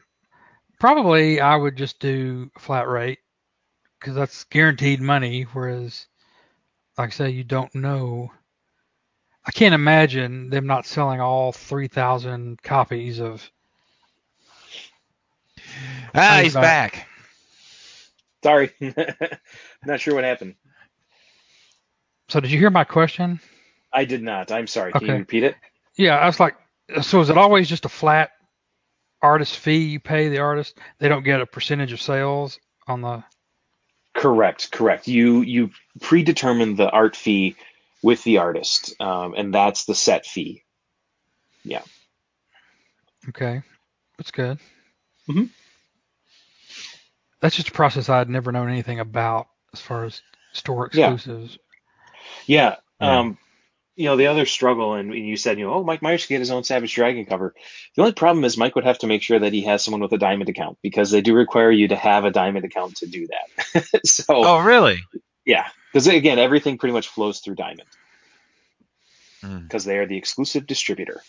probably 0.79 1.39
I 1.41 1.55
would 1.55 1.75
just 1.77 1.99
do 1.99 2.51
flat 2.57 2.87
rate 2.87 3.19
because 3.99 4.15
that's 4.15 4.43
guaranteed 4.45 5.01
money. 5.01 5.43
Whereas, 5.43 6.07
like 7.01 7.09
I 7.09 7.13
say, 7.13 7.29
you 7.31 7.43
don't 7.43 7.73
know. 7.73 8.31
I 9.43 9.51
can't 9.51 9.73
imagine 9.73 10.51
them 10.51 10.67
not 10.67 10.85
selling 10.85 11.19
all 11.19 11.51
3,000 11.51 12.61
copies 12.61 13.19
of. 13.19 13.49
ah, 16.13 16.35
he's 16.35 16.43
he's 16.43 16.53
back. 16.53 16.93
back. 16.93 17.07
Sorry, 18.43 18.71
not 19.85 19.99
sure 19.99 20.13
what 20.13 20.23
happened. 20.23 20.55
So, 22.29 22.39
did 22.39 22.51
you 22.51 22.59
hear 22.59 22.69
my 22.69 22.83
question? 22.83 23.39
I 23.91 24.05
did 24.05 24.21
not. 24.21 24.51
I'm 24.51 24.67
sorry. 24.67 24.91
Can 24.93 25.07
you 25.07 25.13
repeat 25.15 25.43
it? 25.43 25.55
Yeah, 25.97 26.19
I 26.19 26.27
was 26.27 26.39
like, 26.39 26.55
so 27.01 27.19
is 27.21 27.31
it 27.31 27.37
always 27.37 27.67
just 27.67 27.85
a 27.85 27.89
flat 27.89 28.29
artist 29.23 29.57
fee 29.57 29.85
you 29.85 29.99
pay 29.99 30.29
the 30.29 30.37
artist? 30.37 30.77
They 30.99 31.09
don't 31.09 31.23
get 31.23 31.41
a 31.41 31.47
percentage 31.47 31.93
of 31.93 32.01
sales 32.01 32.59
on 32.85 33.01
the. 33.01 33.23
Correct, 34.13 34.71
correct. 34.71 35.07
You 35.07 35.41
you 35.41 35.71
predetermine 36.01 36.75
the 36.75 36.89
art 36.89 37.15
fee 37.15 37.55
with 38.03 38.23
the 38.23 38.39
artist, 38.39 38.99
um, 38.99 39.33
and 39.37 39.53
that's 39.53 39.85
the 39.85 39.95
set 39.95 40.25
fee. 40.25 40.63
Yeah. 41.63 41.83
Okay, 43.29 43.61
that's 44.17 44.31
good. 44.31 44.59
Mhm. 45.29 45.49
That's 47.39 47.55
just 47.55 47.69
a 47.69 47.73
process 47.73 48.09
I'd 48.09 48.29
never 48.29 48.51
known 48.51 48.69
anything 48.69 48.99
about 48.99 49.47
as 49.73 49.79
far 49.79 50.05
as 50.05 50.21
store 50.53 50.89
Yeah. 50.93 51.13
exclusives. 51.13 51.57
Yeah. 52.45 52.75
Yeah. 52.99 53.19
Um, 53.19 53.37
you 53.95 54.05
know, 54.05 54.15
the 54.15 54.27
other 54.27 54.45
struggle, 54.45 54.93
and 54.95 55.13
you 55.13 55.35
said, 55.37 55.59
you 55.59 55.65
know, 55.65 55.73
oh, 55.73 55.83
Mike 55.83 56.01
Myers 56.01 56.25
can 56.25 56.35
get 56.35 56.39
his 56.39 56.51
own 56.51 56.63
Savage 56.63 56.93
Dragon 56.95 57.25
cover. 57.25 57.53
The 57.95 58.01
only 58.01 58.13
problem 58.13 58.45
is 58.45 58.57
Mike 58.57 58.75
would 58.75 58.85
have 58.85 58.99
to 58.99 59.07
make 59.07 59.21
sure 59.21 59.39
that 59.39 59.53
he 59.53 59.63
has 59.63 59.83
someone 59.83 60.01
with 60.01 60.13
a 60.13 60.17
diamond 60.17 60.49
account 60.49 60.77
because 60.81 61.11
they 61.11 61.21
do 61.21 61.33
require 61.33 61.71
you 61.71 61.89
to 61.89 61.95
have 61.95 62.23
a 62.25 62.31
diamond 62.31 62.65
account 62.65 62.97
to 62.97 63.07
do 63.07 63.27
that. 63.27 63.85
so, 64.05 64.23
Oh, 64.29 64.59
really? 64.59 64.99
yeah, 65.45 65.67
because 65.91 66.07
again, 66.07 66.39
everything 66.39 66.77
pretty 66.77 66.93
much 66.93 67.09
flows 67.09 67.39
through 67.39 67.55
Diamond 67.55 67.87
Mm. 69.43 69.63
because 69.63 69.85
they 69.85 69.97
are 69.97 70.05
the 70.05 70.17
exclusive 70.17 70.67
distributor, 70.67 71.19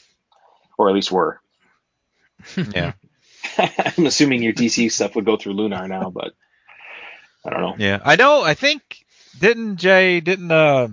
or 0.77 0.89
at 0.91 0.95
least 0.95 1.11
were. 1.11 1.41
Yeah. 2.75 2.93
I'm 3.59 4.07
assuming 4.07 4.43
your 4.43 4.53
DC 4.53 4.93
stuff 4.93 5.15
would 5.17 5.25
go 5.25 5.37
through 5.37 5.55
Lunar 5.55 5.89
now, 5.89 6.11
but 6.11 6.33
I 7.45 7.51
don't 7.51 7.61
know. 7.61 7.75
Yeah, 7.79 8.01
I 8.05 8.17
know. 8.17 8.43
I 8.43 8.55
think 8.55 8.83
didn't 9.41 9.77
Jay 9.79 10.21
didn't 10.21 10.51
uh 10.53 10.89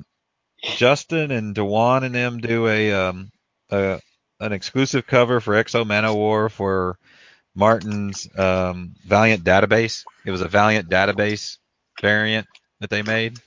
Justin 0.63 1.31
and 1.31 1.55
Dewan 1.55 2.03
and 2.03 2.13
them 2.15 2.39
do 2.39 2.67
a 2.67 2.93
um 2.93 3.31
a 3.69 3.99
an 4.39 4.53
exclusive 4.53 5.05
cover 5.05 5.39
for 5.39 5.55
X-O 5.55 5.83
Manowar 5.83 6.49
for 6.51 6.97
Martin's 7.55 8.27
um 8.37 8.93
Valiant 9.05 9.43
database. 9.43 10.03
It 10.25 10.31
was 10.31 10.41
a 10.41 10.47
Valiant 10.47 10.89
database 10.89 11.57
variant 12.01 12.47
that 12.79 12.89
they 12.89 13.01
made. 13.01 13.39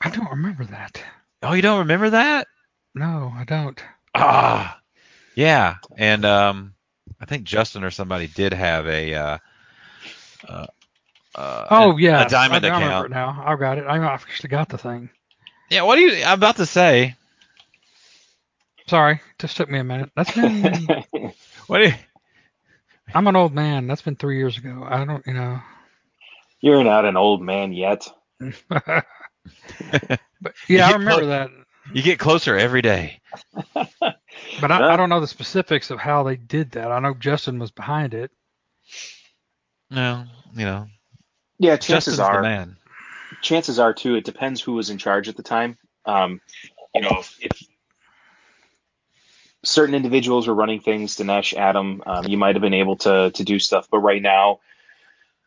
I 0.00 0.10
don't 0.10 0.30
remember 0.30 0.64
that. 0.66 1.02
Oh, 1.42 1.52
you 1.52 1.62
don't 1.62 1.80
remember 1.80 2.10
that? 2.10 2.46
No, 2.94 3.32
I 3.34 3.44
don't. 3.44 3.82
Ah, 4.14 4.78
yeah. 5.34 5.76
And 5.96 6.24
um, 6.24 6.74
I 7.20 7.24
think 7.26 7.44
Justin 7.44 7.84
or 7.84 7.90
somebody 7.90 8.26
did 8.28 8.52
have 8.52 8.86
a 8.86 9.14
uh, 9.14 9.38
uh, 10.48 10.66
uh 11.34 11.66
Oh 11.70 11.92
a- 11.92 12.00
yeah, 12.00 12.26
a 12.26 12.30
diamond 12.30 12.64
I, 12.64 12.68
I 12.68 12.74
remember 12.74 12.86
account. 12.88 13.06
it 13.06 13.10
now. 13.10 13.42
I've 13.44 13.58
got 13.58 13.78
it. 13.78 13.84
I 13.86 13.98
actually 13.98 14.48
got 14.50 14.68
the 14.68 14.78
thing. 14.78 15.10
Yeah, 15.70 15.82
what 15.82 15.96
do 15.96 16.02
you? 16.02 16.24
I'm 16.24 16.38
about 16.38 16.56
to 16.56 16.66
say. 16.66 17.16
Sorry, 18.86 19.20
just 19.38 19.56
took 19.56 19.68
me 19.70 19.78
a 19.78 19.84
minute. 19.84 20.10
That's 20.16 20.32
been. 20.32 20.94
What 21.66 21.78
do 21.78 21.84
you? 21.88 21.94
I'm 23.14 23.26
an 23.26 23.36
old 23.36 23.54
man. 23.54 23.86
That's 23.86 24.02
been 24.02 24.16
three 24.16 24.38
years 24.38 24.58
ago. 24.58 24.86
I 24.88 25.04
don't, 25.04 25.26
you 25.26 25.34
know. 25.34 25.60
You're 26.60 26.84
not 26.84 27.04
an 27.04 27.16
old 27.16 27.42
man 27.42 27.72
yet. 27.72 28.08
but 28.68 29.06
yeah, 30.68 30.82
You 30.82 30.82
I 30.86 30.92
get 30.92 30.96
remember 30.96 31.26
clo- 31.26 31.26
that. 31.26 31.50
You 31.92 32.02
get 32.02 32.18
closer 32.18 32.56
every 32.56 32.82
day. 32.82 33.20
But 34.58 34.70
I, 34.72 34.82
I 34.86 34.96
don't 34.96 35.08
know 35.10 35.20
the 35.20 35.26
specifics 35.26 35.90
of 35.90 35.98
how 36.00 36.22
they 36.24 36.36
did 36.36 36.72
that. 36.72 36.90
I 36.92 36.98
know 37.00 37.14
Justin 37.14 37.58
was 37.58 37.70
behind 37.70 38.14
it. 38.14 38.30
No, 39.90 40.26
you 40.54 40.64
know, 40.64 40.88
Yeah, 41.58 41.76
chances 41.76 42.16
chances 42.16 42.28
the 42.30 42.38
are, 42.38 42.38
man. 42.38 42.76
Chances 43.44 43.78
are 43.78 43.94
too. 43.94 44.16
It 44.16 44.24
depends 44.24 44.60
who 44.60 44.72
was 44.72 44.90
in 44.90 44.98
charge 44.98 45.28
at 45.28 45.36
the 45.36 45.42
time. 45.44 45.76
Um, 46.04 46.40
you 46.94 47.02
know, 47.02 47.18
if, 47.20 47.36
if 47.40 47.62
certain 49.64 49.94
individuals 49.94 50.48
were 50.48 50.54
running 50.54 50.80
things, 50.80 51.16
Dinesh, 51.16 51.54
Adam, 51.54 52.02
um, 52.06 52.26
you 52.26 52.36
might 52.36 52.54
have 52.56 52.62
been 52.62 52.74
able 52.74 52.96
to 52.98 53.30
to 53.30 53.44
do 53.44 53.58
stuff. 53.58 53.88
But 53.90 53.98
right 54.00 54.20
now, 54.22 54.60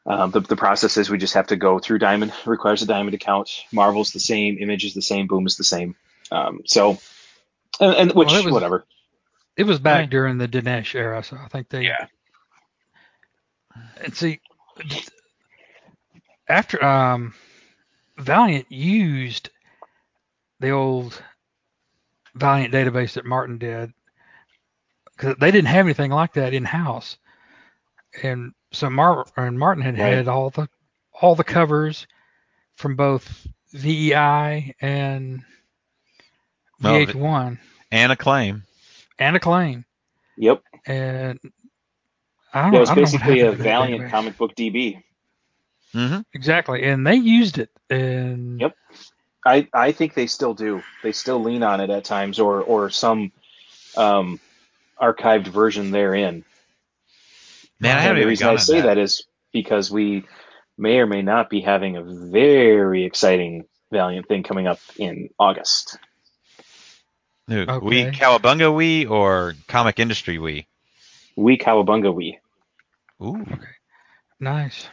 um, 0.05 0.31
the 0.31 0.39
the 0.39 0.55
process 0.55 0.97
is 0.97 1.09
we 1.09 1.17
just 1.17 1.33
have 1.33 1.47
to 1.47 1.55
go 1.57 1.79
through 1.79 1.99
Diamond. 1.99 2.31
It 2.31 2.47
requires 2.47 2.81
a 2.81 2.85
Diamond 2.85 3.15
account. 3.15 3.49
Marvel's 3.73 4.11
the 4.11 4.19
same, 4.19 4.57
Image 4.59 4.85
is 4.85 4.93
the 4.93 5.01
same, 5.01 5.27
Boom 5.27 5.45
is 5.47 5.57
the 5.57 5.63
same. 5.63 5.95
Um, 6.31 6.61
so, 6.65 6.97
and, 7.79 7.93
and 7.95 8.11
which 8.13 8.27
Well, 8.29 8.39
it 8.39 8.45
was- 8.45 8.53
whatever. 8.53 8.85
It 9.57 9.65
was 9.65 9.79
back 9.79 10.01
Right. 10.01 10.09
during 10.11 10.37
the 10.37 10.47
Dinesh 10.47 10.93
era, 10.93 11.23
so 11.23 11.35
I 11.35 11.47
think 11.47 11.69
they 11.69 11.81
Yeah. 11.85 12.05
and 14.03 14.15
see 14.15 14.39
after 16.47 16.83
um 16.83 17.33
Valiant 18.17 18.71
used 18.71 19.49
the 20.59 20.71
old 20.71 21.21
Valiant 22.35 22.73
database 22.73 23.13
that 23.13 23.25
Martin 23.25 23.57
did 23.57 23.93
because 25.15 25.35
they 25.39 25.51
didn't 25.51 25.67
have 25.67 25.85
anything 25.85 26.11
like 26.11 26.33
that 26.33 26.53
in 26.53 26.65
house, 26.65 27.17
and 28.23 28.53
so 28.71 28.89
Mar 28.89 29.25
and 29.37 29.57
Martin 29.59 29.83
had 29.83 29.95
Right. 29.97 30.13
had 30.13 30.27
all 30.27 30.49
the 30.51 30.69
all 31.21 31.35
the 31.35 31.43
covers 31.43 32.07
from 32.75 32.95
both 32.95 33.47
VEI 33.73 34.75
and 34.81 35.43
VH1 36.81 37.57
And 37.91 38.11
Acclaim 38.11 38.63
and 39.19 39.35
Acclaim, 39.35 39.85
Yep. 40.37 40.63
and 40.85 41.39
I 42.53 42.61
don't 42.63 42.71
Yeah, 42.71 42.77
know. 42.77 42.79
it 42.79 42.81
was 42.81 42.91
I 42.91 42.95
don't 42.95 43.03
know 43.03 43.09
what 43.11 43.21
basically 43.21 43.39
a 43.41 43.51
happened 43.51 43.51
to 43.51 43.57
that 43.57 43.63
Valiant 43.63 44.05
comic 44.07 44.37
book 44.37 44.55
DB. 44.55 45.03
Hmm 45.97 46.19
Exactly, 46.33 46.83
and 46.83 47.05
they 47.07 47.15
used 47.15 47.57
it, 47.57 47.71
and 47.89 48.61
Yep. 48.61 48.75
I, 49.45 49.67
I 49.73 49.91
think 49.93 50.13
they 50.13 50.27
still 50.27 50.53
do. 50.53 50.83
They 51.01 51.11
still 51.11 51.41
lean 51.41 51.63
on 51.63 51.81
it 51.81 51.89
at 51.89 52.03
times, 52.03 52.39
or 52.39 52.61
or 52.61 52.89
some 52.91 53.31
um, 53.95 54.39
archived 55.01 55.47
version 55.47 55.91
therein. 55.91 56.43
Man, 57.79 57.97
I 57.97 58.01
haven't 58.01 58.21
the 58.21 58.27
reason 58.27 58.47
gone 58.47 58.55
I 58.55 58.57
say 58.57 58.81
that. 58.81 58.87
that 58.87 58.97
is 58.99 59.25
because 59.53 59.89
we 59.89 60.25
may 60.77 60.99
or 60.99 61.07
may 61.07 61.23
not 61.23 61.49
be 61.49 61.61
having 61.61 61.97
a 61.97 62.03
very 62.03 63.05
exciting 63.05 63.65
Valiant 63.91 64.27
thing 64.27 64.43
coming 64.43 64.67
up 64.67 64.79
in 64.97 65.29
August. 65.39 65.97
Who, 67.47 67.61
Okay. 67.67 67.85
We 67.85 68.05
Cowabunga 68.05 68.75
we 68.75 69.05
or 69.05 69.55
comic 69.67 69.99
industry 69.99 70.37
we? 70.37 70.67
We 71.37 71.57
Cowabunga 71.57 72.13
we. 72.13 72.39
Ooh. 73.21 73.45
nice. 74.39 74.87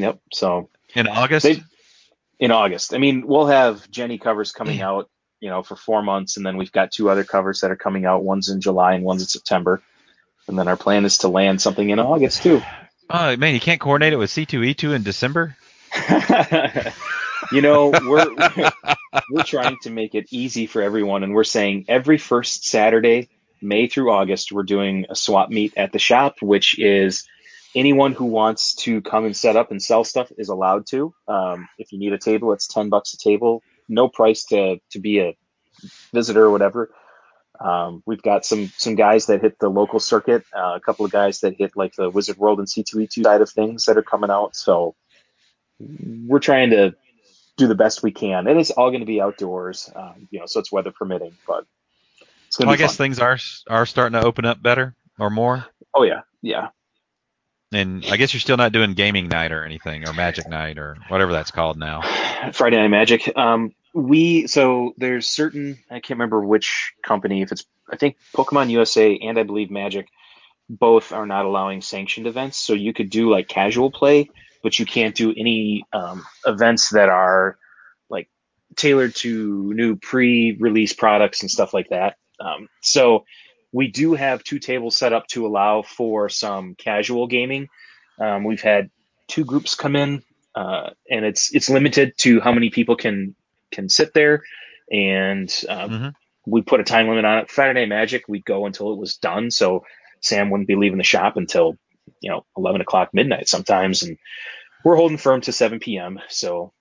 Yep. 0.00 0.20
So 0.32 0.70
In 0.94 1.06
August? 1.06 1.44
They- 1.44 1.62
in 2.38 2.52
August, 2.52 2.94
I 2.94 2.98
mean, 2.98 3.26
we'll 3.26 3.46
have 3.46 3.90
Jenny 3.90 4.18
covers 4.18 4.52
coming 4.52 4.78
mm. 4.78 4.82
out, 4.82 5.10
you 5.40 5.50
know, 5.50 5.64
for 5.64 5.74
four 5.74 6.02
months, 6.02 6.36
and 6.36 6.46
then 6.46 6.56
we've 6.56 6.70
got 6.70 6.92
two 6.92 7.10
other 7.10 7.24
covers 7.24 7.62
that 7.62 7.72
are 7.72 7.76
coming 7.76 8.06
out. 8.06 8.22
One's 8.22 8.48
in 8.48 8.60
July 8.60 8.94
and 8.94 9.04
one's 9.04 9.22
in 9.22 9.28
September. 9.28 9.82
And 10.46 10.58
then 10.58 10.68
our 10.68 10.76
plan 10.76 11.04
is 11.04 11.18
to 11.18 11.28
land 11.28 11.60
something 11.60 11.90
in 11.90 11.98
August 11.98 12.42
too. 12.42 12.62
oh 13.10 13.36
man, 13.36 13.54
you 13.54 13.60
can't 13.60 13.80
coordinate 13.80 14.12
it 14.12 14.16
with 14.16 14.30
C2E2 14.30 14.94
in 14.94 15.02
December? 15.02 15.56
you 17.52 17.60
know, 17.60 17.90
we're 17.90 18.34
we're 19.30 19.42
trying 19.42 19.76
to 19.82 19.90
make 19.90 20.14
it 20.14 20.26
easy 20.30 20.66
for 20.66 20.80
everyone, 20.80 21.22
and 21.22 21.34
we're 21.34 21.44
saying 21.44 21.86
every 21.88 22.18
first 22.18 22.64
Saturday, 22.64 23.28
May 23.60 23.88
through 23.88 24.12
August, 24.12 24.52
we're 24.52 24.62
doing 24.62 25.06
a 25.08 25.16
swap 25.16 25.50
meet 25.50 25.74
at 25.76 25.92
the 25.92 25.98
shop, 25.98 26.36
which 26.40 26.78
is 26.78 27.26
anyone 27.74 28.12
who 28.12 28.24
wants 28.26 28.74
to 28.76 29.00
come 29.02 29.24
and 29.24 29.36
set 29.36 29.56
up 29.56 29.70
and 29.70 29.82
sell 29.82 30.04
stuff 30.04 30.30
is 30.38 30.48
allowed 30.48 30.86
to. 30.88 31.14
Um, 31.26 31.68
if 31.78 31.92
you 31.92 31.98
need 31.98 32.12
a 32.12 32.18
table, 32.18 32.52
it's 32.52 32.66
ten 32.66 32.88
bucks 32.88 33.14
a 33.14 33.18
table, 33.18 33.62
no 33.88 34.08
price 34.08 34.44
to 34.46 34.78
to 34.90 34.98
be 34.98 35.20
a 35.20 35.36
visitor 36.12 36.44
or 36.44 36.50
whatever. 36.50 36.90
Um, 37.60 38.02
we've 38.06 38.22
got 38.22 38.44
some 38.44 38.70
some 38.76 38.94
guys 38.94 39.26
that 39.26 39.40
hit 39.42 39.58
the 39.58 39.68
local 39.68 40.00
circuit, 40.00 40.44
uh, 40.56 40.74
a 40.76 40.80
couple 40.80 41.04
of 41.04 41.10
guys 41.10 41.40
that 41.40 41.56
hit 41.56 41.72
like 41.76 41.94
the 41.96 42.08
Wizard 42.10 42.36
World 42.38 42.58
and 42.60 42.68
C2E2 42.68 43.24
side 43.24 43.40
of 43.42 43.50
things 43.50 43.84
that 43.86 43.96
are 43.96 44.02
coming 44.02 44.30
out. 44.30 44.54
So 44.54 44.94
we're 45.80 46.38
trying 46.40 46.70
to 46.70 46.94
do 47.56 47.66
the 47.66 47.74
best 47.74 48.02
we 48.02 48.12
can, 48.12 48.46
and 48.46 48.60
it's 48.60 48.70
all 48.70 48.90
going 48.90 49.00
to 49.00 49.06
be 49.06 49.20
outdoors, 49.20 49.90
um, 49.96 50.28
you 50.30 50.38
know, 50.38 50.46
so 50.46 50.60
it's 50.60 50.70
weather 50.70 50.92
permitting. 50.92 51.36
But 51.46 51.64
it's 52.46 52.56
going 52.56 52.68
Well, 52.68 52.76
to 52.76 52.82
I 52.82 52.86
guess 52.86 52.96
fun. 52.96 53.06
things 53.06 53.18
are 53.18 53.38
are 53.68 53.86
starting 53.86 54.20
to 54.20 54.24
open 54.24 54.44
up 54.44 54.62
better 54.62 54.94
or 55.18 55.28
more. 55.30 55.66
Oh 55.94 56.04
yeah, 56.04 56.20
yeah. 56.42 56.68
And 57.70 58.04
I 58.10 58.16
guess 58.16 58.32
you're 58.32 58.40
still 58.40 58.56
not 58.56 58.72
doing 58.72 58.94
gaming 58.94 59.28
night 59.28 59.52
or 59.52 59.64
anything 59.64 60.08
or 60.08 60.14
magic 60.14 60.48
night 60.48 60.78
or 60.78 60.96
whatever 61.08 61.32
that's 61.32 61.50
called 61.50 61.76
now. 61.76 62.00
Friday 62.52 62.76
Night 62.76 62.88
Magic. 62.88 63.30
Um, 63.36 63.74
we 63.92 64.46
so 64.46 64.94
there's 64.96 65.28
certain 65.28 65.78
I 65.90 65.94
can't 65.94 66.18
remember 66.18 66.40
which 66.40 66.92
company. 67.02 67.42
If 67.42 67.52
it's 67.52 67.66
I 67.90 67.96
think 67.96 68.16
Pokemon 68.34 68.70
USA 68.70 69.18
and 69.18 69.38
I 69.38 69.42
believe 69.42 69.70
Magic, 69.70 70.08
both 70.68 71.12
are 71.12 71.26
not 71.26 71.44
allowing 71.44 71.82
sanctioned 71.82 72.26
events. 72.26 72.58
So 72.58 72.72
you 72.72 72.92
could 72.92 73.10
do 73.10 73.30
like 73.30 73.48
casual 73.48 73.90
play, 73.90 74.30
but 74.62 74.78
you 74.78 74.86
can't 74.86 75.14
do 75.14 75.30
any 75.36 75.84
um, 75.92 76.24
events 76.46 76.90
that 76.90 77.08
are 77.08 77.58
like 78.08 78.28
tailored 78.76 79.14
to 79.16 79.72
new 79.74 79.96
pre-release 79.96 80.92
products 80.92 81.42
and 81.42 81.50
stuff 81.50 81.74
like 81.74 81.88
that. 81.90 82.16
Um, 82.40 82.68
so 82.82 83.24
we 83.72 83.88
do 83.88 84.14
have 84.14 84.44
two 84.44 84.58
tables 84.58 84.96
set 84.96 85.12
up 85.12 85.26
to 85.28 85.46
allow 85.46 85.82
for 85.82 86.28
some 86.28 86.74
casual 86.74 87.26
gaming. 87.26 87.68
Um, 88.20 88.44
we've 88.44 88.62
had 88.62 88.90
two 89.28 89.44
groups 89.44 89.74
come 89.74 89.96
in 89.96 90.22
uh, 90.54 90.90
and 91.10 91.24
it's 91.24 91.54
it's 91.54 91.70
limited 91.70 92.14
to 92.18 92.40
how 92.40 92.52
many 92.52 92.70
people 92.70 92.96
can 92.96 93.34
can 93.70 93.88
sit 93.88 94.12
there, 94.14 94.42
and 94.90 95.48
um, 95.68 95.90
Mhm. 95.90 96.14
we 96.46 96.62
put 96.62 96.80
a 96.80 96.84
time 96.84 97.08
limit 97.08 97.24
on 97.24 97.38
it. 97.38 97.50
Friday 97.50 97.80
Night 97.80 97.88
Magic, 97.88 98.24
we'd 98.28 98.44
go 98.44 98.66
until 98.66 98.92
it 98.92 98.98
was 98.98 99.18
done, 99.18 99.50
so 99.52 99.84
Sam 100.20 100.50
wouldn't 100.50 100.66
be 100.66 100.74
leaving 100.74 100.98
the 100.98 101.04
shop 101.04 101.36
until 101.36 101.76
you 102.20 102.30
know 102.30 102.44
11 102.56 102.80
o'clock 102.80 103.10
midnight 103.12 103.48
sometimes, 103.48 104.02
and 104.02 104.18
we're 104.84 104.96
holding 104.96 105.18
firm 105.18 105.42
to 105.42 105.52
7 105.52 105.78
p.m. 105.78 106.18
So 106.28 106.72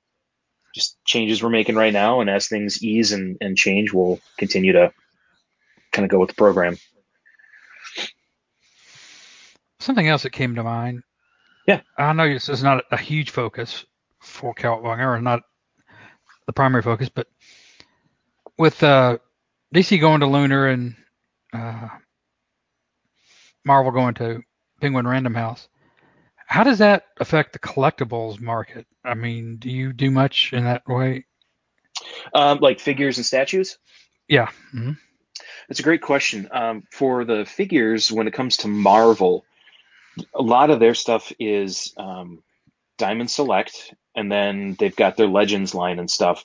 just 0.73 0.97
changes 1.05 1.43
we're 1.43 1.49
making 1.49 1.75
right 1.75 1.93
now, 1.93 2.21
and 2.21 2.29
as 2.29 2.47
things 2.47 2.81
ease 2.83 3.11
and, 3.11 3.37
and 3.41 3.57
change, 3.57 3.93
we'll 3.93 4.19
continue 4.37 4.73
to 4.73 4.91
kind 5.97 6.05
of 6.05 6.11
go 6.11 6.19
with 6.19 6.29
the 6.29 6.35
program. 6.35 6.77
Something 9.79 10.07
else 10.07 10.23
that 10.23 10.29
came 10.29 10.53
to 10.53 10.63
mind. 10.63 11.01
Yeah. 11.67 11.81
I 11.97 12.13
know 12.13 12.31
this 12.31 12.49
is 12.49 12.61
not 12.61 12.83
a 12.91 12.97
huge 12.97 13.31
focus 13.31 13.83
for 14.19 14.53
Cowabunga, 14.53 15.05
or 15.05 15.19
not 15.21 15.41
the 16.45 16.53
primary 16.53 16.83
focus, 16.83 17.09
but 17.09 17.25
with 18.59 18.83
uh, 18.83 19.17
DC 19.73 19.99
going 19.99 20.19
to 20.19 20.27
Lunar 20.27 20.67
and 20.67 20.95
uh, 21.51 21.87
Marvel 23.65 23.91
going 23.91 24.13
to 24.15 24.41
Penguin 24.79 25.07
Random 25.07 25.33
House, 25.33 25.67
how 26.45 26.63
does 26.63 26.77
that 26.77 27.05
affect 27.19 27.53
the 27.53 27.59
collectibles 27.59 28.39
market? 28.39 28.85
I 29.03 29.15
mean, 29.15 29.57
do 29.57 29.71
you 29.71 29.93
do 29.93 30.11
much 30.11 30.53
in 30.53 30.63
that 30.65 30.87
way? 30.87 31.25
Um, 32.35 32.59
like 32.61 32.79
figures 32.79 33.17
and 33.17 33.25
statues. 33.25 33.79
Yeah. 34.27 34.49
hmm 34.71 34.91
That's 35.67 35.79
a 35.79 35.83
great 35.83 36.01
question. 36.01 36.47
Um, 36.51 36.83
for 36.91 37.25
the 37.25 37.45
figures, 37.45 38.11
when 38.11 38.27
it 38.27 38.33
comes 38.33 38.57
to 38.57 38.67
Marvel, 38.67 39.43
a 40.33 40.41
lot 40.41 40.69
of 40.69 40.79
their 40.79 40.93
stuff 40.93 41.31
is 41.39 41.93
um, 41.97 42.41
Diamond 42.97 43.29
Select, 43.29 43.93
and 44.15 44.31
then 44.31 44.75
they've 44.79 44.95
got 44.95 45.17
their 45.17 45.27
Legends 45.27 45.75
line 45.75 45.99
and 45.99 46.09
stuff. 46.09 46.43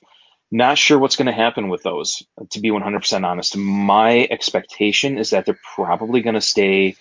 Not 0.50 0.76
sure 0.76 0.98
what's 0.98 1.16
going 1.16 1.26
to 1.26 1.32
happen 1.32 1.68
with 1.68 1.82
those, 1.82 2.22
to 2.50 2.60
be 2.60 2.70
100% 2.70 3.24
honest. 3.24 3.56
My 3.56 4.26
expectation 4.30 5.16
is 5.16 5.30
that 5.30 5.46
they're 5.46 5.58
probably 5.74 6.20
going 6.20 6.34
to 6.34 6.42
stay, 6.42 6.96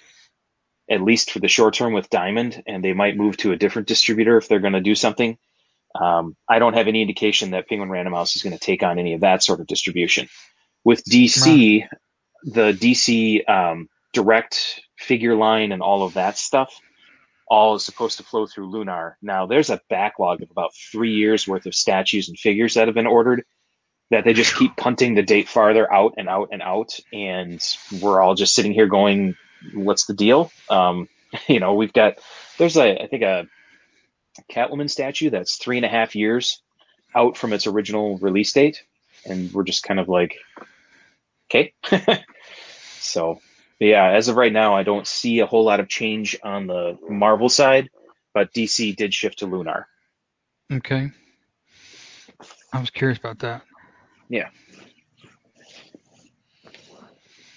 at 0.89 1.01
least 1.01 1.31
for 1.31 1.39
the 1.39 1.49
short 1.49 1.73
term, 1.73 1.91
with 1.91 2.09
Diamond, 2.09 2.63
and 2.65 2.83
they 2.83 2.93
might 2.93 3.17
move 3.17 3.35
to 3.37 3.51
a 3.51 3.57
different 3.57 3.89
distributor 3.89 4.37
if 4.37 4.47
they're 4.47 4.59
going 4.59 4.73
to 4.73 4.79
do 4.79 4.95
something. 4.95 5.37
Um, 5.99 6.37
I 6.47 6.59
don't 6.59 6.75
have 6.75 6.87
any 6.87 7.01
indication 7.01 7.51
that 7.51 7.67
Penguin 7.67 7.89
Random 7.89 8.13
House 8.13 8.37
is 8.37 8.43
going 8.43 8.57
to 8.57 8.59
take 8.59 8.83
on 8.83 8.97
any 8.97 9.13
of 9.13 9.21
that 9.21 9.43
sort 9.43 9.59
of 9.59 9.67
distribution. 9.67 10.29
With 10.85 11.03
DC, 11.03 11.85
the 12.43 12.73
DC 12.73 13.47
um, 13.49 13.89
direct 14.13 14.81
figure 14.97 15.35
line 15.35 15.71
and 15.71 15.81
all 15.81 16.03
of 16.03 16.13
that 16.15 16.37
stuff, 16.37 16.73
all 17.47 17.75
is 17.75 17.85
supposed 17.85 18.17
to 18.17 18.23
flow 18.23 18.47
through 18.47 18.69
Lunar. 18.69 19.17
Now, 19.21 19.45
there's 19.45 19.69
a 19.69 19.81
backlog 19.89 20.41
of 20.41 20.51
about 20.51 20.73
three 20.91 21.13
years 21.13 21.47
worth 21.47 21.65
of 21.65 21.75
statues 21.75 22.29
and 22.29 22.37
figures 22.37 22.75
that 22.75 22.87
have 22.87 22.95
been 22.95 23.07
ordered 23.07 23.43
that 24.09 24.25
they 24.25 24.33
just 24.33 24.55
keep 24.55 24.75
punting 24.75 25.15
the 25.15 25.23
date 25.23 25.47
farther 25.47 25.91
out 25.91 26.15
and 26.17 26.29
out 26.29 26.49
and 26.51 26.61
out. 26.61 26.99
And 27.11 27.61
we're 28.01 28.21
all 28.21 28.35
just 28.35 28.53
sitting 28.53 28.73
here 28.73 28.87
going, 28.87 29.35
what's 29.73 30.05
the 30.05 30.13
deal? 30.13 30.51
Um, 30.69 31.07
you 31.47 31.59
know, 31.59 31.73
we've 31.73 31.93
got, 31.93 32.19
there's 32.57 32.77
a, 32.77 33.03
I 33.03 33.07
think 33.07 33.23
a 33.23 33.47
Catwoman 34.51 34.89
statue 34.89 35.29
that's 35.29 35.57
three 35.57 35.77
and 35.77 35.85
a 35.85 35.89
half 35.89 36.15
years 36.15 36.61
out 37.15 37.37
from 37.37 37.53
its 37.53 37.67
original 37.67 38.17
release 38.17 38.51
date. 38.51 38.83
And 39.25 39.51
we're 39.53 39.63
just 39.63 39.83
kind 39.83 39.99
of 39.99 40.09
like, 40.09 40.37
okay. 41.53 41.73
so 42.99 43.39
yeah, 43.79 44.11
as 44.11 44.27
of 44.27 44.35
right 44.35 44.53
now, 44.53 44.75
I 44.75 44.83
don't 44.83 45.07
see 45.07 45.39
a 45.39 45.45
whole 45.45 45.63
lot 45.63 45.79
of 45.79 45.89
change 45.89 46.37
on 46.43 46.67
the 46.67 46.97
Marvel 47.09 47.49
side, 47.49 47.89
but 48.33 48.53
DC 48.53 48.95
did 48.95 49.13
shift 49.13 49.39
to 49.39 49.47
Lunar. 49.47 49.87
Okay. 50.71 51.11
I 52.71 52.79
was 52.79 52.89
curious 52.89 53.17
about 53.17 53.39
that. 53.39 53.63
Yeah. 54.29 54.49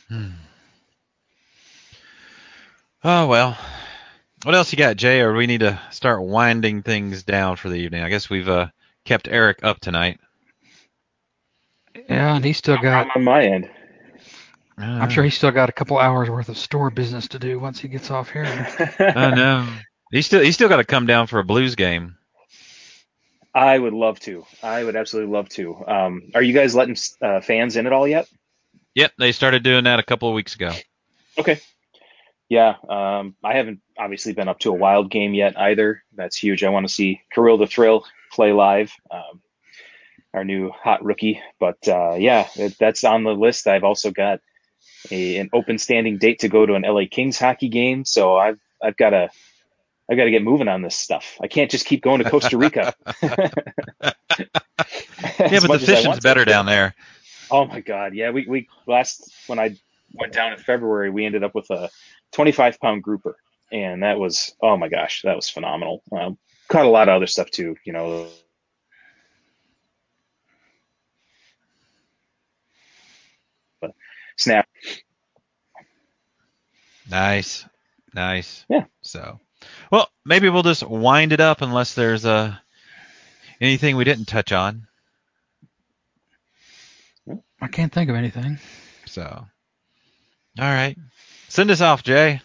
Hmm. 0.08 0.30
Oh 3.04 3.26
well. 3.26 3.56
What 4.44 4.54
else 4.54 4.72
you 4.72 4.78
got, 4.78 4.96
Jay? 4.96 5.20
Or 5.20 5.32
we 5.34 5.46
need 5.46 5.60
to 5.60 5.80
start 5.90 6.22
winding 6.22 6.82
things 6.82 7.22
down 7.22 7.56
for 7.56 7.70
the 7.70 7.76
evening. 7.76 8.02
I 8.02 8.10
guess 8.10 8.28
we've 8.28 8.48
uh, 8.48 8.68
kept 9.04 9.28
Eric 9.28 9.60
up 9.62 9.80
tonight. 9.80 10.20
Yeah, 12.08 12.36
and 12.36 12.44
he's 12.44 12.58
still 12.58 12.76
got. 12.76 13.06
I'm 13.06 13.10
on 13.16 13.24
my 13.24 13.44
end. 13.44 13.70
I'm 14.76 15.10
sure 15.10 15.22
he's 15.22 15.36
still 15.36 15.52
got 15.52 15.68
a 15.68 15.72
couple 15.72 15.98
hours 15.98 16.28
worth 16.28 16.48
of 16.48 16.58
store 16.58 16.90
business 16.90 17.28
to 17.28 17.38
do 17.38 17.60
once 17.60 17.80
he 17.80 17.88
gets 17.88 18.10
off 18.10 18.30
here. 18.30 18.44
I 18.98 19.34
know. 19.34 19.68
He's 20.10 20.26
still 20.26 20.42
he's 20.42 20.54
still 20.54 20.68
got 20.68 20.76
to 20.76 20.84
come 20.84 21.06
down 21.06 21.26
for 21.26 21.38
a 21.38 21.44
Blues 21.44 21.74
game. 21.74 22.16
I 23.54 23.78
would 23.78 23.92
love 23.92 24.18
to. 24.20 24.44
I 24.62 24.82
would 24.82 24.96
absolutely 24.96 25.32
love 25.32 25.48
to. 25.50 25.86
Um, 25.86 26.22
are 26.34 26.42
you 26.42 26.52
guys 26.52 26.74
letting 26.74 26.96
uh, 27.22 27.40
fans 27.40 27.76
in 27.76 27.86
at 27.86 27.92
all 27.92 28.06
yet? 28.08 28.28
Yep, 28.94 29.12
they 29.18 29.32
started 29.32 29.62
doing 29.62 29.84
that 29.84 30.00
a 30.00 30.02
couple 30.02 30.28
of 30.28 30.34
weeks 30.34 30.54
ago. 30.56 30.72
Okay. 31.38 31.60
Yeah, 32.48 32.74
um, 32.88 33.36
I 33.42 33.54
haven't 33.54 33.80
obviously 33.98 34.32
been 34.32 34.48
up 34.48 34.58
to 34.60 34.70
a 34.70 34.74
wild 34.74 35.10
game 35.10 35.34
yet 35.34 35.58
either. 35.58 36.02
That's 36.14 36.36
huge. 36.36 36.62
I 36.62 36.68
want 36.68 36.86
to 36.86 36.92
see 36.92 37.22
Kirill 37.32 37.58
the 37.58 37.66
Thrill 37.66 38.04
play 38.32 38.52
live, 38.52 38.92
um, 39.10 39.40
our 40.32 40.44
new 40.44 40.70
hot 40.70 41.04
rookie. 41.04 41.40
But 41.58 41.88
uh, 41.88 42.14
yeah, 42.14 42.48
it, 42.56 42.76
that's 42.78 43.04
on 43.04 43.24
the 43.24 43.34
list. 43.34 43.66
I've 43.66 43.84
also 43.84 44.10
got 44.10 44.40
a, 45.10 45.38
an 45.38 45.50
open 45.52 45.78
standing 45.78 46.18
date 46.18 46.40
to 46.40 46.48
go 46.48 46.66
to 46.66 46.74
an 46.74 46.82
LA 46.82 47.02
Kings 47.10 47.38
hockey 47.38 47.68
game, 47.68 48.04
so 48.04 48.36
I've 48.36 48.58
I've 48.82 48.96
got 48.96 49.10
to 49.10 49.30
I've 50.10 50.16
got 50.16 50.24
to 50.24 50.30
get 50.30 50.42
moving 50.42 50.68
on 50.68 50.82
this 50.82 50.96
stuff. 50.96 51.38
I 51.42 51.48
can't 51.48 51.70
just 51.70 51.86
keep 51.86 52.02
going 52.02 52.22
to 52.22 52.30
Costa 52.30 52.58
Rica. 52.58 52.94
yeah, 53.22 53.40
but 55.66 55.80
the 55.80 55.86
fishing's 55.86 56.20
better 56.20 56.44
down 56.44 56.66
there. 56.66 56.94
Oh 57.50 57.66
my 57.66 57.80
god, 57.80 58.14
yeah. 58.14 58.30
We 58.30 58.46
we 58.46 58.68
last 58.86 59.32
when 59.46 59.58
I 59.58 59.76
went 60.12 60.32
down 60.32 60.52
in 60.52 60.58
February, 60.58 61.10
we 61.10 61.24
ended 61.24 61.44
up 61.44 61.54
with 61.54 61.70
a 61.70 61.90
25 62.32 62.80
pound 62.80 63.02
grouper, 63.02 63.36
and 63.72 64.02
that 64.02 64.18
was 64.18 64.54
oh 64.60 64.76
my 64.76 64.88
gosh, 64.88 65.22
that 65.22 65.36
was 65.36 65.48
phenomenal. 65.48 66.02
Um, 66.12 66.38
caught 66.68 66.86
a 66.86 66.90
lot 66.90 67.08
of 67.08 67.16
other 67.16 67.26
stuff 67.26 67.50
too, 67.50 67.76
you 67.84 67.92
know. 67.92 68.28
But 73.80 73.94
snap. 74.36 74.68
Nice, 77.10 77.66
nice. 78.14 78.64
Yeah. 78.68 78.84
So, 79.02 79.40
well, 79.90 80.08
maybe 80.24 80.48
we'll 80.48 80.62
just 80.62 80.82
wind 80.82 81.32
it 81.32 81.40
up 81.40 81.60
unless 81.62 81.94
there's 81.94 82.24
uh, 82.24 82.54
anything 83.60 83.96
we 83.96 84.04
didn't 84.04 84.26
touch 84.26 84.52
on. 84.52 84.86
I 87.60 87.68
can't 87.68 87.92
think 87.92 88.10
of 88.10 88.16
anything. 88.16 88.58
So, 89.06 89.24
all 89.24 89.46
right, 90.58 90.96
send 91.48 91.70
us 91.70 91.80
off, 91.80 92.02
Jay. 92.02 92.40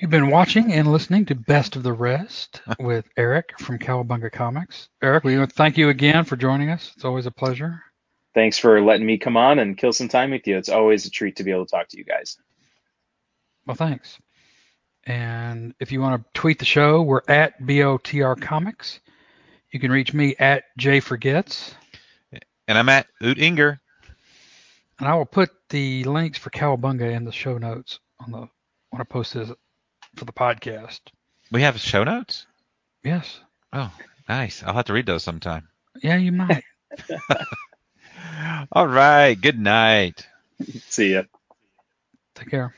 You've 0.00 0.10
been 0.10 0.30
watching 0.30 0.72
and 0.72 0.90
listening 0.90 1.26
to 1.26 1.34
Best 1.34 1.76
of 1.76 1.82
the 1.82 1.92
Rest 1.92 2.60
with 2.80 3.06
Eric 3.16 3.58
from 3.58 3.78
Cowabunga 3.78 4.32
Comics. 4.32 4.88
Eric, 5.02 5.24
we 5.24 5.38
want 5.38 5.50
to 5.50 5.56
thank 5.56 5.78
you 5.78 5.88
again 5.88 6.24
for 6.24 6.36
joining 6.36 6.70
us. 6.70 6.92
It's 6.96 7.04
always 7.04 7.26
a 7.26 7.30
pleasure. 7.30 7.82
Thanks 8.34 8.58
for 8.58 8.80
letting 8.80 9.06
me 9.06 9.18
come 9.18 9.36
on 9.36 9.58
and 9.58 9.76
kill 9.76 9.92
some 9.92 10.08
time 10.08 10.30
with 10.30 10.46
you. 10.46 10.56
It's 10.56 10.68
always 10.68 11.06
a 11.06 11.10
treat 11.10 11.36
to 11.36 11.44
be 11.44 11.50
able 11.50 11.66
to 11.66 11.70
talk 11.70 11.88
to 11.88 11.98
you 11.98 12.04
guys. 12.04 12.38
Well, 13.66 13.74
thanks. 13.74 14.18
And 15.04 15.74
if 15.80 15.90
you 15.92 16.00
want 16.00 16.22
to 16.22 16.40
tweet 16.40 16.58
the 16.58 16.64
show, 16.64 17.02
we're 17.02 17.22
at 17.28 17.60
BOTR 17.60 18.40
Comics. 18.40 19.00
You 19.72 19.80
can 19.80 19.90
reach 19.90 20.12
me 20.12 20.36
at 20.38 20.64
Jay 20.78 21.00
Forgets. 21.00 21.74
And 22.68 22.78
I'm 22.78 22.88
at 22.88 23.06
Oot 23.22 23.38
Inger. 23.38 23.80
And 24.98 25.08
I 25.08 25.14
will 25.14 25.26
put 25.26 25.50
the 25.70 26.04
links 26.04 26.38
for 26.38 26.50
Cowabunga 26.50 27.12
in 27.14 27.24
the 27.24 27.32
show 27.32 27.58
notes 27.58 27.98
on 28.20 28.30
the 28.30 28.48
when 28.90 29.00
I 29.00 29.04
post 29.04 29.34
this 29.34 29.50
for 30.16 30.24
the 30.24 30.32
podcast. 30.32 31.00
We 31.50 31.62
have 31.62 31.80
show 31.80 32.04
notes? 32.04 32.46
Yes. 33.02 33.40
Oh, 33.72 33.90
nice. 34.28 34.62
I'll 34.62 34.74
have 34.74 34.84
to 34.86 34.92
read 34.92 35.06
those 35.06 35.24
sometime. 35.24 35.68
Yeah, 36.02 36.16
you 36.16 36.32
might. 36.32 36.64
All 38.72 38.86
right. 38.86 39.34
Good 39.40 39.58
night. 39.58 40.26
See 40.88 41.12
ya. 41.14 41.22
Take 42.34 42.50
care. 42.50 42.74